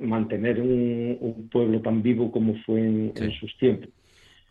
mantener 0.00 0.60
un, 0.60 1.48
pueblo 1.50 1.80
tan 1.80 2.02
vivo 2.02 2.30
como 2.30 2.54
fue 2.64 2.80
en 2.80 3.32
sus 3.40 3.56
tiempos. 3.58 3.90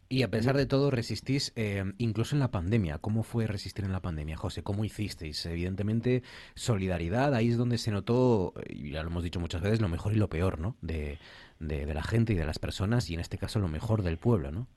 Y 0.08 0.22
a 0.22 0.30
pesar 0.30 0.56
de 0.56 0.68
todo 0.68 0.92
resistís, 0.92 1.52
eh, 1.56 1.84
incluso 1.98 2.36
en 2.36 2.40
la 2.40 2.52
pandemia. 2.52 3.00
¿Cómo 3.00 3.24
fue 3.24 3.48
resistir 3.48 3.86
en 3.86 3.92
la 3.92 4.02
pandemia, 4.02 4.38
José? 4.38 4.62
¿Cómo 4.62 4.86
hicisteis? 4.86 5.44
Evidentemente, 5.48 6.22
solidaridad, 6.54 7.34
ahí 7.34 7.50
es 7.50 7.58
donde 7.58 7.80
se 7.80 7.90
notó, 7.90 8.54
y 8.70 8.92
ya 8.92 9.02
lo 9.02 9.10
hemos 9.10 9.24
dicho 9.24 9.40
muchas 9.40 9.62
veces, 9.62 9.82
lo 9.82 9.90
mejor 9.90 10.14
y 10.14 10.18
lo 10.18 10.30
peor, 10.30 10.60
¿no? 10.60 10.76
De, 10.82 11.18
de, 11.60 11.92
la 11.92 12.04
gente 12.04 12.34
y 12.34 12.36
de 12.36 12.46
las 12.46 12.60
personas, 12.60 13.10
y 13.10 13.16
en 13.16 13.20
este 13.20 13.40
caso 13.40 13.60
lo 13.60 13.68
mejor 13.68 14.04
del 14.04 14.18
pueblo, 14.18 14.52
¿no? 14.52 14.68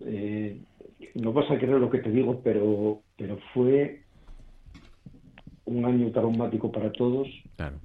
Eh, 0.00 0.60
no 1.14 1.32
vas 1.32 1.50
a 1.50 1.56
creer 1.56 1.80
lo 1.80 1.88
que 1.88 1.98
te 1.98 2.10
digo, 2.10 2.42
pero, 2.44 3.00
pero 3.16 3.38
fue 3.54 4.02
un 5.64 5.86
año 5.86 6.10
traumático 6.10 6.70
para 6.70 6.92
todos. 6.92 7.28
Claro 7.56 7.78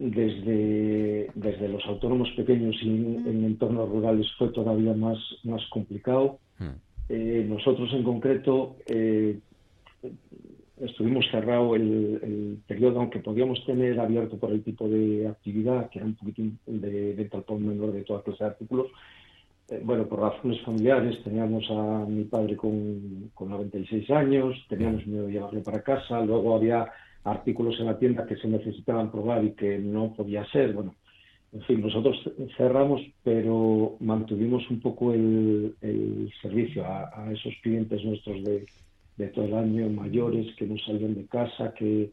desde, 0.00 1.30
desde 1.34 1.68
los 1.68 1.84
autónomos 1.84 2.30
pequeños 2.30 2.74
y 2.82 2.88
en, 2.88 3.44
entornos 3.44 3.86
rurales 3.90 4.26
fue 4.38 4.48
todavía 4.48 4.94
más, 4.94 5.18
más 5.44 5.62
complicado. 5.68 6.38
Hmm. 6.58 6.70
Eh, 7.10 7.44
nosotros 7.46 7.92
en 7.92 8.02
concreto 8.02 8.76
eh, 8.86 9.38
estuvimos 10.80 11.26
cerrado 11.30 11.74
el, 11.74 12.58
periodo, 12.66 13.00
aunque 13.00 13.18
podíamos 13.18 13.62
tener 13.66 14.00
abierto 14.00 14.38
por 14.38 14.52
el 14.52 14.62
tipo 14.62 14.88
de 14.88 15.28
actividad, 15.28 15.90
que 15.90 15.98
era 15.98 16.06
un 16.06 16.14
poquitín 16.14 16.58
de 16.66 17.12
venta 17.12 17.36
al 17.36 17.44
por 17.44 17.60
menor 17.60 17.92
de 17.92 18.02
toda 18.02 18.22
clase 18.22 18.42
de 18.42 18.50
artículos. 18.50 18.86
Eh, 19.68 19.82
bueno, 19.84 20.06
por 20.06 20.20
razones 20.20 20.62
familiares, 20.62 21.22
teníamos 21.22 21.70
a 21.70 22.06
mi 22.08 22.24
padre 22.24 22.56
con, 22.56 23.30
con 23.34 23.50
96 23.50 24.10
años, 24.12 24.56
teníamos 24.66 25.06
miedo 25.06 25.26
de 25.26 25.32
llevarle 25.32 25.60
para 25.60 25.82
casa, 25.82 26.22
luego 26.22 26.56
había 26.56 26.90
artículos 27.24 27.78
en 27.80 27.86
la 27.86 27.98
tienda 27.98 28.26
que 28.26 28.36
se 28.36 28.48
necesitaban 28.48 29.10
probar 29.10 29.44
y 29.44 29.52
que 29.52 29.78
no 29.78 30.12
podía 30.14 30.44
ser. 30.46 30.72
Bueno, 30.72 30.94
en 31.52 31.62
fin, 31.62 31.80
nosotros 31.80 32.16
cerramos, 32.56 33.02
pero 33.24 33.96
mantuvimos 34.00 34.68
un 34.70 34.80
poco 34.80 35.12
el, 35.12 35.74
servicio 36.40 36.84
a, 36.84 37.30
esos 37.32 37.52
clientes 37.62 38.04
nuestros 38.04 38.42
de, 38.44 38.66
todo 39.34 39.44
el 39.44 39.54
año, 39.54 39.90
mayores, 39.90 40.54
que 40.56 40.66
no 40.66 40.78
salían 40.78 41.14
de 41.14 41.26
casa, 41.26 41.74
que 41.74 42.10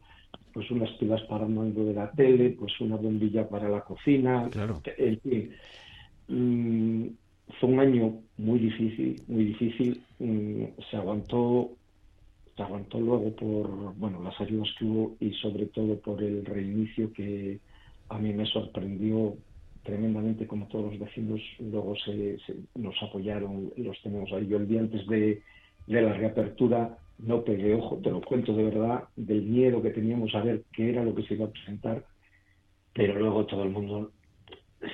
pues 0.52 0.70
unas 0.70 0.90
pilas 0.98 1.22
para 1.22 1.46
el 1.46 1.52
mando 1.52 1.84
de 1.84 1.94
la 1.94 2.10
tele, 2.10 2.50
pues 2.50 2.78
una 2.80 2.96
bombilla 2.96 3.48
para 3.48 3.68
la 3.68 3.80
cocina, 3.80 4.50
en 4.98 5.20
fin. 5.20 5.50
Mm, 6.28 7.06
fue 7.58 7.70
un 7.70 7.80
año 7.80 8.14
muy 8.36 8.58
difícil, 8.58 9.22
muy 9.26 9.44
difícil. 9.44 10.02
Mm, 10.18 10.64
se 10.90 10.96
aguantó, 10.96 11.70
se 12.58 12.64
aguantó 12.64 12.98
luego 12.98 13.30
por 13.36 13.94
bueno 13.94 14.20
las 14.20 14.38
ayudas 14.40 14.68
que 14.76 14.84
hubo 14.84 15.16
y 15.20 15.32
sobre 15.34 15.66
todo 15.66 15.96
por 16.00 16.20
el 16.20 16.44
reinicio 16.44 17.12
que 17.12 17.60
a 18.08 18.18
mí 18.18 18.32
me 18.32 18.46
sorprendió 18.46 19.36
tremendamente 19.84 20.48
como 20.48 20.66
todos 20.66 20.90
los 20.90 20.98
vecinos 20.98 21.40
luego 21.60 21.94
se, 22.04 22.36
nos 22.74 23.00
apoyaron, 23.00 23.72
los 23.76 24.02
tenemos 24.02 24.32
ahí. 24.32 24.48
Yo 24.48 24.56
el 24.56 24.66
día 24.66 24.80
antes 24.80 25.06
de, 25.06 25.40
de 25.86 26.02
la 26.02 26.12
reapertura 26.14 26.98
no 27.18 27.44
pegué 27.44 27.74
ojo, 27.74 27.98
te 28.02 28.10
lo 28.10 28.20
cuento 28.22 28.52
de 28.52 28.64
verdad, 28.64 29.04
del 29.14 29.42
miedo 29.42 29.80
que 29.80 29.90
teníamos 29.90 30.34
a 30.34 30.42
ver 30.42 30.64
qué 30.72 30.90
era 30.90 31.04
lo 31.04 31.14
que 31.14 31.22
se 31.22 31.34
iba 31.34 31.46
a 31.46 31.50
presentar, 31.50 32.04
pero 32.92 33.18
luego 33.20 33.46
todo 33.46 33.62
el 33.62 33.70
mundo 33.70 34.10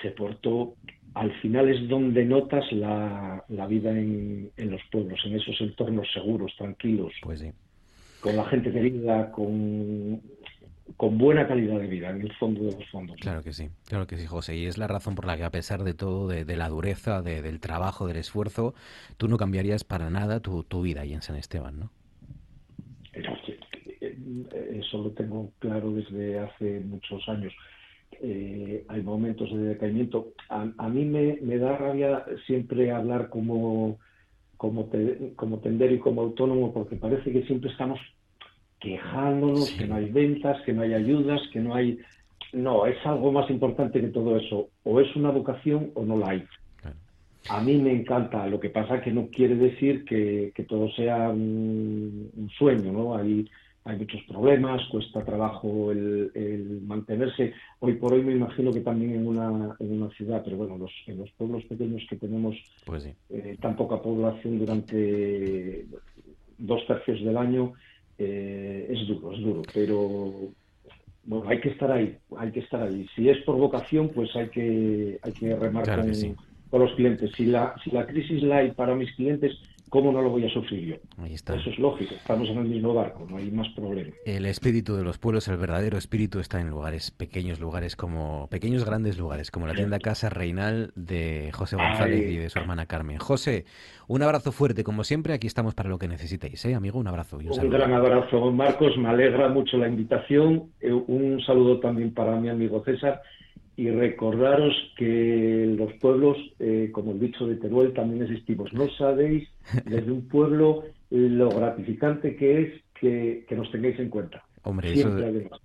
se 0.03 0.11
portó. 0.11 0.75
Al 1.15 1.33
final 1.41 1.69
es 1.69 1.89
donde 1.89 2.25
notas 2.25 2.71
la, 2.73 3.45
la 3.49 3.67
vida 3.67 3.91
en, 3.91 4.51
en, 4.57 4.71
los 4.71 4.81
pueblos, 4.91 5.21
en 5.25 5.37
esos 5.37 5.61
entornos 5.61 6.09
seguros, 6.13 6.53
tranquilos, 6.59 7.13
pues 7.23 7.45
con 8.21 8.37
la 8.37 8.45
gente 8.47 8.73
querida, 8.73 9.31
con 9.31 10.21
con 10.97 11.19
buena 11.19 11.47
calidad 11.47 11.81
de 11.81 11.87
vida 11.87 12.11
en 12.11 12.21
el 12.21 12.33
fondo 12.35 12.65
de 12.65 12.73
los 12.73 12.89
fondos. 12.91 13.17
Claro 13.21 13.43
que 13.43 13.53
sí, 13.53 13.69
claro 13.87 14.07
que 14.07 14.17
sí, 14.17 14.27
José. 14.27 14.57
Y 14.57 14.67
es 14.67 14.79
la 14.79 14.87
razón 14.87 15.15
por 15.15 15.27
la 15.27 15.37
que 15.37 15.45
a 15.45 15.51
pesar 15.51 15.83
de 15.83 15.95
todo, 15.95 16.29
de, 16.29 16.57
la 16.57 16.69
dureza, 16.69 17.23
del 17.23 17.61
trabajo, 17.61 18.07
del 18.07 18.19
esfuerzo, 18.19 18.75
tú 19.17 19.29
no 19.29 19.37
cambiarías 19.37 19.85
para 19.85 20.11
nada 20.11 20.41
tu, 20.41 20.63
tu 20.63 20.83
vida 20.83 21.01
ahí 21.01 21.15
en 21.15 21.23
San 21.23 21.37
Esteban, 21.37 21.81
¿no? 21.81 21.91
Eso 24.73 24.99
lo 24.99 25.11
tengo 25.13 25.51
claro 25.59 25.91
desde 25.93 26.39
hace 26.39 26.81
muchos 26.81 27.27
años. 27.29 27.53
Eh, 28.23 28.85
hay 28.89 29.03
momentos 29.03 29.51
de 29.53 29.65
decaimiento. 29.65 30.33
A, 30.49 30.89
mí 30.89 31.05
me, 31.05 31.59
da 31.59 31.77
rabia 31.77 32.25
siempre 32.47 32.91
hablar 32.91 33.29
como, 33.29 33.99
como, 34.57 34.89
como 35.37 35.59
tendero 35.59 35.95
y 35.95 35.99
como 35.99 36.23
autónomo 36.23 36.73
porque 36.73 36.97
parece 36.97 37.33
que 37.33 37.43
siempre 37.43 37.71
estamos 37.71 37.99
quejándonos, 38.81 39.71
que 39.73 39.87
no 39.87 39.97
hay 39.97 40.11
ventas, 40.11 40.61
que 40.63 40.73
no 40.73 40.83
hay 40.83 40.95
ayudas, 40.95 41.41
que 41.53 41.61
no 41.61 41.75
hay... 41.75 41.99
No, 42.53 42.87
es 42.87 42.97
algo 43.05 43.33
más 43.33 43.51
importante 43.51 44.01
que 44.01 44.09
todo 44.09 44.37
eso. 44.37 44.69
O 44.85 45.01
es 45.01 45.15
una 45.17 45.31
vocación 45.31 45.91
o 45.95 46.05
no 46.05 46.17
la 46.17 46.31
hay. 46.31 46.45
A 47.49 47.61
mí 47.61 47.77
me 47.77 47.93
encanta, 47.93 48.47
lo 48.47 48.59
que 48.59 48.71
pasa 48.71 49.03
que 49.03 49.13
no 49.13 49.29
quiere 49.29 49.55
decir 49.57 50.05
que, 50.05 50.53
todo 50.67 50.91
sea 50.93 51.29
un, 51.29 52.51
sueño, 52.57 52.93
¿no? 52.93 53.17
Hay, 53.17 53.47
hay 53.85 53.99
muchos 53.99 54.23
problemas, 54.23 54.83
cuesta 54.91 55.25
trabajo 55.25 55.93
el, 55.93 56.83
mantenerse. 56.87 57.53
Hoy 57.81 57.95
por 57.95 58.15
hoy 58.15 58.23
me 58.23 58.33
imagino 58.33 58.73
que 58.73 58.81
también 58.81 59.15
en 59.15 59.27
una, 59.27 59.77
en 59.79 60.03
una 60.03 60.11
ciudad, 60.15 60.43
pero 60.43 60.57
bueno, 60.57 60.79
los, 60.79 60.93
en 61.07 61.19
los 61.19 61.31
pueblos 61.33 61.65
pequeños 61.65 62.03
que 62.09 62.17
tenemos 62.17 62.57
pues 62.87 63.07
eh, 63.29 63.57
tan 63.61 63.77
poca 63.77 64.01
población 64.01 64.59
durante 64.59 65.87
dos 66.57 66.87
tercios 66.87 67.23
del 67.23 67.37
año, 67.37 67.75
eh, 68.17 68.87
es 68.89 69.07
duro, 69.07 69.33
es 69.33 69.41
duro, 69.41 69.63
pero 69.75 70.33
bueno, 71.25 71.49
hay 71.49 71.61
que 71.61 71.71
estar 71.71 71.93
ahí, 71.93 72.17
hay 72.39 72.53
que 72.53 72.61
estar 72.61 72.83
ahí. 72.83 73.07
Si 73.15 73.29
es 73.29 73.39
por 73.45 73.57
vocación, 73.57 74.09
pues 74.09 74.35
hay 74.35 74.49
que, 74.49 75.19
hay 75.23 75.33
que 75.33 75.57
remar 75.57 75.85
con, 76.71 76.81
los 76.81 76.93
clientes. 76.95 77.31
Si 77.37 77.47
la, 77.47 77.75
si 77.85 77.91
la 77.91 78.07
crisis 78.07 78.43
la 78.43 78.59
hay 78.59 78.73
para 78.73 78.95
mis 78.95 79.15
clientes, 79.15 79.57
¿cómo 79.89 80.13
no 80.13 80.23
lo 80.23 80.31
voy 80.31 80.45
a 80.45 80.51
sufrir 80.51 80.87
yo? 80.87 81.23
Ahí 81.23 81.35
está. 81.35 81.55
Eso 81.57 81.71
es 81.71 81.79
lógico, 81.79 82.15
estamos 82.15 82.49
en 82.49 82.59
el 82.59 82.65
mismo 82.65 82.95
barco, 82.95 83.27
no 83.29 83.37
hay 83.37 83.51
más 83.51 83.69
problema. 83.71 84.11
El 84.25 84.47
espíritu 84.47 84.97
de 84.97 85.05
los 85.05 85.19
pueblos, 85.19 85.49
el 85.49 85.57
verdadero 85.57 85.99
espíritu 85.99 86.41
está 86.41 86.61
en 86.61 86.71
lugares 86.71 87.11
pequeños, 87.11 87.61
lugares 87.61 87.97
como 87.97 88.49
pequeños 88.51 88.85
grandes 88.85 89.19
lugares, 89.19 89.51
como 89.51 89.67
la 89.67 89.75
tienda 89.75 89.99
Casa 89.99 90.31
Reinal 90.31 90.93
de 90.97 91.51
José 91.53 91.77
González 91.77 92.31
y 92.31 92.37
de 92.37 92.51
su 92.51 92.59
hermana 92.59 92.87
Carmen. 92.87 93.19
José, 93.19 93.65
un 94.09 94.23
abrazo 94.23 94.53
fuerte, 94.53 94.85
como 94.85 95.05
siempre, 95.05 95.35
aquí 95.35 95.47
estamos 95.47 95.75
para 95.75 95.89
lo 95.89 95.99
que 95.99 96.09
necesitéis, 96.09 96.65
¿eh, 96.65 96.75
amigo? 96.75 96.99
Un 96.99 97.09
abrazo 97.09 97.41
y 97.41 97.49
un, 97.49 97.59
un 97.59 97.71
gran 97.71 97.93
abrazo, 97.93 98.51
Marcos, 98.53 98.97
me 98.99 99.09
alegra 99.09 99.49
mucho 99.49 99.77
la 99.79 99.89
invitación, 99.89 100.71
eh, 100.81 100.93
un 100.93 101.41
saludo 101.45 101.81
también 101.81 102.13
para 102.13 102.37
mi 102.37 102.49
amigo 102.49 102.83
César 102.85 103.23
y 103.77 103.91
recordaros 103.91 104.73
que 104.97 105.75
los 105.77 105.93
pueblos, 105.95 106.37
eh, 106.59 106.91
como 106.93 107.13
el 107.13 107.21
dicho 107.21 107.47
de 107.47 107.57
Teruel, 107.57 107.93
también 107.93 108.23
existimos. 108.23 108.73
No 108.73 108.89
sabéis 108.97 109.49
desde 109.85 110.11
un 110.11 110.29
pueblo 110.29 110.85
lo 111.11 111.49
gratificante 111.51 112.37
que 112.37 112.63
es 112.63 112.85
que, 112.95 113.45
nos 113.57 113.71
tengáis 113.71 113.99
en 113.99 114.09
cuenta. 114.09 114.43
Hombre, 114.63 114.93
eso, 114.93 115.15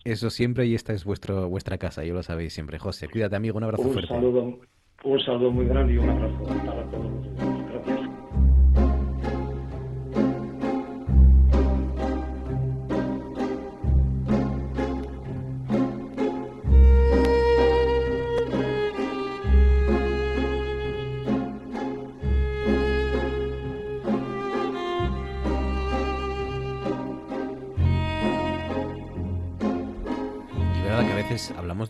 eso, 0.03 0.29
siempre 0.29 0.65
y 0.65 0.75
esta 0.75 0.93
es 0.93 1.05
vuestro, 1.05 1.47
vuestra 1.47 1.77
casa, 1.77 2.03
yo 2.03 2.13
lo 2.13 2.23
sabéis 2.23 2.53
siempre. 2.53 2.79
José, 2.79 3.07
cuídate 3.07 3.35
amigo, 3.35 3.57
un 3.57 3.63
abrazo 3.63 3.83
fuerte. 3.83 4.07
Saludo, 4.07 4.59
un 5.03 5.19
saludo 5.21 5.51
muy 5.51 5.65
grande 5.65 5.93
y 5.93 5.97
un 5.97 6.09
abrazo 6.09 7.58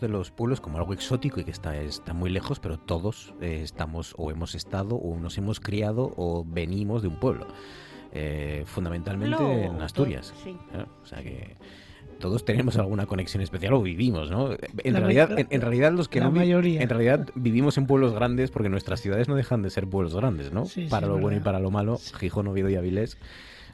de 0.00 0.08
los 0.08 0.30
pueblos 0.30 0.60
como 0.60 0.78
algo 0.78 0.92
exótico 0.92 1.40
y 1.40 1.44
que 1.44 1.50
está, 1.50 1.76
está 1.76 2.12
muy 2.12 2.30
lejos, 2.30 2.60
pero 2.60 2.78
todos 2.78 3.34
eh, 3.40 3.60
estamos 3.62 4.14
o 4.16 4.30
hemos 4.30 4.54
estado 4.54 4.96
o 4.96 5.18
nos 5.18 5.38
hemos 5.38 5.60
criado 5.60 6.12
o 6.16 6.44
venimos 6.44 7.02
de 7.02 7.08
un 7.08 7.16
pueblo. 7.16 7.46
Eh, 8.12 8.64
fundamentalmente 8.66 9.66
en 9.66 9.80
Asturias. 9.80 10.34
¿eh? 10.44 10.56
O 11.02 11.06
sea 11.06 11.22
que 11.22 11.56
todos 12.18 12.44
tenemos 12.44 12.76
alguna 12.76 13.06
conexión 13.06 13.42
especial 13.42 13.74
o 13.74 13.82
vivimos, 13.82 14.30
¿no? 14.30 14.50
En 14.84 14.94
realidad, 14.94 15.30
en, 15.38 15.60
realidad 15.60 15.92
los 15.92 16.08
que 16.08 16.20
no 16.20 16.32
mayoría. 16.32 16.82
en 16.82 16.88
realidad 16.88 17.28
vivimos 17.34 17.78
en 17.78 17.86
pueblos 17.86 18.12
grandes 18.12 18.50
porque 18.50 18.68
nuestras 18.68 19.00
ciudades 19.00 19.28
no 19.28 19.36
dejan 19.36 19.62
de 19.62 19.70
ser 19.70 19.86
pueblos 19.86 20.14
grandes, 20.14 20.52
¿no? 20.52 20.64
para 20.90 21.06
lo 21.06 21.18
bueno 21.18 21.38
y 21.38 21.40
para 21.40 21.60
lo 21.60 21.70
malo, 21.70 21.98
Gijón, 22.18 22.48
Oviedo 22.48 22.68
y 22.68 22.74
Avilés 22.74 23.16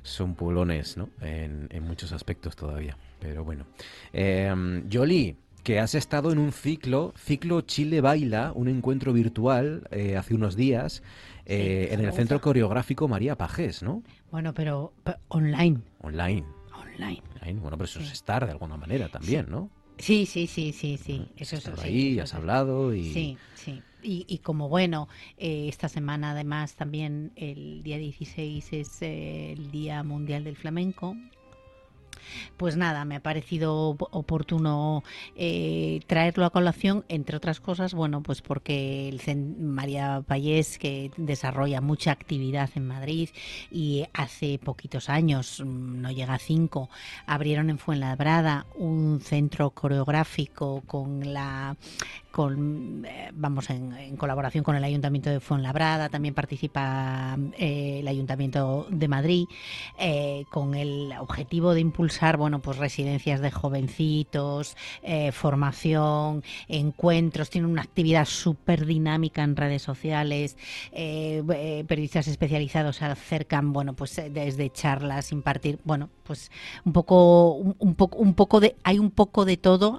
son 0.03 0.37
pueblones, 0.37 0.97
¿no? 0.97 1.09
En, 1.21 1.67
en 1.71 1.83
muchos 1.83 2.13
aspectos 2.13 2.55
todavía. 2.55 2.97
Pero 3.19 3.43
bueno. 3.43 3.67
Eh, 4.13 4.83
Jolie, 4.93 5.37
que 5.67 5.81
has 5.81 5.97
estado 5.97 6.31
en 6.31 6.39
un 6.39 6.53
ciclo, 6.53 7.13
ciclo 7.17 7.61
Chile 7.61 8.01
Baila, 8.01 8.53
un 8.55 8.69
encuentro 8.69 9.13
virtual 9.13 9.89
eh, 9.91 10.17
hace 10.17 10.33
unos 10.33 10.55
días 10.55 11.03
eh, 11.45 11.89
en 11.91 12.05
el 12.05 12.13
Centro 12.13 12.41
Coreográfico 12.41 13.09
María 13.09 13.37
Pajés, 13.37 13.83
¿no? 13.83 14.05
Bueno, 14.31 14.55
pero, 14.55 14.93
online. 15.27 15.81
Online. 16.03 16.45
Online. 16.73 17.21
Bueno, 17.61 17.77
pero 17.77 17.85
eso 17.87 17.99
es 17.99 18.13
estar 18.13 18.47
de 18.47 18.53
alguna 18.53 18.77
manera 18.77 19.09
también, 19.09 19.47
¿no? 19.51 19.69
Sí, 19.99 20.25
sí, 20.25 20.47
sí, 20.47 20.73
sí, 20.73 20.99
sí. 20.99 21.27
Eso 21.37 21.57
es 21.57 21.67
ahí, 21.81 22.21
has 22.21 22.33
hablado 22.35 22.95
y... 22.95 23.13
Sí, 23.13 23.37
sí. 23.57 23.83
Y, 24.05 24.39
como 24.45 24.69
bueno, 24.69 25.09
eh, 25.37 25.67
esta 25.67 25.89
semana 25.89 26.31
además 26.31 26.77
también 26.77 27.33
el 27.35 27.83
día 27.83 27.99
16 27.99 28.73
es 28.73 29.03
el 29.03 29.73
Día 29.73 30.05
Mundial 30.05 30.45
del 30.45 30.55
Flamenco, 30.55 31.17
pues 32.57 32.77
nada, 32.77 33.05
me 33.05 33.17
ha 33.17 33.21
parecido 33.21 33.97
oportuno 33.99 35.05
eh, 35.35 36.01
traerlo 36.07 36.45
a 36.45 36.51
colación, 36.51 37.05
entre 37.09 37.37
otras 37.37 37.61
cosas, 37.61 37.95
bueno, 37.95 38.23
pues 38.23 38.43
porque 38.43 39.09
el 39.09 39.21
María 39.59 40.23
Payés, 40.27 40.79
que 40.79 41.11
desarrolla 41.17 41.81
mucha 41.81 42.13
actividad 42.13 42.71
en 42.75 42.87
Madrid 42.87 43.31
y 43.71 44.07
hace 44.13 44.59
poquitos 44.59 45.09
años, 45.09 45.63
mm, 45.65 46.01
no 46.01 46.11
llega 46.11 46.35
a 46.35 46.39
cinco, 46.39 46.89
abrieron 47.27 47.71
en 47.71 47.79
Fuenlabrada 47.79 48.67
un 48.77 49.21
centro 49.21 49.71
coreográfico 49.71 50.83
con 50.87 51.33
la 51.33 51.77
con, 52.37 53.03
eh, 53.07 53.31
vamos, 53.33 53.71
en, 53.71 54.15
colaboración 54.19 54.63
con 54.63 54.77
el 54.77 54.85
Ayuntamiento 54.85 55.31
de 55.31 55.41
Fuenlabrada, 55.41 56.11
también 56.11 56.35
participa 56.35 57.35
eh, 57.57 58.01
el 58.01 58.09
Ayuntamiento 58.09 58.87
de 58.91 59.09
Madrid, 59.09 59.47
eh, 59.99 60.45
con 60.51 60.75
el 60.75 61.15
objetivo 61.19 61.73
de 61.73 61.81
impulsar, 61.81 62.37
bueno, 62.37 62.61
pues 62.61 62.77
residencias 62.77 63.41
de 63.41 63.51
jovencitos, 63.51 64.77
formación, 65.33 66.43
encuentros, 66.69 67.49
tiene 67.49 67.69
una 67.69 67.81
actividad 67.81 68.27
súper 68.27 68.85
dinámica 68.85 69.43
en 69.43 69.57
redes 69.57 69.81
sociales, 69.81 70.59
periodistas 70.93 72.29
especializados 72.29 73.01
acercan, 73.01 73.73
bueno, 73.73 73.95
pues 73.95 74.21
desde 74.31 74.71
charlas, 74.71 75.33
impartir, 75.33 75.79
bueno, 75.85 76.11
pues 76.23 76.51
un 76.85 76.93
poco, 76.93 77.53
un, 77.55 77.95
poco, 77.95 78.19
un 78.19 78.35
poco 78.35 78.61
de, 78.61 78.77
hay 78.83 78.99
un 78.99 79.11
poco 79.11 79.47
de 79.47 79.57
todo, 79.57 79.99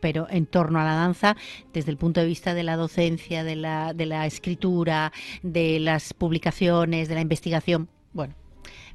pero 0.00 0.28
en 0.30 0.46
torno 0.46 0.80
a 0.80 0.84
la 0.84 0.94
danza 0.94 1.36
desde 1.72 1.90
el 1.90 1.96
punto 1.96 2.20
de 2.20 2.26
vista 2.26 2.54
de 2.54 2.62
la 2.62 2.76
docencia, 2.76 3.44
de 3.44 3.56
la, 3.56 3.92
de 3.94 4.06
la 4.06 4.26
escritura, 4.26 5.12
de 5.42 5.80
las 5.80 6.14
publicaciones, 6.14 7.08
de 7.08 7.14
la 7.14 7.20
investigación. 7.20 7.88
Bueno, 8.12 8.34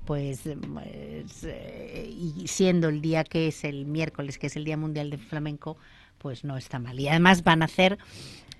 pues, 0.05 0.41
pues, 0.73 1.43
eh, 1.43 2.09
y 2.09 2.47
siendo 2.47 2.89
el 2.89 3.01
día 3.01 3.23
que 3.23 3.49
es 3.49 3.63
el 3.63 3.85
miércoles, 3.85 4.37
que 4.37 4.47
es 4.47 4.55
el 4.55 4.63
Día 4.63 4.77
Mundial 4.77 5.09
del 5.09 5.19
Flamenco, 5.19 5.77
pues 6.17 6.43
no 6.43 6.57
está 6.57 6.79
mal. 6.79 6.99
Y 6.99 7.07
además 7.07 7.43
van 7.43 7.61
a 7.61 7.65
hacer 7.65 7.97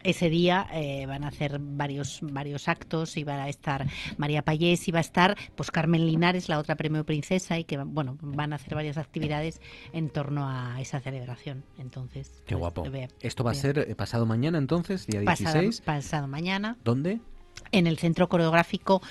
ese 0.03 0.29
día 0.29 0.67
eh, 0.73 1.05
van 1.05 1.23
a 1.23 1.27
hacer 1.29 1.57
varios 1.59 2.19
varios 2.21 2.67
actos 2.67 3.17
y 3.17 3.23
va 3.23 3.43
a 3.43 3.49
estar 3.49 3.85
María 4.17 4.41
Payés 4.43 4.87
y 4.87 4.91
va 4.91 4.99
a 4.99 5.01
estar 5.01 5.35
pues 5.55 5.71
Carmen 5.71 6.05
Linares 6.05 6.49
la 6.49 6.59
otra 6.59 6.75
premio 6.75 7.03
princesa 7.05 7.57
y 7.59 7.63
que 7.63 7.77
bueno 7.77 8.17
van 8.21 8.53
a 8.53 8.57
hacer 8.57 8.75
varias 8.75 8.97
actividades 8.97 9.61
en 9.93 10.09
torno 10.09 10.47
a 10.47 10.79
esa 10.81 10.99
celebración. 10.99 11.63
Entonces 11.77 12.43
qué 12.45 12.55
pues, 12.55 12.59
guapo. 12.59 12.83
ve- 12.89 13.09
esto 13.19 13.43
va 13.43 13.51
a 13.51 13.55
ser 13.55 13.79
eh, 13.79 13.95
pasado 13.95 14.25
mañana 14.25 14.57
entonces 14.57 15.05
día 15.07 15.23
pasado, 15.23 15.59
16 15.61 15.81
pasado 15.81 16.27
mañana. 16.27 16.77
¿dónde? 16.83 17.19
En 17.71 17.87
el 17.87 17.97
centro 17.97 18.29
coreográfico 18.29 19.01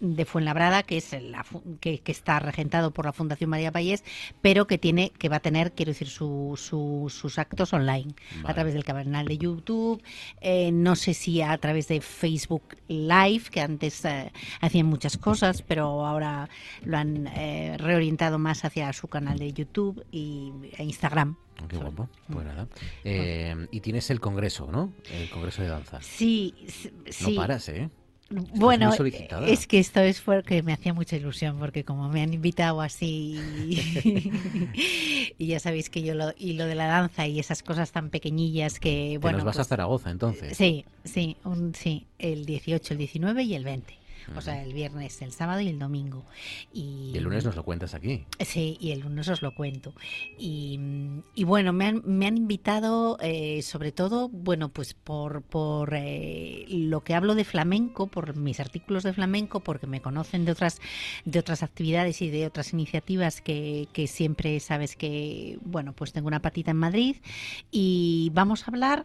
de 0.00 0.24
Fuenlabrada, 0.24 0.82
que 0.82 0.96
es 0.98 1.12
la 1.22 1.44
que, 1.80 2.00
que 2.00 2.12
está 2.12 2.38
regentado 2.40 2.90
por 2.92 3.04
la 3.06 3.12
Fundación 3.12 3.50
María 3.50 3.72
Payés, 3.72 4.04
pero 4.42 4.66
que 4.66 4.78
tiene 4.78 5.10
que 5.10 5.28
va 5.28 5.36
a 5.36 5.40
tener, 5.40 5.72
quiero 5.72 5.90
decir, 5.90 6.08
su- 6.08 6.54
su- 6.56 7.06
sus 7.08 7.38
actos 7.38 7.72
online 7.72 8.14
a 8.44 8.54
través 8.54 8.74
del 8.74 8.84
canal 8.84 9.26
de 9.26 9.38
YouTube, 9.38 10.02
eh, 10.40 10.70
no 10.72 10.96
sé 10.96 11.14
si 11.14 11.42
a 11.42 11.56
través 11.58 11.88
de 11.88 12.00
Facebook 12.00 12.76
Live, 12.88 13.44
que 13.50 13.60
antes 13.60 14.04
eh, 14.04 14.32
hacían 14.60 14.86
muchas 14.86 15.16
cosas, 15.18 15.62
pero 15.62 16.06
ahora 16.06 16.48
lo 16.84 16.96
han 16.98 17.26
eh, 17.28 17.76
reorientado 17.78 18.38
más 18.38 18.64
hacia 18.64 18.92
su 18.92 19.08
canal 19.08 19.38
de 19.38 19.52
YouTube 19.52 20.04
y 20.10 20.52
e 20.76 20.84
Instagram. 20.84 21.36
Qué 21.66 21.76
guapo. 21.76 22.08
Pues 22.32 22.46
nada. 22.46 22.68
Eh, 23.04 23.66
y 23.70 23.80
tienes 23.80 24.10
el 24.10 24.20
congreso, 24.20 24.68
¿no? 24.70 24.92
El 25.10 25.28
congreso 25.30 25.62
de 25.62 25.68
danza. 25.68 26.00
Sí, 26.02 26.54
sí. 27.08 27.34
No 27.34 27.42
paras, 27.42 27.68
¿eh? 27.68 27.90
Estás 28.30 28.58
Bueno, 28.58 28.92
es 29.46 29.66
que 29.66 29.78
esto 29.78 30.00
es 30.00 30.20
porque 30.20 30.62
me 30.62 30.74
hacía 30.74 30.92
mucha 30.92 31.16
ilusión, 31.16 31.58
porque 31.58 31.84
como 31.84 32.10
me 32.10 32.20
han 32.20 32.34
invitado 32.34 32.82
así, 32.82 33.40
y 35.38 35.46
ya 35.46 35.58
sabéis 35.60 35.88
que 35.88 36.02
yo 36.02 36.14
lo, 36.14 36.34
y 36.36 36.52
lo 36.52 36.66
de 36.66 36.74
la 36.74 36.88
danza 36.88 37.26
y 37.26 37.40
esas 37.40 37.62
cosas 37.62 37.90
tan 37.90 38.10
pequeñillas 38.10 38.80
que, 38.80 39.12
Te 39.12 39.18
bueno, 39.18 39.38
nos 39.38 39.46
vas 39.46 39.56
a 39.56 39.60
pues, 39.60 39.68
Zaragoza, 39.68 40.10
entonces. 40.10 40.54
sí, 40.58 40.84
sí, 41.04 41.38
un, 41.44 41.74
sí, 41.74 42.06
el 42.18 42.44
18, 42.44 42.92
el 42.92 42.98
19 42.98 43.42
y 43.44 43.54
el 43.54 43.64
20. 43.64 43.97
O 44.36 44.40
sea, 44.40 44.62
el 44.62 44.72
viernes, 44.72 45.20
el 45.22 45.32
sábado 45.32 45.60
y 45.60 45.68
el 45.68 45.78
domingo. 45.78 46.24
Y, 46.72 47.10
Y 47.12 47.18
el 47.18 47.24
lunes 47.24 47.44
nos 47.44 47.56
lo 47.56 47.64
cuentas 47.64 47.94
aquí. 47.94 48.24
Sí, 48.40 48.76
y 48.80 48.92
el 48.92 49.00
lunes 49.00 49.28
os 49.28 49.42
lo 49.42 49.54
cuento. 49.54 49.94
Y, 50.38 50.78
y 51.34 51.44
bueno, 51.44 51.72
me 51.72 51.86
han, 51.86 52.02
me 52.04 52.26
han 52.26 52.36
invitado 52.36 53.18
eh, 53.20 53.62
sobre 53.62 53.92
todo, 53.92 54.28
bueno, 54.28 54.68
pues 54.68 54.94
por, 54.94 55.42
por 55.42 55.94
eh, 55.94 56.66
lo 56.68 57.02
que 57.02 57.14
hablo 57.14 57.34
de 57.34 57.44
flamenco, 57.44 58.06
por 58.06 58.36
mis 58.36 58.60
artículos 58.60 59.02
de 59.02 59.12
flamenco, 59.12 59.60
porque 59.60 59.86
me 59.86 60.00
conocen 60.00 60.44
de 60.44 60.52
otras, 60.52 60.80
de 61.24 61.38
otras 61.38 61.62
actividades 61.62 62.22
y 62.22 62.30
de 62.30 62.46
otras 62.46 62.72
iniciativas 62.72 63.40
que, 63.40 63.88
que 63.92 64.06
siempre 64.06 64.60
sabes 64.60 64.96
que, 64.96 65.58
bueno, 65.62 65.92
pues 65.94 66.12
tengo 66.12 66.28
una 66.28 66.42
patita 66.42 66.70
en 66.70 66.76
Madrid. 66.76 67.16
Y 67.70 68.30
vamos 68.34 68.62
a 68.62 68.70
hablar, 68.70 69.04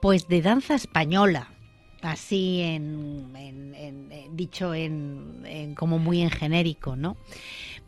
pues, 0.00 0.28
de 0.28 0.42
danza 0.42 0.74
española 0.74 1.50
así 2.02 2.60
en, 2.62 3.30
en- 3.36 4.36
dicho 4.36 4.74
en, 4.74 5.42
en- 5.44 5.74
como 5.74 5.98
muy 5.98 6.20
en 6.22 6.30
genérico, 6.30 6.96
¿no? 6.96 7.16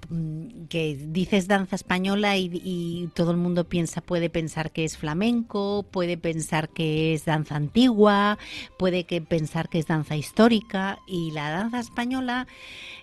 Mm, 0.08 0.66
Que 0.68 0.96
dices 0.96 1.48
danza 1.48 1.76
española 1.76 2.36
y, 2.36 3.08
todo 3.14 3.30
el 3.30 3.36
mundo 3.36 3.64
piensa, 3.68 4.00
puede 4.00 4.30
pensar 4.30 4.70
que 4.72 4.84
es 4.84 4.96
flamenco, 4.96 5.84
puede 5.90 6.16
pensar 6.16 6.68
que 6.70 7.14
es 7.14 7.24
danza 7.24 7.56
antigua, 7.56 8.38
puede 8.78 9.04
que 9.04 9.20
pensar 9.20 9.68
que 9.68 9.78
es 9.78 9.86
danza 9.86 10.16
histórica 10.16 10.98
y 11.06 11.30
la 11.32 11.50
danza 11.50 11.78
española 11.80 12.46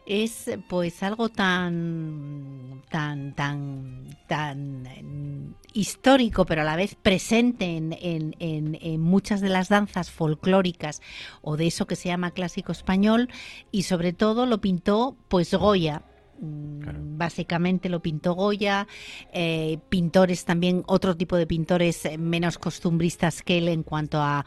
es 0.06 0.50
pues 0.68 1.04
algo 1.04 1.30
tan 1.30 2.82
tan 2.90 3.36
tan 3.36 4.08
tan 4.28 4.84
mm, 4.84 5.54
histórico 5.74 6.46
pero 6.46 6.62
a 6.62 6.66
la 6.66 6.76
vez 6.76 6.96
presente 6.96 7.78
en, 7.78 7.94
en- 8.02 8.36
en- 8.40 8.78
en 8.82 9.02
muchas 9.02 9.40
de 9.42 9.50
las 9.50 9.70
danzas 9.70 10.10
folclóricas 10.10 11.02
o 11.42 11.56
de 11.58 11.68
eso 11.68 11.86
que 11.86 11.96
se 11.96 12.10
llama 12.10 12.32
clásico 12.32 12.72
español 12.72 13.30
y 13.72 13.84
sobre 13.84 14.12
todo 14.14 14.46
lo 14.48 14.60
pintó 14.62 15.16
pues 15.28 15.54
Goya 15.54 16.02
Mm, 16.40 17.18
Básicamente 17.18 17.90
lo 17.90 18.02
pintó 18.02 18.34
Goya, 18.34 18.88
eh, 19.34 19.80
pintores 19.90 20.46
también, 20.46 20.84
otro 20.88 21.18
tipo 21.18 21.36
de 21.36 21.46
pintores 21.46 22.06
eh, 22.06 22.18
menos 22.18 22.58
costumbristas 22.58 23.44
que 23.44 23.58
él 23.58 23.68
en 23.68 23.84
cuanto 23.84 24.22
a 24.22 24.46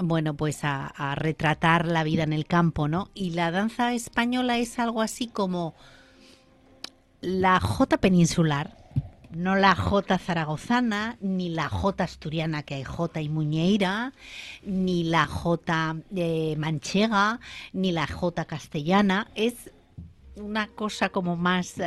bueno, 0.00 0.34
pues 0.34 0.64
a, 0.64 0.86
a 0.86 1.14
retratar 1.16 1.86
la 1.86 2.04
vida 2.04 2.22
en 2.22 2.32
el 2.32 2.46
campo, 2.46 2.88
¿no? 2.88 3.10
Y 3.14 3.30
la 3.30 3.50
danza 3.50 3.92
española 3.94 4.58
es 4.58 4.78
algo 4.78 5.02
así 5.02 5.26
como 5.26 5.74
la 7.20 7.58
jota 7.60 7.98
peninsular, 7.98 8.76
no 9.30 9.56
la 9.56 9.74
jota 9.74 10.18
zaragozana, 10.18 11.18
ni 11.20 11.50
la 11.50 11.68
jota 11.68 12.04
asturiana, 12.04 12.62
que 12.62 12.76
hay 12.76 12.84
jota 12.84 13.20
y 13.20 13.28
muñeira, 13.28 14.12
ni 14.62 15.04
la 15.04 15.26
jota 15.26 15.96
eh, 16.14 16.54
manchega, 16.56 17.40
ni 17.72 17.92
la 17.92 18.06
jota 18.06 18.44
castellana. 18.46 19.28
Es 19.34 19.70
una 20.38 20.68
cosa 20.68 21.08
como 21.08 21.36
más 21.36 21.78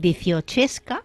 dieciochesca, 0.00 1.04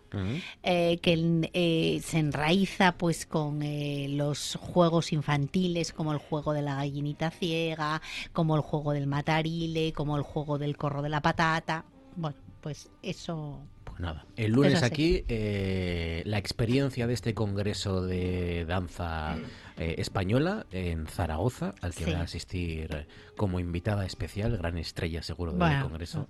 eh, 0.62 0.98
que 1.02 1.50
eh, 1.54 2.02
se 2.04 2.20
enraiza 2.20 2.94
pues 2.98 3.26
con 3.26 3.62
eh, 3.64 4.08
los 4.10 4.58
juegos 4.60 5.12
infantiles 5.14 5.92
como 5.92 6.14
el 6.14 6.20
juego 6.20 6.54
de 6.54 6.62
la 6.62 6.76
gallinita 6.76 7.32
ciega, 7.32 8.02
como 8.32 8.56
el 8.56 8.62
juego 8.62 8.94
del 8.94 9.08
matarile, 9.08 9.94
como 9.94 10.18
el 10.18 10.24
juego 10.24 10.58
del 10.58 10.78
corro 10.78 11.02
de 11.02 11.10
la 11.10 11.22
patata. 11.22 11.86
Bueno, 12.16 12.38
pues 12.62 12.90
eso. 13.02 13.60
Pues 13.84 14.00
nada. 14.00 14.26
El 14.36 14.52
lunes 14.52 14.84
aquí, 14.84 15.24
la 15.28 16.38
experiencia 16.38 17.08
de 17.08 17.14
este 17.14 17.34
congreso 17.34 18.02
de 18.02 18.66
danza 18.66 19.38
eh, 19.78 19.96
española 19.98 20.66
en 20.72 21.08
Zaragoza, 21.08 21.74
al 21.82 21.94
que 21.94 22.06
Sí. 22.06 22.12
va 22.12 22.20
a 22.20 22.24
asistir 22.24 23.08
como 23.36 23.60
invitada 23.60 24.06
especial, 24.06 24.58
gran 24.58 24.78
estrella 24.78 25.22
seguro 25.24 25.52
del 25.52 25.60
Bueno. 25.60 25.84
congreso, 25.88 26.28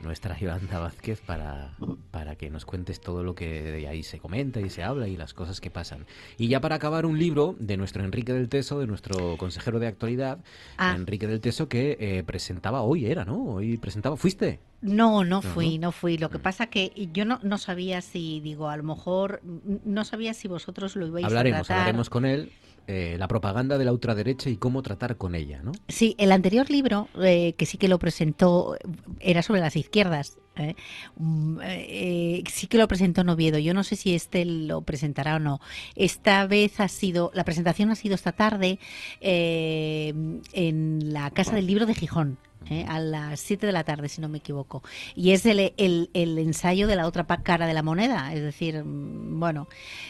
nuestra 0.00 0.36
Yolanda 0.38 0.80
Vázquez, 0.80 1.20
para, 1.20 1.76
para 2.10 2.34
que 2.36 2.50
nos 2.50 2.64
cuentes 2.66 3.00
todo 3.00 3.22
lo 3.22 3.34
que 3.34 3.62
de 3.62 3.88
ahí 3.88 4.02
se 4.02 4.18
comenta 4.18 4.60
y 4.60 4.68
se 4.68 4.82
habla 4.82 5.08
y 5.08 5.16
las 5.16 5.32
cosas 5.34 5.60
que 5.60 5.70
pasan. 5.70 6.04
Y 6.36 6.48
ya 6.48 6.60
para 6.60 6.74
acabar, 6.76 7.06
un 7.06 7.18
libro 7.18 7.54
de 7.58 7.76
nuestro 7.76 8.04
Enrique 8.04 8.32
del 8.32 8.48
Teso, 8.48 8.78
de 8.80 8.86
nuestro 8.86 9.36
consejero 9.38 9.78
de 9.78 9.86
actualidad, 9.86 10.38
Ah. 10.76 10.94
Enrique 10.96 11.26
del 11.26 11.40
Teso, 11.40 11.68
que 11.68 11.96
eh, 12.00 12.22
presentaba 12.24 12.82
hoy, 12.82 13.06
era, 13.06 13.24
¿no? 13.24 13.42
Hoy 13.44 13.76
presentaba, 13.78 14.16
¿fuiste? 14.16 14.60
No, 14.82 15.24
no 15.24 15.40
fui, 15.40 15.78
¿no? 15.78 15.92
fui. 15.92 16.18
Lo 16.18 16.28
que 16.28 16.38
pasa 16.38 16.66
que 16.66 16.92
yo 17.14 17.24
no, 17.24 17.38
no 17.42 17.56
sabía 17.56 18.02
si, 18.02 18.40
digo, 18.40 18.68
a 18.68 18.76
lo 18.76 18.82
mejor, 18.82 19.40
mm, 19.42 19.76
no 19.86 20.04
sabía 20.04 20.34
si 20.34 20.48
vosotros 20.48 20.96
lo 20.96 21.06
ibais 21.06 21.24
Hablaremos, 21.24 21.60
a 21.60 21.62
tratar. 21.64 21.78
hablaremos 21.78 22.10
con 22.10 22.26
él. 22.26 22.52
Eh, 22.86 23.16
la 23.18 23.28
propaganda 23.28 23.78
de 23.78 23.84
la 23.84 23.92
ultraderecha 23.92 24.50
y 24.50 24.56
cómo 24.56 24.82
tratar 24.82 25.16
con 25.16 25.34
ella, 25.34 25.62
¿no? 25.62 25.72
Sí, 25.88 26.14
el 26.18 26.32
anterior 26.32 26.70
libro, 26.70 27.08
eh, 27.22 27.54
que 27.56 27.66
sí 27.66 27.78
que 27.78 27.88
lo 27.88 27.98
presentó, 27.98 28.76
era 29.20 29.42
sobre 29.42 29.60
las 29.60 29.76
izquierdas. 29.76 30.38
¿eh? 30.56 30.74
Mm, 31.16 31.58
eh, 31.62 32.44
sí 32.50 32.66
que 32.66 32.78
lo 32.78 32.88
presentó 32.88 33.24
en. 33.24 33.58
Yo 33.58 33.74
no 33.74 33.84
sé 33.84 33.96
si 33.96 34.14
este 34.14 34.44
lo 34.44 34.82
presentará 34.82 35.36
o 35.36 35.38
no. 35.38 35.60
Esta 35.94 36.46
vez 36.46 36.80
ha 36.80 36.88
sido, 36.88 37.30
la 37.34 37.44
presentación 37.44 37.90
ha 37.90 37.94
sido 37.94 38.14
esta 38.14 38.32
tarde 38.32 38.78
eh, 39.20 40.12
en 40.52 41.12
la 41.12 41.30
Casa 41.30 41.54
del 41.54 41.66
Libro 41.66 41.86
de 41.86 41.94
Gijón. 41.94 42.38
¿Eh? 42.70 42.84
a 42.88 42.98
las 43.00 43.40
7 43.40 43.66
de 43.66 43.72
la 43.72 43.84
tarde, 43.84 44.08
si 44.08 44.20
no 44.20 44.28
me 44.28 44.38
equivoco. 44.38 44.82
Y 45.14 45.32
es 45.32 45.44
el, 45.46 45.72
el- 45.76 46.10
el 46.14 46.38
ensayo 46.38 46.86
de 46.86 46.96
la 46.96 47.06
otra 47.06 47.24
cara 47.26 47.66
de 47.66 47.74
la 47.74 47.82
moneda. 47.82 48.32
Es 48.34 48.42
decir, 48.42 48.82
mm, 48.82 49.38
bueno, 49.38 49.68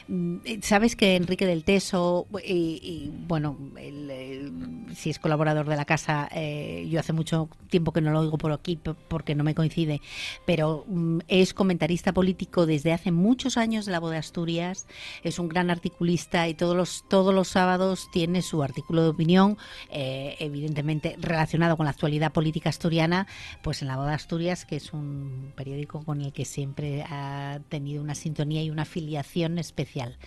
mm, 0.08 0.36
sabes 0.62 0.96
que 0.96 1.16
Enrique 1.16 1.46
del 1.46 1.64
Teso, 1.64 2.26
y, 2.46 2.80
y, 2.82 3.10
bueno, 3.26 3.56
el, 3.76 4.08
eh, 4.10 4.50
si 4.94 5.10
es 5.10 5.18
colaborador 5.18 5.68
de 5.68 5.76
la 5.76 5.84
casa, 5.84 6.28
eh, 6.32 6.86
yo 6.90 7.00
hace 7.00 7.12
mucho 7.12 7.48
tiempo 7.70 7.92
que 7.92 8.00
no 8.00 8.12
lo 8.12 8.20
oigo 8.20 8.38
por 8.38 8.52
aquí 8.52 8.78
porque 9.08 9.34
no 9.34 9.42
me 9.44 9.54
coincide, 9.54 10.00
pero 10.46 10.84
mm, 10.86 11.18
es 11.28 11.54
comentarista 11.54 12.12
político 12.12 12.66
desde 12.66 12.92
hace 12.92 13.10
muchos 13.10 13.56
años 13.56 13.86
de 13.86 13.92
la 13.92 14.00
de 14.04 14.16
Asturias, 14.18 14.86
es 15.22 15.38
un 15.38 15.48
gran 15.48 15.70
articulista 15.70 16.46
y 16.48 16.54
todos 16.54 16.76
los, 16.76 17.04
todos 17.08 17.32
los 17.34 17.48
sábados 17.48 18.08
tiene 18.12 18.42
su 18.42 18.62
artículo 18.62 19.02
de 19.02 19.08
opinión, 19.08 19.56
eh, 19.90 20.36
evidentemente 20.40 21.16
relacionado 21.18 21.76
con 21.76 21.84
la 21.84 21.90
actualidad 21.90 22.32
política 22.32 22.43
asturiana, 22.64 23.26
pues 23.62 23.82
en 23.82 23.88
la 23.88 23.96
voz 23.96 24.06
de 24.06 24.14
Asturias, 24.14 24.64
que 24.64 24.76
es 24.76 24.92
un 24.92 25.52
periódico 25.56 26.04
con 26.04 26.20
el 26.20 26.32
que 26.32 26.44
siempre 26.44 27.02
ha 27.02 27.60
tenido 27.68 28.02
una 28.02 28.14
sintonía 28.14 28.62
y 28.62 28.70
una 28.70 28.82
afiliación 28.82 29.58
especial, 29.58 30.18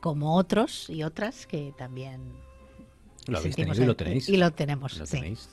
como 0.00 0.36
otros 0.36 0.88
y 0.90 1.02
otras 1.02 1.46
que 1.46 1.72
también 1.76 2.20
Lo 3.26 3.38
habéis 3.38 3.54
sentimos 3.54 3.76
tenido 3.76 3.82
y 3.82 3.86
lo 3.86 3.92
ahí. 3.92 3.96
tenéis. 3.96 4.28
Y 4.28 4.36
lo 4.36 4.52
tenemos, 4.52 4.96
Lo 4.98 5.06
sí. 5.06 5.12
tenéis. 5.16 5.48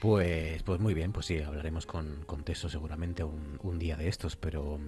Pues, 0.00 0.62
pues 0.62 0.78
muy 0.78 0.92
bien, 0.94 1.12
pues 1.12 1.26
sí, 1.26 1.38
hablaremos 1.38 1.86
con, 1.86 2.22
con 2.26 2.42
Teso 2.44 2.68
seguramente 2.68 3.24
un, 3.24 3.58
un 3.62 3.78
día 3.78 3.96
de 3.96 4.08
estos, 4.08 4.36
pero, 4.36 4.78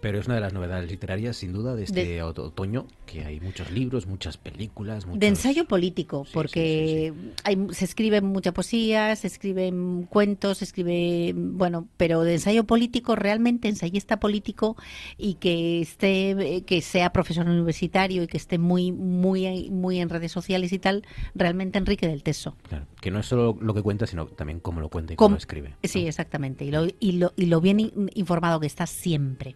pero 0.00 0.18
es 0.18 0.26
una 0.26 0.34
de 0.34 0.40
las 0.40 0.52
novedades 0.52 0.90
literarias, 0.90 1.36
sin 1.36 1.52
duda, 1.52 1.76
de 1.76 1.84
este 1.84 2.04
De- 2.04 2.22
otoño, 2.22 2.86
que 3.06 3.24
hay 3.24 3.40
muchos 3.40 3.70
libros, 3.70 4.06
muchas 4.06 4.36
películas, 4.36 5.06
muchos... 5.06 5.20
De 5.20 5.28
ensayo 5.28 5.66
político, 5.66 6.26
porque 6.32 7.12
Hay, 7.44 7.56
se 7.70 7.84
escribe 7.84 8.20
mucha 8.20 8.52
poesía, 8.52 9.14
se 9.16 9.28
escriben 9.28 10.02
cuentos, 10.10 10.58
se 10.58 10.64
escribe, 10.64 11.32
bueno, 11.36 11.86
pero 11.96 12.22
de 12.22 12.34
ensayo 12.34 12.64
político, 12.64 13.14
realmente 13.14 13.68
ensayista 13.68 14.18
político 14.18 14.76
y 15.16 15.34
que 15.34 15.80
esté, 15.80 16.64
que 16.66 16.82
sea 16.82 17.12
profesor 17.12 17.46
universitario 17.46 18.24
y 18.24 18.26
que 18.26 18.36
esté 18.36 18.58
muy, 18.58 18.90
muy, 18.92 19.70
muy 19.70 20.00
en 20.00 20.08
redes 20.08 20.32
sociales 20.32 20.72
y 20.72 20.78
tal, 20.78 21.04
realmente 21.34 21.78
Enrique 21.78 22.08
del 22.08 22.22
Teso. 22.22 22.56
Claro, 22.68 22.86
que 23.00 23.10
no 23.10 23.20
es 23.20 23.26
solo 23.26 23.56
lo 23.60 23.72
que 23.72 23.82
cuenta, 23.82 24.06
sino 24.06 24.26
también 24.26 24.47
cómo 24.60 24.80
lo 24.80 24.88
cuenta 24.88 25.12
y 25.12 25.16
cómo 25.16 25.34
lo 25.34 25.38
escribe. 25.38 25.74
Sí, 25.84 26.06
exactamente. 26.06 26.64
Y 26.64 26.70
lo, 26.70 26.86
y 26.98 27.12
lo, 27.12 27.32
y 27.36 27.46
lo 27.46 27.60
bien 27.60 27.80
in- 27.80 28.10
informado 28.14 28.58
que 28.60 28.66
está 28.66 28.86
siempre. 28.86 29.54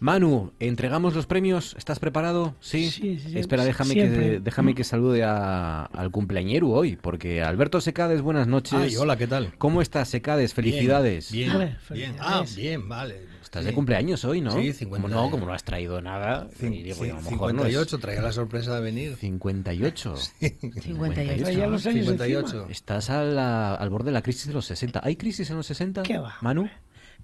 Manu, 0.00 0.52
entregamos 0.60 1.14
los 1.14 1.26
premios. 1.26 1.74
¿Estás 1.76 1.98
preparado? 1.98 2.54
Sí. 2.60 2.90
Sí, 2.90 3.18
sí. 3.18 3.38
Espera, 3.38 3.64
déjame 3.64 3.94
que, 3.94 4.40
déjame 4.40 4.74
que 4.74 4.84
salude 4.84 5.24
a- 5.24 5.84
al 5.86 6.10
cumpleañero 6.10 6.68
hoy, 6.68 6.96
porque 6.96 7.42
Alberto 7.42 7.80
Secades, 7.80 8.22
buenas 8.22 8.46
noches. 8.46 8.74
Ay, 8.74 8.96
hola, 8.96 9.16
¿qué 9.16 9.26
tal? 9.26 9.52
¿Cómo 9.58 9.82
estás, 9.82 10.08
Secades? 10.08 10.54
Felicidades. 10.54 11.32
Bien, 11.32 11.58
bien. 11.58 11.76
felicidades. 11.80 12.20
Ah, 12.20 12.44
bien, 12.56 12.88
vale. 12.88 13.27
Estás 13.48 13.62
Sí. 13.64 13.68
de 13.70 13.74
cumpleaños 13.74 14.26
hoy, 14.26 14.42
¿no? 14.42 14.50
Sí, 14.52 14.74
50. 14.74 15.08
Como 15.08 15.08
no, 15.22 15.30
como 15.30 15.46
no 15.46 15.54
has 15.54 15.64
traído 15.64 16.02
nada. 16.02 16.48
Cin- 16.60 16.74
y 16.74 16.82
digo, 16.82 16.96
sí, 17.02 17.08
a 17.08 17.14
lo 17.14 17.22
mejor 17.22 17.54
no 17.54 17.62
es- 17.62 17.68
58, 17.72 17.98
traía 17.98 18.20
la 18.20 18.32
sorpresa 18.32 18.74
de 18.74 18.80
venir. 18.82 19.16
58. 19.16 20.16
58. 20.16 21.42
Traía 21.44 21.66
los 21.66 21.86
años 21.86 22.04
58. 22.04 22.66
Estás 22.68 23.08
a 23.08 23.24
la- 23.24 23.74
al 23.74 23.88
borde 23.88 24.06
de 24.06 24.12
la 24.12 24.20
crisis 24.22 24.46
de 24.48 24.52
los 24.52 24.66
60. 24.66 25.00
¿Hay 25.02 25.16
crisis 25.16 25.48
en 25.48 25.56
los 25.56 25.66
60? 25.66 26.02
¿Qué 26.02 26.18
va? 26.18 26.36
Manu, 26.42 26.68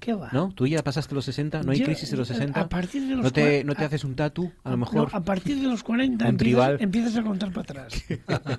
¿Qué 0.01 0.13
va? 0.13 0.29
¿no? 0.33 0.53
¿Tú 0.55 0.67
ya 0.67 0.83
pasaste 0.83 1.15
los 1.15 1.25
60? 1.25 1.63
¿No 1.63 1.73
hay 1.73 1.79
Yo, 1.79 1.87
crisis 1.87 2.11
de 2.11 2.17
los 2.19 2.29
60? 2.29 2.61
A 2.61 2.69
partir 2.69 3.03
de 3.09 3.15
los 3.15 3.25
¿No 3.25 3.31
te, 3.33 3.65
no 3.65 3.75
te 3.75 3.85
a- 3.85 3.87
haces 3.87 4.05
un 4.05 4.15
tatu, 4.15 4.53
a 4.63 4.71
lo 4.71 4.77
No, 4.77 4.81
mejor? 4.85 5.09
a 5.13 5.21
partir 5.21 5.57
de 5.59 5.67
los 5.67 5.83
40 5.83 6.25
Un 6.27 6.31
empiezas, 6.33 6.81
empiezas 6.81 7.17
a 7.17 7.23
contar 7.23 7.53
para 7.53 7.63
atrás. 7.83 8.05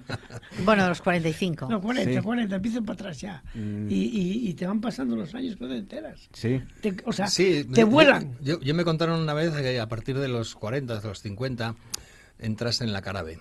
Bueno, 0.63 0.85
a 0.85 0.89
los 0.89 1.01
45. 1.01 1.67
No, 1.69 1.81
40, 1.81 2.19
Sí. 2.19 2.21
40, 2.23 2.55
empiezas 2.55 2.81
para 2.81 2.93
atrás 2.93 3.21
ya. 3.21 3.43
Mm. 3.53 3.87
Y, 3.91 3.95
y- 3.95 4.49
y 4.49 4.53
te 4.53 4.65
van 4.65 4.81
pasando 4.81 5.15
los 5.15 5.35
años, 5.35 5.55
pero 5.59 5.71
te 5.71 5.77
enteras. 5.77 6.29
Sí. 6.33 6.61
Te- 6.81 6.95
o 7.05 7.11
sea, 7.13 7.27
Sí, 7.27 7.65
te 7.71 7.81
yo- 7.81 7.87
vuelan. 7.87 8.37
Yo, 8.41 8.59
yo 8.61 8.73
me 8.73 8.83
contaron 8.83 9.19
una 9.21 9.33
vez 9.33 9.53
que 9.53 9.79
a 9.79 9.87
partir 9.87 10.17
de 10.17 10.27
los 10.29 10.55
40, 10.55 10.99
de 10.99 11.07
los 11.07 11.19
50, 11.19 11.75
entras 12.39 12.81
en 12.81 12.93
la 12.93 13.01
cara 13.01 13.21
B. 13.21 13.39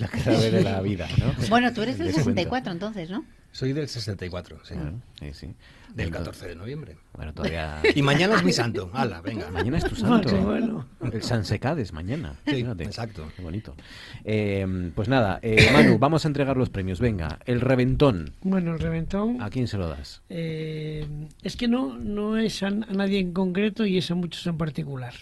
La 0.00 0.08
cara 0.08 0.32
B 0.32 0.50
de 0.50 0.62
la 0.62 0.80
vida, 0.80 1.06
¿no? 1.18 1.32
Bueno, 1.48 1.72
tú 1.72 1.82
eres 1.82 1.98
del 1.98 2.08
Des 2.08 2.14
cuenta. 2.16 2.30
64 2.40 2.72
entonces, 2.72 3.10
¿no? 3.10 3.24
Soy 3.52 3.72
del 3.72 3.88
64, 3.88 4.58
sí. 4.64 4.74
Claro, 4.74 4.92
sí, 5.18 5.32
sí. 5.32 5.46
Del 5.94 6.06
Entonces- 6.06 6.12
14 6.38 6.48
de 6.48 6.54
noviembre. 6.54 6.96
Bueno, 7.14 7.34
todavía... 7.34 7.82
Y 7.96 8.00
mañana 8.02 8.36
es 8.36 8.44
mi 8.44 8.52
santo. 8.52 8.90
Hala, 8.94 9.20
venga. 9.22 9.50
Mañana 9.50 9.78
es 9.78 9.84
tu 9.84 9.94
Ah, 9.96 9.98
santo. 10.08 10.28
qué 10.28 10.36
bueno. 10.36 10.86
El 11.12 11.20
San 11.22 11.44
Secades, 11.44 11.92
mañana. 11.92 12.34
Sí, 12.46 12.54
Fíjate. 12.56 12.84
exacto. 12.84 13.26
Qué 13.34 13.42
bonito. 13.42 13.74
Eh, 14.24 14.92
pues 14.94 15.08
nada, 15.08 15.40
eh, 15.42 15.68
Manu, 15.72 15.98
vamos 15.98 16.24
a 16.24 16.28
entregar 16.28 16.56
los 16.56 16.70
premios. 16.70 17.00
Venga, 17.00 17.40
el 17.44 17.60
reventón. 17.60 18.34
Bueno, 18.42 18.72
el 18.74 18.78
reventón. 18.78 19.42
¿A 19.42 19.50
quién 19.50 19.66
se 19.66 19.78
lo 19.78 19.88
das? 19.88 20.22
eh, 20.28 21.04
es 21.42 21.56
que 21.56 21.66
no, 21.66 21.98
no 21.98 22.36
es 22.36 22.62
a, 22.62 22.68
a 22.68 22.70
nadie 22.70 23.18
en 23.18 23.32
concreto 23.32 23.84
y 23.84 23.98
es 23.98 24.08
a 24.12 24.14
muchos 24.14 24.46
en 24.46 24.56
particular. 24.58 25.14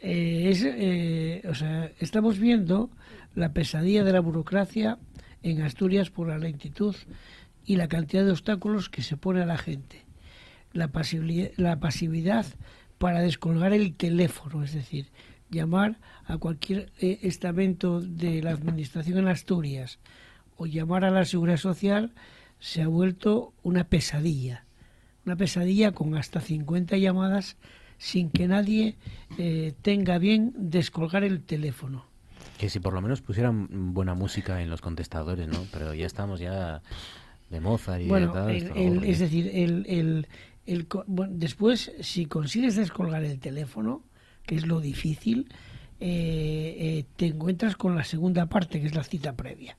Eh, 0.00 0.50
es, 0.50 0.62
eh, 0.64 1.42
o 1.48 1.54
sea, 1.56 1.90
estamos 1.98 2.38
viendo 2.38 2.88
la 3.34 3.52
pesadilla 3.52 4.04
de 4.04 4.12
la 4.12 4.20
burocracia 4.20 4.98
en 5.42 5.62
Asturias 5.62 6.10
por 6.10 6.28
la 6.28 6.38
lentitud 6.38 6.94
y 7.64 7.76
la 7.76 7.88
cantidad 7.88 8.24
de 8.24 8.32
obstáculos 8.32 8.88
que 8.88 9.02
se 9.02 9.16
pone 9.16 9.42
a 9.42 9.46
la 9.46 9.58
gente. 9.58 10.04
La, 10.72 10.90
la 11.56 11.80
pasividad 11.80 12.46
para 12.98 13.20
descolgar 13.20 13.72
el 13.72 13.94
teléfono, 13.94 14.64
es 14.64 14.74
decir, 14.74 15.06
llamar 15.50 15.98
a 16.26 16.38
cualquier 16.38 16.92
eh, 17.00 17.20
estamento 17.22 18.00
de 18.00 18.42
la 18.42 18.50
administración 18.50 19.18
en 19.18 19.28
Asturias 19.28 19.98
o 20.56 20.66
llamar 20.66 21.04
a 21.04 21.10
la 21.10 21.24
seguridad 21.24 21.56
social 21.56 22.12
se 22.58 22.82
ha 22.82 22.88
vuelto 22.88 23.52
una 23.62 23.84
pesadilla. 23.84 24.64
Una 25.24 25.36
pesadilla 25.36 25.92
con 25.92 26.16
hasta 26.16 26.40
50 26.40 26.96
llamadas 26.96 27.56
sin 27.98 28.30
que 28.30 28.48
nadie 28.48 28.96
eh, 29.38 29.74
tenga 29.82 30.18
bien 30.18 30.52
descolgar 30.56 31.24
el 31.24 31.42
teléfono. 31.42 32.06
Que 32.58 32.68
si 32.68 32.80
por 32.80 32.92
lo 32.92 33.00
menos 33.00 33.20
pusieran 33.20 33.94
buena 33.94 34.14
música 34.14 34.60
en 34.62 34.68
los 34.70 34.80
contestadores, 34.80 35.46
¿no? 35.48 35.64
Pero 35.72 35.94
ya 35.94 36.06
estamos 36.06 36.40
ya 36.40 36.82
de 37.50 37.60
Mozart 37.60 38.02
y 38.02 38.08
Bueno, 38.08 38.26
de 38.28 38.32
tal. 38.32 38.50
el- 38.50 38.76
el- 38.98 39.04
es 39.04 39.18
decir, 39.20 39.50
el, 39.54 39.86
el- 39.88 40.26
el 40.66 40.86
bueno, 41.06 41.32
después, 41.36 41.92
si 42.00 42.26
consigues 42.26 42.74
descolgar 42.76 43.22
el 43.24 43.38
teléfono, 43.38 44.02
que 44.44 44.56
es 44.56 44.66
lo 44.66 44.80
difícil, 44.80 45.48
eh, 46.00 46.76
eh, 46.78 47.04
te 47.16 47.26
encuentras 47.26 47.76
con 47.76 47.94
la 47.96 48.04
segunda 48.04 48.46
parte, 48.46 48.80
que 48.80 48.86
es 48.86 48.94
la 48.94 49.04
cita 49.04 49.34
previa. 49.34 49.76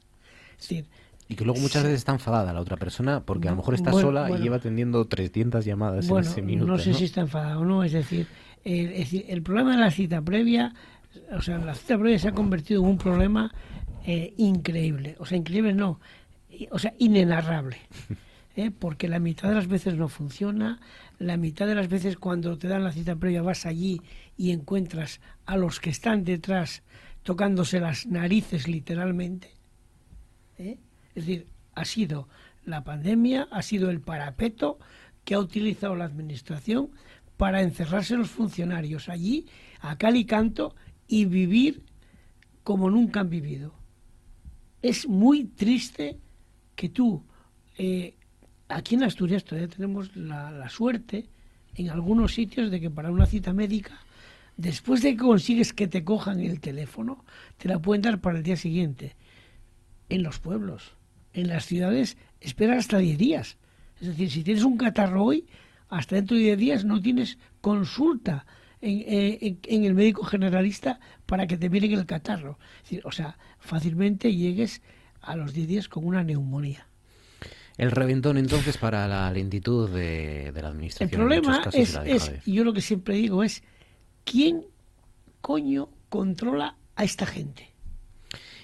Es 0.60 0.68
decir, 0.70 0.86
Y 1.28 1.36
que 1.36 1.46
luego 1.46 1.60
muchas 1.60 1.84
veces 1.84 2.00
está 2.00 2.14
enfadada 2.14 2.52
la 2.54 2.60
otra 2.62 2.76
persona 2.78 3.22
porque 3.24 3.48
a 3.48 3.52
lo 3.52 3.58
mejor 3.58 3.76
está 3.76 3.92
Bueno, 3.92 4.08
sola 4.08 4.22
bueno. 4.22 4.38
y 4.38 4.42
lleva 4.42 4.56
atendiendo 4.58 5.06
300 5.06 5.64
llamadas 5.64 6.08
bueno, 6.08 6.26
en 6.26 6.32
ese 6.32 6.42
minuto. 6.42 6.72
no 6.72 6.78
sé 6.80 6.94
si 6.94 7.04
está 7.04 7.22
enfadado 7.22 7.62
o 7.62 7.66
no, 7.66 7.84
es 7.84 7.92
decir, 7.92 8.26
el, 8.64 8.88
es 8.92 8.98
decir, 9.00 9.26
el 9.30 9.44
problema 9.44 9.72
de 9.74 9.78
la 9.78 9.92
cita 9.92 10.22
previa, 10.22 10.74
o 11.32 11.42
sea, 11.42 11.58
la 11.58 11.76
cita 11.76 11.98
previa 11.98 12.20
se 12.20 12.30
ha 12.30 12.34
convertido 12.34 12.82
en 12.82 12.90
un 12.90 12.98
problema 12.98 13.54
eh, 14.06 14.34
increíble, 14.38 15.16
o 15.20 15.26
sea, 15.26 15.38
increíble 15.38 15.74
no, 15.74 16.00
o 16.72 16.80
sea, 16.80 16.94
inenarrable, 16.98 17.78
¿eh? 18.56 18.72
porque 18.72 19.08
la 19.08 19.20
mitad 19.20 19.50
de 19.50 19.56
las 19.56 19.68
veces 19.68 19.96
no 19.96 20.08
funciona, 20.08 20.80
la 21.18 21.38
mitad 21.38 21.68
de 21.68 21.76
las 21.76 21.90
veces 21.90 22.18
cuando 22.18 22.58
te 22.58 22.68
dan 22.68 22.84
la 22.84 22.92
cita 22.92 23.16
previa 23.16 23.42
vas 23.42 23.66
allí 23.66 24.02
y 24.38 24.52
encuentras 24.52 25.20
a 25.46 25.58
los 25.58 25.80
que 25.80 25.90
están 25.90 26.24
detrás 26.24 26.84
tocándose 27.24 27.80
las 27.80 28.08
narices 28.08 28.68
literalmente, 28.68 29.52
¿eh? 30.58 30.78
Es 31.16 31.26
decir, 31.26 31.48
ha 31.76 31.86
sido 31.86 32.28
la 32.66 32.84
pandemia, 32.84 33.48
ha 33.52 33.62
sido 33.62 33.90
el 33.90 34.00
parapeto 34.00 34.80
que 35.26 35.36
ha 35.36 35.40
utilizado 35.40 35.96
la 35.96 36.06
administración 36.06 36.92
para 37.38 37.62
encerrarse 37.62 38.16
los 38.16 38.30
funcionarios 38.30 39.10
allí, 39.10 39.46
a 39.80 39.98
cal 39.98 40.16
y 40.18 40.26
canto, 40.26 40.76
y 41.10 41.26
vivir 41.26 41.84
como 42.64 42.90
nunca 42.90 43.20
han 43.22 43.30
vivido. 43.30 43.74
Es 44.82 45.08
muy 45.08 45.46
triste 45.46 46.18
que 46.76 46.88
tú, 46.88 47.24
eh, 47.78 48.16
aquí 48.70 48.96
en 48.96 49.04
Asturias 49.04 49.44
todavía 49.44 49.68
tenemos 49.68 50.16
la, 50.16 50.52
la 50.52 50.70
suerte, 50.70 51.26
en 51.76 51.90
algunos 51.90 52.34
sitios, 52.34 52.72
de 52.72 52.80
que 52.80 52.90
para 52.90 53.12
una 53.12 53.26
cita 53.26 53.52
médica, 53.52 54.00
después 54.56 55.02
de 55.02 55.12
que 55.12 55.24
consigues 55.24 55.74
que 55.74 55.88
te 55.88 56.04
cojan 56.04 56.40
el 56.40 56.62
teléfono, 56.62 57.26
te 57.58 57.68
la 57.68 57.80
pueden 57.80 58.04
dar 58.04 58.22
para 58.22 58.38
el 58.38 58.44
día 58.44 58.56
siguiente 58.56 59.16
en 60.08 60.24
los 60.24 60.40
pueblos. 60.40 60.94
En 61.34 61.48
las 61.48 61.66
ciudades 61.66 62.18
esperan 62.40 62.78
hasta 62.78 63.00
10 63.00 63.18
días. 63.18 63.58
Es 64.00 64.08
decir, 64.08 64.30
si 64.30 64.44
tienes 64.44 64.64
un 64.64 64.78
catarro 64.78 65.24
hoy, 65.24 65.46
hasta 65.90 66.16
dentro 66.16 66.38
de 66.38 66.44
10 66.44 66.58
días 66.58 66.86
no 66.86 67.02
tienes 67.02 67.38
consulta 67.62 68.46
en, 68.82 69.00
eh, 69.00 69.38
en- 69.42 69.60
en 69.64 69.84
el 69.86 69.94
médico 69.94 70.24
generalista 70.24 71.00
para 71.26 71.48
que 71.48 71.58
te 71.58 71.70
miren 71.70 71.92
el 71.94 72.06
catarro. 72.06 72.58
Es 72.78 72.84
decir, 72.84 73.02
o 73.06 73.12
sea, 73.12 73.38
fácilmente 73.60 74.34
llegues 74.36 74.82
a 75.22 75.36
los 75.36 75.54
10 75.54 75.68
días 75.68 75.88
con 75.90 76.06
una 76.06 76.24
neumonía. 76.24 76.86
El 77.78 77.92
reventón 77.92 78.38
entonces 78.38 78.78
para 78.78 79.08
la 79.08 79.32
lentitud 79.32 79.90
de, 79.90 80.52
de 80.52 80.62
la 80.62 80.68
El 80.70 80.74
administración. 80.76 81.10
en 81.22 81.28
problema 81.28 81.62
casos, 81.62 81.76
es, 81.76 82.00
es, 82.06 82.32
y 82.46 82.54
yo 82.54 82.64
lo 82.66 82.74
que 82.74 82.82
siempre 82.82 83.16
digo 83.16 83.42
es, 83.44 83.64
¿quién 84.26 84.66
coño 85.42 85.90
controla 86.10 86.76
a 86.96 87.04
esta 87.06 87.26
gente? 87.26 87.70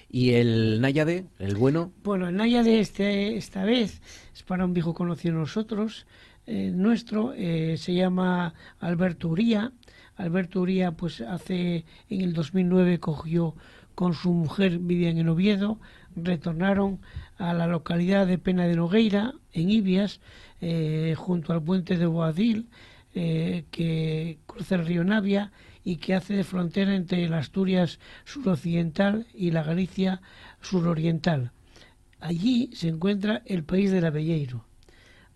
Y 0.08 0.30
el 0.32 0.80
Náyade, 0.80 1.26
el 1.38 1.56
bueno, 1.56 1.92
Bueno, 2.04 2.28
el 2.28 2.36
Naya 2.36 2.62
de 2.62 2.80
este, 2.80 3.36
esta 3.36 3.64
vez 3.64 4.00
es 4.34 4.42
para 4.44 4.64
un 4.64 4.72
viejo 4.74 4.94
conocido 4.94 5.34
de 5.34 5.40
nosotros, 5.40 6.06
eh, 6.46 6.70
nuestro, 6.72 7.32
eh, 7.34 7.76
se 7.78 7.94
llama 7.94 8.54
Alberto 8.78 9.28
Uría. 9.28 9.72
Alberto 10.16 10.60
Uría, 10.60 10.92
pues 10.92 11.20
hace, 11.20 11.84
en 12.08 12.20
el 12.22 12.32
2009 12.32 13.00
cogió 13.00 13.54
con 13.94 14.14
su 14.14 14.32
mujer, 14.32 14.78
vivían 14.78 15.18
en 15.18 15.28
Oviedo, 15.28 15.78
retornaron 16.14 17.00
a 17.38 17.54
la 17.54 17.66
localidad 17.66 18.26
de 18.26 18.38
Pena 18.38 18.66
de 18.66 18.76
Nogueira, 18.76 19.34
en 19.52 19.70
Ibias, 19.70 20.20
eh, 20.60 21.14
junto 21.16 21.52
al 21.52 21.62
puente 21.62 21.96
de 21.96 22.06
Boadil, 22.06 22.68
eh, 23.14 23.64
que 23.70 24.38
cruza 24.46 24.74
el 24.74 24.86
río 24.86 25.04
Navia 25.04 25.52
y 25.84 25.96
que 25.96 26.14
hace 26.14 26.34
de 26.34 26.44
frontera 26.44 26.94
entre 26.94 27.28
la 27.28 27.38
Asturias 27.38 27.98
suroccidental 28.24 29.26
y 29.34 29.50
la 29.50 29.62
Galicia 29.62 30.20
suroriental. 30.60 31.52
Allí 32.20 32.70
se 32.74 32.88
encuentra 32.88 33.42
el 33.46 33.64
país 33.64 33.90
del 33.90 34.04
Abelleiro. 34.04 34.64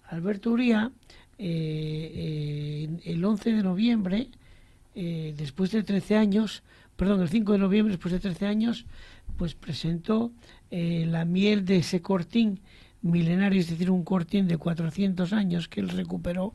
Alberto 0.05 0.51
Uría, 0.51 0.91
eh, 1.39 2.89
el 3.05 3.25
11 3.25 3.53
de 3.53 3.63
noviembre, 3.63 4.29
eh, 5.03 5.33
después 5.35 5.71
de 5.71 5.83
13 5.83 6.17
años, 6.17 6.63
perdón, 6.95 7.23
el 7.23 7.31
5 7.31 7.53
de 7.53 7.59
noviembre, 7.59 7.93
después 7.93 8.13
de 8.13 8.21
13 8.21 8.45
años, 8.45 8.85
pues 9.39 9.55
presentó 9.55 10.31
eh, 10.71 11.07
la 11.09 11.25
miel 11.25 11.65
de 11.65 11.79
ese 11.79 12.03
cortín 12.03 12.61
milenario, 13.01 13.61
es 13.61 13.71
decir, 13.71 13.91
un 13.91 14.05
cortín 14.05 14.47
de 14.47 14.59
400 14.59 15.33
años 15.33 15.69
que 15.69 15.81
él 15.81 15.89
recuperó 15.89 16.53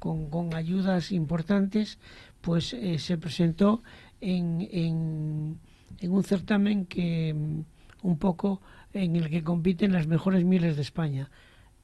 con, 0.00 0.30
con 0.30 0.52
ayudas 0.54 1.12
importantes, 1.12 2.00
pues 2.40 2.72
eh, 2.72 2.98
se 2.98 3.18
presentó 3.18 3.84
en, 4.20 4.66
en, 4.72 5.60
en, 6.00 6.10
un 6.10 6.24
certamen 6.24 6.86
que 6.86 7.34
mm, 7.34 7.60
un 8.02 8.18
poco 8.18 8.60
en 8.94 9.14
el 9.14 9.30
que 9.30 9.44
compiten 9.44 9.92
las 9.92 10.08
mejores 10.08 10.44
mieles 10.44 10.74
de 10.74 10.82
España. 10.82 11.30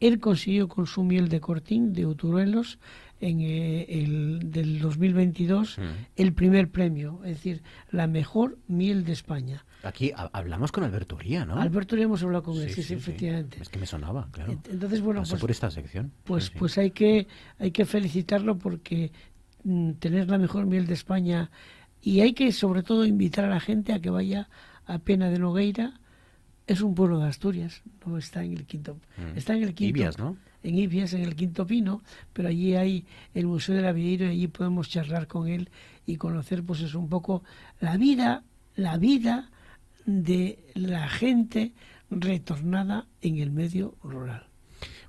Él 0.00 0.18
consiguió 0.18 0.66
con 0.66 0.88
su 0.88 1.04
miel 1.04 1.28
de 1.28 1.38
cortín 1.38 1.92
de 1.92 2.06
Uturuelos 2.06 2.80
en 3.22 3.40
eh, 3.40 3.86
el 3.88 4.50
del 4.50 4.80
2022 4.80 5.78
Mm. 5.78 5.82
el 6.16 6.32
primer 6.34 6.70
premio, 6.70 7.20
es 7.24 7.36
decir, 7.36 7.62
la 7.90 8.06
mejor 8.06 8.58
miel 8.68 9.04
de 9.04 9.12
España. 9.12 9.64
Aquí 9.84 10.10
ha- 10.14 10.28
hablamos 10.32 10.70
con 10.72 10.84
Alberto 10.84 11.14
Uría, 11.16 11.44
¿no? 11.46 11.54
Alberto 11.60 11.96
ya 11.96 12.02
hemos 12.04 12.22
hablado 12.22 12.42
con 12.42 12.56
él, 12.60 12.68
Sí, 12.68 12.74
sí, 12.74 12.82
sí, 12.82 12.82
sí, 12.82 12.88
sí. 12.88 12.94
efectivamente. 12.94 13.58
Es 13.60 13.68
que 13.68 13.78
me 13.78 13.86
sonaba, 13.86 14.28
claro. 14.32 14.52
Entonces, 14.70 15.00
bueno, 15.00 15.22
pues- 15.26 15.40
por 15.40 15.50
esta 15.50 15.70
sección. 15.70 16.12
Pues, 16.24 16.50
pues 16.50 16.76
hay 16.78 16.90
que 16.90 17.26
hay 17.58 17.70
que 17.70 17.84
felicitarlo 17.84 18.58
porque 18.58 19.12
mm, 19.64 19.92
tener 19.92 20.28
la 20.28 20.38
mejor 20.38 20.66
miel 20.66 20.86
de 20.86 20.94
España 20.94 21.50
y 22.02 22.20
hay 22.20 22.32
que 22.34 22.50
sobre 22.52 22.82
todo 22.82 23.06
invitar 23.06 23.44
a 23.44 23.48
la 23.48 23.60
gente 23.60 23.92
a 23.92 24.00
que 24.00 24.10
vaya 24.10 24.48
a 24.86 24.98
Pena 24.98 25.30
de 25.30 25.38
Nogueira. 25.38 26.00
Es 26.66 26.80
un 26.80 26.94
pueblo 26.94 27.18
de 27.18 27.26
Asturias, 27.28 27.82
no 28.06 28.18
está 28.18 28.42
en 28.44 28.52
el 28.52 28.66
quinto, 28.66 28.98
Mm. 29.18 29.36
está 29.36 29.54
en 29.56 29.62
el 29.64 29.74
quinto, 29.74 29.98
Ibias, 29.98 30.18
¿no? 30.18 30.36
En 30.62 30.78
Ibias, 30.78 31.12
en 31.14 31.22
el 31.22 31.34
quinto 31.34 31.66
pino, 31.66 32.02
pero 32.32 32.48
allí 32.48 32.74
hay 32.74 33.04
el 33.34 33.46
Museo 33.46 33.74
del 33.74 33.86
Avieiro 33.86 34.26
y 34.26 34.30
allí 34.30 34.48
podemos 34.48 34.88
charlar 34.88 35.26
con 35.26 35.48
él 35.48 35.70
y 36.06 36.16
conocer, 36.16 36.62
pues 36.62 36.80
es 36.80 36.94
un 36.94 37.08
poco 37.08 37.42
la 37.80 37.96
vida, 37.96 38.44
la 38.76 38.96
vida 38.96 39.50
de 40.06 40.58
la 40.74 41.08
gente 41.08 41.72
retornada 42.10 43.06
en 43.20 43.38
el 43.38 43.50
medio 43.50 43.96
rural. 44.02 44.51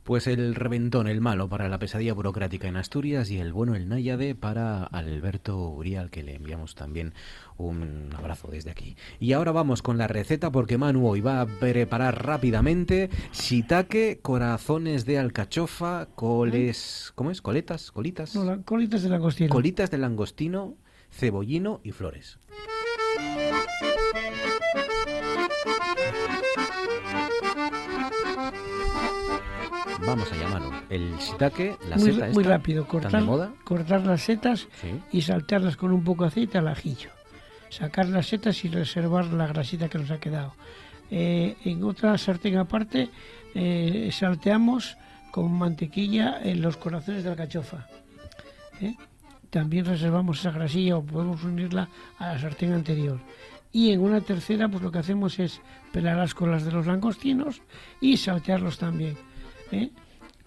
Pues 0.04 0.28
el 0.28 0.54
reventón, 0.56 1.08
el 1.08 1.22
malo 1.22 1.48
para 1.48 1.70
la 1.70 1.80
pesadilla 1.80 2.14
burocrática 2.14 2.68
en 2.68 2.76
Asturias 2.76 3.32
y 3.32 3.38
el 3.38 3.54
bueno, 3.54 3.74
el 3.74 3.88
náyade 3.88 4.36
para 4.36 4.84
Alberto 4.84 5.70
Urial, 5.70 6.10
que 6.10 6.24
le 6.24 6.36
enviamos 6.36 6.76
también 6.76 7.14
un 7.56 8.10
abrazo 8.18 8.50
desde 8.52 8.70
aquí. 8.70 8.98
Y 9.22 9.32
ahora 9.32 9.54
vamos 9.54 9.82
con 9.82 9.98
la 9.98 10.10
receta 10.10 10.52
porque 10.52 10.78
Manu 10.78 11.08
hoy 11.08 11.22
va 11.22 11.40
a 11.40 11.46
preparar 11.46 12.26
rápidamente 12.26 13.10
shiitake, 13.32 14.20
corazones 14.22 15.06
de 15.06 15.20
alcachofa, 15.20 16.08
coles... 16.16 17.14
¿Cómo 17.16 17.32
es? 17.32 17.42
¿Coletas? 17.42 17.90
¿Colitas? 17.92 18.36
No, 18.36 18.44
la- 18.44 18.58
colitas 18.62 19.04
de 19.04 19.10
langostino. 19.10 19.50
Colitas 19.50 19.90
de 19.90 19.98
langostino, 20.00 20.76
cebollino 21.12 21.80
y 21.82 21.94
flores. 21.94 22.40
Vamos 30.06 30.32
allá, 30.32 30.48
Manu. 30.50 30.70
El 30.90 31.16
shiitake, 31.18 31.78
la 31.90 31.96
muy, 31.96 32.12
seta 32.12 32.28
muy 32.28 32.44
esta, 32.44 32.58
rápido, 32.58 32.86
cortar, 32.88 33.12
de 33.12 33.22
moda. 33.22 33.54
cortar 33.64 34.06
las 34.06 34.22
setas 34.22 34.68
Sí. 34.82 35.00
y 35.12 35.22
saltearlas 35.22 35.78
con 35.78 35.92
un 35.92 36.04
poco 36.04 36.24
de 36.24 36.28
aceite 36.30 36.58
al 36.58 36.68
ajillo. 36.68 37.10
Sacar 37.70 38.08
las 38.10 38.28
setas 38.28 38.64
y 38.66 38.70
reservar 38.70 39.26
la 39.28 39.48
grasita 39.48 39.88
que 39.90 39.98
nos 39.98 40.12
ha 40.12 40.20
quedado. 40.20 40.54
Eh, 41.10 41.56
en 41.66 41.84
otra 41.84 42.18
sartén 42.18 42.58
aparte 42.58 43.10
eh, 43.56 44.10
salteamos 44.12 44.98
con 45.32 45.52
mantequilla 45.54 46.40
en 46.44 46.62
los 46.62 46.76
corazones 46.78 47.24
de 47.24 47.30
alcachofa. 47.30 47.88
¿eh? 48.82 48.96
También 49.50 49.86
reservamos 49.86 50.40
esa 50.40 50.52
grasilla 50.52 50.98
o 50.98 51.04
podemos 51.04 51.44
unirla 51.44 51.88
a 52.20 52.34
la 52.34 52.40
sartén 52.40 52.74
anterior. 52.74 53.20
Y 53.72 53.92
en 53.92 54.02
una 54.02 54.22
tercera, 54.22 54.68
pues 54.70 54.84
lo 54.84 54.92
que 54.92 55.00
hacemos 55.00 55.40
es 55.40 55.62
pelar 55.92 56.18
las 56.18 56.36
colas 56.36 56.64
de 56.66 56.72
los 56.72 56.86
langostinos 56.86 57.62
y 58.02 58.18
saltearlos 58.18 58.78
también. 58.78 59.18
¿Eh? 59.72 59.90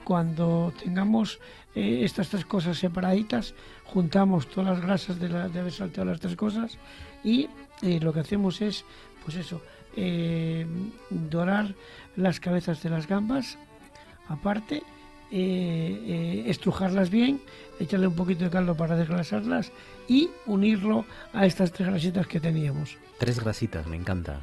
Cuando 0.05 0.73
tengamos 0.83 1.41
eh, 1.75 2.01
estas 2.05 2.29
tres 2.29 2.45
cosas 2.45 2.79
separaditas, 2.79 3.55
juntamos 3.85 4.47
todas 4.49 4.71
las 4.77 4.81
grasas 4.87 5.19
de, 5.19 5.29
la- 5.29 5.49
de 5.49 5.61
haber 5.61 5.73
salteado 5.73 6.11
las 6.11 6.21
tres 6.21 6.37
cosas 6.37 6.79
y 7.25 7.49
eh, 7.83 7.99
lo 8.01 8.13
que 8.13 8.21
hacemos 8.21 8.61
es, 8.61 8.85
pues 9.25 9.37
eso, 9.37 9.61
dorar 11.09 11.75
las 12.17 12.39
cabezas 12.39 12.83
de 12.83 12.91
las 12.91 13.07
gambas 13.09 13.57
aparte, 14.29 14.83
estrujarlas 15.31 17.09
bien, 17.11 17.41
echarle 17.81 18.07
un 18.07 18.15
poquito 18.15 18.45
de 18.45 18.51
caldo 18.51 18.77
para 18.77 18.95
desgrasarlas 18.97 19.73
y 20.07 20.29
unirlo 20.47 21.07
a 21.33 21.47
estas 21.47 21.73
tres 21.73 21.89
grasitas 21.89 22.27
que 22.27 22.41
teníamos. 22.41 22.99
Tres 23.19 23.41
grasitas, 23.41 23.87
me 23.87 23.97
encanta. 23.97 24.41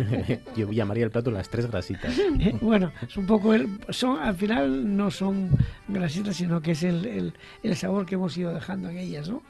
Yo 0.56 0.70
llamaría 0.72 1.04
el 1.04 1.10
plato 1.10 1.30
las 1.30 1.48
tres 1.48 1.66
grasitas. 1.70 2.12
Bueno, 2.60 2.90
es 3.06 3.16
un 3.16 3.26
poco 3.26 3.54
el, 3.54 3.68
son 3.90 4.18
al 4.18 4.34
final 4.34 4.96
no 4.96 5.10
son 5.10 5.50
grasitas, 5.86 6.36
sino 6.36 6.60
que 6.60 6.72
es 6.72 6.82
el, 6.82 7.06
el- 7.06 7.32
el 7.62 7.76
sabor 7.76 8.04
que 8.04 8.16
hemos 8.16 8.36
ido 8.36 8.52
dejando 8.52 8.88
en 8.88 8.98
ellas, 8.98 9.28
¿no? 9.28 9.42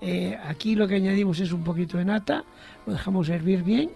Eh, 0.00 0.36
aquí 0.44 0.74
lo 0.74 0.88
que 0.88 0.96
añadimos 0.96 1.38
es 1.40 1.52
un 1.52 1.62
poquito 1.64 1.98
de 1.98 2.04
nata, 2.04 2.44
lo 2.86 2.92
dejamos 2.92 3.28
hervir 3.28 3.62
bien, 3.62 3.90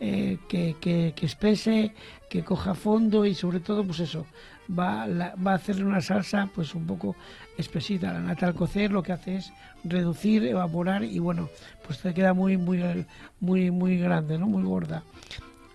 eh, 0.00 0.38
que, 0.48 0.74
que- 0.80 1.12
que 1.14 1.26
espese, 1.26 1.92
que 2.30 2.42
coja 2.42 2.74
fondo 2.74 3.26
y 3.26 3.34
sobre 3.34 3.60
todo, 3.60 3.84
pues 3.84 4.00
eso, 4.00 4.24
va, 4.70 5.06
va 5.06 5.52
a 5.52 5.54
hacerle 5.54 5.84
una 5.84 6.00
salsa 6.00 6.48
pues 6.54 6.74
un 6.74 6.86
poco 6.86 7.16
espesita. 7.56 8.12
La 8.12 8.20
nata 8.20 8.46
al 8.46 8.54
cocer 8.54 8.92
lo 8.92 9.02
que 9.02 9.12
hace 9.12 9.36
es 9.36 9.52
reducir, 9.84 10.44
evaporar 10.44 11.04
y 11.04 11.18
bueno, 11.18 11.48
pues 11.86 12.00
te 12.00 12.14
queda 12.14 12.34
muy, 12.34 12.56
muy, 12.56 12.82
muy, 13.40 13.70
muy 13.70 13.98
grande, 13.98 14.38
¿no? 14.38 14.46
Muy 14.46 14.62
gorda. 14.62 15.02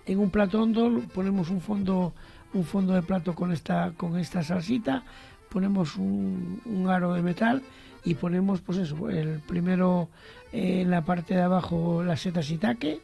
En 0.06 0.20
un 0.20 0.30
plato 0.30 0.62
hondo 0.62 1.02
ponemos 1.14 1.50
un 1.50 1.62
fondo, 1.62 2.14
un 2.54 2.64
fondo 2.64 2.94
de 2.94 3.02
plato 3.02 3.34
con 3.34 3.52
esta, 3.52 3.92
con 3.96 4.18
esta 4.18 4.44
salsita, 4.44 5.04
ponemos 5.50 5.96
un, 5.96 6.62
un 6.66 6.90
aro 6.90 7.14
de 7.14 7.22
metal 7.22 7.62
y 8.04 8.16
ponemos, 8.16 8.62
pues 8.62 8.80
eso, 8.80 9.10
el 9.10 9.40
primero 9.40 10.10
eh, 10.52 10.82
en 10.82 10.92
la 10.92 11.04
parte 11.04 11.36
de 11.36 11.42
abajo 11.42 12.04
las 12.04 12.22
setas 12.22 12.46
shiitake, 12.46 13.02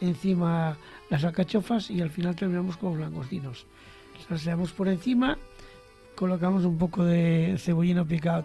encima 0.00 0.76
las 1.10 1.24
alcachofas 1.24 1.90
y 1.90 2.00
al 2.00 2.10
final 2.10 2.36
terminamos 2.36 2.76
con 2.76 2.90
los 2.92 3.00
langostinos. 3.00 3.66
Salseamos 4.26 4.72
por 4.72 4.88
encima, 4.88 5.38
colocamos 6.14 6.64
un 6.64 6.78
poco 6.78 7.04
de 7.04 7.56
cebollino 7.58 8.06
picado 8.06 8.44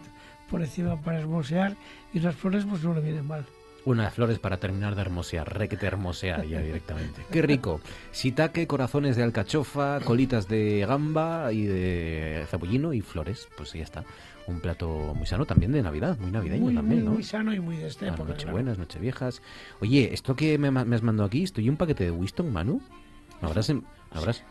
por 0.50 0.62
encima 0.62 1.00
para 1.02 1.20
hermosear 1.20 1.76
y 2.14 2.20
las 2.20 2.36
flores 2.36 2.66
pues 2.70 2.84
no 2.84 2.94
le 2.94 3.02
vienen 3.02 3.26
mal. 3.28 3.46
Unas 3.86 4.14
flores 4.14 4.40
para 4.40 4.58
terminar 4.58 4.96
de 4.96 5.02
hermosear, 5.02 5.58
requete 5.58 5.86
hermosear 5.86 6.46
ya 6.46 6.62
directamente. 6.62 7.22
Qué 7.30 7.42
rico. 7.42 7.82
Shiitake, 8.14 8.66
corazones 8.66 9.18
de 9.18 9.24
alcachofa, 9.24 10.00
colitas 10.02 10.48
de 10.48 10.86
gamba 10.88 11.52
y 11.52 11.64
de 11.66 12.46
cebollino 12.50 12.94
y 12.94 13.02
flores. 13.02 13.48
Pues 13.58 13.74
ya 13.74 13.84
está. 13.84 14.06
Un 14.48 14.60
plato 14.62 15.14
muy 15.16 15.26
sano 15.26 15.46
también 15.46 15.72
de 15.72 15.82
Navidad, 15.82 16.18
muy 16.20 16.32
navideño 16.32 16.64
muy, 16.66 16.76
también, 16.76 17.00
muy, 17.00 17.08
¿no? 17.08 17.14
muy 17.16 17.24
sano 17.24 17.54
y 17.54 17.60
muy 17.60 17.78
de 17.78 17.84
Las 17.84 17.96
época, 17.96 18.16
claro. 18.16 18.30
Nochebuenas, 18.34 18.78
Nocheviejas. 18.78 19.42
Oye, 19.82 20.14
esto 20.14 20.36
que 20.36 20.58
me, 20.58 20.70
me 20.70 20.96
has 20.96 21.02
mandado 21.02 21.28
aquí, 21.28 21.44
estoy 21.44 21.68
un 21.70 21.78
paquete 21.78 22.06
de 22.06 22.12
Winston, 22.12 22.52
Manu. 22.54 22.82
¿No 23.42 23.48
habrás, 23.50 23.70
em- 23.70 23.84
no 24.14 24.20
habrás, 24.20 24.44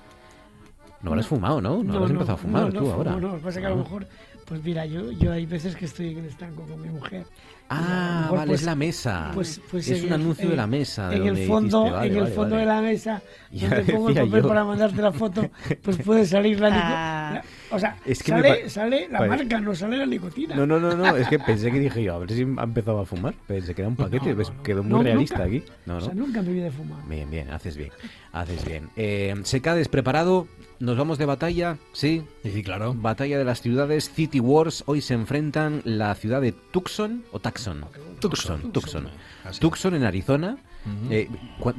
no 1.03 1.11
habrás 1.11 1.27
fumado, 1.27 1.61
no? 1.61 1.83
No, 1.83 1.95
habrás 1.95 2.11
empezado 2.11 2.35
a 2.35 2.37
fumar 2.39 2.62
no, 2.65 2.69
tú 2.69 2.74
no 2.74 2.81
fumo, 2.83 2.93
ahora. 2.95 3.11
No, 3.12 3.20
lo 3.20 3.35
que 3.37 3.41
pasa 3.43 3.59
es 3.59 3.62
que 3.62 3.66
a 3.66 3.70
lo 3.70 3.77
No. 3.77 3.83
mejor, 3.85 4.07
pues 4.45 4.62
mira, 4.65 4.87
yo, 4.87 5.11
yo 5.12 5.33
hay 5.33 5.47
veces 5.47 5.77
que 5.77 5.85
estoy 5.87 6.11
en 6.12 6.19
el 6.19 6.24
estanco 6.27 6.62
con 6.62 6.81
mi 6.81 6.89
mujer. 6.89 7.24
Ah, 7.74 8.19
mejor, 8.24 8.39
vale, 8.39 8.49
pues, 8.51 8.61
es 8.61 8.66
la 8.66 8.74
mesa. 8.74 9.31
Pues, 9.33 9.61
pues 9.70 9.89
es 9.89 10.01
un 10.03 10.09
el- 10.09 10.12
anuncio 10.12 10.51
de 10.51 10.57
la 10.57 10.66
mesa. 10.66 11.09
de 11.09 11.16
En 11.16 11.27
el 11.29 11.47
fondo, 11.47 11.85
vale, 11.91 12.09
en 12.09 12.15
el 12.16 12.23
vale, 12.24 12.35
fondo 12.35 12.57
vale. 12.57 12.66
de 12.66 12.73
la 12.74 12.83
mesa, 12.83 13.23
Ya 13.51 13.69
donde 13.70 13.93
pongo 13.93 14.09
el 14.11 14.15
papel 14.16 14.43
yo. 14.43 14.49
para 14.49 14.65
mandarte 14.65 15.01
la 15.01 15.12
foto, 15.12 15.49
pues 15.83 15.97
puede 15.99 16.27
salir 16.27 16.61
la, 16.61 16.69
nico- 16.70 16.83
Ah. 16.85 17.43
O 17.70 17.79
sea, 17.79 17.97
Es 18.05 18.23
que 18.23 18.35
me 18.35 18.43
sale, 18.43 18.69
sale 18.69 19.09
la 19.11 19.20
Vale. 19.20 19.31
marca, 19.31 19.59
no 19.59 19.74
sale 19.74 19.97
la 19.97 20.05
nicotina. 20.05 20.55
No, 20.55 20.66
no, 20.66 20.79
no, 20.79 20.95
no, 20.95 21.16
es 21.16 21.27
que 21.29 21.39
pensé 21.39 21.70
que 21.73 21.81
dije 21.81 22.03
yo, 22.03 22.15
a 22.15 22.19
ver 22.19 22.31
si 22.33 22.43
ha 22.43 22.62
empezado 22.62 23.01
a 23.01 23.07
fumar. 23.07 23.33
Pensé 23.47 23.74
que 23.74 23.81
era 23.81 23.89
un 23.89 23.97
paquete, 23.97 24.37
quedó 24.62 24.83
muy 24.83 24.93
No, 24.93 25.03
realista 25.03 25.37
nunca. 25.39 25.49
aquí. 25.49 25.65
No, 25.87 25.97
O 25.97 26.01
sea, 26.03 26.12
no. 26.12 26.27
nunca 26.27 26.41
en 26.41 26.49
mi 26.49 26.53
vida 26.53 26.66
he 26.66 26.70
fumado. 26.70 27.03
Bien, 27.09 27.31
bien, 27.31 27.49
haces 27.51 27.79
bien, 27.79 27.91
haces 28.33 28.62
bien. 28.66 28.91
Eh, 28.97 29.35
Secades 29.45 29.89
preparado, 29.89 30.47
nos 30.82 30.96
vamos 30.98 31.16
de 31.18 31.26
batalla, 31.26 31.78
sí. 31.92 32.22
Sí, 32.42 32.62
claro. 32.62 32.94
Batalla 32.94 33.38
de 33.38 33.44
las 33.44 33.62
ciudades, 33.62 34.10
City 34.12 34.40
Wars. 34.40 34.82
Hoy 34.86 35.00
se 35.00 35.14
enfrentan 35.14 35.80
la 35.84 36.14
ciudad 36.14 36.40
de 36.40 36.52
Tucson 36.52 37.24
o 37.32 37.38
Tucson. 37.38 37.84
Tucson, 38.20 38.72
Tucson. 38.72 39.09
Tucson 39.60 39.94
en 39.94 40.04
Arizona. 40.04 40.59
Eh, 41.10 41.28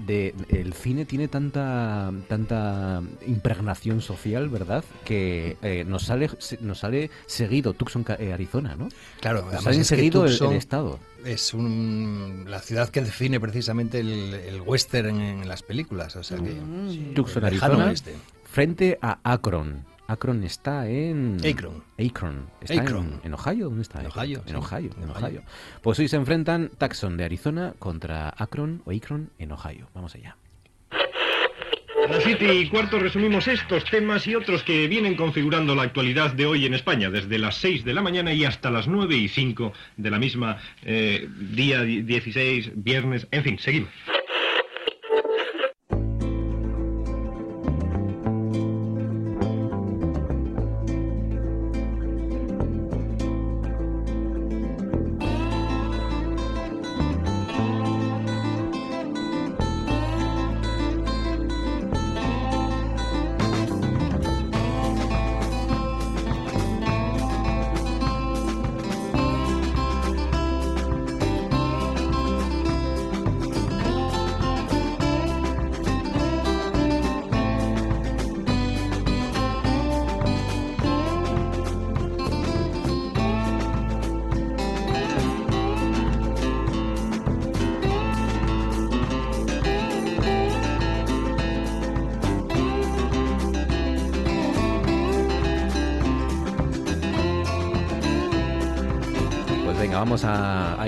de- 0.08 0.34
el 0.48 0.72
cine 0.74 1.04
tiene 1.04 1.28
tanta 1.28 2.10
tanta 2.30 3.02
impregnación 3.28 4.00
social, 4.00 4.48
¿verdad? 4.48 4.86
Que 5.04 5.58
eh, 5.62 5.84
nos 5.86 6.04
sale 6.04 6.30
nos 6.62 6.80
sale 6.80 7.12
seguido 7.26 7.74
Tucson, 7.74 8.06
eh, 8.18 8.32
Arizona, 8.32 8.76
¿no? 8.78 8.88
Claro, 9.20 9.46
nos 9.52 9.62
sale 9.62 9.84
seguido 9.84 10.24
el- 10.26 10.32
el, 10.32 10.38
Tucson 10.38 10.56
estado. 10.56 11.00
Es 11.26 11.54
un- 11.54 12.46
la 12.48 12.60
ciudad 12.62 12.88
que 12.88 13.02
define 13.02 13.42
precisamente 13.42 14.00
el, 14.00 14.36
el 14.36 14.62
western 14.62 15.20
en, 15.20 15.42
en 15.42 15.48
las 15.50 15.64
películas. 15.64 16.16
O 16.16 16.24
sea 16.24 16.38
que, 16.38 16.54
Tucson, 17.14 17.44
el 17.46 17.54
lejano 17.56 17.82
Arizona. 17.84 18.18
Frente 18.54 19.00
a 19.02 19.18
Akron. 19.24 19.84
Akron 20.08 20.44
está 20.44 20.88
en... 20.88 21.38
Akron. 21.44 21.84
Akron. 22.00 22.50
Está 22.62 22.82
Akron. 22.84 23.20
En, 23.24 23.28
en 23.28 23.34
Ohio. 23.34 23.66
¿Dónde 23.70 23.82
está? 23.82 24.00
En? 24.02 24.08
Ohio, 24.08 24.44
En 24.46 24.50
sí. 24.50 24.56
Ohio. 24.56 24.92
En 24.98 25.04
En 25.04 25.10
Ohio. 25.10 25.26
Ohio. 25.28 25.44
Pues 25.82 25.98
hoy 25.98 26.08
se 26.08 26.18
enfrentan 26.18 26.70
Tucson 26.78 27.18
de 27.18 27.24
Arizona 27.24 27.74
contra 27.80 28.32
Akron 28.38 28.84
o 28.86 28.92
Akron 28.92 29.32
en 29.40 29.54
Ohio. 29.54 29.90
Vamos 29.96 30.14
allá. 30.14 30.38
A 30.92 32.12
las 32.12 32.24
siete 32.24 32.54
y 32.54 32.70
cuarto 32.70 33.00
resumimos 33.00 33.48
estos 33.48 33.86
temas 33.86 34.28
y 34.28 34.36
otros 34.36 34.62
que 34.62 34.88
vienen 34.88 35.16
configurando 35.16 35.74
la 35.74 35.84
actualidad 35.84 36.34
de 36.34 36.46
hoy 36.46 36.66
en 36.68 36.76
España, 36.76 37.10
desde 37.10 37.40
las 37.40 37.56
6 37.56 37.86
de 37.86 37.94
la 37.94 38.02
mañana 38.02 38.34
y 38.34 38.44
hasta 38.46 38.70
las 38.70 38.88
9 38.88 39.16
y 39.16 39.30
5 39.30 39.72
de 39.98 40.12
la 40.12 40.20
misma 40.20 40.58
eh, 40.84 41.28
día 41.56 41.82
16, 41.82 42.72
viernes, 42.76 43.26
en 43.32 43.44
fin, 43.44 43.58
seguimos. 43.58 43.90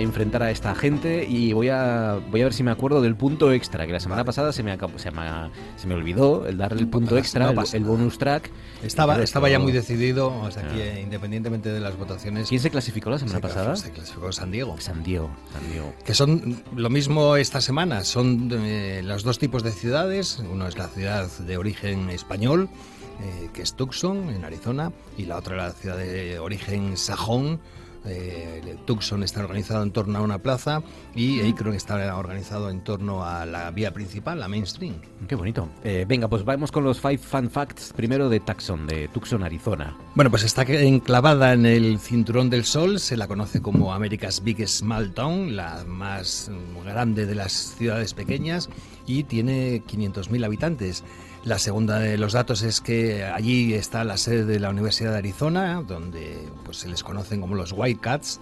Enfrentar 0.05 0.41
a 0.43 0.51
esta 0.51 0.73
gente 0.75 1.25
y 1.27 1.51
voy 1.53 1.69
a, 1.69 2.19
voy 2.31 2.41
a 2.41 2.45
ver 2.45 2.53
si 2.53 2.63
me 2.63 2.71
acuerdo 2.71 3.01
del 3.01 3.15
punto 3.15 3.51
extra, 3.51 3.85
que 3.85 3.91
la 3.93 3.99
semana 3.99 4.23
pasada 4.23 4.53
se 4.53 4.63
me, 4.63 4.71
acabó- 4.71 4.97
se 4.97 5.11
me, 5.11 5.21
se 5.75 5.87
me 5.87 5.95
olvidó 5.95 6.47
el 6.47 6.57
darle 6.57 6.79
el 6.81 6.87
punto 6.87 7.17
extra, 7.17 7.51
no 7.51 7.61
el, 7.61 7.67
el 7.73 7.83
bonus 7.83 8.17
track. 8.17 8.49
Estaba, 8.83 9.21
estaba 9.21 9.49
ya 9.49 9.59
muy 9.59 9.71
decidido, 9.71 10.27
o 10.27 10.51
sea, 10.51 10.63
Ah. 10.69 10.73
que 10.73 11.01
independientemente 11.01 11.69
de 11.69 11.79
las 11.79 11.97
votaciones. 11.97 12.47
¿Quién 12.49 12.61
se 12.61 12.69
clasificó 12.69 13.09
la 13.09 13.17
semana 13.19 13.37
se 13.37 13.41
pasada? 13.41 13.73
clasificó- 13.73 13.85
Se 13.85 13.91
clasificó 13.91 14.31
San 14.31 14.51
Diego. 14.51 14.75
San 14.79 15.03
Diego, 15.03 15.29
San 15.51 15.69
Diego. 15.71 15.93
Que 16.05 16.13
son 16.13 16.63
lo 16.75 16.89
mismo 16.89 17.35
esta 17.35 17.61
semana, 17.61 18.03
son 18.03 18.49
eh, 18.53 19.01
los 19.03 19.23
dos 19.23 19.39
tipos 19.39 19.63
de 19.63 19.71
ciudades. 19.71 20.41
Uno 20.51 20.67
es 20.67 20.77
la 20.77 20.87
ciudad 20.87 21.27
de 21.39 21.57
origen 21.57 22.09
español, 22.11 22.69
eh, 23.21 23.49
que 23.53 23.61
es 23.63 23.73
Tucson, 23.75 24.29
en 24.29 24.43
Arizona, 24.45 24.91
y 25.17 25.25
la 25.25 25.37
otra 25.37 25.55
la 25.55 25.71
ciudad 25.71 25.97
de 25.97 26.37
origen 26.39 26.95
sajón. 26.97 27.59
Eh, 28.07 28.77
Tucson 28.85 29.23
está 29.23 29.41
organizado 29.41 29.83
en 29.83 29.91
torno 29.91 30.19
a 30.19 30.21
una 30.21 30.39
plaza 30.39 30.83
y 31.15 31.41
Akron 31.41 31.73
está 31.73 32.15
organizado 32.15 32.69
en 32.69 32.83
torno 32.83 33.25
a 33.25 33.45
la 33.45 33.71
vía 33.71 33.93
principal, 33.93 34.39
la 34.39 34.47
mainstream. 34.47 34.95
Qué 35.27 35.35
bonito. 35.35 35.69
Eh, 35.83 36.05
venga, 36.07 36.27
pues 36.27 36.43
vamos 36.43 36.71
con 36.71 36.83
los 36.83 36.99
five 36.99 37.17
fun 37.17 37.49
facts 37.49 37.93
primero 37.95 38.29
de 38.29 38.39
Tucson, 38.39 38.85
de 38.87 39.07
Tucson, 39.07 39.43
Arizona. 39.43 39.97
Bueno, 40.13 40.29
pues 40.29 40.43
está 40.43 40.63
enclavada 40.63 41.53
en 41.53 41.65
el 41.65 41.99
cinturón 41.99 42.49
del 42.49 42.65
sol, 42.65 42.99
se 42.99 43.17
la 43.17 43.27
conoce 43.27 43.61
como 43.61 43.93
America's 43.93 44.43
Biggest 44.43 44.79
Small 44.79 45.13
Town, 45.13 45.55
la 45.55 45.83
más 45.85 46.51
grande 46.83 47.25
de 47.25 47.35
las 47.35 47.51
ciudades 47.51 48.13
pequeñas 48.13 48.69
y 49.07 49.23
tiene 49.23 49.83
500.000 49.83 50.45
habitantes. 50.45 51.03
La 51.45 51.59
segunda 51.59 51.99
de 51.99 52.17
los 52.17 52.33
datos 52.33 52.63
es 52.63 52.81
que 52.81 53.23
allí 53.23 53.75
está 53.75 54.03
la 54.03 54.17
sede 54.17 54.45
de 54.45 54.59
la 54.59 54.71
Universidad 54.71 55.11
de 55.11 55.19
Arizona, 55.19 55.83
donde 55.87 56.39
pues, 56.63 56.77
se 56.77 56.89
les 56.89 57.03
conocen 57.03 57.39
como 57.39 57.53
los 57.53 57.71
Whitecats. 57.71 58.39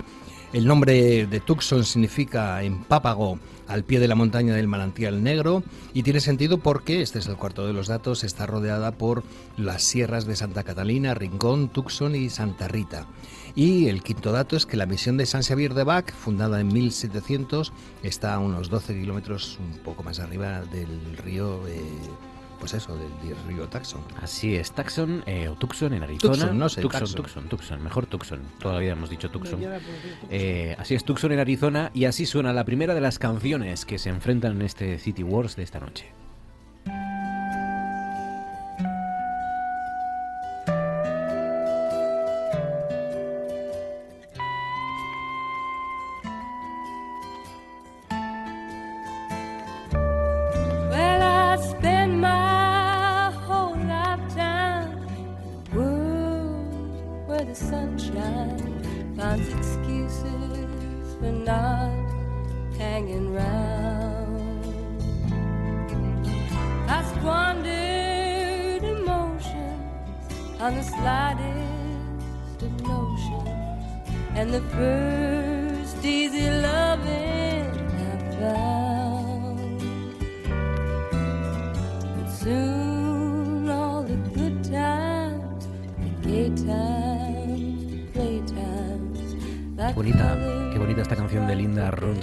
El 0.53 0.65
nombre 0.65 1.27
de 1.27 1.39
Tucson 1.41 1.83
significa 1.83 2.63
empápago 2.63 3.39
al 3.67 3.83
pie 3.83 3.99
de 3.99 4.07
la 4.07 4.15
montaña 4.15 4.55
del 4.55 4.69
manantial 4.69 5.21
negro 5.21 5.63
y 5.93 6.03
tiene 6.03 6.21
sentido 6.21 6.59
porque, 6.59 7.01
este 7.01 7.19
es 7.19 7.27
el 7.27 7.35
cuarto 7.35 7.67
de 7.67 7.73
los 7.73 7.87
datos, 7.87 8.23
está 8.23 8.45
rodeada 8.45 8.93
por 8.93 9.23
las 9.57 9.83
sierras 9.83 10.25
de 10.25 10.37
Santa 10.37 10.63
Catalina, 10.63 11.13
Rincón, 11.13 11.67
Tucson 11.67 12.15
y 12.15 12.29
Santa 12.29 12.69
Rita. 12.69 13.05
Y 13.53 13.87
el 13.87 14.01
quinto 14.01 14.31
dato 14.31 14.55
es 14.55 14.65
que 14.65 14.77
la 14.77 14.85
misión 14.85 15.17
de 15.17 15.25
San 15.25 15.43
Xavier 15.43 15.73
de 15.73 15.83
Bac, 15.83 16.13
fundada 16.13 16.61
en 16.61 16.69
1700, 16.69 17.73
está 18.01 18.33
a 18.33 18.39
unos 18.39 18.69
12 18.69 18.97
kilómetros 18.97 19.59
un 19.59 19.79
poco 19.79 20.03
más 20.03 20.21
arriba 20.21 20.61
del 20.61 21.17
río, 21.17 21.67
eh, 21.67 21.81
pues 22.63 22.75
eso, 22.75 22.95
del 22.95 23.35
río 23.45 23.67
Tucson. 23.67 23.99
Así 24.21 24.55
es, 24.55 24.71
Tucson 24.71 25.21
eh, 25.25 25.49
o 25.49 25.55
Tucson 25.55 25.93
en 25.93 26.01
Arizona. 26.01 26.33
Tucson, 26.33 26.57
no 26.57 26.69
sé, 26.69 26.81
Tucson, 26.81 27.01
Tucson. 27.01 27.23
Tucson, 27.23 27.49
Tucson, 27.49 27.83
mejor 27.83 28.05
Tucson. 28.05 28.39
Todavía 28.57 28.93
hemos 28.93 29.09
dicho 29.09 29.29
Tucson. 29.29 29.59
Eh, 30.29 30.73
así 30.79 30.95
es, 30.95 31.03
Tucson 31.03 31.33
en 31.33 31.39
Arizona 31.39 31.91
y 31.93 32.05
así 32.05 32.25
suena 32.25 32.53
la 32.53 32.63
primera 32.63 32.93
de 32.93 33.01
las 33.01 33.19
canciones 33.19 33.83
que 33.83 33.99
se 33.99 34.07
enfrentan 34.07 34.53
en 34.53 34.61
este 34.61 34.97
City 34.97 35.23
Wars 35.23 35.57
de 35.57 35.63
esta 35.63 35.81
noche. 35.81 36.13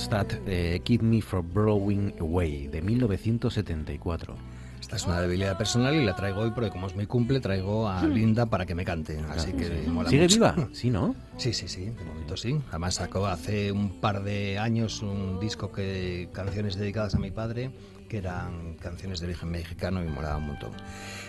Ronstadt, 0.01 0.33
eh, 0.47 0.81
Keep 0.83 1.03
Me 1.03 1.21
From 1.21 1.53
Blowing 1.53 2.15
Away, 2.21 2.69
de 2.69 2.81
1974. 2.81 4.35
Esta 4.81 4.97
es 4.97 5.05
una 5.05 5.21
debilidad 5.21 5.59
personal 5.59 5.95
y 5.95 6.03
la 6.03 6.17
traigo 6.17 6.41
hoy 6.41 6.53
porque 6.53 6.71
como 6.71 6.87
es 6.87 6.97
mi 6.97 7.05
cumple 7.05 7.39
traigo 7.39 7.87
a 7.87 8.03
Linda 8.07 8.47
para 8.47 8.65
que 8.65 8.75
me 8.75 8.87
cante. 8.87 9.21
Así 9.29 9.53
que 9.53 9.85
mola 9.89 10.09
¿Sigue 10.09 10.23
mucho. 10.23 10.37
viva? 10.37 10.69
Sí, 10.73 10.89
¿no? 10.89 11.15
Sí, 11.37 11.53
sí, 11.53 11.69
sí, 11.69 11.85
de 11.85 12.03
momento 12.03 12.39
sí. 12.39 12.59
Además 12.71 12.95
sacó 12.95 13.27
hace 13.27 13.73
un 13.73 14.01
par 14.01 14.25
de 14.25 14.59
años 14.59 15.03
un 15.03 15.39
disco 15.39 15.71
que 15.71 16.31
canciones 16.33 16.77
dedicadas 16.77 17.15
a 17.15 17.19
mi 17.19 17.31
padre 17.31 17.71
que 18.11 18.19
eran 18.19 18.75
canciones 18.75 19.21
de 19.21 19.27
origen 19.27 19.51
mexicano 19.51 20.03
y 20.03 20.09
molaba 20.09 20.37
un 20.37 20.49
montón. 20.49 20.73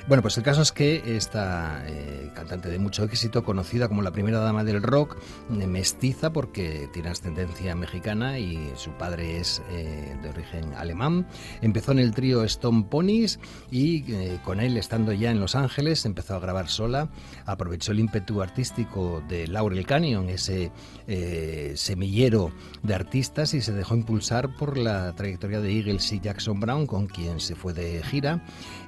Bueno, 0.07 0.23
pues 0.23 0.35
el 0.37 0.43
caso 0.43 0.63
es 0.63 0.71
que 0.71 1.15
esta 1.15 1.83
eh, 1.87 2.31
cantante 2.33 2.69
de 2.69 2.79
mucho 2.79 3.03
éxito, 3.03 3.43
conocida 3.43 3.87
como 3.87 4.01
la 4.01 4.11
primera 4.11 4.39
dama 4.39 4.63
del 4.63 4.81
rock, 4.81 5.15
eh, 5.51 5.67
mestiza 5.67 6.33
porque 6.33 6.89
tiene 6.91 7.09
ascendencia 7.09 7.75
mexicana 7.75 8.39
y 8.39 8.73
su 8.75 8.91
padre 8.91 9.39
es 9.39 9.61
eh, 9.69 10.17
de 10.23 10.29
origen 10.29 10.73
alemán, 10.73 11.27
empezó 11.61 11.91
en 11.91 11.99
el 11.99 12.13
trío 12.15 12.43
Stone 12.43 12.87
Ponies 12.89 13.39
y 13.69 14.11
eh, 14.11 14.39
con 14.43 14.59
él, 14.59 14.77
estando 14.77 15.11
ya 15.13 15.29
en 15.29 15.39
Los 15.39 15.55
Ángeles, 15.55 16.05
empezó 16.05 16.35
a 16.35 16.39
grabar 16.39 16.67
sola, 16.67 17.09
aprovechó 17.45 17.91
el 17.91 17.99
ímpetu 17.99 18.41
artístico 18.41 19.23
de 19.29 19.47
Laurel 19.47 19.85
Canyon, 19.85 20.29
ese 20.29 20.71
eh, 21.07 21.73
semillero 21.75 22.51
de 22.81 22.95
artistas, 22.95 23.53
y 23.53 23.61
se 23.61 23.71
dejó 23.71 23.95
impulsar 23.95 24.55
por 24.57 24.77
la 24.77 25.13
trayectoria 25.13 25.59
de 25.59 25.77
Eagles 25.77 26.11
y 26.11 26.19
Jackson 26.19 26.59
Brown, 26.59 26.70
con 26.71 27.07
quien 27.07 27.39
se 27.39 27.55
fue 27.55 27.73
de 27.73 28.01
gira. 28.03 28.41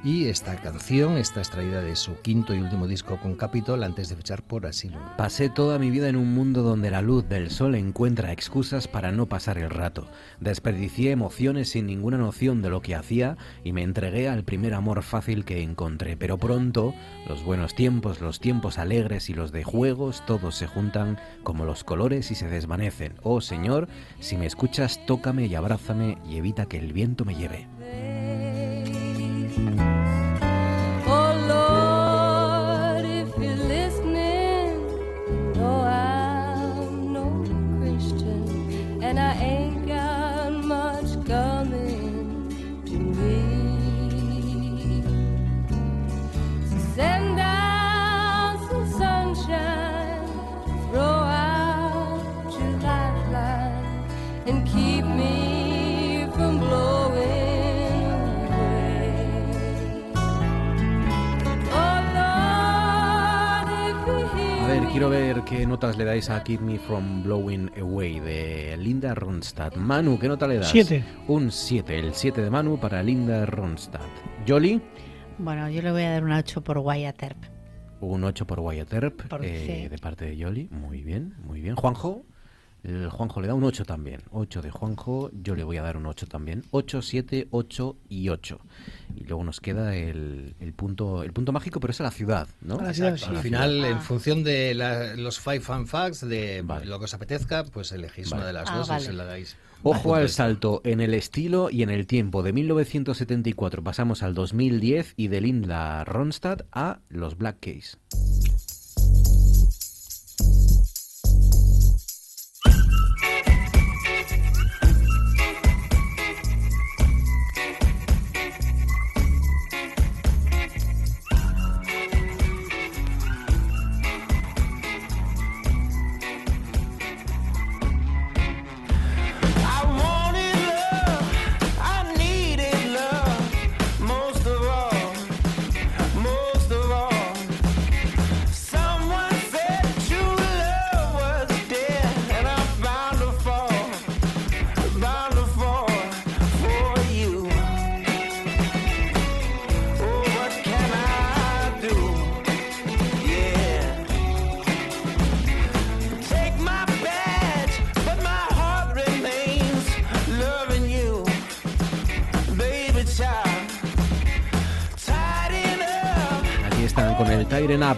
Y 0.03 0.25
esta 0.25 0.55
canción 0.55 1.17
está 1.17 1.41
extraída 1.41 1.81
de 1.81 1.95
su 1.95 2.15
quinto 2.21 2.53
y 2.53 2.59
último 2.59 2.87
disco 2.87 3.19
con 3.21 3.35
Capitol 3.35 3.83
antes 3.83 4.09
de 4.09 4.15
fichar 4.15 4.41
por 4.41 4.65
Asylum. 4.65 5.01
Pasé 5.17 5.49
toda 5.49 5.79
mi 5.79 5.91
vida 5.91 6.07
en 6.07 6.15
un 6.15 6.33
mundo 6.33 6.63
donde 6.63 6.91
la 6.91 7.01
luz 7.01 7.27
del 7.27 7.51
sol 7.51 7.75
encuentra 7.75 8.31
excusas 8.31 8.87
para 8.87 9.11
no 9.11 9.27
pasar 9.27 9.57
el 9.57 9.69
rato. 9.69 10.07
Desperdicié 10.39 11.11
emociones 11.11 11.69
sin 11.69 11.85
ninguna 11.85 12.17
noción 12.17 12.61
de 12.61 12.69
lo 12.69 12.81
que 12.81 12.95
hacía 12.95 13.37
y 13.63 13.73
me 13.73 13.83
entregué 13.83 14.29
al 14.29 14.43
primer 14.43 14.73
amor 14.73 15.03
fácil 15.03 15.43
que 15.43 15.61
encontré. 15.61 16.15
Pero 16.15 16.37
pronto, 16.37 16.93
los 17.27 17.43
buenos 17.43 17.75
tiempos, 17.75 18.21
los 18.21 18.39
tiempos 18.39 18.77
alegres 18.77 19.29
y 19.29 19.33
los 19.33 19.51
de 19.51 19.63
juegos, 19.63 20.23
todos 20.25 20.55
se 20.55 20.67
juntan 20.67 21.19
como 21.43 21.65
los 21.65 21.83
colores 21.83 22.31
y 22.31 22.35
se 22.35 22.47
desvanecen. 22.47 23.15
Oh 23.23 23.41
Señor, 23.41 23.87
si 24.19 24.37
me 24.37 24.45
escuchas, 24.45 25.05
tócame 25.05 25.47
y 25.47 25.55
abrázame 25.55 26.17
y 26.29 26.37
evita 26.37 26.65
que 26.65 26.77
el 26.77 26.93
viento 26.93 27.25
me 27.25 27.35
lleve. 27.35 27.72
Thank 29.55 29.81
you. 29.81 29.92
Quiero 65.09 65.09
ver 65.09 65.43
qué 65.43 65.65
notas 65.65 65.97
le 65.97 66.05
dais 66.05 66.29
a 66.29 66.41
Keep 66.41 66.61
Me 66.61 66.79
From 66.79 67.23
Blowing 67.23 67.69
Away 67.77 68.21
de 68.21 68.77
Linda 68.77 69.13
Ronstadt. 69.13 69.75
Manu, 69.75 70.17
¿qué 70.17 70.29
nota 70.29 70.47
le 70.47 70.59
das? 70.59 70.69
Siete. 70.69 71.03
Un 71.27 71.51
7, 71.51 71.99
el 71.99 72.13
7 72.13 72.41
de 72.41 72.49
Manu 72.49 72.79
para 72.79 73.03
Linda 73.03 73.45
Ronstadt. 73.45 74.01
Jolly, 74.47 74.81
Bueno, 75.39 75.69
yo 75.69 75.81
le 75.81 75.91
voy 75.91 76.03
a 76.03 76.11
dar 76.11 76.23
un 76.23 76.31
8 76.31 76.63
por 76.63 76.77
Wyatt 76.77 77.21
Earp. 77.21 77.43
un 77.99 78.23
8 78.23 78.47
por 78.47 78.61
Wyatt 78.61 78.93
Earp, 78.93 79.21
eh, 79.41 79.89
de 79.91 79.97
parte 79.97 80.23
de 80.23 80.41
Jolly. 80.41 80.69
Muy 80.71 81.03
bien, 81.03 81.33
muy 81.43 81.59
bien. 81.59 81.75
Juanjo, 81.75 82.23
el 82.83 83.09
Juanjo 83.09 83.39
le 83.41 83.47
da 83.47 83.53
un 83.53 83.63
8 83.63 83.85
también. 83.85 84.21
8 84.31 84.61
de 84.61 84.69
Juanjo, 84.71 85.31
yo 85.33 85.55
le 85.55 85.63
voy 85.63 85.77
a 85.77 85.81
dar 85.81 85.95
un 85.97 86.05
8 86.05 86.27
también. 86.27 86.63
8, 86.71 87.01
7, 87.01 87.47
8 87.51 87.97
y 88.09 88.29
8. 88.29 88.59
Y 89.15 89.23
luego 89.23 89.43
nos 89.43 89.61
queda 89.61 89.95
el, 89.95 90.55
el 90.59 90.73
punto 90.73 91.23
el 91.23 91.31
punto 91.33 91.51
mágico, 91.51 91.79
pero 91.79 91.91
es 91.91 91.99
a 92.01 92.03
la 92.03 92.11
ciudad, 92.11 92.47
¿no? 92.61 92.79
A 92.79 92.83
la 92.83 92.93
ciudad, 92.93 93.15
sí. 93.17 93.25
Al 93.29 93.37
final, 93.37 93.83
en 93.85 94.01
función 94.01 94.43
de 94.43 94.73
la- 94.73 95.15
los 95.15 95.39
five 95.39 95.61
fan 95.61 95.87
facts, 95.87 96.27
de 96.27 96.63
lo 96.85 96.99
que 96.99 97.05
os 97.05 97.13
apetezca, 97.13 97.63
pues 97.63 97.91
elegís 97.91 98.29
Vale. 98.29 98.41
una 98.41 98.47
de 98.47 98.53
las 98.53 98.69
Ah, 98.69 98.77
dos 98.77 98.87
vale. 98.89 99.01
y 99.03 99.05
se 99.05 99.13
la 99.13 99.23
dais. 99.25 99.55
Ojo 99.85 100.15
al 100.15 100.29
salto 100.29 100.79
en 100.85 101.01
el 101.01 101.13
estilo 101.13 101.69
y 101.69 101.83
en 101.83 101.89
el 101.89 102.07
tiempo. 102.07 102.41
De 102.41 102.53
1974 102.53 103.83
pasamos 103.83 104.23
al 104.23 104.33
2010 104.33 105.13
y 105.17 105.27
de 105.27 105.41
Linda 105.41 106.03
Ronstadt 106.05 106.61
a 106.71 106.99
los 107.09 107.37
Black 107.37 107.59
Keys. 107.59 107.97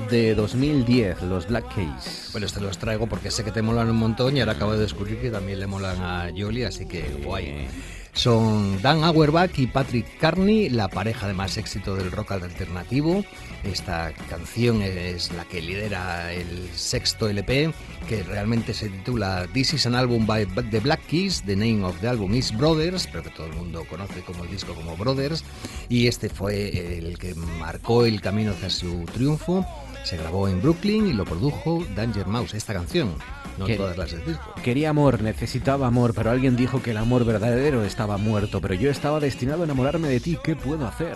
De 0.09 0.35
2010, 0.35 1.21
los 1.23 1.47
Black 1.47 1.73
Keys. 1.73 2.29
Bueno, 2.31 2.47
este 2.47 2.61
los 2.61 2.77
traigo 2.77 3.07
porque 3.07 3.31
sé 3.31 3.43
que 3.43 3.51
te 3.51 3.61
molan 3.61 3.89
un 3.89 3.97
montón 3.97 4.35
y 4.35 4.39
ahora 4.39 4.53
acabo 4.53 4.73
de 4.73 4.79
descubrir 4.79 5.19
que 5.19 5.29
también 5.29 5.59
le 5.59 5.67
molan 5.67 6.01
a 6.01 6.29
Yoli, 6.29 6.63
así 6.63 6.85
que 6.85 7.03
guay. 7.23 7.67
Son 8.15 8.81
Dan 8.81 9.03
Auerbach 9.03 9.59
y 9.59 9.67
Patrick 9.67 10.17
Carney, 10.19 10.69
la 10.69 10.87
pareja 10.87 11.27
de 11.27 11.33
más 11.33 11.57
éxito 11.57 11.95
del 11.95 12.11
rock 12.11 12.31
alternativo. 12.31 13.25
Esta 13.65 14.13
canción 14.29 14.81
es 14.81 15.31
la 15.33 15.43
que 15.43 15.61
lidera 15.61 16.31
el 16.31 16.69
sexto 16.73 17.27
LP, 17.27 17.73
que 18.07 18.23
realmente 18.23 18.73
se 18.73 18.89
titula 18.89 19.47
This 19.53 19.73
is 19.73 19.85
an 19.85 19.95
album 19.95 20.25
by 20.25 20.45
the 20.45 20.79
Black 20.79 21.05
Keys. 21.07 21.43
The 21.45 21.57
name 21.57 21.83
of 21.83 21.99
the 21.99 22.07
album 22.07 22.35
is 22.35 22.55
Brothers, 22.55 23.05
pero 23.07 23.23
que 23.23 23.31
todo 23.31 23.47
el 23.47 23.53
mundo 23.53 23.85
conoce 23.89 24.21
como 24.21 24.45
el 24.45 24.49
disco 24.49 24.73
como 24.73 24.95
Brothers. 24.95 25.43
Y 25.89 26.07
este 26.07 26.29
fue 26.29 26.97
el 26.97 27.17
que 27.17 27.35
marcó 27.35 28.05
el 28.05 28.21
camino 28.21 28.51
hacia 28.51 28.69
su 28.69 29.03
triunfo. 29.13 29.65
Se 30.05 30.17
grabó 30.17 30.47
en 30.47 30.61
Brooklyn 30.61 31.07
y 31.07 31.13
lo 31.13 31.25
produjo 31.25 31.83
Danger 31.95 32.27
Mouse, 32.27 32.53
esta 32.53 32.75
canción, 32.75 33.15
no 33.57 33.65
todas 33.65 33.97
las 33.97 34.11
del 34.11 34.23
disco. 34.23 34.53
Quería 34.63 34.91
amor, 34.91 35.23
necesitaba 35.23 35.87
amor, 35.87 36.13
pero 36.13 36.29
alguien 36.29 36.55
dijo 36.55 36.79
que 36.83 36.91
el 36.91 36.97
amor 36.97 37.25
verdadero 37.25 37.83
estaba 37.83 38.17
muerto, 38.17 38.61
pero 38.61 38.75
yo 38.75 38.91
estaba 38.91 39.19
destinado 39.19 39.61
a 39.61 39.65
enamorarme 39.65 40.07
de 40.07 40.19
ti. 40.19 40.37
¿Qué 40.43 40.55
puedo 40.55 40.85
hacer? 40.85 41.15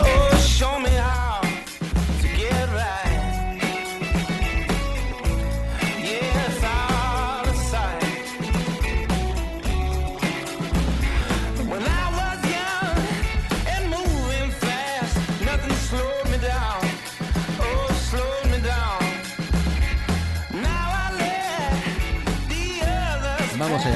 Oh, 0.00 0.33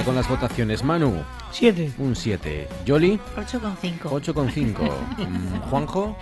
con 0.09 0.15
las 0.15 0.27
votaciones. 0.27 0.83
Manu. 0.83 1.23
7. 1.51 1.93
Un 1.99 2.17
7. 2.17 2.67
Jolly. 2.87 3.21
8,5. 3.37 4.09
8,5. 4.09 4.91
Mm, 5.19 5.61
Juanjo. 5.69 6.17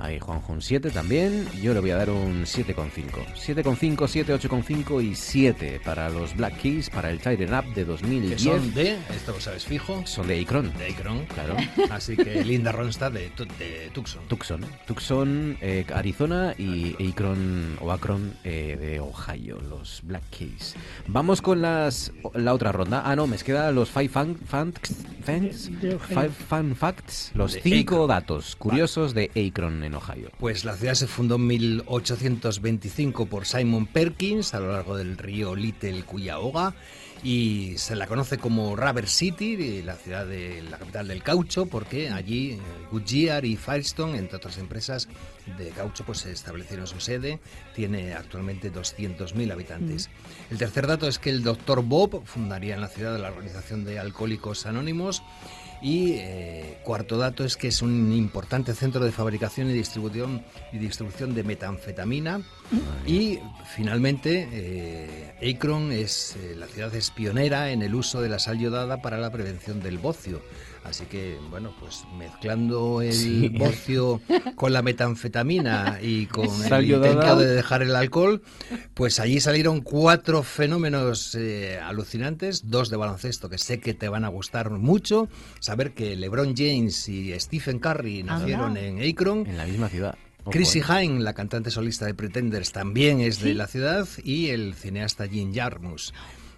Ahí, 0.00 0.18
Juanjo, 0.18 0.52
un 0.52 0.60
7 0.60 0.90
también. 0.90 1.48
Yo 1.62 1.72
le 1.72 1.80
voy 1.80 1.90
a 1.90 1.96
dar 1.96 2.10
un 2.10 2.44
7,5. 2.44 3.24
7,5, 3.34 4.08
7, 4.08 4.34
8,5 4.34 5.02
y 5.04 5.14
7 5.14 5.80
para 5.84 6.08
los 6.10 6.34
Black 6.36 6.58
Keys, 6.58 6.90
para 6.90 7.10
el 7.10 7.20
Tighten 7.20 7.54
Up 7.54 7.72
de 7.74 7.84
2010. 7.84 8.32
Que 8.36 8.38
son 8.42 8.74
de, 8.74 8.98
esto 9.14 9.32
lo 9.32 9.40
sabes 9.40 9.64
fijo, 9.64 10.02
Son 10.06 10.26
de 10.26 10.40
Akron. 10.40 10.72
de 10.76 10.88
Akron, 10.92 11.24
Claro. 11.26 11.56
Así 11.90 12.16
que 12.16 12.44
Linda 12.44 12.72
Ronstadt 12.72 13.12
de, 13.12 13.30
de 13.58 13.90
Tucson. 13.92 14.22
Tucson. 14.28 14.64
Tucson, 14.86 15.56
eh, 15.60 15.86
Arizona 15.94 16.54
y 16.58 16.96
Akron 17.10 17.76
o 17.80 17.92
Akron 17.92 18.34
eh, 18.44 18.76
de 18.80 19.00
Ohio, 19.00 19.60
los 19.60 20.00
Black 20.02 20.24
Keys. 20.30 20.74
Vamos 21.06 21.40
con 21.40 21.62
las 21.62 22.12
la 22.34 22.52
otra 22.52 22.72
ronda. 22.72 23.02
Ah, 23.04 23.14
no, 23.14 23.26
me 23.26 23.36
queda 23.44 23.70
los 23.72 23.90
five 23.90 24.08
fan, 24.08 24.36
De 25.26 25.94
Ohio. 25.94 25.98
five 26.00 26.30
fan 26.30 26.74
facts, 26.74 27.30
los 27.34 27.52
De 27.54 27.60
cinco 27.60 28.06
datos 28.06 28.56
curiosos 28.56 29.14
de 29.14 29.30
Akron 29.36 29.83
en 29.84 29.94
Ohio. 29.94 30.30
Pues 30.38 30.64
la 30.64 30.76
ciudad 30.76 30.94
se 30.94 31.06
fundó 31.06 31.36
en 31.36 31.46
1825 31.46 33.26
por 33.26 33.46
Simon 33.46 33.86
Perkins 33.86 34.54
a 34.54 34.60
lo 34.60 34.72
largo 34.72 34.96
del 34.96 35.16
río 35.16 35.54
Little 35.54 36.02
Cuyahoga 36.02 36.74
y 37.24 37.78
se 37.78 37.96
la 37.96 38.06
conoce 38.06 38.36
como 38.36 38.76
Rubber 38.76 39.08
City, 39.08 39.82
la 39.82 39.96
ciudad 39.96 40.26
de 40.26 40.62
la 40.62 40.76
capital 40.76 41.08
del 41.08 41.22
caucho, 41.22 41.64
porque 41.64 42.10
allí 42.10 42.52
eh, 42.52 42.58
Goodyear 42.92 43.46
y 43.46 43.56
Firestone, 43.56 44.18
entre 44.18 44.36
otras 44.36 44.58
empresas 44.58 45.08
de 45.56 45.70
caucho, 45.70 46.04
pues 46.04 46.18
se 46.18 46.32
establecieron 46.32 46.86
su 46.86 47.00
sede. 47.00 47.40
Tiene 47.74 48.12
actualmente 48.12 48.70
200.000 48.70 49.50
habitantes. 49.50 50.10
El 50.50 50.58
tercer 50.58 50.86
dato 50.86 51.08
es 51.08 51.18
que 51.18 51.30
el 51.30 51.42
doctor 51.42 51.82
Bob 51.82 52.26
fundaría 52.26 52.74
en 52.74 52.82
la 52.82 52.88
ciudad 52.88 53.18
la 53.18 53.28
organización 53.28 53.84
de 53.84 53.98
Alcohólicos 53.98 54.66
Anónimos. 54.66 55.22
Y 55.84 56.12
eh, 56.12 56.78
cuarto 56.82 57.18
dato 57.18 57.44
es 57.44 57.58
que 57.58 57.68
es 57.68 57.82
un 57.82 58.10
importante 58.10 58.72
centro 58.72 59.04
de 59.04 59.12
fabricación 59.12 59.68
y 59.68 59.74
distribución, 59.74 60.42
y 60.72 60.78
distribución 60.78 61.34
de 61.34 61.44
metanfetamina. 61.44 62.40
Y 63.06 63.38
finalmente, 63.66 64.48
eh, 64.50 65.54
Akron 65.54 65.92
es 65.92 66.36
eh, 66.36 66.54
la 66.56 66.68
ciudad 66.68 66.94
es 66.94 67.10
pionera 67.10 67.70
en 67.70 67.82
el 67.82 67.94
uso 67.94 68.22
de 68.22 68.30
la 68.30 68.38
sal 68.38 68.58
yodada 68.58 69.02
para 69.02 69.18
la 69.18 69.30
prevención 69.30 69.82
del 69.82 69.98
bocio. 69.98 70.40
Así 70.84 71.06
que, 71.06 71.38
bueno, 71.50 71.74
pues 71.80 72.04
mezclando 72.18 73.00
el 73.00 73.12
Sí. 73.12 73.48
bocio 73.48 74.20
con 74.54 74.72
la 74.72 74.82
metanfetamina 74.82 75.98
y 76.02 76.26
con 76.26 76.44
el 76.46 76.90
intento 76.90 77.36
de 77.36 77.46
dejar 77.46 77.82
el 77.82 77.96
alcohol, 77.96 78.42
pues 78.92 79.18
allí 79.18 79.40
salieron 79.40 79.80
cuatro 79.80 80.42
fenómenos 80.42 81.34
eh, 81.34 81.80
alucinantes, 81.82 82.70
dos 82.70 82.90
de 82.90 82.98
baloncesto 82.98 83.48
que 83.48 83.56
sé 83.58 83.80
que 83.80 83.94
te 83.94 84.08
van 84.08 84.24
a 84.24 84.28
gustar 84.28 84.70
mucho. 84.70 85.28
Saber 85.58 85.94
que 85.94 86.16
LeBron 86.16 86.54
James 86.56 87.08
y 87.08 87.32
Stephen 87.40 87.78
Curry 87.78 88.22
nacieron 88.22 88.76
en 88.76 89.02
Akron. 89.02 89.46
En 89.46 89.56
la 89.56 89.64
misma 89.64 89.88
ciudad. 89.88 90.16
Chrissy 90.50 90.80
eh. 90.80 90.84
Hine, 91.06 91.20
la 91.20 91.32
cantante 91.32 91.70
solista 91.70 92.04
de 92.04 92.12
Pretenders, 92.12 92.72
también 92.72 93.20
es 93.20 93.40
de 93.40 93.54
la 93.54 93.66
ciudad, 93.66 94.06
y 94.22 94.48
el 94.50 94.74
cineasta 94.74 95.26
Jim 95.26 95.54
Jarmusch. 95.54 96.12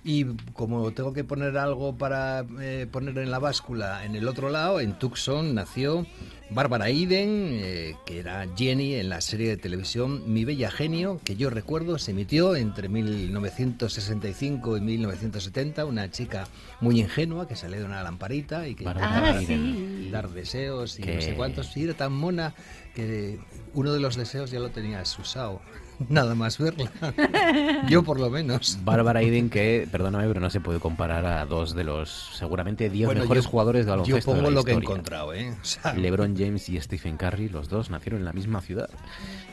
Y 0.08 0.24
como 0.52 0.92
tengo 0.92 1.12
que 1.12 1.24
poner 1.24 1.58
algo 1.58 1.98
para 1.98 2.46
eh, 2.60 2.86
poner 2.88 3.18
en 3.18 3.32
la 3.32 3.40
báscula 3.40 4.04
en 4.04 4.14
el 4.14 4.28
otro 4.28 4.50
lado, 4.50 4.78
en 4.78 4.96
Tucson 5.00 5.52
nació 5.56 6.06
Bárbara 6.48 6.88
Eden, 6.90 7.58
eh, 7.60 7.96
que 8.06 8.20
era 8.20 8.46
Jenny 8.56 8.94
en 8.94 9.08
la 9.08 9.20
serie 9.20 9.48
de 9.48 9.56
televisión 9.56 10.32
Mi 10.32 10.44
Bella 10.44 10.70
Genio, 10.70 11.20
que 11.24 11.34
yo 11.34 11.50
recuerdo 11.50 11.98
se 11.98 12.12
emitió 12.12 12.54
entre 12.54 12.88
1965 12.88 14.76
y 14.76 14.80
1970, 14.80 15.84
una 15.84 16.08
chica 16.08 16.46
muy 16.80 17.00
ingenua 17.00 17.48
que 17.48 17.56
sale 17.56 17.80
de 17.80 17.84
una 17.84 18.04
lamparita 18.04 18.68
y 18.68 18.76
que 18.76 18.84
intentaba 18.84 19.42
Eden. 19.42 20.12
dar 20.12 20.28
deseos 20.30 21.00
y 21.00 21.02
no 21.02 21.20
sé 21.20 21.34
cuántos. 21.34 21.76
Y 21.76 21.82
era 21.82 21.94
tan 21.94 22.12
mona 22.12 22.54
que 22.94 23.40
uno 23.74 23.92
de 23.92 23.98
los 23.98 24.14
deseos 24.14 24.52
ya 24.52 24.60
lo 24.60 24.70
tenías 24.70 25.18
usado. 25.18 25.60
Nada 26.08 26.34
más 26.34 26.58
verla. 26.58 26.90
Yo 27.88 28.02
por 28.02 28.20
lo 28.20 28.30
menos. 28.30 28.78
Bárbara 28.84 29.22
Eden, 29.22 29.48
que, 29.50 29.88
perdóname, 29.90 30.26
pero 30.28 30.40
no 30.40 30.50
se 30.50 30.60
puede 30.60 30.78
comparar 30.80 31.24
a 31.24 31.44
dos 31.46 31.74
de 31.74 31.84
los 31.84 32.10
seguramente 32.34 32.90
10 32.90 33.06
Bueno, 33.06 33.22
mejores 33.22 33.44
yo- 33.44 33.50
jugadores 33.50 33.86
de 33.86 33.90
yo 33.90 33.96
baloncesto. 33.96 34.30
de 34.32 34.36
pongo 34.38 34.50
la 34.50 34.54
lo 34.56 34.64
que 34.64 34.72
he 34.72 34.74
historia. 34.74 34.94
encontrado, 34.94 35.34
¿eh? 35.34 35.54
O 35.60 35.64
sea- 35.64 35.92
LeBron 35.94 36.36
James 36.36 36.68
y 36.68 36.80
Stephen 36.80 37.16
Curry, 37.16 37.48
los 37.48 37.68
dos 37.68 37.90
nacieron 37.90 38.20
en 38.20 38.24
la 38.26 38.32
misma 38.32 38.60
ciudad. 38.60 38.90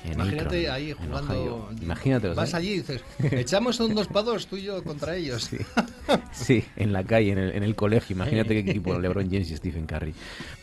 En 0.04 0.14
Imagínate 0.14 0.70
Akron, 0.70 0.76
ahí 0.76 0.92
jugando. 0.92 1.34
Ohio. 1.34 1.70
Imagínate. 1.82 2.28
Vas 2.30 2.54
allí 2.54 2.72
y 2.72 2.78
dices, 2.78 3.04
echamos 3.32 3.80
un 3.80 3.96
dos 3.96 4.08
para 4.08 4.24
dos 4.24 4.48
tú 4.48 4.58
y 4.58 4.64
yo 4.64 4.84
contra 4.84 5.16
ellos. 5.16 5.50
Sí, 6.32 6.64
en 6.76 6.94
la 6.94 7.04
calle, 7.04 7.32
en 7.32 7.38
el, 7.38 7.56
en 7.56 7.64
el 7.64 7.76
colegio. 7.76 8.16
Imagínate 8.16 8.54
qué 8.64 8.72
equipo, 8.72 8.98
LeBron 9.00 9.30
James 9.30 9.50
y 9.52 9.58
Stephen 9.58 9.86
Curry. 9.86 10.14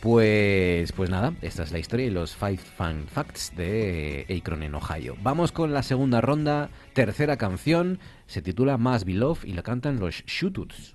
Pues, 0.01 0.93
pues 0.93 1.11
nada, 1.11 1.35
esta 1.43 1.63
es 1.63 1.73
la 1.73 1.79
historia 1.79 2.07
y 2.07 2.11
los 2.11 2.35
Five 2.37 2.59
Fun 2.77 3.07
Facts 3.07 3.53
de 3.57 4.27
Akron 4.29 4.63
en 4.63 4.75
Ohio. 4.75 5.17
Vamos 5.23 5.53
con 5.53 5.73
la 5.73 5.83
segunda 5.83 6.21
ronda, 6.21 6.71
tercera 6.93 7.37
canción. 7.37 7.99
Se 8.27 8.43
titula 8.43 8.77
Más 8.77 9.05
Be 9.05 9.15
Love 9.15 9.45
y 9.45 9.53
la 9.55 9.63
cantan 9.63 9.99
los 9.99 10.23
Shootuts. 10.27 10.95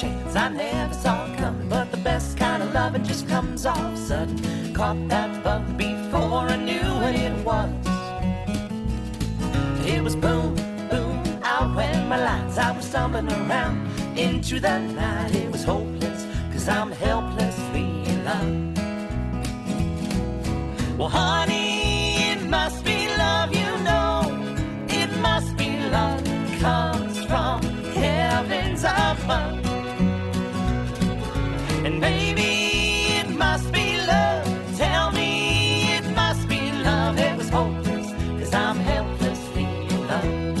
Chance, 0.00 0.36
I 0.36 0.48
never 0.48 0.94
saw 0.94 1.26
coming. 1.36 1.68
But 1.68 1.90
the 1.90 1.96
best 1.96 2.36
kind 2.36 2.62
of 2.62 2.72
loving 2.72 3.04
just 3.04 3.28
comes 3.28 3.66
off 3.66 3.96
sudden. 3.98 4.38
Caught 4.72 5.08
that 5.08 5.42
bug 5.42 5.76
before 5.76 6.46
I 6.54 6.56
knew 6.56 6.88
what 7.02 7.14
it 7.16 7.34
was. 7.44 7.70
It 9.84 10.00
was 10.02 10.14
boom, 10.14 10.54
boom, 10.90 11.40
out 11.42 11.74
went 11.74 12.08
my 12.08 12.18
lights. 12.28 12.58
I 12.58 12.70
was 12.76 12.84
stumbling 12.84 13.28
around 13.32 13.76
into 14.16 14.60
the 14.60 14.78
night. 14.78 15.34
It 15.34 15.50
was 15.50 15.64
hopeless, 15.64 16.26
cause 16.52 16.68
I'm 16.68 16.92
helplessly 16.92 17.88
in 18.10 18.24
love. 18.24 18.54
Well, 20.98 21.08
honey, 21.08 22.30
it 22.30 22.42
must 22.44 22.84
be 22.84 23.08
love, 23.16 23.52
you 23.52 23.70
know. 23.88 24.12
It 24.88 25.10
must 25.18 25.56
be 25.56 25.70
love 25.90 26.24
comes 26.60 27.24
from 27.24 27.62
heavens 27.94 28.84
above. 28.84 29.67
And 31.88 32.02
baby, 32.02 33.16
it 33.16 33.30
must 33.30 33.72
be 33.72 33.96
love. 34.06 34.44
Tell 34.76 35.10
me 35.10 35.90
it 35.96 36.04
must 36.14 36.46
be 36.46 36.70
love. 36.84 37.16
It 37.16 37.34
was 37.34 37.48
hopeless, 37.48 38.12
cause 38.38 38.52
I'm 38.52 38.76
helplessly 38.76 39.64
in 39.64 40.06
love. 40.06 40.58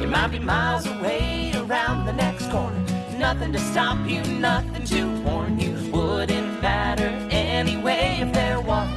It 0.00 0.08
might 0.08 0.28
be 0.28 0.38
miles 0.38 0.86
away 0.86 1.50
around 1.56 2.06
the 2.06 2.12
next 2.12 2.52
corner. 2.52 2.84
Nothing 3.18 3.52
to 3.54 3.58
stop 3.58 3.98
you, 4.08 4.22
nothing 4.38 4.84
to 4.84 5.20
warn 5.22 5.58
you. 5.58 5.74
Wouldn't 5.90 6.62
matter 6.62 7.10
anyway 7.32 8.20
if 8.22 8.32
there 8.32 8.60
was. 8.60 8.88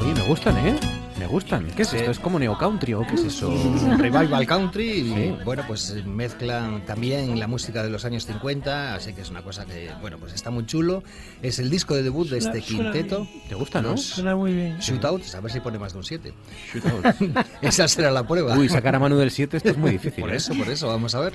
Oye, 0.00 0.14
me 0.14 0.26
gustan, 0.26 0.56
¿eh? 0.66 0.80
Me 1.26 1.32
gustan. 1.32 1.66
¿Qué 1.74 1.82
es 1.82 1.92
esto? 1.92 2.12
¿Es 2.12 2.20
como 2.20 2.38
Neo 2.38 2.56
Country 2.56 2.94
o 2.94 3.00
qué 3.04 3.14
es 3.16 3.24
eso? 3.24 3.50
Revival 3.98 4.46
Country 4.46 4.88
y 4.90 5.02
Sí. 5.12 5.34
bueno, 5.44 5.64
pues 5.66 5.90
eh, 5.90 6.04
mezclan 6.04 6.84
también 6.86 7.40
la 7.40 7.48
música 7.48 7.82
de 7.82 7.90
los 7.90 8.04
años 8.04 8.26
50, 8.26 8.94
así 8.94 9.12
que 9.12 9.22
es 9.22 9.30
una 9.30 9.42
cosa 9.42 9.66
que, 9.66 9.90
bueno, 10.00 10.18
pues 10.18 10.32
está 10.34 10.52
muy 10.52 10.66
chulo. 10.66 11.02
Es 11.42 11.58
el 11.58 11.68
disco 11.68 11.96
de 11.96 12.04
debut 12.04 12.28
de 12.28 12.38
este 12.38 12.62
suena 12.62 12.92
quinteto. 12.92 13.22
bien. 13.24 13.42
¿Te 13.48 13.54
gusta, 13.56 13.82
no? 13.82 13.96
Suena 13.96 14.36
muy 14.36 14.52
bien. 14.52 14.78
Shootouts, 14.78 15.34
a 15.34 15.40
ver 15.40 15.50
si 15.50 15.58
pone 15.58 15.80
más 15.80 15.94
de 15.94 15.98
un 15.98 16.04
7. 16.04 16.32
Shootouts. 16.72 17.18
Esa 17.60 17.88
será 17.88 18.12
la 18.12 18.24
prueba. 18.24 18.56
Uy, 18.56 18.68
sacar 18.68 18.94
a 18.94 19.00
Manu 19.00 19.16
del 19.16 19.32
7 19.32 19.56
esto 19.56 19.70
es 19.70 19.76
muy 19.76 19.90
difícil. 19.98 20.20
Por 20.22 20.32
¿eh? 20.32 20.36
eso, 20.36 20.54
por 20.54 20.68
eso, 20.68 20.86
vamos 20.86 21.12
a 21.16 21.20
ver. 21.22 21.32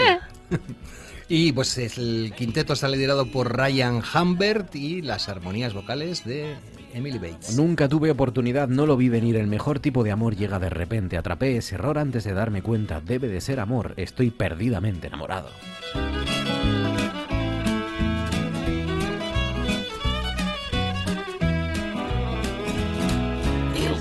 Y 1.34 1.54
pues 1.54 1.78
el 1.78 2.34
quinteto 2.36 2.74
está 2.74 2.90
liderado 2.90 3.26
por 3.26 3.56
Ryan 3.56 4.04
Humbert 4.04 4.76
y 4.76 5.02
las 5.02 5.30
armonías 5.30 5.74
vocales 5.74 6.26
de 6.26 6.58
Emily 6.94 7.20
Bates. 7.20 7.56
Nunca 7.56 7.88
tuve 7.88 8.12
oportunidad, 8.12 8.68
no 8.68 8.86
lo 8.86 8.98
vi 8.98 9.08
venir. 9.08 9.38
El 9.38 9.48
mejor 9.48 9.80
tipo 9.80 10.04
de 10.04 10.12
amor 10.12 10.36
llega 10.36 10.60
de 10.60 10.70
repente. 10.70 11.16
Atrapé 11.16 11.56
ese 11.56 11.76
error 11.76 12.00
antes 12.00 12.26
de 12.26 12.34
darme 12.34 12.62
cuenta. 12.62 13.00
Debe 13.00 13.30
de 13.30 13.40
ser 13.40 13.62
amor. 13.62 13.94
Estoy 13.96 14.30
perdidamente 14.30 15.08
enamorado. 15.08 15.48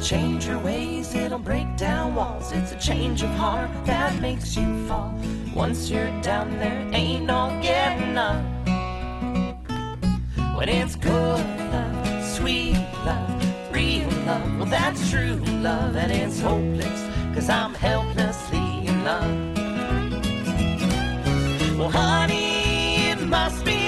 Change 0.02 0.46
your 0.46 0.58
ways, 0.58 1.14
it'll 1.14 1.38
break 1.38 1.76
down 1.76 2.14
walls. 2.14 2.52
It's 2.52 2.72
a 2.72 2.78
change 2.78 3.22
of 3.22 3.28
heart 3.30 3.70
that 3.84 4.18
makes 4.20 4.56
you 4.56 4.88
fall. 4.88 5.14
Once 5.54 5.90
you're 5.90 6.10
down 6.22 6.50
there, 6.58 6.88
ain't 6.92 7.26
no 7.26 7.56
getting 7.62 8.16
up. 8.16 8.42
When 10.56 10.68
it's 10.68 10.96
good 10.96 11.46
love, 11.72 12.24
sweet 12.24 12.74
love, 13.04 13.72
real 13.72 14.08
love, 14.26 14.56
well, 14.58 14.66
that's 14.66 15.10
true 15.10 15.36
love, 15.60 15.94
and 15.94 16.10
it's 16.10 16.40
hopeless, 16.40 17.06
cause 17.34 17.48
I'm 17.48 17.74
helplessly 17.74 18.86
in 18.86 19.04
love. 19.04 19.58
Well, 21.78 21.90
honey, 21.90 23.10
it 23.10 23.20
must 23.26 23.64
be 23.64 23.79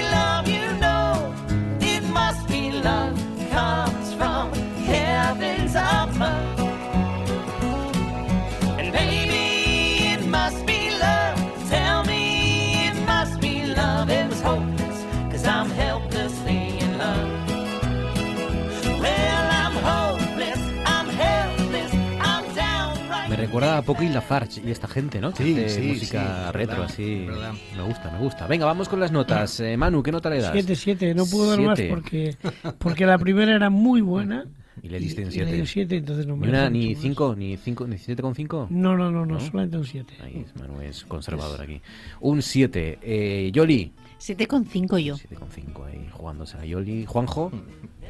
downright. 23.72 23.72
Me 23.72 23.78
recuerda 23.78 23.78
a 23.78 23.82
Poco 23.82 24.02
y 24.02 24.08
Lafarge 24.08 24.60
y 24.64 24.70
esta 24.70 24.88
gente, 24.88 25.20
¿no? 25.20 25.32
Sí, 25.34 25.52
hace 25.52 25.68
sí, 25.70 25.88
música 25.88 26.46
sí, 26.46 26.52
retro, 26.52 26.76
verdad, 26.76 26.90
así. 26.90 27.24
verdad. 27.26 27.52
Me 27.76 27.82
gusta, 27.82 28.10
me 28.10 28.18
gusta. 28.18 28.46
Venga, 28.46 28.66
vamos 28.66 28.88
con 28.88 29.00
las 29.00 29.12
notas. 29.12 29.60
Eh, 29.60 29.76
Manu, 29.76 30.02
¿qué 30.02 30.12
nota 30.12 30.30
le 30.30 30.40
das? 30.40 30.52
7, 30.52 30.76
7, 30.76 31.14
no 31.14 31.26
puedo 31.26 31.50
dar 31.50 31.60
más 31.60 31.78
Siete. 31.78 31.94
porque, 31.94 32.36
porque 32.78 33.06
la 33.06 33.18
primera 33.18 33.54
era 33.54 33.70
muy 33.70 34.00
buena. 34.00 34.46
Y 34.82 34.88
le 34.88 34.98
diste 34.98 35.22
en 35.22 35.28
y 35.28 35.36
le 35.36 35.44
di 35.44 35.50
7. 35.50 35.60
un 35.60 35.66
7, 35.66 35.96
entonces 35.98 36.26
no 36.26 36.34
me 36.34 36.46
Ni 36.46 36.52
una, 36.52 36.70
ni 36.70 36.78
mucho 36.86 36.94
más. 36.94 37.02
5, 37.02 37.34
ni 37.36 37.56
5, 37.56 37.86
ni 37.86 37.96
7,5. 37.96 38.66
No, 38.70 38.96
no, 38.96 39.10
no, 39.12 39.26
no, 39.26 39.38
solamente 39.38 39.76
un 39.76 39.84
7. 39.84 40.14
Ahí 40.24 40.44
es, 40.46 40.56
Manu 40.60 40.80
es 40.80 41.04
conservador 41.04 41.60
aquí. 41.60 41.80
Un 42.20 42.40
7. 42.40 42.98
Eh, 43.02 43.50
Yoli. 43.52 43.92
7,5 44.18 44.98
yo. 44.98 45.16
7,5 45.16 45.86
ahí 45.86 46.08
jugándose 46.10 46.56
a 46.56 46.64
Yoli. 46.64 47.04
Juanjo, 47.04 47.52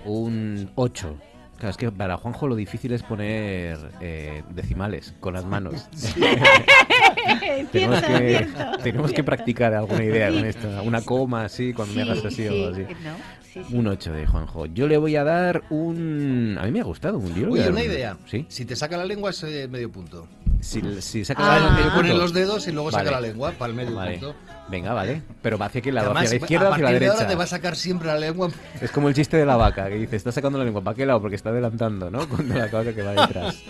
un 0.05 0.71
8. 0.77 1.17
Claro, 1.63 1.71
es 1.71 1.77
que 1.77 1.93
para 1.93 2.17
Juanjo 2.17 2.49
lo 2.49 2.57
difícil 2.57 2.91
es 2.93 3.05
poner 3.05 3.79
eh, 4.01 4.43
decimales 4.51 5.15
con 5.21 5.35
las 5.35 5.45
manos. 5.45 5.87
tenemos, 7.71 7.99
Cierto, 8.01 8.19
que, 8.19 8.29
cierto. 8.29 8.79
tenemos 8.83 9.13
que 9.13 9.23
practicar 9.25 9.73
alguna 9.75 10.03
idea 10.03 10.29
con 10.31 10.45
esto. 10.45 10.69
Una 10.83 11.03
coma 11.03 11.45
así, 11.45 11.73
cuando 11.73 11.95
me 11.95 12.03
hagas 12.03 12.25
así 12.25 12.47
o 12.49 12.51
algo 12.51 12.69
así. 12.73 12.83
no, 12.83 13.15
sí, 13.45 13.61
sí. 13.69 13.75
Un 13.77 13.87
8 13.87 14.13
de 14.13 14.27
Juanjo. 14.27 14.67
Yo 14.67 14.89
le 14.89 14.97
voy 14.99 15.15
a 15.15 15.23
dar 15.23 15.63
un... 15.71 16.59
A 16.61 16.65
mí 16.65 16.73
me 16.73 16.81
ha 16.81 16.85
gustado 16.85 17.19
un... 17.19 17.33
dar 17.33 17.49
una 17.49 17.69
un- 17.71 17.79
idea. 17.79 18.17
¿Sí? 18.27 18.45
Si 18.49 18.65
te 18.65 18.75
saca 18.75 18.97
la 18.97 19.05
lengua 19.05 19.31
es 19.31 19.43
eh, 19.45 19.69
medio 19.69 19.91
punto. 19.93 20.27
Si, 20.61 20.81
si 21.01 21.25
saca 21.25 21.43
Ah. 21.45 21.59
la 21.61 21.77
Que 21.77 21.83
punto. 21.85 21.97
pone 21.97 22.15
los 22.15 22.33
dedos 22.33 22.67
y 22.69 22.73
luego 22.73 22.91
saca 22.91 23.11
la 23.13 23.21
lengua 23.21 23.53
para 23.53 23.71
el 23.71 23.77
medio 23.77 23.95
Vale. 23.95 24.19
punto. 24.19 24.35
Venga, 24.73 24.95
vale. 24.95 25.21
Pero 25.43 25.59
va 25.59 25.67
hacia 25.67 25.83
qué 25.83 25.93
lado, 25.93 26.07
Además, 26.07 26.25
hacia 26.25 26.39
la 26.39 26.45
izquierda 26.45 26.71
o 26.71 26.73
hacia 26.73 26.83
la 26.83 26.89
partir 26.89 27.01
de 27.01 27.05
derecha. 27.05 27.23
ahora 27.23 27.29
te 27.29 27.37
va 27.37 27.45
a 27.45 27.47
sacar 27.47 27.77
siempre 27.77 28.09
la 28.09 28.17
lengua. 28.19 28.49
Es 28.81 28.91
como 28.91 29.09
el 29.09 29.15
chiste 29.15 29.37
de 29.37 29.45
la 29.45 29.57
vaca, 29.57 29.87
que 29.91 29.97
dice, 29.97 30.17
está 30.17 30.33
sacando 30.33 30.59
la 30.59 30.65
lengua, 30.65 30.81
¿para 30.83 30.97
qué 30.97 31.05
lado? 31.05 31.21
Porque 31.21 31.37
está 31.37 31.51
adelantando, 31.51 32.11
¿no? 32.11 32.27
Con 32.31 32.49
la 32.49 32.69
vaca 32.69 32.95
que 32.95 33.03
va 33.03 33.11
detrás. 33.13 33.63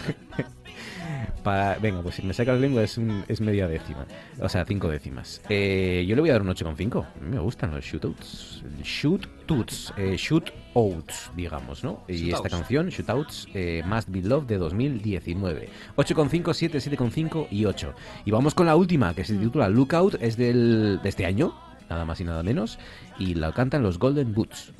Para- 1.43 1.77
venga, 1.79 2.03
pues 2.03 2.15
si 2.17 2.23
me 2.23 2.33
saca 2.35 2.53
la 2.53 2.59
lengua 2.61 2.83
es, 2.83 2.97
un- 2.99 3.25
es 3.29 3.41
media 3.41 3.67
décima. 3.69 4.07
O 4.41 4.49
sea, 4.49 4.65
cinco 4.65 4.89
décimas. 4.89 5.43
Eh, 5.49 6.05
yo 6.07 6.15
le 6.15 6.21
voy 6.21 6.31
a 6.31 6.35
dar 6.35 6.43
un 6.43 6.49
8,5. 6.49 7.05
A 7.05 7.21
mí 7.25 7.31
me 7.31 7.39
gustan 7.41 7.73
los 7.73 7.85
shootouts. 7.85 8.63
Shootouts. 8.83 9.93
Eh, 9.97 10.17
shootouts, 10.17 11.31
digamos, 11.37 11.83
¿no? 11.85 12.05
Y 12.09 12.31
esta 12.33 12.49
canción, 12.49 12.89
Shootouts, 12.89 13.49
eh, 13.55 13.83
Must 13.87 14.09
Be 14.09 14.23
Love 14.23 14.47
de 14.47 14.59
2019. 14.59 15.69
8,5, 15.97 16.55
7, 16.55 16.79
7,5 16.81 17.49
y 17.51 17.65
8. 17.65 17.95
Y 18.25 18.31
vamos 18.31 18.55
con 18.55 18.67
la 18.67 18.77
última, 18.77 19.15
que 19.15 19.25
se 19.25 19.35
titula 19.37 19.69
Lookout. 19.69 20.17
Es 20.21 20.37
del, 20.37 21.01
de 21.03 21.09
este 21.09 21.27
año. 21.27 21.55
nada 21.91 22.07
más 22.07 22.19
y 22.23 22.25
nada 22.25 22.43
menos, 22.43 22.79
y 23.19 23.35
la 23.35 23.53
cantan 23.53 23.83
los 23.83 23.99
Golden 23.99 24.33
Boots. 24.33 24.73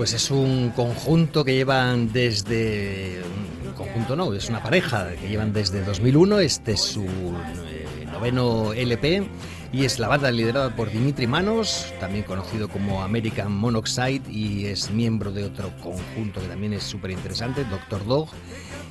Pues 0.00 0.14
es 0.14 0.30
un 0.30 0.70
conjunto 0.70 1.44
que 1.44 1.52
llevan 1.52 2.10
desde... 2.10 3.20
Un 3.66 3.74
conjunto 3.74 4.16
no, 4.16 4.32
es 4.32 4.48
una 4.48 4.62
pareja 4.62 5.10
que 5.10 5.28
llevan 5.28 5.52
desde 5.52 5.84
2001. 5.84 6.40
Este 6.40 6.72
es 6.72 6.80
su 6.80 7.04
eh, 7.04 8.06
noveno 8.10 8.72
LP 8.72 9.28
y 9.74 9.84
es 9.84 9.98
la 9.98 10.08
banda 10.08 10.30
liderada 10.30 10.74
por 10.74 10.90
Dimitri 10.90 11.26
Manos, 11.26 11.92
también 12.00 12.24
conocido 12.24 12.70
como 12.70 13.02
American 13.02 13.52
Monoxide 13.52 14.22
y 14.30 14.64
es 14.64 14.90
miembro 14.90 15.32
de 15.32 15.44
otro 15.44 15.70
conjunto 15.82 16.40
que 16.40 16.46
también 16.46 16.72
es 16.72 16.82
súper 16.82 17.10
interesante, 17.10 17.64
Doctor 17.64 18.06
Dog. 18.06 18.30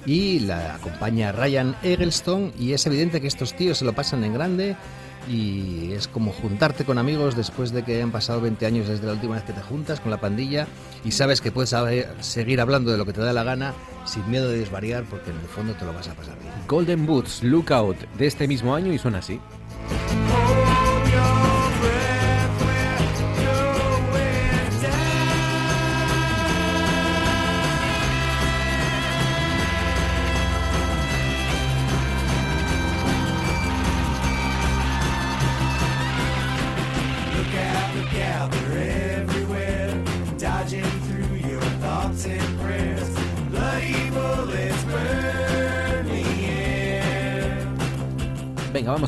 Y 0.06 0.41
la 0.41 0.76
acompaña 0.76 1.31
Ryan 1.31 1.76
Eggleston 1.81 2.53
y 2.60 2.73
es 2.73 2.86
evidente 2.86 3.19
que 3.19 3.26
estos 3.26 3.56
tíos 3.56 3.80
se 3.80 3.86
lo 3.86 3.94
pasan 3.94 4.23
en 4.23 4.36
grande 4.36 4.76
y 5.28 5.91
es 5.91 6.08
como 6.08 6.32
juntarte 6.32 6.86
con 6.86 6.98
amigos 6.98 7.36
después 7.36 7.72
de 7.72 7.84
que 7.84 7.96
hayan 7.96 8.12
pasado 8.12 8.41
20 8.41 8.66
años 8.66 8.88
desde 8.88 9.06
la 9.06 9.14
última 9.14 9.36
vez 9.36 9.44
que 9.44 9.54
te 9.54 9.62
juntas 9.62 10.00
con 10.00 10.12
la 10.12 10.20
pandilla 10.20 10.68
y 11.04 11.12
sabes 11.12 11.41
que 11.41 11.52
puedes 11.52 11.76
seguir 12.22 12.62
hablando 12.62 12.91
de 12.91 12.98
lo 12.98 13.06
que 13.06 13.14
te 13.14 13.22
da 13.22 13.34
la 13.34 13.44
gana 13.44 13.74
sin 14.06 14.30
miedo 14.30 14.50
de 14.50 14.60
desvariar 14.60 15.04
porque 15.04 15.32
en 15.32 15.38
el 15.38 15.48
fondo 15.48 15.74
te 15.74 15.86
lo 15.86 15.94
vas 15.94 16.08
a 16.08 16.14
pasar 16.14 16.38
bien. 16.40 16.54
Golden 16.68 17.06
Boots 17.06 17.44
Lookout 17.44 17.98
de 18.18 18.28
este 18.28 18.48
mismo 18.48 18.76
año 18.76 18.94
y 18.94 18.98
suena 18.98 19.20
así. 19.20 19.40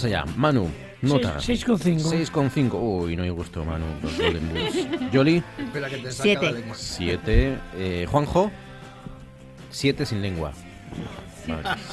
Vamos 0.02 0.06
allá. 0.06 0.26
Manu, 0.36 0.70
nota. 1.02 1.40
Seis- 1.40 1.66
6,5. 1.66 2.10
6,5. 2.10 2.74
Uy, 2.80 3.16
no 3.16 3.24
hay 3.24 3.30
gusto, 3.30 3.64
Manu. 3.66 3.86
Los 4.02 4.18
Golden 4.18 4.50
Boots. 4.50 5.12
La 6.46 6.52
lengua. 6.52 6.76
7. 6.76 7.58
Eh, 7.78 8.08
Juanjo. 8.10 8.52
7 9.70 10.06
sin 10.06 10.22
lengua. 10.22 10.52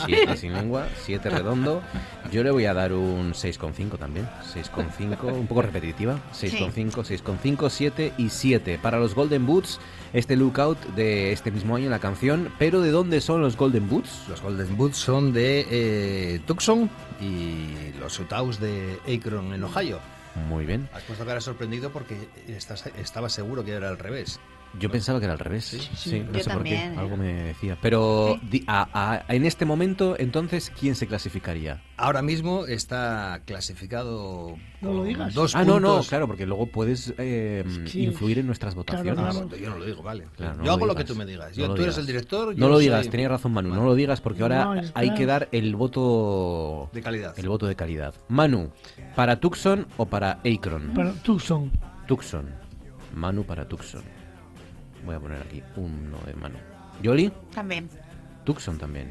7 0.07 0.37
sin 0.37 0.53
lengua, 0.53 0.87
7 1.05 1.31
redondo. 1.31 1.83
Yo 2.31 2.43
le 2.43 2.51
voy 2.51 2.67
a 2.67 2.75
dar 2.75 2.93
un 2.93 3.33
6,5 3.33 3.99
también. 3.99 4.29
6,5, 4.55 5.33
un 5.33 5.47
poco 5.47 5.63
repetitiva. 5.63 6.19
6,5, 6.33 6.93
6,5, 6.93 7.71
7 7.71 8.13
y 8.19 8.29
7. 8.29 8.79
Para 8.83 8.99
los 8.99 9.15
Golden 9.15 9.47
Boots, 9.47 9.81
este 10.13 10.37
lookout 10.37 10.79
de 10.95 11.33
este 11.33 11.51
mismo 11.51 11.77
año, 11.77 11.91
la 11.91 11.99
canción. 11.99 12.53
Pero 12.59 12.81
¿de 12.81 12.91
dónde 12.91 13.21
son 13.21 13.41
los 13.41 13.57
Golden 13.57 13.89
Boots? 13.89 14.25
Los 14.29 14.43
Golden 14.43 14.77
Boots 14.77 14.97
son 14.97 15.33
de 15.33 15.67
eh, 15.71 16.41
Tucson 16.47 16.91
y 17.21 17.93
los 17.99 18.19
Utaus 18.19 18.61
de 18.61 18.99
Akron 19.07 19.53
en 19.53 19.65
Ohio. 19.65 20.01
Muy 20.49 20.65
bien. 20.67 20.89
Has 20.93 21.03
puesto 21.03 21.25
cara 21.25 21.41
sorprendido 21.41 21.91
porque 21.91 22.29
estás, 22.47 22.87
estaba 22.99 23.29
seguro 23.29 23.65
que 23.65 23.73
era 23.73 23.89
al 23.89 23.99
revés. 23.99 24.39
Yo 24.79 24.91
pensaba 24.91 25.19
que 25.19 25.25
era 25.25 25.33
al 25.33 25.39
revés. 25.39 25.65
Sí, 25.65 25.81
sí. 25.95 26.21
no 26.21 26.33
Yo 26.33 26.41
sé 26.45 26.51
por 26.51 26.63
qué. 26.63 26.75
también, 26.77 26.95
¿eh? 26.95 26.99
Algo 26.99 27.17
me 27.17 27.33
decía. 27.33 27.79
Pero 27.81 28.39
di- 28.51 28.65
a- 28.67 28.89
a- 28.93 29.35
en 29.35 29.45
este 29.47 29.65
momento, 29.65 30.15
entonces, 30.19 30.71
¿quién 30.79 30.95
se 30.95 31.07
clasificaría? 31.07 31.83
Ahora 31.97 32.23
mismo 32.23 32.67
está 32.67 33.41
clasificado 33.45 34.57
No 34.81 34.93
lo 34.93 35.05
digas. 35.05 35.35
dos 35.35 35.57
ah, 35.57 35.65
no, 35.65 35.81
no, 35.81 35.89
puntos. 35.89 36.09
claro, 36.09 36.27
porque 36.29 36.47
luego 36.47 36.67
puedes 36.67 37.13
eh, 37.19 37.65
Sí. 37.87 38.05
influir 38.05 38.39
en 38.39 38.47
nuestras 38.47 38.75
votaciones. 38.75 39.15
claro. 39.15 39.49
No, 39.49 39.57
yo 39.57 39.71
no 39.71 39.79
lo 39.79 39.85
digo, 39.87 40.03
vale. 40.03 40.27
Claro, 40.37 40.57
no 40.59 40.65
yo 40.65 40.73
hago 40.73 40.87
lo 40.87 40.95
que 40.95 41.05
tú 41.05 41.17
me 41.17 41.25
digas. 41.27 41.51
No 41.57 41.63
Yo- 41.63 41.69
lo 41.69 41.75
tú 41.75 41.83
eres 41.83 41.95
digas. 41.97 41.99
el 41.99 42.07
director. 42.07 42.49
No 42.49 42.53
yo 42.55 42.69
lo 42.69 42.75
soy- 42.75 42.85
digas, 42.85 43.09
tenías 43.09 43.31
razón 43.31 43.53
Manu, 43.53 43.75
no 43.75 43.85
lo 43.85 43.95
digas 43.95 44.21
porque 44.21 44.43
ahora 44.43 44.65
No, 44.65 44.73
hay 44.73 44.91
claro. 44.93 45.15
que 45.17 45.27
dar 45.27 45.49
el 45.53 45.75
voto 45.77 46.91
De 46.93 47.03
calidad. 47.03 47.37
El 47.39 47.49
voto 47.49 47.67
de 47.67 47.75
calidad. 47.75 48.15
Manu, 48.29 48.71
¿para 49.17 49.41
Tucson 49.41 49.87
o 49.97 50.07
para 50.07 50.41
Akron? 50.45 50.93
Para 50.95 51.13
Tucson. 51.15 51.71
Tucson. 52.07 52.47
Manu 53.15 53.43
para 53.45 53.67
Tucson. 53.67 54.03
Voy 55.05 55.15
a 55.15 55.21
poner 55.21 55.43
aquí 55.43 55.63
uno 55.77 56.19
de 56.27 56.35
Manu. 56.35 56.59
¿Yoli? 57.03 57.33
También. 57.55 57.89
Tucson 58.45 58.79
también. 58.79 59.11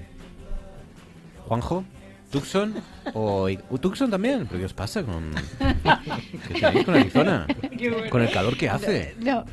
¿Juanjo? 1.47 1.83
¿Tucson? 2.31 2.75
¿O 3.13 3.47
Tucson 3.79 4.11
también? 4.11 4.47
¿Pero 4.47 4.59
qué 4.59 4.65
os 4.65 4.73
pasa 4.73 5.03
con, 5.03 5.31
¿qué 6.53 6.59
tenéis 6.59 6.85
con 6.85 6.95
Arizona? 6.95 7.47
Qué 7.77 7.89
bueno. 7.89 8.09
Con 8.09 8.21
el 8.21 8.31
calor 8.31 8.57
que 8.57 8.69
hace. 8.69 9.15
No, 9.19 9.45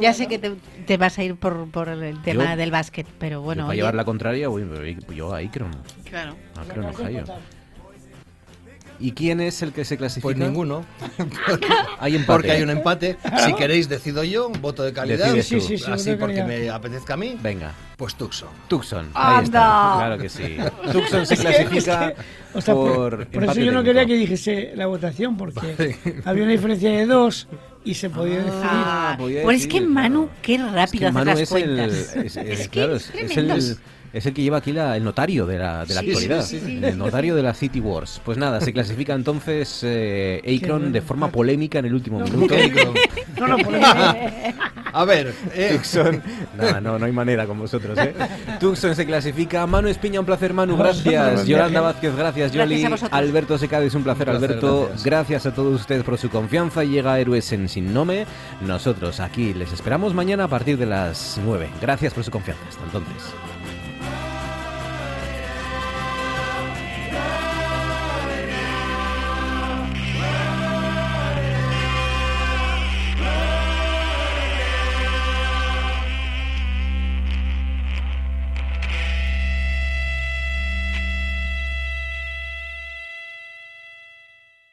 ya 0.00 0.12
sé 0.12 0.28
que 0.28 0.38
te, 0.38 0.54
te 0.86 0.96
vas 0.96 1.18
a 1.18 1.24
ir 1.24 1.36
por, 1.36 1.68
por 1.70 1.88
el 1.88 2.22
tema 2.22 2.54
del 2.54 2.70
básquet, 2.70 3.06
pero 3.18 3.42
bueno. 3.42 3.62
Para 3.62 3.70
oye, 3.70 3.78
llevar 3.78 3.94
la 3.94 4.04
contraria, 4.04 4.48
voy, 4.48 4.64
pero 4.64 5.12
yo 5.12 5.34
a 5.34 5.38
Akron. 5.38 5.72
Claro. 6.04 6.36
Akron, 6.56 6.86
Ohio. 6.86 7.24
¿Y 9.02 9.12
quién 9.12 9.40
es 9.40 9.62
el 9.62 9.72
que 9.72 9.84
se 9.86 9.96
clasifica? 9.96 10.22
Pues 10.24 10.36
ninguno. 10.36 10.84
Hay 12.00 12.16
empate. 12.16 12.26
Porque 12.32 12.52
hay 12.52 12.62
un 12.62 12.70
empate. 12.70 13.16
Si 13.46 13.54
queréis, 13.54 13.88
decido 13.88 14.22
yo, 14.24 14.50
voto 14.60 14.82
de 14.82 14.92
calidad. 14.92 15.32
Sí, 15.42 15.60
sí, 15.60 15.78
sí, 15.78 15.84
así 15.90 16.14
porque 16.16 16.36
calidad. 16.36 16.46
me 16.46 16.70
apetezca 16.70 17.14
a 17.14 17.16
mí. 17.16 17.36
Venga. 17.42 17.72
Pues 17.96 18.14
Tucson. 18.14 18.48
Tucson. 18.68 19.08
Ahí 19.14 19.44
está. 19.44 19.94
Claro 19.96 20.18
que 20.18 20.28
sí. 20.28 20.56
Tucson 20.92 21.26
se 21.26 21.34
Es 21.34 21.40
que- 21.40 21.46
clasifica 21.46 22.08
es 22.10 22.14
que, 22.14 22.58
o 22.58 22.60
sea, 22.60 22.74
por, 22.74 23.26
por, 23.26 23.26
por 23.28 23.44
eso 23.44 23.60
yo 23.60 23.72
no 23.72 23.82
quería 23.82 24.04
que 24.06 24.14
dijese 24.14 24.72
la 24.74 24.86
votación, 24.86 25.36
porque 25.36 25.96
había 26.24 26.42
una 26.44 26.52
diferencia 26.52 26.90
de 26.90 27.06
dos 27.06 27.48
y 27.84 27.94
se 27.94 28.10
podía. 28.10 28.42
Ah, 28.62 29.16
podía 29.18 29.42
Pues 29.42 29.62
es 29.62 29.66
que 29.66 29.80
Manu, 29.80 30.28
qué 30.42 30.56
Es 30.56 30.72
rápido 30.72 31.00
que 31.00 31.06
hace 31.06 31.12
Manu 31.14 31.30
las 31.30 31.40
es 31.40 31.52
el, 31.52 31.62
cuentas. 31.76 31.92
es, 31.96 32.16
es- 32.16 32.36
Es 32.36 32.60
que 32.68 32.68
claro, 32.68 32.96
es 32.96 33.02
es, 33.08 33.14
es 33.14 33.26
tremendo. 33.34 33.54
el, 33.54 33.76
es 34.12 34.26
el 34.26 34.34
que 34.34 34.42
lleva 34.42 34.58
aquí 34.58 34.72
la- 34.72 34.96
el 34.96 35.04
notario 35.04 35.46
de 35.46 35.58
la, 35.58 35.84
de 35.84 35.94
la 35.94 36.00
Sí, 36.00 36.06
actualidad. 36.08 36.42
sí, 36.44 36.58
sí, 36.60 36.66
sí. 36.66 36.80
El 36.84 36.98
notario 36.98 37.34
de 37.36 37.42
la 37.42 37.54
City 37.54 37.80
Wars. 37.80 38.20
Pues 38.24 38.38
nada, 38.38 38.60
se 38.60 38.72
clasifica 38.72 39.14
entonces 39.14 39.80
eh, 39.84 40.40
Akron 40.62 40.78
bueno. 40.80 40.92
de 40.92 41.00
forma 41.02 41.30
polémica 41.30 41.78
en 41.78 41.86
el 41.86 41.94
último 41.94 42.18
No, 42.20 42.24
minuto. 42.26 42.54
No, 43.38 43.46
no, 43.46 43.56
A 44.92 45.04
ver, 45.04 45.32
eh, 45.54 45.70
Tucson. 45.76 46.20
Nada, 46.58 46.80
no, 46.80 46.98
no 46.98 47.06
hay 47.06 47.12
manera 47.12 47.46
con 47.46 47.58
vosotros, 47.58 47.96
¿eh? 47.98 48.12
Tucson 48.58 48.94
se 48.96 49.06
clasifica. 49.06 49.64
Manu 49.66 49.88
Espiña, 49.88 50.18
un 50.20 50.26
placer, 50.26 50.52
Manu. 50.52 50.76
Gracias. 50.76 51.46
Yolanda. 51.46 51.80
Vázquez, 51.80 52.14
gracias, 52.16 52.52
Yoli. 52.52 52.84
Alberto 53.12 53.56
Secades, 53.56 53.94
un 53.94 54.02
placer, 54.02 54.28
Un 54.28 54.34
placer, 54.38 54.50
Alberto. 54.50 54.80
gracias. 54.86 55.04
Gracias 55.04 55.46
a 55.46 55.54
todos 55.54 55.80
ustedes 55.80 56.02
por 56.02 56.18
su 56.18 56.28
confianza. 56.28 56.82
Llega 56.84 57.18
Héroes 57.20 57.52
en 57.52 57.68
Sin 57.68 57.94
Nome. 57.94 58.26
Nosotros 58.66 59.20
aquí 59.20 59.54
les 59.54 59.72
esperamos 59.72 60.12
mañana 60.12 60.44
a 60.44 60.48
partir 60.48 60.76
de 60.76 60.86
las 60.86 61.38
9. 61.44 61.68
Gracias 61.80 62.12
por 62.12 62.24
su 62.24 62.30
confianza. 62.32 62.62
Hasta 62.68 62.84
entonces. 62.84 63.32